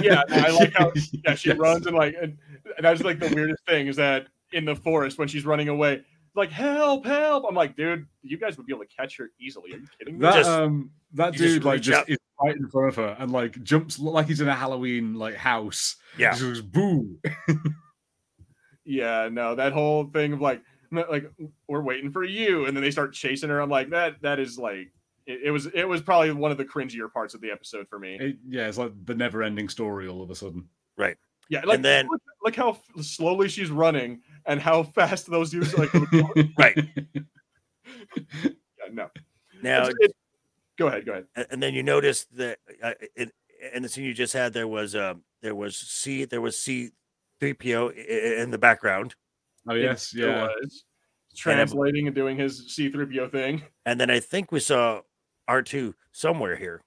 Yeah, 0.00 0.22
I 0.30 0.50
like 0.50 0.72
how 0.76 0.92
yeah 1.24 1.34
she 1.34 1.48
Yes. 1.48 1.58
runs 1.58 1.86
and 1.86 1.96
like 1.96 2.14
and, 2.20 2.38
and 2.76 2.84
that's 2.84 3.02
like 3.02 3.18
the 3.18 3.34
weirdest 3.34 3.66
thing 3.66 3.88
is 3.88 3.96
that 3.96 4.28
in 4.52 4.64
the 4.64 4.76
forest 4.76 5.18
when 5.18 5.26
she's 5.28 5.44
running 5.44 5.68
away, 5.68 6.02
like 6.36 6.50
help, 6.50 7.04
help. 7.04 7.44
I'm 7.48 7.54
like, 7.56 7.76
dude, 7.76 8.06
you 8.22 8.38
guys 8.38 8.56
would 8.56 8.66
be 8.66 8.72
able 8.72 8.84
to 8.84 8.94
catch 8.96 9.16
her 9.18 9.30
easily. 9.40 9.72
Are 9.72 9.78
you 9.78 9.86
kidding 9.98 10.14
me? 10.14 10.20
That 10.20 10.34
Just- 10.36 10.48
um 10.50 10.90
that 11.14 11.32
you 11.34 11.38
just 11.38 11.54
dude 11.54 11.64
like 11.64 11.80
just 11.80 11.98
out. 12.00 12.08
is 12.08 12.18
right 12.42 12.56
in 12.56 12.68
front 12.68 12.88
of 12.88 12.96
her 12.96 13.16
and 13.18 13.30
like 13.32 13.62
jumps 13.64 13.98
like 13.98 14.26
he's 14.28 14.40
in 14.40 14.48
a 14.48 14.54
Halloween 14.54 15.14
like 15.14 15.34
house. 15.34 15.96
Yeah. 16.18 16.30
Just 16.30 16.42
goes 16.42 16.60
boo. 16.62 17.18
Yeah, 18.86 19.28
no, 19.32 19.54
that 19.54 19.72
whole 19.72 20.04
thing 20.04 20.34
of 20.34 20.40
like, 20.42 20.58
m- 20.58 20.64
like 21.10 21.30
we're 21.68 21.82
waiting 21.82 22.10
for 22.10 22.24
you, 22.24 22.66
and 22.66 22.76
then 22.76 22.82
they 22.82 22.90
start 22.90 23.12
chasing 23.14 23.48
her. 23.50 23.60
I'm 23.60 23.70
like, 23.70 23.90
that 23.90 24.20
that 24.22 24.38
is 24.38 24.58
like, 24.58 24.92
it, 25.26 25.40
it 25.44 25.50
was 25.50 25.66
it 25.66 25.84
was 25.88 26.00
probably 26.02 26.32
one 26.32 26.50
of 26.50 26.58
the 26.58 26.64
cringier 26.64 27.12
parts 27.12 27.34
of 27.34 27.40
the 27.40 27.50
episode 27.50 27.88
for 27.88 27.98
me. 27.98 28.16
It- 28.20 28.38
yeah, 28.48 28.66
it's 28.68 28.78
like 28.78 28.92
the 29.04 29.14
never 29.14 29.42
ending 29.42 29.68
story 29.68 30.08
all 30.08 30.22
of 30.22 30.30
a 30.30 30.34
sudden. 30.34 30.68
Right. 30.96 31.16
Yeah, 31.50 31.60
like 31.64 31.76
And 31.76 31.84
then- 31.84 32.08
look, 32.10 32.22
look 32.42 32.56
how 32.56 32.70
f- 32.70 33.04
slowly 33.04 33.48
she's 33.48 33.70
running 33.70 34.22
and 34.46 34.60
how 34.60 34.82
fast 34.96 35.26
those 35.30 35.50
dudes 35.50 35.74
are 35.74 35.78
like. 35.86 35.92
Right 36.58 36.78
yeah, 38.16 38.50
no, 38.92 39.08
now, 39.62 39.82
It's- 39.82 39.94
it's- 40.00 40.14
go 40.78 40.86
ahead, 40.88 41.04
go 41.06 41.12
ahead. 41.12 41.26
and 41.50 41.62
then 41.62 41.74
you 41.74 41.82
notice 41.82 42.24
that 42.36 42.58
uh, 42.82 42.92
it, 43.14 43.32
and 43.72 43.84
the 43.84 43.88
scene 43.88 44.04
you 44.04 44.14
just 44.14 44.32
had 44.32 44.52
there 44.52 44.68
was 44.68 44.94
um 44.96 45.22
there 45.42 45.54
was 45.54 45.76
C 45.76 46.24
there 46.24 46.40
was 46.40 46.58
C 46.58 46.90
three 47.40 47.54
PO 47.54 47.88
in 47.90 48.50
the 48.50 48.58
background, 48.58 49.14
Oh 49.68 49.74
yes, 49.74 50.14
It 50.14 50.20
yeah. 50.20 50.44
was 50.44 50.84
translating 51.36 52.06
and 52.06 52.14
doing 52.14 52.36
his 52.38 52.74
C3PO 52.78 53.30
thing. 53.32 53.62
and 53.86 54.00
then 54.00 54.10
I 54.10 54.20
think 54.20 54.52
we 54.52 54.60
saw 54.60 55.00
R 55.48 55.62
two 55.62 55.94
somewhere 56.12 56.56
here. 56.56 56.82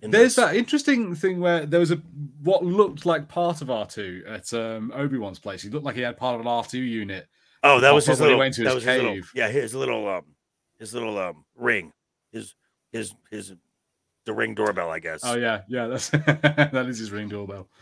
There's 0.00 0.10
this. 0.10 0.36
that 0.36 0.56
interesting 0.56 1.14
thing 1.14 1.38
where 1.40 1.66
there 1.66 1.78
was 1.80 1.92
a 1.92 1.96
what 2.42 2.64
looked 2.64 3.06
like 3.06 3.28
part 3.28 3.62
of 3.62 3.68
R2 3.68 4.28
at 4.28 4.52
um, 4.52 4.92
Obi 4.94 5.18
Wan's 5.18 5.38
place. 5.38 5.62
He 5.62 5.68
looked 5.70 5.84
like 5.84 5.94
he 5.94 6.00
had 6.02 6.16
part 6.16 6.34
of 6.34 6.40
an 6.40 6.46
R2 6.46 6.74
unit. 6.74 7.28
Oh, 7.62 7.78
that 7.80 7.94
was 7.94 8.06
his 8.06 8.20
up 8.20 8.22
when 8.22 8.30
he 8.30 8.32
little. 8.32 8.38
went 8.40 8.54
to 8.54 8.62
that 8.64 8.68
his 8.70 8.74
was 8.74 8.84
his 8.84 9.02
little. 9.02 9.20
Yeah, 9.34 9.48
his 9.48 9.74
little 9.74 10.08
um, 10.08 10.22
his 10.80 10.94
little 10.94 11.16
um 11.18 11.44
ring, 11.54 11.92
his 12.32 12.54
his 12.92 13.14
his 13.30 13.54
the 14.24 14.32
ring 14.32 14.54
doorbell, 14.54 14.90
I 14.90 14.98
guess. 14.98 15.20
Oh 15.24 15.36
yeah, 15.36 15.62
yeah, 15.68 15.86
that's 15.86 16.08
that 16.10 16.86
is 16.88 16.98
his 16.98 17.10
ring 17.10 17.28
doorbell. 17.28 17.68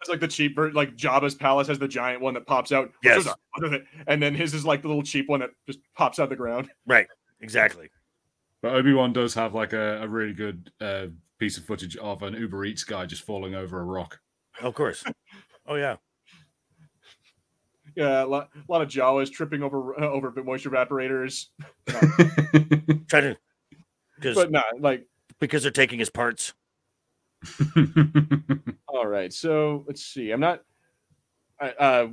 It's 0.00 0.08
like 0.08 0.20
the 0.20 0.28
cheap 0.28 0.56
like 0.56 0.96
Jabba's 0.96 1.34
palace 1.34 1.66
has 1.68 1.78
the 1.78 1.88
giant 1.88 2.20
one 2.20 2.34
that 2.34 2.46
pops 2.46 2.72
out. 2.72 2.92
Yes. 3.02 3.26
And 4.06 4.22
then 4.22 4.34
his 4.34 4.54
is 4.54 4.64
like 4.64 4.82
the 4.82 4.88
little 4.88 5.02
cheap 5.02 5.28
one 5.28 5.40
that 5.40 5.50
just 5.66 5.80
pops 5.96 6.18
out 6.18 6.28
the 6.28 6.36
ground. 6.36 6.70
Right, 6.86 7.06
exactly. 7.40 7.88
But 8.62 8.74
Obi 8.74 8.92
Wan 8.92 9.12
does 9.12 9.34
have 9.34 9.54
like 9.54 9.72
a, 9.72 10.02
a 10.02 10.08
really 10.08 10.34
good 10.34 10.70
uh, 10.80 11.06
piece 11.38 11.56
of 11.56 11.64
footage 11.64 11.96
of 11.96 12.22
an 12.22 12.34
Uber 12.34 12.64
Eats 12.64 12.84
guy 12.84 13.06
just 13.06 13.22
falling 13.22 13.54
over 13.54 13.80
a 13.80 13.84
rock. 13.84 14.20
Of 14.60 14.74
course. 14.74 15.04
Oh 15.66 15.76
yeah. 15.76 15.96
Yeah, 17.96 18.22
a 18.22 18.26
lot, 18.26 18.50
a 18.54 18.70
lot 18.70 18.82
of 18.82 18.88
Jawas 18.90 19.32
tripping 19.32 19.62
over 19.62 19.98
uh, 19.98 20.10
over 20.10 20.30
moisture 20.44 20.68
evaporators. 20.68 21.46
Trying 23.08 23.22
to 23.22 23.36
because 24.16 24.36
But 24.36 24.50
not 24.50 24.64
like 24.78 25.06
because 25.40 25.62
they're 25.62 25.72
taking 25.72 25.98
his 25.98 26.10
parts. 26.10 26.54
all 28.88 29.06
right. 29.06 29.32
So 29.32 29.84
let's 29.86 30.04
see. 30.04 30.30
I'm 30.30 30.40
not 30.40 30.62
I 31.60 31.70
uh 31.70 32.08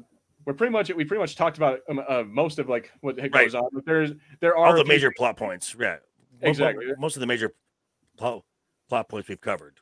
we're 0.46 0.54
pretty 0.54 0.72
much 0.72 0.90
we 0.94 1.06
pretty 1.06 1.22
much 1.22 1.36
talked 1.36 1.58
about 1.58 1.80
um, 1.90 2.02
uh, 2.08 2.24
most 2.24 2.58
of 2.60 2.68
like 2.68 2.92
what 3.02 3.18
Right. 3.18 3.32
goes 3.32 3.56
on, 3.56 3.70
but 3.72 3.86
there's 3.86 4.12
there 4.40 4.58
are 4.58 4.68
All 4.68 4.76
the 4.76 4.86
major 4.86 5.12
plot 5.16 5.38
points. 5.38 5.76
Yeah. 5.80 5.98
Exactly. 6.42 6.86
Most 6.98 7.16
of 7.16 7.20
the 7.20 7.28
major 7.28 7.54
plot 8.18 8.44
plot 8.90 9.08
points 9.08 9.30
we've 9.30 9.40
covered. 9.40 9.78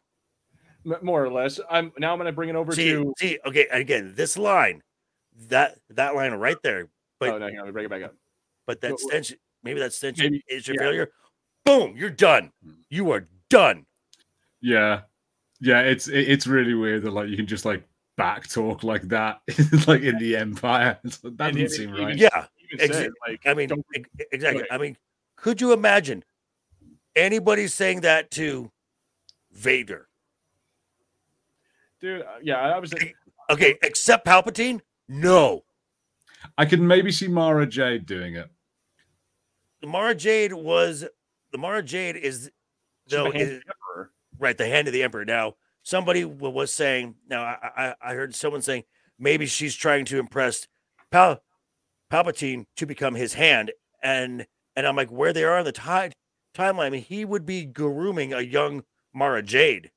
more 1.02 1.24
or 1.24 1.32
less. 1.32 1.60
I'm 1.70 1.91
now 1.98 2.11
I'm 2.11 2.18
going 2.20 2.26
to 2.28 2.34
bring 2.34 2.49
it 2.49 2.56
over 2.56 2.74
See, 2.74 2.91
to 2.91 3.14
see, 3.18 3.40
okay, 3.45 3.68
again, 3.72 4.14
this 4.16 4.38
line, 4.38 4.82
that 5.48 5.78
that 5.91 6.16
line 6.16 6.34
right 6.34 6.57
there, 6.64 6.90
but 7.20 7.30
Oh 7.30 7.38
no, 7.38 7.45
on, 7.48 7.56
let 7.56 7.66
me 7.66 7.72
bring 7.72 7.86
it 7.86 7.90
back 7.90 8.03
up. 8.03 8.16
but 8.68 8.82
that 8.82 8.99
stench, 8.99 9.34
maybe 9.64 9.80
that 9.80 9.94
stench 9.94 10.18
maybe- 10.20 10.44
is 10.49 10.68
your 10.68 10.76
yeah. 10.76 10.82
failure. 10.84 11.11
Boom, 11.65 11.95
you're 11.98 12.10
done. 12.10 12.52
You 12.90 13.11
are 13.11 13.27
done. 13.49 13.86
yeah, 14.61 15.02
yeah, 15.61 15.81
it's 15.81 16.07
it's 16.07 16.48
really 16.48 16.73
weird 16.73 17.03
that 17.03 17.11
like 17.11 17.30
you 17.30 17.36
can 17.38 17.45
just 17.48 17.65
like 17.65 17.84
back 18.18 18.48
talk 18.48 18.84
like 18.84 19.03
that, 19.10 19.41
like 19.88 20.02
in 20.02 20.18
the 20.18 20.36
Empire. 20.38 20.98
That 21.03 21.23
And 21.23 21.38
doesn't 21.38 21.60
it- 21.61 21.72
seem 21.72 21.91
right. 21.91 22.15
Yeah, 22.18 22.45
exactly. 22.72 23.07
Exa- 23.07 23.11
like 23.27 23.41
I 23.45 23.53
mean, 23.53 23.69
exactly. 24.31 24.61
ahead. 24.61 24.68
I 24.72 24.77
mean, 24.77 24.98
could 25.36 25.61
you 25.61 25.73
imagine 25.73 26.23
anybody 27.15 27.68
saying 27.68 28.02
that 28.02 28.31
to 28.31 28.72
Vader? 29.52 30.07
dude. 32.02 32.22
uh, 32.22 32.26
Yeah, 32.41 32.57
I 32.60 32.80
was. 32.80 32.94
Okay, 33.52 33.77
except 33.84 34.26
Palpatine? 34.26 34.80
No. 35.07 35.64
I 36.57 36.65
could 36.65 36.80
maybe 36.80 37.11
see 37.11 37.27
Mara 37.27 37.65
Jade 37.65 38.06
doing 38.06 38.36
it. 38.36 38.49
Mara 39.84 40.14
Jade 40.15 40.53
was 40.53 41.06
the 41.52 41.58
Mara 41.58 41.84
Jade 41.84 42.16
is 42.16 42.52
no 43.12 43.32
is, 43.32 43.62
right 44.38 44.58
the 44.58 44.68
hand 44.68 44.88
of 44.88 44.94
the 44.94 45.04
Emperor. 45.04 45.26
Now 45.26 45.56
somebody 45.84 46.26
was 46.26 46.72
saying 46.74 47.16
now 47.30 47.44
I, 47.44 47.70
I 47.78 47.96
I 48.02 48.14
heard 48.14 48.36
someone 48.36 48.62
saying 48.62 48.84
maybe 49.18 49.46
she's 49.46 49.76
trying 49.76 50.06
to 50.06 50.20
impress 50.20 50.68
Pal 51.12 51.42
Palpatine 52.12 52.66
to 52.78 52.86
become 52.86 53.16
his 53.16 53.34
hand 53.34 53.72
and 54.02 54.46
and 54.76 54.88
I'm 54.88 54.96
like 54.96 55.12
where 55.12 55.34
they 55.34 55.44
are 55.44 55.58
on 55.58 55.66
the 55.66 55.72
tide 55.72 56.14
timeline. 56.56 56.98
He 57.00 57.26
would 57.26 57.46
be 57.46 57.66
grooming 57.66 58.34
a 58.34 58.42
young 58.42 58.84
Mara 59.14 59.42
Jade 59.42 59.92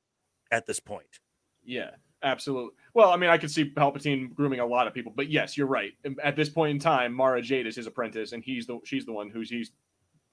at 0.51 0.67
this 0.67 0.81
point. 0.81 1.21
Yeah, 1.65 1.91
absolutely. 2.23 2.73
Well, 2.95 3.11
I 3.11 3.17
mean, 3.17 3.31
I 3.31 3.39
could 3.39 3.51
see 3.51 3.71
Palpatine 3.71 4.35
grooming 4.35 4.61
a 4.61 4.67
lot 4.67 4.87
of 4.87 4.95
people, 4.95 5.13
but 5.15 5.31
yes, 5.31 5.57
you're 5.57 5.67
right. 5.67 5.93
At 6.23 6.37
this 6.37 6.49
point 6.49 6.73
in 6.73 6.79
time, 6.79 7.15
Mara 7.15 7.41
Jade 7.41 7.67
is 7.67 7.77
his 7.77 7.87
apprentice, 7.87 8.33
and 8.33 8.43
he's 8.43 8.67
the 8.67 8.79
she's 8.85 9.07
the 9.07 9.13
one 9.13 9.31
who's 9.31 9.49
he's 9.49 9.73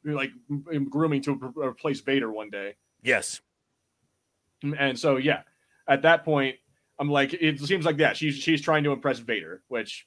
like 0.06 0.32
grooming 0.90 1.22
to 1.24 1.54
replace 1.56 2.02
Vader 2.02 2.32
one 2.32 2.50
day. 2.50 2.76
Yes. 3.02 3.42
And 4.62 4.98
so, 4.98 5.18
yeah, 5.18 5.42
at 5.88 6.02
that 6.02 6.26
point, 6.26 6.56
I'm 7.00 7.10
like, 7.10 7.34
it 7.34 7.60
seems 7.62 7.86
like 7.86 7.98
that 7.98 8.18
she's 8.18 8.36
she's 8.36 8.62
trying 8.62 8.84
to 8.84 8.92
impress 8.92 9.20
Vader, 9.20 9.64
which 9.70 10.06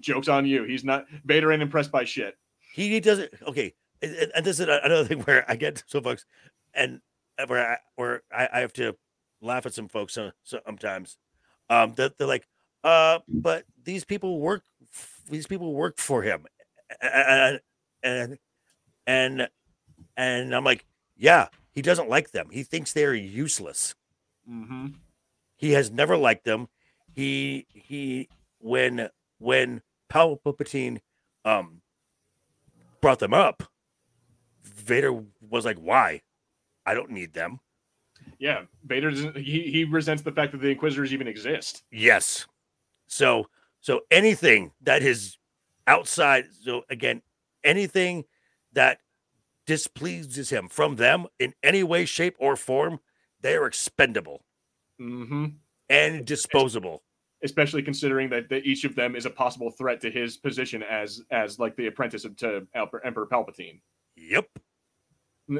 jokes 0.00 0.28
on 0.28 0.46
you. 0.46 0.64
He's 0.64 0.84
not 0.84 1.06
Vader 1.24 1.52
ain't 1.52 1.62
impressed 1.62 1.90
by 1.90 2.04
shit. 2.04 2.36
He, 2.72 2.88
he 2.90 3.00
doesn't 3.00 3.32
okay. 3.46 3.74
And, 4.00 4.44
this 4.44 4.60
is 4.60 4.68
another 4.68 5.04
thing 5.04 5.22
where 5.22 5.44
I 5.50 5.56
get 5.56 5.82
so 5.88 6.00
folks 6.00 6.24
and 6.72 7.00
uh, 7.38 7.46
where 7.46 7.72
I 7.72 7.78
where 7.96 8.22
I, 8.32 8.48
I 8.52 8.60
have 8.60 8.72
to 8.74 8.96
laugh 9.40 9.66
at 9.66 9.74
some 9.74 9.88
folks 9.88 10.16
sometimes. 10.44 11.16
Um, 11.70 11.94
that 11.96 12.16
they're 12.16 12.26
like, 12.26 12.46
uh, 12.84 13.18
but 13.28 13.64
these 13.84 14.04
people 14.04 14.40
work. 14.40 14.62
These 15.28 15.46
people 15.46 15.74
work 15.74 15.98
for 15.98 16.22
him, 16.22 16.46
and 17.02 17.60
and 18.02 18.38
and 19.08 19.48
and 20.16 20.54
I'm 20.54 20.64
like, 20.64 20.84
yeah, 21.16 21.48
he 21.72 21.82
doesn't 21.82 22.08
like 22.08 22.30
them. 22.30 22.48
He 22.52 22.62
thinks 22.62 22.92
they're 22.92 23.14
useless. 23.14 23.94
Mm-hmm. 24.48 24.88
He 25.56 25.72
has 25.72 25.90
never 25.90 26.16
liked 26.16 26.44
them. 26.44 26.68
He 27.14 27.66
he 27.70 28.28
when 28.58 29.08
when 29.38 29.82
Palpatine 30.12 31.00
um 31.44 31.80
brought 33.00 33.18
them 33.18 33.34
up, 33.34 33.64
Vader 34.62 35.12
was 35.40 35.64
like, 35.64 35.78
"Why? 35.78 36.20
I 36.86 36.94
don't 36.94 37.10
need 37.10 37.32
them." 37.32 37.60
Yeah, 38.38 38.62
Vader 38.84 39.10
doesn't. 39.10 39.36
He 39.36 39.62
he 39.62 39.84
resents 39.84 40.22
the 40.22 40.32
fact 40.32 40.52
that 40.52 40.60
the 40.60 40.68
Inquisitors 40.68 41.12
even 41.12 41.26
exist. 41.26 41.82
Yes. 41.90 42.46
So 43.06 43.46
so 43.80 44.02
anything 44.10 44.72
that 44.82 45.02
is 45.02 45.38
outside. 45.86 46.46
So 46.62 46.82
again, 46.90 47.22
anything 47.64 48.24
that 48.78 49.00
displeases 49.66 50.50
him 50.50 50.68
from 50.68 50.94
them 50.96 51.26
in 51.40 51.52
any 51.64 51.82
way, 51.82 52.04
shape, 52.04 52.36
or 52.38 52.54
form, 52.56 53.00
they 53.40 53.54
are 53.56 53.66
expendable 53.66 54.44
Mm-hmm. 55.00 55.46
and 55.88 56.24
disposable. 56.24 57.02
especially 57.44 57.82
considering 57.82 58.28
that, 58.30 58.48
that 58.48 58.64
each 58.64 58.84
of 58.84 58.94
them 58.96 59.14
is 59.14 59.26
a 59.26 59.30
possible 59.30 59.70
threat 59.70 60.00
to 60.00 60.10
his 60.10 60.36
position 60.36 60.82
as 60.82 61.22
as 61.30 61.58
like 61.60 61.76
the 61.76 61.86
apprentice 61.86 62.26
to 62.36 62.66
Emperor, 62.74 63.04
Emperor 63.06 63.26
Palpatine. 63.26 63.80
Yep. 64.16 64.46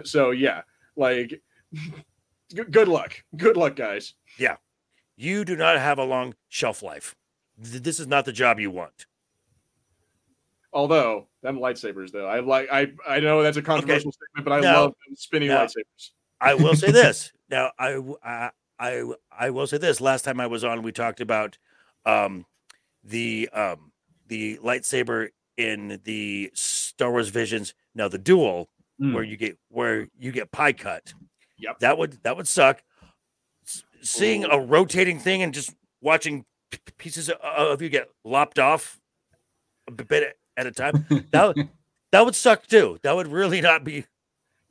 So 0.05 0.31
yeah, 0.33 0.63
like 0.97 1.41
good 2.71 2.89
luck, 2.89 3.23
good 3.37 3.57
luck, 3.57 3.77
guys. 3.77 4.15
Yeah. 4.39 4.57
You 5.17 5.45
do 5.45 5.55
not 5.57 5.79
have 5.79 5.99
a 5.99 6.05
long 6.05 6.35
shelf 6.49 6.83
life. 6.83 7.15
This 7.57 8.01
is 8.01 8.07
not 8.09 8.25
the 8.25 8.33
job 8.33 8.59
you 8.59 8.71
want. 8.73 9.07
Although 10.73 11.27
them 11.43 11.59
lightsabers, 11.59 12.13
though, 12.13 12.27
I 12.27 12.41
like 12.41 12.69
I 12.71 12.89
I 13.09 13.21
know 13.21 13.43
that's 13.43 13.57
a 13.57 13.63
controversial 13.63 14.13
statement, 14.13 14.45
but 14.45 14.53
I 14.53 14.61
No. 14.61 14.73
love 14.83 14.95
them 15.07 15.17
spinning 15.17 15.49
No. 15.49 15.57
lightsabers. 15.59 16.11
I 16.41 16.55
will 16.55 16.75
say 16.75 16.91
this. 16.93 17.33
Now, 17.51 17.73
I 17.79 18.51
I 18.79 19.05
I 19.31 19.51
will 19.51 19.67
say 19.67 19.79
this. 19.79 20.01
Last 20.01 20.23
time 20.23 20.41
I 20.41 20.47
was 20.47 20.65
on, 20.65 20.83
we 20.83 20.93
talked 20.93 21.21
about 21.21 21.57
um, 22.05 22.45
the 23.03 23.49
um, 23.53 23.93
the 24.27 24.59
lightsaber 24.59 25.29
in 25.57 26.01
the 26.05 26.51
Star 26.55 27.11
Wars 27.11 27.29
Visions. 27.31 27.75
Now, 27.95 28.09
the 28.09 28.19
duel 28.19 28.69
Mm. 29.01 29.15
where 29.15 29.23
you 29.23 29.37
get 29.37 29.57
where 29.69 30.09
you 30.19 30.33
get 30.33 30.51
pie 30.51 30.73
cut. 30.73 31.15
Yep. 31.59 31.79
That 31.79 31.99
would 31.99 32.19
that 32.25 32.37
would 32.37 32.49
suck. 32.49 32.83
S- 33.65 33.85
Seeing 34.03 34.45
a 34.45 34.59
rotating 34.59 35.21
thing 35.21 35.41
and 35.41 35.55
just 35.55 35.73
watching 36.01 36.45
p- 36.73 36.79
pieces 36.99 37.29
of, 37.31 37.37
of 37.41 37.81
you 37.81 37.91
get 37.91 38.09
lopped 38.25 38.59
off 38.59 38.99
a 39.87 39.93
bit 39.93 40.37
at 40.59 40.67
a 40.67 40.71
time. 40.73 41.07
That 41.31 41.57
would- 41.57 41.69
that 42.11 42.25
would 42.25 42.35
suck 42.35 42.67
too. 42.67 42.99
That 43.03 43.15
would 43.17 43.27
really 43.29 43.61
not 43.61 43.85
be. 43.85 44.05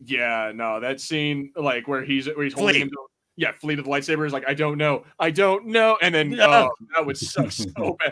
Yeah, 0.03 0.51
no, 0.53 0.79
that 0.79 0.99
scene 1.01 1.51
like 1.55 1.87
where 1.87 2.03
he's 2.03 2.27
where 2.27 2.43
he's 2.43 2.53
holding 2.53 2.81
him. 2.81 2.89
To, 2.89 2.97
yeah, 3.35 3.51
fleet 3.51 3.77
of 3.79 3.85
the 3.85 3.91
lightsaber 3.91 4.25
is 4.25 4.33
like 4.33 4.43
I 4.47 4.53
don't 4.55 4.77
know, 4.77 5.05
I 5.19 5.29
don't 5.31 5.67
know, 5.67 5.97
and 6.01 6.13
then 6.13 6.31
No. 6.31 6.45
oh, 6.49 6.85
that 6.95 7.05
would 7.05 7.17
suck 7.17 7.51
so 7.51 7.65
bad. 7.99 8.11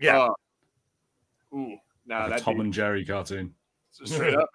Yeah. 0.00 0.18
Uh, 0.20 1.56
ooh, 1.56 1.76
nah, 2.06 2.18
Like 2.20 2.26
a 2.26 2.30
that 2.30 2.42
Tom 2.42 2.60
and 2.60 2.72
Jerry 2.72 3.04
cartoon. 3.04 3.54
straight 3.92 4.34
up, 4.34 4.48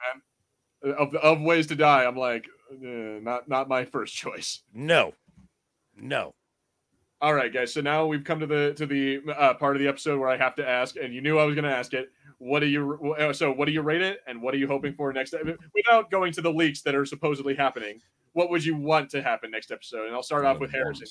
man. 0.83 0.93
Of 0.97 1.15
of 1.15 1.41
ways 1.41 1.67
to 1.67 1.75
die, 1.75 2.05
I'm 2.05 2.17
like, 2.17 2.45
uh, 2.71 2.75
not 3.21 3.47
not 3.47 3.67
my 3.69 3.85
first 3.85 4.13
choice. 4.13 4.61
No. 4.73 5.13
No. 5.95 6.35
All 7.25 7.33
right, 7.33 7.51
guys. 7.51 7.73
So 7.73 7.81
now 7.81 8.05
we've 8.05 8.23
come 8.23 8.39
to 8.39 8.45
the 8.45 8.75
to 8.77 8.85
the 8.85 9.19
uh, 9.35 9.55
part 9.55 9.75
of 9.75 9.81
the 9.81 9.87
episode 9.87 10.19
where 10.19 10.29
I 10.29 10.37
have 10.37 10.53
to 10.57 10.69
ask, 10.69 10.95
and 10.95 11.11
you 11.11 11.21
knew 11.21 11.39
I 11.39 11.43
was 11.45 11.55
going 11.55 11.65
to 11.65 11.75
ask 11.75 11.91
it. 11.95 12.09
What 12.37 12.59
do 12.59 12.67
you 12.67 13.15
uh, 13.17 13.33
so? 13.33 13.51
What 13.51 13.65
do 13.65 13.71
you 13.71 13.81
rate 13.81 14.03
it, 14.03 14.19
and 14.27 14.43
what 14.43 14.53
are 14.53 14.57
you 14.57 14.67
hoping 14.67 14.93
for 14.93 15.11
next? 15.11 15.33
Without 15.73 16.11
going 16.11 16.33
to 16.33 16.41
the 16.41 16.53
leaks 16.53 16.83
that 16.83 16.93
are 16.93 17.03
supposedly 17.03 17.55
happening, 17.55 17.99
what 18.33 18.51
would 18.51 18.63
you 18.63 18.75
want 18.75 19.09
to 19.09 19.23
happen 19.23 19.49
next 19.49 19.71
episode? 19.71 20.05
And 20.05 20.13
I'll 20.13 20.21
start 20.21 20.45
off 20.45 20.59
with 20.59 20.71
Harrison 20.71 21.07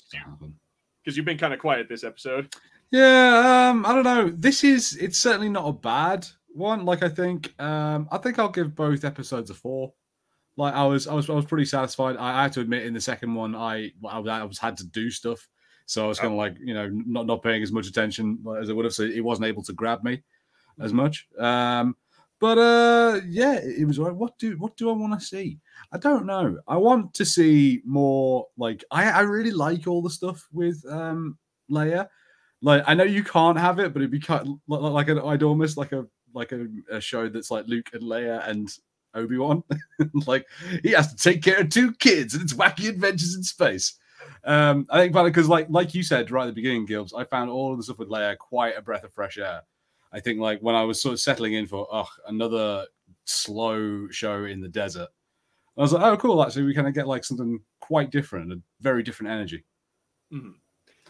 because 1.03 1.17
you've 1.17 1.25
been 1.25 1.37
kind 1.37 1.53
of 1.53 1.59
quiet 1.59 1.89
this 1.89 2.05
episode. 2.05 2.55
Yeah, 2.91 3.71
um, 3.71 3.85
I 3.85 3.93
don't 3.93 4.05
know. 4.05 4.29
This 4.29 4.63
is 4.63 4.95
it's 4.95 5.19
certainly 5.19 5.49
not 5.49 5.67
a 5.67 5.73
bad 5.73 6.25
one. 6.53 6.85
Like 6.85 7.03
I 7.03 7.09
think, 7.09 7.53
um, 7.61 8.07
I 8.09 8.19
think 8.19 8.39
I'll 8.39 8.47
give 8.47 8.73
both 8.73 9.03
episodes 9.03 9.49
a 9.49 9.53
four. 9.53 9.91
Like 10.55 10.75
I 10.75 10.85
was, 10.85 11.09
I 11.09 11.13
was, 11.13 11.29
I 11.29 11.33
was 11.33 11.43
pretty 11.43 11.65
satisfied. 11.65 12.15
I, 12.15 12.39
I 12.39 12.43
had 12.43 12.53
to 12.53 12.61
admit, 12.61 12.85
in 12.85 12.93
the 12.93 13.01
second 13.01 13.33
one, 13.35 13.53
I, 13.53 13.91
I, 14.09 14.19
was- 14.19 14.29
I 14.29 14.43
was 14.45 14.57
had 14.59 14.77
to 14.77 14.85
do 14.87 15.11
stuff, 15.11 15.45
so 15.85 16.05
I 16.05 16.07
was 16.07 16.19
kind 16.19 16.33
of 16.33 16.37
like, 16.37 16.55
you 16.59 16.73
know, 16.73 16.89
not 16.89 17.27
not 17.27 17.43
paying 17.43 17.61
as 17.61 17.71
much 17.71 17.87
attention 17.87 18.43
as 18.59 18.69
I 18.69 18.73
would 18.73 18.85
have. 18.85 18.93
So 18.93 19.03
it 19.03 19.23
wasn't 19.23 19.47
able 19.47 19.63
to 19.63 19.73
grab 19.73 20.03
me 20.03 20.21
as 20.79 20.93
much. 20.93 21.27
Um, 21.37 21.95
but 22.39 22.57
uh, 22.57 23.21
yeah, 23.27 23.59
it 23.63 23.85
was 23.85 23.99
like, 23.99 24.13
What 24.13 24.37
do 24.37 24.57
what 24.57 24.75
do 24.77 24.89
I 24.89 24.93
want 24.93 25.19
to 25.19 25.25
see? 25.25 25.59
I 25.91 25.97
don't 25.97 26.25
know. 26.25 26.57
I 26.67 26.77
want 26.77 27.13
to 27.15 27.25
see 27.25 27.81
more. 27.85 28.47
Like 28.57 28.83
I, 28.91 29.09
I 29.09 29.21
really 29.21 29.51
like 29.51 29.87
all 29.87 30.01
the 30.01 30.09
stuff 30.09 30.47
with 30.51 30.83
um 30.89 31.37
Leia. 31.69 32.07
Like 32.61 32.83
I 32.87 32.93
know 32.93 33.03
you 33.03 33.23
can't 33.23 33.57
have 33.57 33.79
it, 33.79 33.93
but 33.93 34.01
it'd 34.01 34.11
be 34.11 34.19
cut 34.19 34.47
like, 34.67 34.81
like 34.81 35.09
an 35.09 35.19
I'd 35.19 35.43
almost 35.43 35.77
like 35.77 35.91
a 35.91 36.05
like 36.33 36.51
a, 36.51 36.67
a 36.91 36.99
show 36.99 37.29
that's 37.29 37.51
like 37.51 37.67
Luke 37.67 37.89
and 37.93 38.03
Leia 38.03 38.47
and 38.49 38.75
Obi 39.13 39.37
Wan. 39.37 39.63
like 40.25 40.45
he 40.83 40.91
has 40.91 41.13
to 41.13 41.15
take 41.15 41.43
care 41.43 41.61
of 41.61 41.69
two 41.69 41.93
kids 41.93 42.33
and 42.33 42.43
it's 42.43 42.53
wacky 42.53 42.89
adventures 42.89 43.35
in 43.35 43.43
space. 43.43 43.97
Um, 44.45 44.85
I 44.91 44.99
think 44.99 45.13
partly 45.13 45.31
because 45.31 45.49
like 45.49 45.67
like 45.69 45.93
you 45.95 46.03
said 46.03 46.29
right 46.31 46.43
at 46.43 46.47
the 46.47 46.53
beginning, 46.53 46.85
Gilbs, 46.85 47.13
I 47.17 47.23
found 47.23 47.49
all 47.49 47.71
of 47.71 47.77
the 47.77 47.83
stuff 47.83 47.97
with 47.97 48.09
Leia 48.09 48.37
quite 48.37 48.77
a 48.77 48.81
breath 48.81 49.03
of 49.03 49.11
fresh 49.13 49.37
air. 49.37 49.61
I 50.13 50.19
think 50.19 50.39
like 50.39 50.59
when 50.61 50.75
I 50.75 50.83
was 50.83 51.01
sort 51.01 51.13
of 51.13 51.19
settling 51.19 51.53
in 51.53 51.65
for 51.65 51.87
oh 51.91 52.07
another 52.27 52.85
slow 53.25 54.07
show 54.09 54.45
in 54.45 54.61
the 54.61 54.67
desert, 54.69 55.09
I 55.77 55.81
was 55.81 55.93
like, 55.93 56.03
oh 56.03 56.15
cool, 56.17 56.43
actually 56.43 56.63
we 56.63 56.75
kind 56.75 56.87
of 56.87 56.93
get 56.93 57.07
like 57.07 57.23
something 57.23 57.59
quite 57.79 58.11
different, 58.11 58.53
a 58.53 58.61
very 58.81 59.01
different 59.03 59.33
energy. 59.33 59.63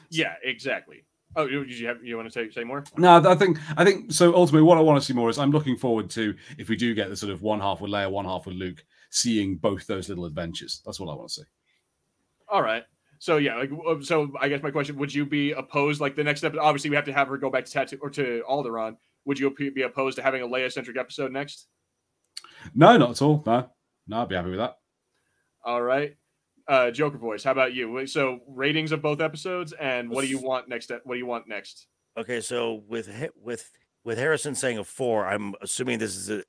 Yeah, 0.10 0.36
exactly. 0.44 1.04
Oh, 1.36 1.46
you- 1.48 1.66
did 1.66 1.78
you 1.78 1.88
have 1.88 2.04
you 2.04 2.16
want 2.16 2.32
to 2.32 2.32
say 2.32 2.50
say 2.50 2.64
more? 2.64 2.84
No, 2.98 3.18
I 3.30 3.36
think 3.36 3.60
I 3.76 3.84
think 3.84 4.14
so. 4.14 4.34
Ultimately, 4.34 4.64
what 4.66 4.78
I 4.78 4.82
want 4.82 5.00
to 5.00 5.06
see 5.06 5.14
more 5.14 5.30
is 5.30 5.38
I'm 5.38 5.52
looking 5.52 5.76
forward 5.76 6.10
to 6.12 6.34
if 6.58 6.70
we 6.70 6.78
do 6.78 6.94
get 6.96 7.10
the 7.10 7.16
sort 7.18 7.34
of 7.34 7.42
one 7.42 7.60
half 7.60 7.82
with 7.82 7.92
Leia, 7.92 8.10
one 8.10 8.24
half 8.26 8.46
with 8.46 8.56
Luke, 8.56 8.86
seeing 9.10 9.58
both 9.58 9.86
those 9.88 10.08
little 10.08 10.26
adventures. 10.26 10.82
That's 10.86 11.00
what 11.00 11.12
I 11.12 11.16
want 11.16 11.28
to 11.30 11.34
see. 11.34 11.44
All 12.48 12.62
right. 12.62 12.84
So 13.26 13.38
yeah, 13.38 13.56
like 13.56 13.72
uh, 13.88 13.96
so. 14.02 14.32
I 14.40 14.48
guess 14.48 14.62
my 14.62 14.70
question: 14.70 14.98
Would 14.98 15.12
you 15.12 15.26
be 15.26 15.52
opposed? 15.54 16.00
Like 16.00 16.16
the 16.16 16.24
next 16.24 16.42
step, 16.42 16.54
obviously, 16.62 16.92
we 16.92 16.96
have 16.96 17.06
to 17.06 17.12
have 17.12 17.28
her 17.28 17.40
go 17.40 17.50
back 17.50 17.66
to 17.66 17.72
Tattoo 17.72 17.98
or 18.00 18.12
to 18.12 18.44
Alderaan. 18.48 18.98
Would 19.26 19.40
you 19.40 19.50
be 19.50 19.82
opposed 19.82 20.18
to 20.18 20.22
having 20.22 20.44
a 20.44 20.48
Leia 20.48 20.72
centric 20.72 20.96
episode 20.96 21.32
next? 21.32 21.66
No, 22.76 22.96
not 22.98 23.10
at 23.10 23.22
all. 23.24 23.42
No, 23.44 23.72
no, 24.06 24.22
I'd 24.22 24.30
be 24.30 24.36
happy 24.36 24.52
with 24.52 24.60
that. 24.60 24.76
All 25.64 25.82
right. 25.82 26.16
Uh, 26.68 26.92
Joker 26.92 27.18
voice. 27.18 27.44
How 27.44 27.52
about 27.52 27.74
you? 27.74 28.06
So 28.06 28.42
ratings 28.48 28.92
of 28.92 29.02
both 29.02 29.20
episodes, 29.22 29.74
and 29.74 30.08
what 30.12 30.22
do 30.22 30.28
you 30.28 30.38
want 30.38 30.70
next? 30.70 30.92
What 30.92 31.16
do 31.16 31.18
you 31.18 31.26
want 31.26 31.48
next? 31.48 31.88
Okay, 32.20 32.42
so 32.42 32.84
with 32.88 33.10
with 33.42 33.72
with 34.04 34.20
Harrison 34.20 34.54
saying 34.54 34.78
a 34.78 34.84
four, 34.84 35.26
I'm 35.26 35.56
assuming 35.64 35.98
this 35.98 36.16
is 36.16 36.30
a 36.30 36.44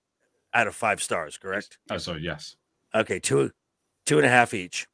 out 0.53 0.67
of 0.67 0.75
five 0.75 1.03
stars, 1.03 1.39
correct? 1.39 1.79
Oh, 1.91 1.97
sorry, 1.97 2.21
yes. 2.21 2.55
Okay, 2.95 3.19
two, 3.19 3.51
two 4.05 4.19
and 4.19 4.27
a 4.27 4.31
half 4.31 4.53
each. 4.53 4.87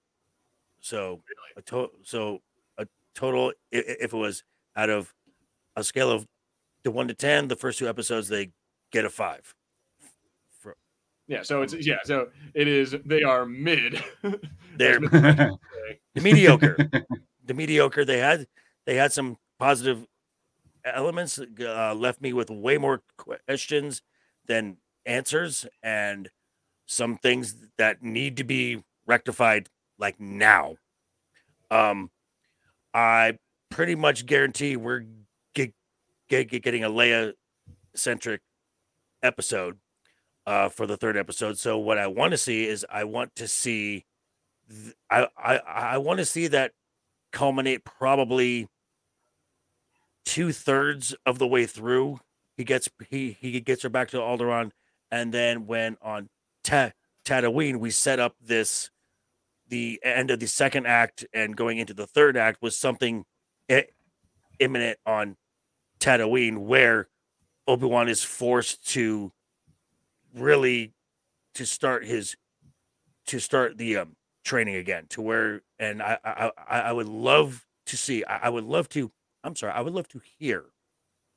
So 0.82 1.20
a 1.56 1.62
total, 1.62 1.90
so 2.02 2.40
a 2.76 2.86
total. 3.14 3.52
If 3.70 4.12
it 4.12 4.16
was 4.16 4.42
out 4.76 4.90
of 4.90 5.14
a 5.76 5.84
scale 5.84 6.10
of 6.10 6.26
the 6.82 6.90
one 6.90 7.09
to 7.09 7.14
ten, 7.14 7.48
the 7.48 7.56
first 7.56 7.78
two 7.78 7.88
episodes 7.88 8.28
they 8.28 8.50
get 8.90 9.04
a 9.04 9.10
five. 9.10 9.54
For, 10.59 10.76
Yeah, 11.28 11.42
so 11.44 11.62
it's 11.62 11.74
yeah, 11.86 11.98
so 12.04 12.28
it 12.52 12.66
is. 12.66 12.96
They 13.06 13.22
are 13.22 13.46
mid. 13.46 14.02
they're 14.76 14.98
the 15.00 15.59
mediocre. 16.20 16.76
the 17.44 17.54
mediocre. 17.54 18.04
They 18.04 18.18
had 18.18 18.48
they 18.84 18.96
had 18.96 19.12
some 19.12 19.36
positive 19.60 20.04
elements. 20.84 21.38
Uh, 21.38 21.94
left 21.94 22.20
me 22.20 22.32
with 22.32 22.50
way 22.50 22.76
more 22.76 23.02
questions 23.16 24.02
than 24.46 24.78
answers, 25.06 25.64
and 25.80 26.28
some 26.86 27.18
things 27.18 27.54
that 27.78 28.02
need 28.02 28.36
to 28.38 28.44
be 28.44 28.82
rectified 29.06 29.68
like 30.02 30.20
now. 30.20 30.74
Um, 31.70 32.10
I 32.92 33.38
pretty 33.70 33.94
much 33.94 34.26
guarantee 34.26 34.76
we're 34.76 35.04
get, 35.54 35.72
get, 36.28 36.50
get- 36.50 36.62
getting 36.62 36.84
a 36.84 36.90
Leia 36.90 37.32
centric 37.94 38.42
episode 39.22 39.78
uh, 40.46 40.68
for 40.68 40.86
the 40.86 40.96
third 40.98 41.16
episode. 41.16 41.56
So 41.56 41.78
what 41.78 41.96
I 41.96 42.08
want 42.08 42.32
to 42.32 42.36
see 42.38 42.66
is 42.66 42.84
I 42.90 43.04
want 43.04 43.34
to 43.36 43.48
see 43.48 44.04
th- 44.68 44.94
I 45.08 45.28
I 45.38 45.56
I 45.56 45.98
want 45.98 46.18
to 46.18 46.24
see 46.26 46.48
that 46.48 46.72
culminate 47.30 47.84
probably 47.84 48.66
two 50.24 50.52
thirds 50.52 51.14
of 51.24 51.38
the 51.38 51.46
way 51.46 51.64
through. 51.66 52.18
He 52.56 52.64
gets 52.64 52.88
he 53.08 53.36
he 53.40 53.60
gets 53.60 53.82
her 53.84 53.88
back 53.88 54.10
to 54.10 54.18
Alderaan, 54.18 54.72
and 55.10 55.32
then 55.32 55.66
when 55.66 55.96
on 56.02 56.28
Ta- 56.64 56.92
Tatooine 57.24 57.76
we 57.78 57.90
set 57.90 58.18
up 58.20 58.34
this 58.40 58.90
the 59.72 59.98
end 60.04 60.30
of 60.30 60.38
the 60.38 60.46
second 60.46 60.86
act 60.86 61.24
and 61.32 61.56
going 61.56 61.78
into 61.78 61.94
the 61.94 62.06
third 62.06 62.36
act 62.36 62.60
was 62.60 62.78
something 62.78 63.24
i- 63.70 63.86
imminent 64.58 64.98
on 65.06 65.34
Tatooine 65.98 66.58
where 66.58 67.08
Obi 67.66 67.86
Wan 67.86 68.06
is 68.06 68.22
forced 68.22 68.86
to 68.90 69.32
really 70.34 70.92
to 71.54 71.64
start 71.64 72.04
his 72.04 72.36
to 73.28 73.38
start 73.38 73.78
the 73.78 73.96
um 73.96 74.14
training 74.44 74.74
again 74.74 75.06
to 75.08 75.22
where 75.22 75.62
and 75.78 76.02
I 76.02 76.18
I 76.22 76.50
I, 76.68 76.80
I 76.80 76.92
would 76.92 77.08
love 77.08 77.64
to 77.86 77.96
see 77.96 78.24
I, 78.24 78.46
I 78.46 78.48
would 78.50 78.64
love 78.64 78.90
to 78.90 79.10
I'm 79.42 79.56
sorry 79.56 79.72
I 79.72 79.80
would 79.80 79.94
love 79.94 80.08
to 80.08 80.20
hear 80.38 80.64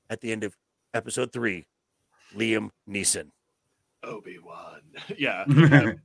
at 0.09 0.19
the 0.19 0.33
end 0.33 0.43
of 0.43 0.57
episode 0.93 1.31
three 1.31 1.67
Liam 2.35 2.71
Neeson 2.89 3.29
Obi 4.03 4.39
Wan. 4.39 4.81
yeah, 5.17 5.45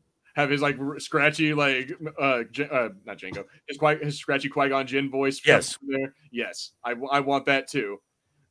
have 0.41 0.51
his 0.51 0.61
like 0.61 0.79
r- 0.79 0.99
scratchy 0.99 1.55
like 1.55 1.93
uh, 2.19 2.43
uh 2.71 2.89
not 3.05 3.19
Django 3.19 3.45
his 3.67 3.79
quite 3.79 4.03
his 4.03 4.19
scratchy 4.19 4.49
Qui 4.49 4.69
Gon 4.69 4.87
Jinn 4.87 5.11
voice. 5.11 5.41
Yes. 5.45 5.79
there. 5.83 6.15
Yes, 6.31 6.73
I 6.85 7.21
want 7.21 7.47
that 7.47 7.69
too. 7.69 8.01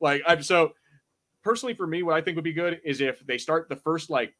Like 0.01 0.21
I'm 0.27 0.43
so 0.43 0.73
personally 1.43 1.73
for 1.73 1.87
me, 1.87 2.03
what 2.03 2.15
I 2.15 2.21
think 2.21 2.35
would 2.35 2.43
be 2.43 2.53
good 2.53 2.79
is 2.83 3.01
if 3.01 3.25
they 3.25 3.37
start 3.37 3.69
the 3.69 3.75
first 3.75 4.09
like 4.09 4.35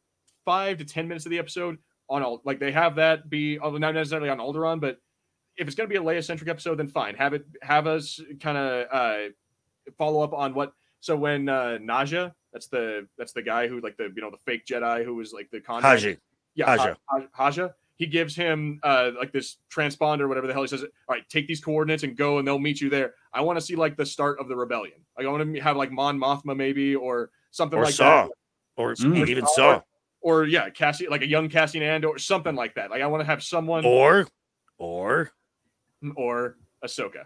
five 0.45 0.77
to 0.77 0.85
ten 0.85 1.07
minutes 1.07 1.26
of 1.26 1.31
the 1.31 1.39
episode 1.39 1.77
on 2.09 2.23
all 2.23 2.41
like 2.45 2.59
they 2.59 2.71
have 2.71 2.95
that 2.95 3.30
be 3.30 3.59
although 3.59 3.77
not 3.77 3.93
necessarily 3.93 4.30
on 4.30 4.38
Alderaan, 4.38 4.80
but 4.80 4.97
if 5.57 5.67
it's 5.67 5.76
going 5.76 5.89
to 5.89 5.93
be 5.93 5.97
a 5.97 6.01
Leia 6.01 6.23
centric 6.23 6.49
episode, 6.49 6.76
then 6.76 6.88
fine. 6.88 7.15
Have 7.15 7.34
it 7.34 7.45
have 7.61 7.88
us 7.88 8.19
kind 8.39 8.57
of 8.57 8.88
uh 8.91 9.30
follow 9.97 10.21
up 10.21 10.34
on 10.34 10.53
what. 10.53 10.73
So 11.01 11.15
when 11.15 11.49
uh 11.49 11.77
Naja, 11.81 12.34
that's 12.53 12.67
the 12.67 13.07
that's 13.17 13.34
the 13.34 13.41
guy 13.41 13.67
who 13.67 13.80
like 13.81 13.97
the 13.97 14.11
you 14.15 14.21
know 14.21 14.31
the 14.31 14.38
fake 14.38 14.65
Jedi 14.65 15.03
who 15.03 15.15
was 15.15 15.34
like 15.34 15.49
the 15.51 15.61
contact. 15.61 16.01
Haji 16.01 16.17
Yeah, 16.55 16.65
Haja. 16.65 16.97
Ha- 17.05 17.19
Ha- 17.19 17.27
Haja. 17.31 17.69
He 17.95 18.05
gives 18.05 18.34
him 18.35 18.80
uh 18.84 19.11
like 19.19 19.34
this 19.34 19.57
transponder, 19.73 20.27
whatever 20.30 20.47
the 20.47 20.53
hell 20.53 20.61
he 20.61 20.67
says. 20.69 20.84
All 20.84 20.89
right, 21.09 21.27
take 21.30 21.47
these 21.47 21.59
coordinates 21.59 22.03
and 22.03 22.15
go, 22.15 22.38
and 22.38 22.47
they'll 22.47 22.57
meet 22.59 22.80
you 22.80 22.89
there. 22.89 23.13
I 23.34 23.41
want 23.41 23.57
to 23.59 23.61
see 23.65 23.76
like 23.76 23.97
the 23.97 24.05
start 24.05 24.39
of 24.39 24.47
the 24.47 24.55
rebellion. 24.55 24.99
Like 25.17 25.27
I 25.27 25.30
want 25.30 25.53
to 25.53 25.59
have 25.61 25.76
like 25.76 25.91
Mon 25.91 26.17
Mothma 26.17 26.55
maybe 26.55 26.95
or 26.95 27.30
something 27.51 27.77
or 27.77 27.84
like 27.84 27.93
Saw 27.93 28.27
that. 28.27 28.31
or 28.77 28.93
Mm. 28.95 29.27
even 29.27 29.45
Saw 29.47 29.81
Or 30.21 30.45
yeah, 30.45 30.69
Cassie 30.69 31.07
like 31.09 31.23
a 31.23 31.27
young 31.27 31.49
Cassian 31.49 31.84
Andor 31.84 32.17
something 32.17 32.55
like 32.55 32.76
that. 32.76 32.89
Like 32.89 33.01
I 33.01 33.07
want 33.07 33.19
to 33.21 33.26
have 33.26 33.43
someone 33.43 33.84
or 33.85 34.27
or 34.77 35.31
or 36.15 36.55
Ahsoka. 36.84 37.26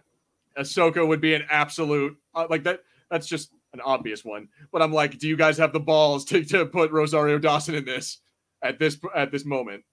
Ahsoka 0.58 1.08
would 1.08 1.22
be 1.22 1.36
an 1.36 1.44
absolute 1.50 2.18
uh, 2.34 2.48
like 2.50 2.64
that. 2.64 2.82
That's 3.12 3.28
just 3.28 3.52
an 3.74 3.82
obvious 3.82 4.26
one. 4.26 4.50
But 4.72 4.82
I'm 4.82 4.92
like, 4.94 5.18
do 5.20 5.28
you 5.28 5.36
guys 5.38 5.58
have 5.60 5.74
the 5.74 5.80
balls 5.80 6.26
to, 6.26 6.44
to 6.46 6.66
put 6.66 6.92
Rosario 6.92 7.38
Dawson 7.38 7.76
in 7.76 7.86
this 7.86 8.20
at 8.64 8.80
this 8.80 8.98
at 9.16 9.32
this 9.32 9.46
moment? 9.46 9.84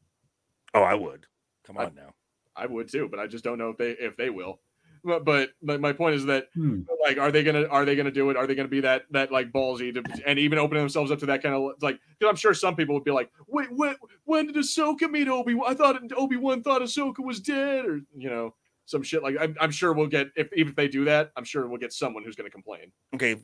oh 0.75 0.83
I 0.83 0.95
would 0.95 1.27
come 1.67 1.79
I- 1.79 1.87
on 1.87 1.95
now 1.95 2.15
I 2.57 2.67
would 2.67 2.89
too, 2.91 3.09
but 3.11 3.19
I 3.21 3.27
just 3.27 3.45
don't 3.45 3.59
know 3.59 3.71
if 3.71 3.79
they 3.79 3.91
if 3.93 4.17
they 4.17 4.29
will. 4.31 4.61
But 5.03 5.25
but, 5.25 5.51
but 5.63 5.81
my 5.81 5.95
point 5.95 6.17
is 6.17 6.27
that 6.27 6.49
Hmm. 6.53 6.81
like, 7.03 7.17
are 7.17 7.31
they 7.33 7.43
gonna 7.43 7.65
are 7.69 7.87
they 7.87 7.97
gonna 7.97 8.11
do 8.11 8.29
it? 8.29 8.37
Are 8.37 8.47
they 8.47 8.55
gonna 8.55 8.69
be 8.69 8.81
that 8.83 9.05
that 9.13 9.33
like 9.33 9.51
ballsy 9.51 9.95
to 9.95 10.03
and 10.27 10.39
even 10.39 10.59
opening 10.59 10.83
themselves 10.83 11.11
up 11.11 11.21
to 11.21 11.27
that 11.27 11.43
kind 11.43 11.55
of 11.55 11.73
like? 11.81 11.99
Because 12.19 12.29
I'm 12.31 12.37
sure 12.37 12.53
some 12.53 12.77
people 12.77 12.95
would 12.97 13.05
be 13.05 13.11
like, 13.13 13.31
wait, 13.47 13.69
when 13.71 13.95
when 14.25 14.47
did 14.47 14.57
Ahsoka 14.57 15.11
meet 15.11 15.27
Obi? 15.29 15.57
I 15.67 15.73
thought 15.75 16.03
Obi 16.17 16.37
Wan 16.37 16.63
thought 16.63 16.83
Ahsoka 16.83 17.21
was 17.25 17.41
dead, 17.41 17.87
or 17.87 18.01
you 18.15 18.29
know 18.29 18.55
some 18.85 19.03
shit 19.03 19.23
like. 19.23 19.37
I'm, 19.41 19.57
I'm 19.59 19.71
sure 19.71 19.95
we'll 19.95 20.07
get 20.09 20.29
if 20.37 20.53
even 20.55 20.71
if 20.71 20.77
they 20.77 20.89
do 20.89 21.07
that, 21.07 21.31
I'm 21.35 21.45
sure 21.45 21.67
we'll 21.67 21.79
get 21.81 21.95
someone 21.95 22.23
who's 22.25 22.37
gonna 22.37 22.51
complain. 22.51 22.93
okay 23.15 23.37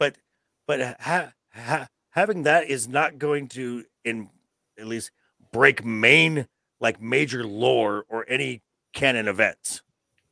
but 0.00 0.16
but 0.66 0.96
ha, 0.98 1.32
ha, 1.54 1.86
having 2.10 2.42
that 2.44 2.68
is 2.68 2.88
not 2.88 3.18
going 3.18 3.46
to 3.48 3.84
in 4.04 4.28
at 4.78 4.86
least 4.86 5.10
break 5.52 5.84
main 5.84 6.46
like 6.80 7.00
major 7.00 7.44
lore 7.44 8.04
or 8.08 8.24
any 8.28 8.62
canon 8.92 9.28
events 9.28 9.82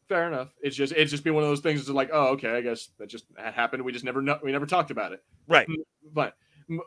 Fair 0.09 0.29
enough. 0.29 0.55
It's 0.61 0.77
just 0.77 0.93
it's 0.93 1.11
just 1.11 1.25
be 1.25 1.31
one 1.31 1.43
of 1.43 1.49
those 1.49 1.61
things. 1.61 1.81
It's 1.81 1.89
like, 1.89 2.11
oh, 2.13 2.29
okay, 2.29 2.51
I 2.51 2.61
guess 2.61 2.91
that 2.99 3.09
just 3.09 3.25
that 3.37 3.55
happened. 3.55 3.83
We 3.83 3.93
just 3.93 4.05
never 4.05 4.21
know. 4.21 4.39
We 4.43 4.53
never 4.53 4.67
talked 4.67 4.91
about 4.91 5.13
it. 5.13 5.25
right 5.49 5.67
But 6.13 6.35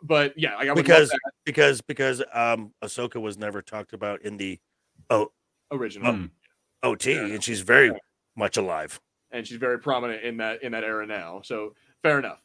but 0.04 0.34
yeah, 0.38 0.56
like 0.56 0.70
I 0.70 0.74
would 0.74 0.78
love 0.78 0.86
because 0.86 1.12
because 1.46 1.82
because 1.82 2.24
um 2.32 2.74
Ahsoka 2.84 3.20
was 3.20 3.38
never 3.38 3.62
talked 3.62 3.94
about 3.94 4.22
in 4.22 4.38
the 4.38 4.60
oh 5.10 5.32
original. 5.72 6.14
Hmm. 6.14 6.26
OT 6.84 7.16
Fair 7.16 7.26
and 7.26 7.44
she's 7.44 7.62
very 7.62 7.92
much 8.36 8.58
alive 8.58 9.00
and 9.32 9.48
she's 9.48 9.58
very 9.58 9.80
prominent 9.80 10.24
in 10.24 10.38
that 10.38 10.62
in 10.62 10.72
that 10.74 10.84
era 10.84 11.08
now. 11.08 11.42
So 11.44 11.74
fair 12.04 12.20
enough. 12.20 12.42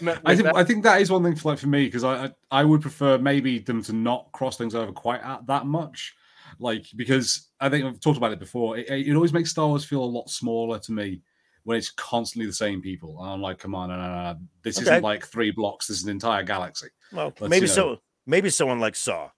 Me- 0.00 0.12
I 0.24 0.34
think 0.34 0.48
I 0.54 0.64
think 0.64 0.82
that 0.84 1.00
is 1.00 1.10
one 1.10 1.22
thing 1.22 1.36
for 1.36 1.50
like 1.50 1.58
for 1.58 1.68
me 1.68 1.84
because 1.84 2.02
I, 2.04 2.24
I 2.24 2.30
I 2.50 2.64
would 2.64 2.82
prefer 2.82 3.16
maybe 3.18 3.58
them 3.60 3.82
to 3.84 3.92
not 3.92 4.30
cross 4.32 4.56
things 4.58 4.74
over 4.74 4.90
quite 4.92 5.22
at 5.22 5.46
that 5.46 5.66
much, 5.66 6.14
like 6.58 6.86
because 6.96 7.48
I 7.60 7.68
think 7.68 7.84
I've 7.84 8.00
talked 8.00 8.16
about 8.16 8.32
it 8.32 8.40
before. 8.40 8.76
It, 8.76 8.88
it 8.90 9.14
always 9.14 9.32
makes 9.32 9.50
Star 9.50 9.68
Wars 9.68 9.84
feel 9.84 10.02
a 10.02 10.04
lot 10.04 10.28
smaller 10.30 10.78
to 10.80 10.92
me 10.92 11.20
when 11.62 11.78
it's 11.78 11.90
constantly 11.92 12.46
the 12.46 12.52
same 12.52 12.82
people. 12.82 13.16
And 13.22 13.30
I'm 13.30 13.40
like, 13.40 13.58
come 13.58 13.74
on, 13.74 13.88
no, 13.88 13.96
no, 13.96 14.06
no, 14.08 14.36
this 14.62 14.78
Okay. 14.78 14.82
isn't 14.90 15.02
like 15.02 15.24
three 15.26 15.50
blocks. 15.52 15.86
This 15.86 15.98
is 15.98 16.04
an 16.04 16.10
entire 16.10 16.42
galaxy. 16.42 16.88
well 17.12 17.32
Let's, 17.38 17.50
maybe 17.50 17.66
you 17.66 17.68
know- 17.68 17.74
so 17.94 17.98
maybe 18.26 18.50
someone 18.50 18.80
like 18.80 18.96
Saw 18.96 19.30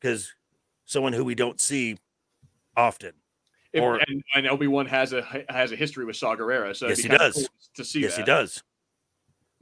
because 0.00 0.32
someone 0.86 1.12
who 1.12 1.22
we 1.24 1.34
don't 1.34 1.60
see 1.60 1.98
often 2.76 3.12
if- 3.74 3.82
or- 3.82 3.96
and, 4.08 4.22
and 4.34 4.46
Obi 4.48 4.66
Wan 4.68 4.86
has 4.86 5.12
a 5.12 5.22
has 5.50 5.70
a 5.72 5.76
history 5.76 6.04
with 6.06 6.16
Saw 6.16 6.34
Gerrera, 6.34 6.74
so 6.74 6.88
Yes, 6.88 6.96
he 6.98 7.02
kinda 7.04 7.18
does. 7.18 7.34
cool 7.34 7.46
to 7.76 7.84
see. 7.84 8.00
yes 8.00 8.12
that. 8.16 8.20
he 8.22 8.24
does 8.26 8.62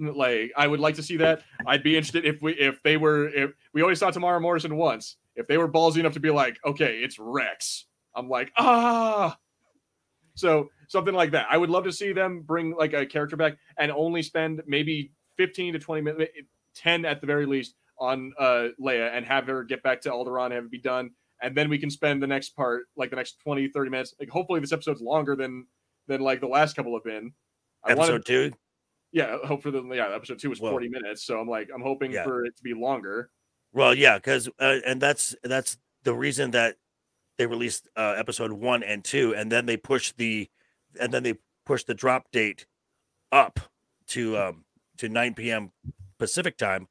Like 0.00 0.52
I 0.56 0.66
would 0.66 0.80
like 0.80 0.96
to 0.96 1.02
see 1.02 1.18
that. 1.18 1.42
I'd 1.66 1.82
be 1.82 1.96
interested 1.96 2.24
if 2.24 2.40
we 2.42 2.52
if 2.54 2.82
they 2.82 2.96
were 2.96 3.28
if 3.28 3.52
we 3.74 3.82
only 3.82 3.94
saw 3.94 4.10
Temuera 4.10 4.40
Morrison 4.40 4.76
once. 4.76 5.16
If 5.36 5.46
they 5.46 5.58
were 5.58 5.70
ballsy 5.70 5.98
enough 5.98 6.14
to 6.14 6.20
be 6.20 6.30
like, 6.30 6.58
okay, 6.64 6.98
it's 6.98 7.18
Rex. 7.18 7.86
I'm 8.14 8.28
like, 8.28 8.52
ah. 8.56 9.36
So 10.34 10.70
something 10.88 11.14
like 11.14 11.32
that. 11.32 11.46
I 11.50 11.56
would 11.56 11.70
love 11.70 11.84
to 11.84 11.92
see 11.92 12.12
them 12.12 12.42
bring 12.42 12.74
like 12.76 12.92
a 12.92 13.06
character 13.06 13.36
back 13.36 13.56
and 13.78 13.92
only 13.92 14.22
spend 14.22 14.62
maybe 14.66 15.12
15 15.36 15.74
to 15.74 15.78
20 15.78 16.02
minutes, 16.02 16.32
10 16.76 17.04
at 17.04 17.20
the 17.20 17.26
very 17.26 17.46
least 17.46 17.74
on 17.98 18.32
uh 18.38 18.68
Leia 18.80 19.14
and 19.14 19.26
have 19.26 19.46
her 19.46 19.62
get 19.64 19.82
back 19.82 20.00
to 20.02 20.10
Alderaan, 20.10 20.52
have 20.52 20.64
it 20.64 20.70
be 20.70 20.80
done. 20.80 21.10
And 21.42 21.56
then 21.56 21.68
we 21.68 21.78
can 21.78 21.90
spend 21.90 22.22
the 22.22 22.26
next 22.26 22.50
part, 22.50 22.84
like 22.96 23.10
the 23.10 23.16
next 23.16 23.40
20, 23.42 23.68
30 23.68 23.90
minutes. 23.90 24.14
Like 24.18 24.30
hopefully 24.30 24.60
this 24.60 24.72
episode's 24.72 25.00
longer 25.00 25.36
than 25.36 25.66
than 26.08 26.20
like 26.20 26.40
the 26.40 26.48
last 26.48 26.76
couple 26.76 26.94
have 26.94 27.04
been. 27.04 27.32
I 27.84 27.92
episode 27.92 28.10
wanted, 28.10 28.26
two 28.26 28.52
yeah, 29.12 29.36
hope 29.44 29.62
for 29.62 29.70
the 29.70 29.82
yeah, 29.92 30.14
episode 30.14 30.38
two 30.38 30.50
was 30.50 30.60
Well, 30.60 30.72
40 30.72 30.88
minutes. 30.88 31.24
So 31.24 31.38
I'm 31.40 31.48
like, 31.48 31.68
I'm 31.74 31.82
hoping 31.82 32.12
yeah. 32.12 32.24
for 32.24 32.44
it 32.44 32.56
to 32.56 32.62
be 32.62 32.74
longer. 32.74 33.30
Well, 33.72 33.94
yeah, 33.94 34.18
because 34.18 34.48
uh, 34.58 34.78
and 34.86 35.00
that's 35.00 35.34
that's 35.42 35.78
the 36.02 36.14
reason 36.14 36.52
that 36.52 36.76
they 37.38 37.46
released 37.46 37.88
uh, 37.96 38.14
episode 38.16 38.52
one 38.52 38.82
and 38.82 39.04
two, 39.04 39.34
and 39.34 39.50
then 39.50 39.66
they 39.66 39.76
pushed 39.76 40.16
the 40.16 40.48
and 41.00 41.12
then 41.12 41.22
they 41.22 41.34
pushed 41.64 41.86
the 41.86 41.94
drop 41.94 42.30
date 42.32 42.66
up 43.30 43.60
to 44.08 44.36
um 44.36 44.64
to 44.98 45.08
9 45.08 45.34
p.m. 45.34 45.70
Pacific 46.18 46.56
time 46.56 46.88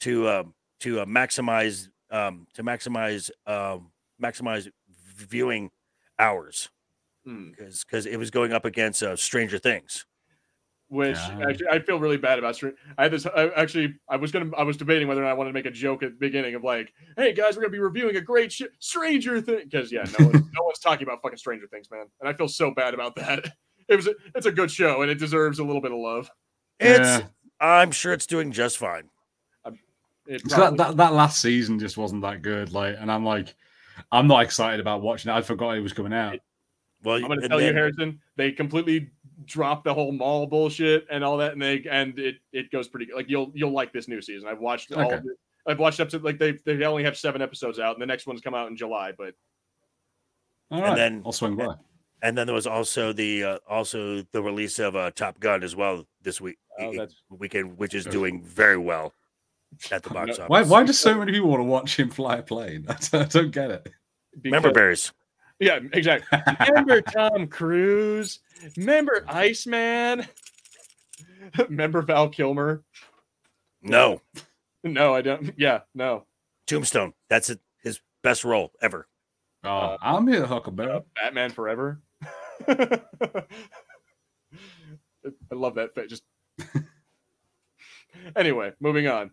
to 0.00 0.28
um 0.28 0.54
to 0.80 1.00
uh, 1.00 1.04
maximize 1.04 1.88
um 2.10 2.46
to 2.54 2.62
maximize 2.62 3.30
um 3.46 3.90
maximize 4.22 4.68
viewing 5.16 5.70
hours 6.18 6.70
Hmm. 7.24 7.50
because 7.50 7.84
because 7.84 8.06
it 8.06 8.18
was 8.18 8.30
going 8.30 8.52
up 8.52 8.64
against 8.64 9.02
uh, 9.02 9.16
Stranger 9.16 9.58
Things. 9.58 10.04
Which 10.88 11.16
Yeah. 11.16 11.46
actually 11.48 11.68
I 11.68 11.78
feel 11.80 11.98
really 11.98 12.16
bad 12.16 12.38
about. 12.38 12.62
I 12.98 13.02
had 13.04 13.12
this. 13.12 13.26
I, 13.26 13.48
actually, 13.50 13.94
I 14.08 14.16
was 14.16 14.32
gonna. 14.32 14.50
I 14.56 14.62
was 14.62 14.76
debating 14.76 15.08
whether 15.08 15.20
or 15.20 15.24
not 15.24 15.30
I 15.30 15.34
wanted 15.34 15.50
to 15.50 15.54
make 15.54 15.66
a 15.66 15.70
joke 15.70 16.02
at 16.02 16.10
the 16.10 16.16
beginning 16.16 16.54
of 16.54 16.64
like, 16.64 16.92
"Hey 17.16 17.32
guys, 17.32 17.56
we're 17.56 17.62
gonna 17.62 17.72
be 17.72 17.78
reviewing 17.78 18.16
a 18.16 18.20
great 18.20 18.52
sh- 18.52 18.62
Stranger 18.78 19.40
Thing," 19.40 19.60
because 19.64 19.90
yeah, 19.90 20.04
no, 20.18 20.26
one, 20.26 20.50
no 20.52 20.62
one's 20.62 20.78
talking 20.78 21.06
about 21.06 21.22
fucking 21.22 21.38
Stranger 21.38 21.66
Things, 21.66 21.90
man, 21.90 22.06
and 22.20 22.28
I 22.28 22.32
feel 22.32 22.48
so 22.48 22.72
bad 22.72 22.94
about 22.94 23.16
that. 23.16 23.44
It 23.86 23.96
was. 23.96 24.06
A, 24.06 24.14
it's 24.34 24.46
a 24.46 24.50
good 24.50 24.70
show, 24.70 25.02
and 25.02 25.10
it 25.10 25.18
deserves 25.18 25.58
a 25.58 25.62
little 25.62 25.82
bit 25.82 25.92
of 25.92 25.98
love. 25.98 26.30
It's. 26.80 27.00
Yeah. 27.00 27.26
I'm 27.60 27.90
sure 27.90 28.14
it's 28.14 28.24
doing 28.26 28.50
just 28.50 28.78
fine. 28.78 29.10
It 30.26 30.50
So 30.50 30.56
that, 30.56 30.76
that 30.78 30.96
that 30.96 31.12
last 31.12 31.40
season 31.42 31.78
just 31.78 31.98
wasn't 31.98 32.22
that 32.22 32.40
good. 32.42 32.72
Like, 32.72 32.96
and 32.98 33.12
I'm 33.12 33.24
like, 33.24 33.54
I'm 34.10 34.26
not 34.26 34.42
excited 34.42 34.80
about 34.80 35.02
watching 35.02 35.30
it. 35.30 35.34
I 35.34 35.42
forgot 35.42 35.76
it 35.76 35.80
was 35.80 35.92
coming 35.92 36.14
out. 36.14 36.38
Well, 37.02 37.16
I'm 37.16 37.22
gonna 37.22 37.42
and 37.42 37.50
tell 37.50 37.60
you, 37.60 37.72
Harrison, 37.74 38.20
they 38.36 38.52
completely 38.52 39.10
dropped 39.44 39.84
the 39.84 39.92
whole 39.94 40.12
mall 40.12 40.46
bullshit 40.46 41.06
and 41.10 41.24
all 41.24 41.36
that, 41.38 41.52
and 41.52 41.62
they 41.62 41.84
and 41.90 42.18
it 42.18 42.36
it 42.52 42.70
goes 42.70 42.88
pretty 42.88 43.06
good. 43.06 43.16
Like 43.16 43.28
you'll 43.28 43.50
you'll 43.54 43.72
like 43.72 43.92
this 43.92 44.08
new 44.08 44.20
season. 44.22 44.48
I've 44.48 44.60
watched 44.60 44.92
all. 44.92 45.04
Okay. 45.06 45.14
Of 45.16 45.24
it. 45.24 45.36
I've 45.66 45.78
watched 45.78 45.98
up 46.00 46.08
to 46.10 46.18
like 46.18 46.38
they 46.38 46.52
they 46.64 46.82
only 46.84 47.04
have 47.04 47.16
seven 47.16 47.40
episodes 47.42 47.78
out, 47.78 47.94
and 47.94 48.02
the 48.02 48.06
next 48.06 48.26
one's 48.26 48.40
come 48.40 48.54
out 48.54 48.68
in 48.68 48.76
July. 48.76 49.12
But 49.16 49.34
All 50.70 50.82
right, 50.82 50.94
then- 50.96 51.22
I'll 51.24 51.32
swing 51.32 51.56
by. 51.56 51.74
and 52.22 52.36
then 52.36 52.46
there 52.46 52.54
was 52.54 52.66
also 52.66 53.12
the 53.12 53.44
uh, 53.44 53.58
also 53.68 54.22
the 54.32 54.42
release 54.42 54.78
of 54.78 54.94
uh, 54.96 55.10
Top 55.12 55.40
Gun 55.40 55.62
as 55.62 55.74
well 55.74 56.06
this 56.22 56.40
week 56.40 56.58
Oh, 56.78 56.90
that's- 56.92 57.14
weekend, 57.30 57.78
which 57.78 57.94
is 57.94 58.04
doing 58.04 58.42
very 58.42 58.78
well 58.78 59.12
at 59.90 60.02
the 60.02 60.10
box 60.14 60.38
office. 60.38 60.48
Why? 60.48 60.62
Why 60.62 60.84
do 60.84 60.92
so 60.92 61.16
many 61.18 61.32
people 61.32 61.48
want 61.48 61.60
to 61.60 61.64
watch 61.64 61.98
him 61.98 62.10
fly 62.10 62.36
a 62.38 62.42
plane? 62.42 62.84
I 62.88 62.94
don't, 63.10 63.22
I 63.22 63.24
don't 63.26 63.50
get 63.50 63.70
it. 63.70 63.92
Member 64.44 64.72
berries? 64.72 65.12
Yeah, 65.60 65.78
exactly. 65.92 66.38
Remember 66.68 67.00
Tom 67.02 67.46
Cruise? 67.46 68.40
Remember 68.76 69.24
Iceman? 69.28 70.26
Remember 71.68 72.02
Val 72.02 72.28
Kilmer? 72.28 72.82
No, 73.82 74.20
No, 74.84 75.14
I 75.14 75.22
don't. 75.22 75.52
Yeah, 75.56 75.80
no. 75.94 76.24
Tombstone. 76.66 77.12
That's 77.30 77.50
it, 77.50 77.60
his 77.82 78.00
best 78.22 78.44
role 78.44 78.72
ever. 78.82 79.06
Oh, 79.62 79.68
Uh, 79.70 79.96
I'm 80.02 80.26
here, 80.26 80.44
Huckleberry. 80.46 81.00
Batman 81.14 81.50
Forever. 81.50 82.00
I 82.68 83.14
love 85.52 85.74
that. 85.76 85.94
fa- 85.94 86.06
Just 86.06 86.22
anyway, 88.36 88.72
moving 88.80 89.08
on. 89.08 89.30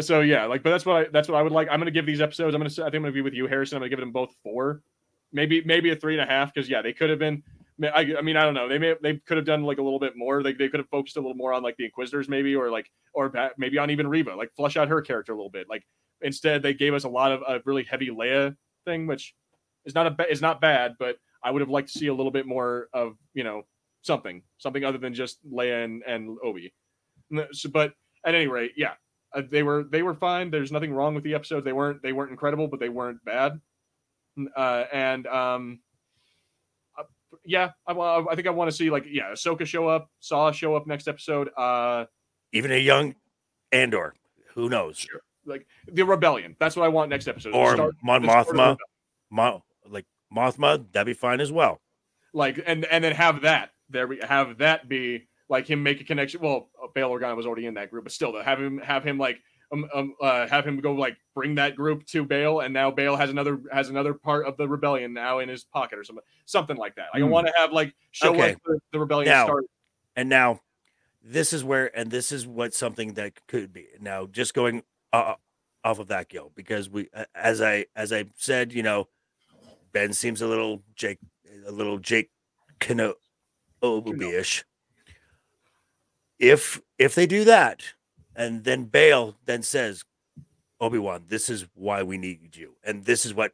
So 0.00 0.20
yeah, 0.20 0.46
like, 0.46 0.62
but 0.64 0.70
that's 0.70 0.84
what 0.84 0.96
I 0.96 1.04
that's 1.12 1.28
what 1.28 1.36
I 1.38 1.42
would 1.42 1.52
like. 1.52 1.68
I'm 1.70 1.78
gonna 1.78 1.90
give 1.92 2.06
these 2.06 2.20
episodes. 2.20 2.54
I'm 2.54 2.60
gonna 2.60 2.70
say- 2.70 2.82
I 2.82 2.86
think 2.86 2.96
I'm 2.96 3.02
gonna 3.02 3.12
be 3.12 3.20
with 3.22 3.34
you, 3.34 3.46
Harrison. 3.46 3.76
I'm 3.76 3.80
gonna 3.82 3.90
give 3.90 4.00
them 4.00 4.10
both 4.12 4.34
four, 4.42 4.82
maybe 5.32 5.62
maybe 5.64 5.90
a 5.90 5.96
three 5.96 6.14
and 6.14 6.22
a 6.22 6.30
half 6.30 6.52
because 6.52 6.68
yeah, 6.68 6.82
they 6.82 6.92
could 6.92 7.10
have 7.10 7.18
been. 7.18 7.42
I, 7.82 8.14
I 8.18 8.22
mean, 8.22 8.36
I 8.36 8.42
don't 8.44 8.54
know. 8.54 8.68
They 8.68 8.78
may 8.78 8.94
they 9.02 9.16
could 9.16 9.38
have 9.38 9.46
done 9.46 9.64
like 9.64 9.78
a 9.78 9.82
little 9.82 9.98
bit 9.98 10.12
more. 10.16 10.42
They, 10.42 10.52
they 10.52 10.68
could 10.68 10.78
have 10.78 10.88
focused 10.88 11.16
a 11.16 11.20
little 11.20 11.34
more 11.34 11.52
on 11.52 11.62
like 11.62 11.76
the 11.76 11.84
Inquisitors, 11.84 12.28
maybe, 12.28 12.54
or 12.54 12.70
like 12.70 12.90
or 13.14 13.32
maybe 13.56 13.78
on 13.78 13.90
even 13.90 14.06
Reva, 14.06 14.34
like 14.34 14.52
flush 14.54 14.76
out 14.76 14.88
her 14.88 15.00
character 15.00 15.32
a 15.32 15.36
little 15.36 15.50
bit. 15.50 15.68
Like 15.68 15.84
instead, 16.20 16.62
they 16.62 16.74
gave 16.74 16.94
us 16.94 17.04
a 17.04 17.08
lot 17.08 17.32
of 17.32 17.42
a 17.48 17.60
really 17.64 17.84
heavy 17.84 18.08
Leia 18.08 18.56
thing, 18.84 19.06
which 19.06 19.34
is 19.84 19.94
not 19.94 20.06
a 20.06 20.30
is 20.30 20.42
not 20.42 20.60
bad, 20.60 20.94
but 20.98 21.16
I 21.42 21.50
would 21.50 21.60
have 21.60 21.70
liked 21.70 21.92
to 21.92 21.98
see 21.98 22.06
a 22.06 22.14
little 22.14 22.32
bit 22.32 22.46
more 22.46 22.88
of 22.92 23.16
you 23.34 23.44
know 23.44 23.62
something 24.02 24.42
something 24.58 24.84
other 24.84 24.98
than 24.98 25.14
just 25.14 25.38
Leia 25.50 25.84
and, 25.84 26.02
and 26.06 26.38
Obi. 26.44 26.72
So, 27.52 27.70
but 27.70 27.94
at 28.24 28.34
any 28.34 28.46
rate, 28.46 28.72
yeah, 28.76 28.94
uh, 29.34 29.42
they 29.50 29.62
were 29.62 29.84
they 29.84 30.02
were 30.02 30.14
fine. 30.14 30.50
There's 30.50 30.72
nothing 30.72 30.92
wrong 30.92 31.14
with 31.14 31.24
the 31.24 31.34
episodes. 31.34 31.64
They 31.64 31.72
weren't 31.72 32.02
they 32.02 32.12
weren't 32.12 32.30
incredible, 32.30 32.68
but 32.68 32.80
they 32.80 32.88
weren't 32.88 33.24
bad. 33.24 33.60
Uh, 34.56 34.84
and 34.92 35.26
um, 35.26 35.80
uh, 36.98 37.04
yeah, 37.44 37.70
I, 37.86 37.92
I 37.92 38.34
think 38.34 38.46
I 38.46 38.50
want 38.50 38.70
to 38.70 38.76
see 38.76 38.90
like 38.90 39.04
yeah, 39.08 39.32
Ahsoka 39.32 39.66
show 39.66 39.88
up, 39.88 40.08
Saw 40.20 40.50
show 40.52 40.74
up 40.74 40.86
next 40.86 41.08
episode. 41.08 41.48
Uh, 41.56 42.06
Even 42.52 42.72
a 42.72 42.78
young 42.78 43.14
Andor. 43.72 44.14
Who 44.54 44.68
knows? 44.68 45.06
like 45.44 45.66
the 45.90 46.04
rebellion. 46.04 46.56
That's 46.60 46.76
what 46.76 46.84
I 46.84 46.88
want 46.88 47.10
next 47.10 47.26
episode. 47.26 47.54
Or 47.54 47.74
Start- 47.74 47.94
Mon 48.02 48.22
the 48.22 48.28
start 48.28 48.48
of 48.48 48.54
the 48.54 48.62
Mothma. 48.62 48.76
Mo- 49.30 49.64
like 49.88 50.06
Mothma, 50.34 50.84
that'd 50.92 51.06
be 51.06 51.14
fine 51.14 51.40
as 51.40 51.50
well. 51.50 51.80
like 52.32 52.62
and 52.66 52.84
and 52.86 53.02
then 53.02 53.12
have 53.14 53.42
that 53.42 53.70
there 53.90 54.06
we 54.06 54.18
have 54.26 54.58
that 54.58 54.88
be 54.88 55.26
like 55.48 55.66
him 55.68 55.82
make 55.82 56.00
a 56.00 56.04
connection 56.04 56.40
well 56.40 56.70
Bail 56.94 57.10
Organa 57.10 57.36
was 57.36 57.44
already 57.44 57.66
in 57.66 57.74
that 57.74 57.90
group 57.90 58.04
but 58.04 58.12
still 58.12 58.32
to 58.32 58.42
have 58.42 58.58
him 58.58 58.78
have 58.78 59.04
him 59.04 59.18
like 59.18 59.38
um, 59.72 59.88
um 59.94 60.14
uh 60.20 60.46
have 60.46 60.66
him 60.66 60.80
go 60.80 60.92
like 60.92 61.16
bring 61.34 61.54
that 61.56 61.74
group 61.76 62.06
to 62.06 62.24
Bail 62.24 62.60
and 62.60 62.72
now 62.74 62.90
Bail 62.90 63.16
has 63.16 63.30
another 63.30 63.60
has 63.72 63.88
another 63.88 64.14
part 64.14 64.46
of 64.46 64.56
the 64.56 64.68
rebellion 64.68 65.12
now 65.12 65.38
in 65.38 65.48
his 65.48 65.64
pocket 65.64 65.98
or 65.98 66.04
something 66.04 66.24
something 66.44 66.76
like 66.76 66.94
that 66.96 67.08
like 67.14 67.22
I 67.22 67.26
Hmm. 67.26 67.32
want 67.32 67.46
to 67.46 67.52
have 67.56 67.72
like 67.72 67.94
show 68.10 68.30
Okay. 68.30 68.56
the, 68.64 68.78
the 68.92 69.00
rebellion 69.00 69.30
Now, 69.30 69.44
start 69.46 69.64
And 70.16 70.28
now, 70.28 70.60
this 71.22 71.52
is 71.52 71.64
where, 71.64 71.96
and 71.96 72.10
this 72.10 72.32
is 72.32 72.46
what 72.46 72.74
something 72.74 73.14
that 73.14 73.46
could 73.46 73.72
be. 73.72 73.86
Now, 74.00 74.26
just 74.26 74.54
going 74.54 74.82
uh, 75.12 75.34
off 75.84 75.98
of 75.98 76.08
that, 76.08 76.28
Gil, 76.28 76.52
because 76.54 76.90
we, 76.90 77.08
as 77.34 77.60
I 77.62 77.86
as 77.96 78.12
I 78.12 78.26
said, 78.36 78.72
you 78.72 78.82
know, 78.82 79.08
Ben 79.92 80.12
seems 80.12 80.42
a 80.42 80.46
little 80.46 80.82
Jake, 80.94 81.18
a 81.66 81.72
little 81.72 81.98
Jake 81.98 82.30
Kenobi-ish. 82.80 84.64
If 86.38 86.80
if 86.98 87.14
they 87.14 87.26
do 87.26 87.44
that, 87.44 87.82
and 88.36 88.64
then 88.64 88.84
Bail 88.84 89.36
then 89.44 89.62
says, 89.62 90.04
Obi 90.80 90.98
Wan, 90.98 91.24
this 91.28 91.48
is 91.48 91.66
why 91.74 92.02
we 92.02 92.18
need 92.18 92.56
you, 92.56 92.76
and 92.82 93.04
this 93.04 93.24
is 93.24 93.34
what 93.34 93.52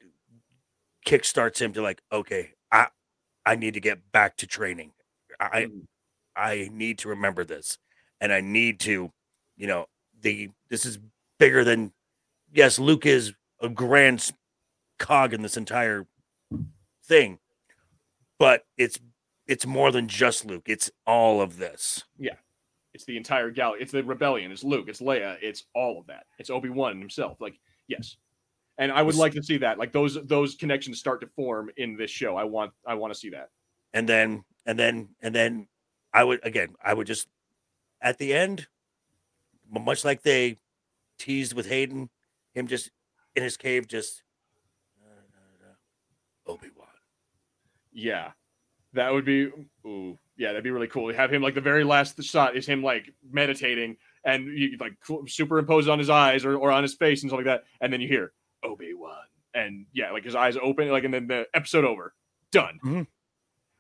kickstarts 1.07 1.61
him 1.61 1.73
to 1.73 1.83
like, 1.83 2.03
okay, 2.13 2.51
I 2.73 2.89
I 3.45 3.57
need 3.57 3.75
to 3.75 3.81
get 3.81 4.13
back 4.13 4.37
to 4.39 4.47
training. 4.47 4.93
I 5.41 5.63
Mm. 5.65 5.87
I 6.37 6.71
need 6.73 6.99
to 6.99 7.09
remember 7.09 7.45
this, 7.45 7.79
and 8.21 8.33
I 8.33 8.41
need 8.41 8.79
to, 8.81 9.13
you 9.57 9.67
know, 9.67 9.87
the 10.21 10.51
this 10.69 10.87
is 10.87 10.99
bigger 11.39 11.65
than. 11.65 11.93
Yes, 12.53 12.79
Luke 12.79 13.05
is 13.05 13.35
a 13.61 13.69
grand 13.69 14.33
cog 14.99 15.35
in 15.35 15.43
this 15.43 15.57
entire 15.57 16.07
thing, 17.05 17.41
but 18.39 18.65
it's 18.77 18.99
it's 19.47 19.67
more 19.67 19.91
than 19.91 20.09
just 20.09 20.45
Luke. 20.45 20.65
It's 20.67 20.91
all 21.07 21.41
of 21.41 21.59
this. 21.59 22.05
It's 22.99 23.05
the 23.05 23.17
entire 23.17 23.49
galaxy 23.49 23.85
it's 23.85 23.93
the 23.93 24.03
rebellion 24.03 24.51
it's 24.51 24.65
Luke 24.65 24.89
it's 24.89 25.01
Leia 25.01 25.37
it's 25.41 25.65
all 25.73 26.01
of 26.01 26.07
that. 26.09 26.27
It's 26.41 26.51
Obi-Wan 26.51 26.99
himself 26.99 27.41
like 27.41 27.59
yes. 27.87 28.17
And 28.77 28.91
I 28.91 29.03
would 29.03 29.15
like 29.15 29.33
to 29.35 29.43
see 29.43 29.57
that 29.59 29.79
like 29.79 29.93
those 29.93 30.19
those 30.25 30.57
connections 30.57 30.99
start 30.99 31.21
to 31.21 31.29
form 31.29 31.71
in 31.77 31.97
this 31.97 32.11
show. 32.11 32.37
I 32.37 32.43
want 32.43 32.73
I 32.85 32.95
want 32.95 33.13
to 33.13 33.19
see 33.19 33.31
that. 33.31 33.51
And 33.93 34.09
then 34.09 34.43
and 34.67 34.77
then 34.77 35.11
and 35.23 35.33
then 35.33 35.69
I 36.13 36.25
would 36.25 36.45
again 36.45 36.75
I 36.85 36.93
would 36.93 37.07
just 37.07 37.29
at 38.01 38.19
the 38.19 38.35
end, 38.35 38.67
much 39.71 40.05
like 40.05 40.23
they 40.23 40.59
teased 41.19 41.55
with 41.55 41.67
Hayden, 41.67 42.11
him 42.53 42.67
just 42.67 42.91
in 43.37 43.43
his 43.45 43.57
cave, 43.57 43.87
just 43.87 44.23
uh, 45.03 45.11
uh, 45.11 45.71
uh, 45.71 46.53
Obi 46.53 46.69
Wan. 46.77 46.89
Yeah, 47.93 48.33
that 48.93 49.13
would 49.13 49.25
be. 49.25 49.51
Ooh, 49.87 50.19
yeah, 50.39 50.49
that'd 50.49 50.65
be 50.65 50.71
really 50.71 50.87
cool. 50.87 51.11
You 51.11 51.17
have 51.17 51.33
him 51.33 51.43
like 51.43 51.55
the 51.55 51.61
very 51.61 51.85
last 51.85 52.23
shot 52.23 52.57
is 52.57 52.65
him 52.67 52.83
like 52.83 53.13
meditating, 53.31 53.97
and 54.25 54.47
you 54.47 54.77
like 54.81 54.95
cl- 55.05 55.27
superimpose 55.27 55.89
on 55.89 55.99
his 55.99 56.09
eyes 56.09 56.45
or, 56.45 56.57
or 56.57 56.71
on 56.71 56.83
his 56.83 56.95
face 56.95 57.23
and 57.23 57.31
stuff 57.31 57.39
like 57.39 57.47
that, 57.47 57.65
and 57.81 57.93
then 57.93 58.01
you 58.01 58.09
hear 58.09 58.33
Obi 58.63 58.95
Wan, 58.95 59.13
and 59.55 59.87
yeah, 59.93 60.13
like 60.13 60.25
his 60.25 60.35
eyes 60.35 60.57
open, 60.63 60.89
like, 60.91 61.05
and 61.05 61.13
then 61.13 61.27
the 61.27 61.47
episode 61.55 61.85
over, 61.85 62.15
done. 62.53 62.79
Mhm. 62.85 63.07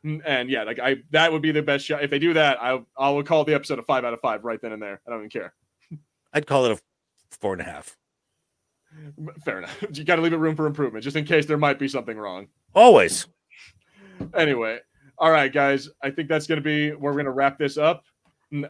Mm, 0.05 0.23
And 0.25 0.51
yeah, 0.51 0.63
like 0.65 0.79
I 0.79 0.97
that 1.11 1.33
would 1.33 1.43
be 1.43 1.51
the 1.53 1.63
best 1.63 1.85
shot. 1.87 2.05
If 2.05 2.11
they 2.11 2.19
do 2.21 2.35
that, 2.35 2.63
I 2.63 2.81
I 2.97 3.11
will 3.11 3.25
call 3.25 3.45
the 3.45 3.55
episode 3.55 3.79
a 3.79 3.83
five 3.83 4.05
out 4.05 4.13
of 4.15 4.21
five 4.21 4.45
right 4.45 4.61
then 4.61 4.73
and 4.73 4.81
there. 4.83 5.01
I 5.07 5.11
don't 5.11 5.21
even 5.21 5.31
care. 5.31 5.55
I'd 6.33 6.47
call 6.47 6.67
it 6.67 6.73
a 6.73 7.37
four 7.41 7.53
and 7.53 7.63
a 7.63 7.65
half. 7.65 7.97
Fair 9.45 9.59
enough. 9.59 9.85
You 9.93 10.05
got 10.05 10.17
to 10.17 10.23
leave 10.23 10.33
it 10.33 10.37
room 10.39 10.57
for 10.57 10.67
improvement, 10.67 11.05
just 11.05 11.17
in 11.17 11.25
case 11.25 11.47
there 11.47 11.59
might 11.59 11.79
be 11.79 11.89
something 11.89 12.17
wrong. 12.17 12.49
Always. 12.75 13.27
anyway 14.35 14.79
all 15.19 15.31
right 15.31 15.53
guys 15.53 15.89
i 16.03 16.11
think 16.11 16.29
that's 16.29 16.47
going 16.47 16.57
to 16.57 16.63
be 16.63 16.91
where 16.91 17.13
we're 17.13 17.13
going 17.13 17.25
to 17.25 17.31
wrap 17.33 17.59
this 17.59 17.77
up. 17.77 18.05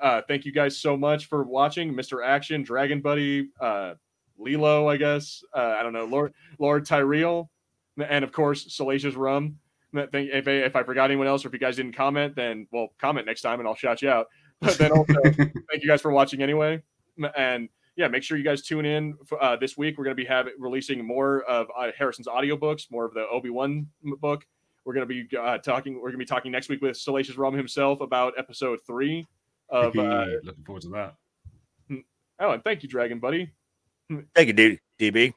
Uh 0.00 0.22
thank 0.26 0.44
you 0.44 0.52
guys 0.52 0.78
so 0.78 0.96
much 0.96 1.26
for 1.26 1.44
watching 1.44 1.94
mr 1.94 2.24
action 2.24 2.62
dragon 2.62 3.00
buddy 3.00 3.48
uh 3.60 3.94
lilo 4.38 4.88
i 4.88 4.96
guess 4.96 5.42
uh 5.54 5.76
i 5.78 5.82
don't 5.82 5.92
know 5.92 6.04
lord 6.04 6.32
lord 6.58 6.84
tyrell 6.84 7.50
and 8.08 8.24
of 8.24 8.32
course 8.32 8.74
salacious 8.74 9.14
rum. 9.14 9.58
If 9.94 10.14
I, 10.14 10.50
if 10.50 10.76
I 10.76 10.82
forgot 10.82 11.10
anyone 11.10 11.26
else 11.26 11.44
or 11.44 11.48
if 11.48 11.54
you 11.54 11.58
guys 11.58 11.76
didn't 11.76 11.94
comment 11.94 12.36
then 12.36 12.66
well 12.70 12.88
comment 13.00 13.26
next 13.26 13.42
time 13.42 13.58
and 13.58 13.68
i'll 13.68 13.74
shout 13.74 14.02
you 14.02 14.10
out. 14.10 14.26
But 14.60 14.76
then 14.78 14.92
also 14.92 15.14
thank 15.22 15.82
you 15.82 15.88
guys 15.88 16.02
for 16.02 16.10
watching 16.10 16.42
anyway. 16.42 16.82
And 17.36 17.68
yeah 17.96 18.08
make 18.08 18.22
sure 18.22 18.36
you 18.36 18.44
guys 18.44 18.62
tune 18.62 18.84
in 18.84 19.14
for, 19.26 19.42
uh, 19.42 19.56
this 19.56 19.76
week. 19.76 19.96
We're 19.96 20.04
going 20.04 20.16
to 20.16 20.22
be 20.22 20.28
having 20.28 20.54
releasing 20.58 21.04
more 21.04 21.42
of 21.42 21.68
uh, 21.76 21.90
harrison's 21.96 22.28
audiobooks 22.28 22.90
more 22.90 23.04
of 23.04 23.14
the 23.14 23.26
obi-wan 23.28 23.86
book 24.20 24.44
we're 24.88 24.94
going 24.94 25.06
to 25.06 25.14
be 25.28 25.36
uh, 25.36 25.58
talking. 25.58 25.96
We're 25.96 26.00
going 26.08 26.12
to 26.12 26.18
be 26.18 26.24
talking 26.24 26.50
next 26.50 26.70
week 26.70 26.80
with 26.80 26.96
Salacious 26.96 27.36
Rum 27.36 27.52
himself 27.52 28.00
about 28.00 28.32
episode 28.38 28.78
three 28.86 29.26
of. 29.68 29.94
Uh, 29.94 30.24
Looking 30.42 30.64
forward 30.64 30.80
to 30.80 30.88
that. 30.88 31.14
oh, 32.40 32.52
and 32.52 32.64
thank 32.64 32.82
you, 32.82 32.88
Dragon 32.88 33.18
Buddy. 33.18 33.52
Thank 34.34 34.46
you, 34.46 34.52
D- 34.54 34.80
DB. 34.98 35.34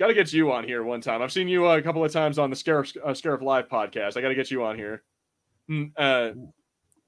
Got 0.00 0.08
to 0.08 0.14
get 0.14 0.32
you 0.32 0.50
on 0.50 0.64
here 0.64 0.82
one 0.82 1.00
time. 1.00 1.22
I've 1.22 1.30
seen 1.30 1.46
you 1.46 1.68
uh, 1.68 1.76
a 1.76 1.82
couple 1.82 2.04
of 2.04 2.10
times 2.10 2.36
on 2.40 2.50
the 2.50 2.56
Scarif 2.56 2.96
uh, 3.04 3.10
Scarif 3.10 3.40
Live 3.40 3.68
podcast. 3.68 4.16
I 4.16 4.20
got 4.20 4.30
to 4.30 4.34
get 4.34 4.50
you 4.50 4.64
on 4.64 4.76
here. 4.76 5.04
Mm, 5.70 5.92
Uh, 5.96 6.32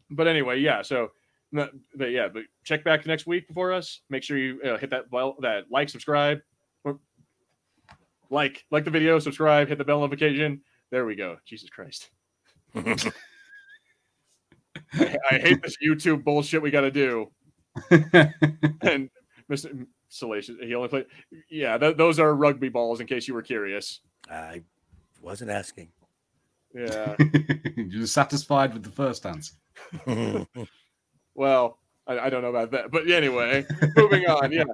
but 0.08 0.28
anyway, 0.28 0.60
yeah. 0.60 0.82
So, 0.82 1.10
but 1.52 1.72
yeah, 1.98 2.28
but 2.32 2.44
check 2.62 2.84
back 2.84 3.04
next 3.04 3.26
week 3.26 3.46
for 3.52 3.72
us. 3.72 4.02
Make 4.08 4.22
sure 4.22 4.38
you 4.38 4.60
uh, 4.62 4.78
hit 4.78 4.90
that 4.90 5.10
bell, 5.10 5.34
that 5.40 5.64
like, 5.72 5.88
subscribe, 5.88 6.38
or 6.84 7.00
like, 8.30 8.64
like 8.70 8.84
the 8.84 8.92
video, 8.92 9.18
subscribe, 9.18 9.66
hit 9.66 9.78
the 9.78 9.84
bell 9.84 9.98
notification. 9.98 10.60
There 10.90 11.04
we 11.04 11.14
go. 11.14 11.36
Jesus 11.44 11.70
Christ. 11.70 12.10
I, 12.74 13.08
I 15.30 15.38
hate 15.38 15.62
this 15.62 15.76
YouTube 15.84 16.24
bullshit 16.24 16.62
we 16.62 16.70
got 16.70 16.82
to 16.82 16.90
do. 16.90 17.30
And 18.82 19.10
Mr. 19.50 19.86
Salacious, 20.08 20.56
he 20.60 20.74
only 20.74 20.88
played. 20.88 21.06
Yeah, 21.50 21.76
th- 21.78 21.96
those 21.96 22.18
are 22.18 22.34
rugby 22.34 22.68
balls. 22.68 23.00
In 23.00 23.06
case 23.06 23.28
you 23.28 23.34
were 23.34 23.42
curious. 23.42 24.00
I 24.30 24.62
wasn't 25.20 25.50
asking. 25.50 25.88
Yeah. 26.74 27.16
You're 27.76 28.06
satisfied 28.06 28.72
with 28.74 28.82
the 28.82 28.90
first 28.90 29.26
answer. 29.26 29.54
Well, 31.34 31.78
I, 32.06 32.18
I 32.18 32.30
don't 32.30 32.42
know 32.42 32.48
about 32.48 32.70
that, 32.70 32.90
but 32.90 33.10
anyway, 33.10 33.66
moving 33.96 34.26
on. 34.26 34.52
Yeah, 34.52 34.64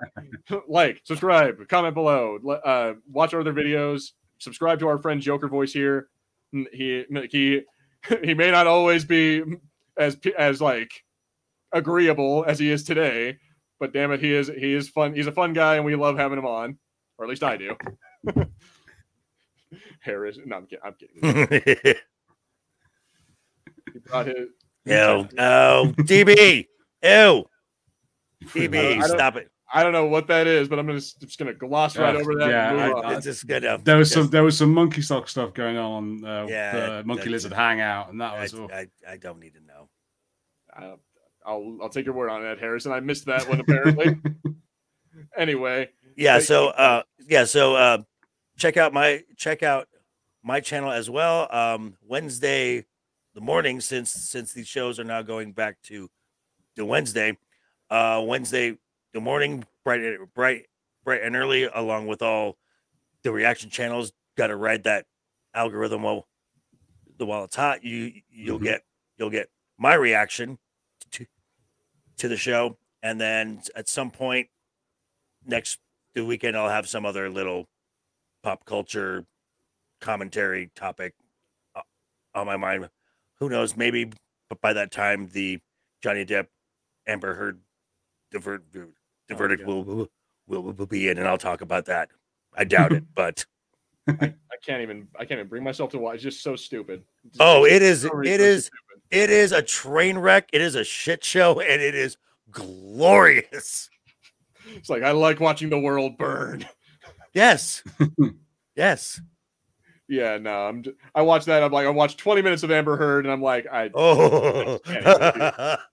like, 0.69 1.01
subscribe, 1.05 1.67
comment 1.69 1.95
below, 1.95 2.39
uh, 2.65 2.95
watch 3.11 3.35
our 3.35 3.41
other 3.41 3.53
videos, 3.53 4.13
subscribe 4.43 4.79
to 4.81 4.89
our 4.89 4.99
friend 4.99 5.21
Joker 5.21 5.49
Voice 5.49 5.73
here. 5.73 6.09
He 6.53 7.05
he 7.31 7.63
he 8.25 8.35
may 8.35 8.51
not 8.51 8.67
always 8.67 9.05
be 9.05 9.43
as 9.97 10.19
as 10.39 10.61
like 10.61 10.91
agreeable 11.73 12.45
as 12.47 12.59
he 12.59 12.71
is 12.71 12.85
today, 12.85 13.39
but 13.81 13.93
damn 13.93 14.13
it, 14.13 14.21
he 14.21 14.35
is 14.35 14.49
he 14.49 14.75
is 14.75 14.89
fun. 14.89 15.15
He's 15.15 15.27
a 15.27 15.33
fun 15.33 15.53
guy, 15.53 15.77
and 15.77 15.85
we 15.85 15.95
love 15.95 16.19
having 16.19 16.39
him 16.39 16.47
on, 16.47 16.79
or 17.19 17.25
at 17.25 17.31
least 17.31 17.43
I 17.43 17.57
do. 17.57 17.77
Harris, 20.01 20.39
no, 20.45 20.57
I'm 20.57 20.67
kidding. 20.67 20.85
I'm 20.85 21.47
kidding. 21.47 21.95
He 23.93 23.99
brought 23.99 24.27
his. 24.27 24.49
Ew. 24.87 25.29
Oh, 25.39 25.93
DB. 25.99 26.67
Ew. 27.03 27.45
DB, 28.47 29.05
stop 29.05 29.37
it. 29.37 29.52
I 29.75 29.83
don't 29.83 29.93
know 29.93 30.07
what 30.07 30.27
that 30.27 30.47
is, 30.47 30.69
but 30.69 30.79
I'm 30.79 30.87
gonna 30.87 31.01
just 31.01 31.39
gonna 31.39 31.55
gloss 31.55 31.97
right 31.97 32.15
Yeah, 32.15 32.21
over 32.21 32.35
that. 32.37 32.49
yeah, 32.51 32.71
and 32.71 32.95
move 32.95 33.05
I- 33.05 33.15
It's 33.17 33.25
just 33.25 33.47
good. 33.47 33.65
Um, 33.65 33.83
There 33.85 33.97
was 33.97 34.11
yes, 34.11 34.15
some 34.15 34.31
there 34.31 34.43
was 34.45 34.59
some 34.59 34.73
monkey 34.75 35.01
sock 35.03 35.29
stuff 35.29 35.55
going 35.55 35.79
on 35.79 36.23
on 36.23 36.25
uh, 36.25 36.47
Yeah, 36.49 36.73
the 36.73 37.05
monkey 37.05 37.21
that's- 37.25 37.31
lizard 37.33 37.53
hangout, 37.55 38.11
and 38.11 38.21
that 38.21 38.35
I, 38.35 38.43
was 38.43 38.55
oh, 38.55 38.69
I, 38.73 38.89
I 39.09 39.17
don't 39.17 39.41
need 39.41 39.55
to 39.55 39.61
know. 39.61 39.89
Uh, 40.77 40.97
I'll 41.47 41.79
I'll 41.83 41.89
take 41.89 42.05
your 42.05 42.15
word 42.15 42.29
on 42.31 42.43
that, 42.43 42.59
Harrison. 42.59 42.93
I 42.93 43.01
missed 43.01 43.25
that 43.27 43.49
one 43.49 43.61
apparently. 43.61 44.17
anyway, 45.37 45.89
Yeah. 46.17 46.37
But- 46.39 46.45
So, 46.45 46.69
uh, 46.69 47.03
yeah. 47.27 47.45
So, 47.45 47.75
uh, 47.77 47.99
check 48.59 48.77
out 48.77 48.93
my 48.93 49.25
check 49.37 49.63
out 49.63 49.89
my 50.43 50.61
channel 50.61 50.91
as 50.93 51.09
well. 51.09 51.49
Um, 51.55 51.97
Wednesday, 52.07 52.85
the 53.35 53.41
morning, 53.41 53.81
since 53.81 54.13
since 54.13 54.53
these 54.53 54.69
shows 54.69 54.99
are 55.01 55.05
now 55.05 55.23
going 55.23 55.53
back 55.53 55.81
to 55.85 56.11
the 56.77 56.85
Wednesday. 56.85 57.39
Uh, 57.91 58.23
Wednesday, 58.25 58.77
the 59.13 59.21
morning, 59.21 59.65
bright, 59.85 60.03
bright, 60.35 60.67
bright 61.05 61.23
and 61.23 61.37
early, 61.37 61.65
along 61.65 62.07
with 62.07 62.23
all 62.23 62.57
the 63.23 63.33
reaction 63.33 63.71
channels. 63.71 64.13
Got 64.37 64.49
to 64.49 64.57
ride 64.57 64.85
that 64.85 65.07
algorithm 65.55 66.03
while 66.03 66.27
the 67.19 67.27
while 67.27 67.45
it's 67.45 67.57
hot. 67.57 67.85
You 67.85 68.23
you'll 68.31 68.59
Mhm. 68.59 68.65
get 68.65 68.85
you'll 69.19 69.31
get 69.31 69.51
my 69.79 69.95
reaction 69.95 70.59
to 71.13 71.27
to 72.17 72.29
the 72.29 72.37
show, 72.37 72.79
and 73.03 73.21
then 73.21 73.63
at 73.75 73.89
some 73.89 74.11
point 74.11 74.49
next 75.45 75.79
the 76.15 76.25
weekend 76.25 76.57
I'll 76.57 76.69
have 76.69 76.89
some 76.89 77.05
other 77.05 77.29
little 77.29 77.69
pop 78.43 78.65
culture 78.65 79.27
commentary 80.01 80.71
topic 80.75 81.15
uh, 81.75 81.83
on 82.35 82.47
my 82.47 82.57
mind. 82.57 82.89
Who 83.37 83.49
knows? 83.49 83.77
Maybe, 83.77 84.13
but 84.49 84.61
by 84.61 84.73
that 84.73 84.91
time 84.91 85.29
the 85.29 85.61
Johnny 86.03 86.25
Depp 86.25 86.49
Amber 87.07 87.35
Heard 87.35 87.61
the, 88.31 88.39
ver- 88.39 88.63
the 89.33 89.37
Oh, 89.37 89.39
verdict 89.49 89.67
will, 89.67 89.85
will 89.85 90.09
will 90.47 90.63
will 90.73 90.87
be 90.87 91.09
in, 91.09 91.19
and 91.19 91.27
I'll 91.27 91.39
talk 91.39 91.61
about 91.61 91.87
that. 91.87 92.11
I 92.55 92.65
doubt 92.65 92.93
it, 92.93 93.05
but 93.15 93.45
I 94.09 94.35
can't 94.65 94.83
even 94.83 95.09
I 95.19 95.25
can't 95.25 95.39
even 95.39 95.49
bring 95.49 95.65
myself 95.65 95.91
to 95.93 95.99
watch. 95.99 96.17
It's 96.17 96.23
just 96.25 96.43
so 96.43 96.57
stupid. 96.57 97.03
Oh, 97.41 97.65
just 97.65 97.75
it 97.77 97.83
is 97.83 98.03
so 98.03 98.21
it 98.21 98.41
is 98.41 98.67
stupid. 98.67 99.03
it 99.11 99.31
is 99.31 99.53
a 99.53 99.63
train 99.63 100.19
wreck. 100.19 100.49
It 100.53 100.61
is 100.61 100.75
a 100.75 100.85
shit 100.85 101.25
show, 101.25 101.61
and 101.61 101.81
it 101.83 101.95
is 101.95 102.17
glorious. 102.51 103.89
It's 104.75 104.89
like 104.91 105.03
I 105.03 105.13
like 105.13 105.41
watching 105.41 105.71
the 105.71 105.79
world 105.79 106.19
burn. 106.19 106.67
Yes, 107.35 107.83
yes. 108.77 109.21
Yeah, 110.09 110.37
no, 110.37 110.67
I'm. 110.69 110.85
I 111.15 111.23
watched 111.23 111.47
that. 111.47 111.63
I'm 111.63 111.73
like, 111.73 111.87
I 111.87 111.91
watched 111.91 112.19
20 112.19 112.43
minutes 112.43 112.63
of 112.63 112.71
Amber 112.71 112.97
Heard, 112.97 113.25
and 113.25 113.33
I'm 113.33 113.41
like, 113.41 113.67
I 113.73 113.91
Oh, 113.95 114.79
can't 114.85 115.81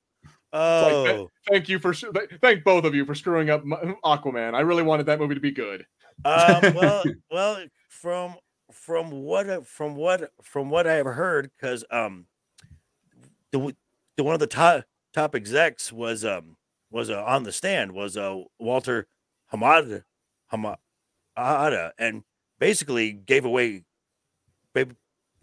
oh. 0.53 1.29
thank 1.49 1.69
you 1.69 1.79
for 1.79 1.93
sh- 1.93 2.05
th- 2.13 2.29
thank 2.41 2.63
both 2.63 2.85
of 2.85 2.95
you 2.95 3.05
for 3.05 3.15
screwing 3.15 3.49
up 3.49 3.63
Aquaman. 4.03 4.53
I 4.53 4.61
really 4.61 4.83
wanted 4.83 5.05
that 5.07 5.19
movie 5.19 5.35
to 5.35 5.41
be 5.41 5.51
good. 5.51 5.85
um, 6.25 6.61
well, 6.75 7.03
well, 7.31 7.63
from 7.89 8.35
from 8.71 9.11
what 9.11 9.67
from 9.67 9.95
what 9.95 10.31
from 10.41 10.69
what 10.69 10.87
I 10.87 10.95
have 10.95 11.05
heard, 11.05 11.51
because 11.55 11.83
um, 11.91 12.25
the 13.51 13.75
the 14.17 14.23
one 14.23 14.33
of 14.33 14.39
the 14.39 14.47
top 14.47 14.85
top 15.13 15.35
execs 15.35 15.91
was 15.91 16.25
um 16.25 16.57
was 16.91 17.09
uh, 17.09 17.23
on 17.23 17.43
the 17.43 17.51
stand 17.51 17.91
was 17.91 18.17
uh 18.17 18.41
Walter 18.59 19.07
Hamada 19.53 20.03
Hamada, 20.51 21.91
and 21.97 22.23
basically 22.59 23.11
gave 23.11 23.45
away, 23.45 23.83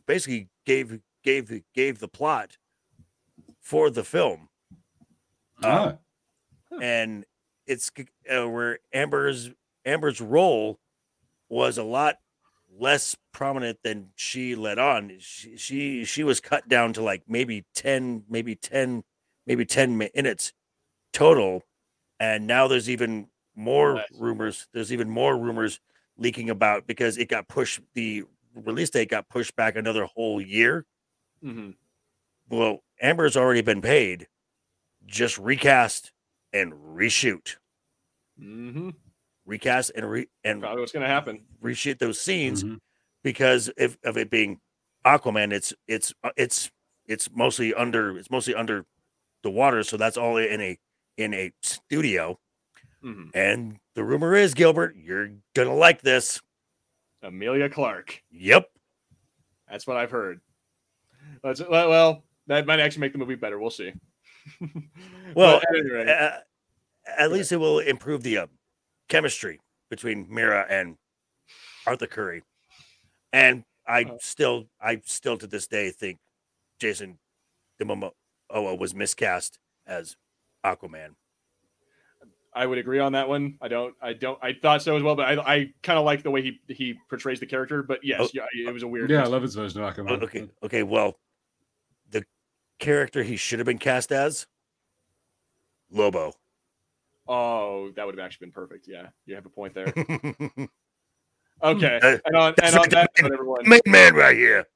basically 0.06 0.48
gave 0.64 1.00
gave 1.22 1.62
gave 1.74 1.98
the 1.98 2.08
plot 2.08 2.56
for 3.60 3.90
the 3.90 4.04
film 4.04 4.48
ah, 5.62 5.98
and 6.80 7.24
it's 7.66 7.90
uh, 8.32 8.48
where 8.48 8.78
Amber's 8.92 9.50
Amber's 9.84 10.20
role 10.20 10.78
was 11.48 11.78
a 11.78 11.82
lot 11.82 12.16
less 12.78 13.16
prominent 13.32 13.78
than 13.82 14.10
she 14.16 14.54
let 14.54 14.78
on. 14.78 15.16
She 15.18 15.56
she, 15.56 16.04
she 16.04 16.24
was 16.24 16.40
cut 16.40 16.68
down 16.68 16.92
to 16.94 17.02
like 17.02 17.22
maybe 17.28 17.64
10 17.74 18.24
maybe 18.28 18.54
10 18.54 19.04
maybe 19.46 19.64
10 19.64 19.96
minutes 19.96 20.52
total. 21.12 21.62
And 22.20 22.46
now 22.46 22.68
there's 22.68 22.90
even 22.90 23.28
more 23.54 23.94
Less. 23.96 24.06
rumors 24.18 24.68
there's 24.72 24.92
even 24.92 25.10
more 25.10 25.36
rumors 25.38 25.80
leaking 26.18 26.50
about 26.50 26.86
because 26.86 27.18
it 27.18 27.28
got 27.28 27.48
pushed 27.48 27.80
the 27.94 28.24
release 28.54 28.90
date 28.90 29.10
got 29.10 29.28
pushed 29.28 29.54
back 29.56 29.76
another 29.76 30.04
whole 30.06 30.40
year. 30.40 30.84
Hmm 31.42 31.70
well 32.48 32.80
Amber's 33.00 33.36
already 33.36 33.62
been 33.62 33.82
paid 33.82 34.26
just 35.06 35.38
recast 35.38 36.12
and 36.52 36.72
reshoot 36.72 37.56
hmm 38.38 38.90
recast 39.46 39.92
and 39.94 40.10
re 40.10 40.26
and 40.44 40.60
Probably 40.60 40.80
what's 40.80 40.92
gonna 40.92 41.06
happen. 41.06 41.40
reshoot 41.62 41.98
those 41.98 42.20
scenes 42.20 42.64
mhm. 42.64 42.78
because 43.22 43.70
if 43.76 43.96
of 44.04 44.16
it 44.18 44.28
being 44.30 44.58
Aquaman, 45.04 45.52
it's 45.52 45.72
it's 45.86 46.12
uh, 46.24 46.30
it's 46.36 46.70
it's 47.06 47.30
mostly 47.32 47.72
under 47.72 48.18
it's 48.18 48.30
mostly 48.30 48.54
under 48.54 48.84
the 49.42 49.50
water, 49.50 49.82
so 49.84 49.96
that's 49.96 50.16
all 50.16 50.36
in 50.36 50.60
a 50.60 50.78
in 51.16 51.32
a 51.32 51.52
studio. 51.62 52.38
hmm 53.02 53.28
And 53.34 53.78
the 53.94 54.02
rumor 54.04 54.34
is, 54.34 54.52
Gilbert, 54.54 54.96
you're 54.96 55.30
gonna 55.54 55.74
like 55.74 56.02
this. 56.02 56.40
Emilia 57.22 57.68
Clarke. 57.70 58.22
Yep. 58.32 58.68
That's 59.70 59.86
what 59.86 59.96
I've 59.96 60.10
heard. 60.10 60.40
Let's, 61.42 61.60
well, 61.60 61.88
well, 61.88 62.22
that 62.48 62.66
might 62.66 62.80
actually 62.80 63.00
make 63.00 63.12
the 63.12 63.18
movie 63.18 63.34
better. 63.36 63.58
We'll 63.58 63.70
see. 63.70 63.92
Well, 65.34 65.56
at 65.58 65.64
any 65.76 65.90
rate, 65.90 66.08
Uh, 66.08 66.38
at 67.18 67.30
least 67.32 67.52
it 67.52 67.56
will 67.58 67.78
improve 67.80 68.22
the 68.22 68.38
uh, 68.38 68.46
chemistry 69.08 69.60
between 69.90 70.26
Mera 70.32 70.64
and 70.68 70.96
Arthur 71.86 72.06
Curry. 72.06 72.42
And 73.32 73.64
I 73.86 74.02
Uh. 74.04 74.16
still, 74.20 74.68
I 74.80 75.00
still 75.04 75.36
to 75.38 75.46
this 75.46 75.66
day 75.66 75.90
think 75.90 76.18
Jason 76.80 77.18
Momoa 77.80 78.12
was 78.78 78.94
miscast 78.94 79.58
as 79.86 80.16
Aquaman. 80.64 81.14
I 82.54 82.64
would 82.64 82.78
agree 82.78 82.98
on 83.00 83.12
that 83.12 83.28
one. 83.28 83.58
I 83.60 83.68
don't, 83.68 83.94
I 84.00 84.14
don't, 84.14 84.38
I 84.42 84.54
thought 84.54 84.80
so 84.80 84.96
as 84.96 85.02
well, 85.02 85.14
but 85.14 85.26
I, 85.26 85.54
I 85.54 85.72
kind 85.82 85.98
of 85.98 86.06
like 86.06 86.22
the 86.22 86.30
way 86.30 86.40
he 86.40 86.58
he 86.68 86.94
portrays 87.10 87.38
the 87.38 87.44
character. 87.46 87.82
But 87.82 88.02
yes, 88.02 88.20
Oh. 88.22 88.28
yeah, 88.32 88.46
it 88.66 88.72
was 88.72 88.82
a 88.82 88.88
weird. 88.88 89.10
yeah, 89.10 89.22
I 89.22 89.26
love 89.26 89.42
his 89.42 89.54
version 89.54 89.82
of 89.82 89.94
Aquaman. 89.94 90.10
Oh, 90.22 90.24
okay, 90.24 90.48
okay. 90.62 90.82
Well, 90.82 91.08
the 91.08 91.16
character 92.78 93.22
he 93.22 93.36
should 93.36 93.58
have 93.58 93.66
been 93.66 93.78
cast 93.78 94.12
as 94.12 94.46
Lobo. 95.90 96.32
Oh, 97.28 97.90
that 97.96 98.06
would 98.06 98.16
have 98.16 98.24
actually 98.24 98.46
been 98.46 98.52
perfect. 98.52 98.86
Yeah, 98.88 99.08
you 99.26 99.34
have 99.34 99.46
a 99.46 99.50
point 99.50 99.74
there. 99.74 99.92
Okay, 101.62 101.98
Uh, 102.02 102.18
and 102.26 102.36
on 102.36 102.54
and 102.62 102.76
on 102.76 102.88
that 102.90 103.10
note, 103.22 103.32
everyone, 103.32 103.66
Main 103.66 103.80
man 103.86 104.14
right 104.14 104.36
here. 104.36 104.66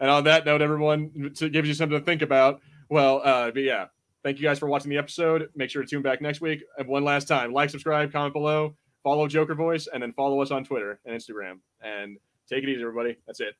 and 0.00 0.08
on 0.08 0.22
that 0.24 0.46
note, 0.46 0.62
everyone, 0.62 1.32
to 1.34 1.48
give 1.48 1.66
you 1.66 1.74
something 1.74 1.98
to 1.98 2.04
think 2.04 2.22
about. 2.22 2.60
Well, 2.88 3.20
uh, 3.24 3.50
but 3.50 3.64
yeah, 3.64 3.86
thank 4.22 4.38
you 4.38 4.44
guys 4.44 4.60
for 4.60 4.68
watching 4.68 4.88
the 4.90 4.98
episode. 4.98 5.48
Make 5.56 5.68
sure 5.68 5.82
to 5.82 5.88
tune 5.88 6.02
back 6.02 6.20
next 6.22 6.40
week. 6.40 6.62
And 6.78 6.86
one 6.86 7.02
last 7.02 7.26
time, 7.26 7.52
like, 7.52 7.70
subscribe, 7.70 8.12
comment 8.12 8.32
below, 8.34 8.76
follow 9.02 9.26
Joker 9.26 9.56
Voice, 9.56 9.88
and 9.92 10.00
then 10.00 10.12
follow 10.12 10.40
us 10.40 10.52
on 10.52 10.64
Twitter 10.64 11.00
and 11.04 11.12
Instagram. 11.20 11.58
And 11.80 12.18
take 12.48 12.62
it 12.62 12.68
easy, 12.68 12.82
everybody. 12.82 13.16
That's 13.26 13.40
it. 13.40 13.54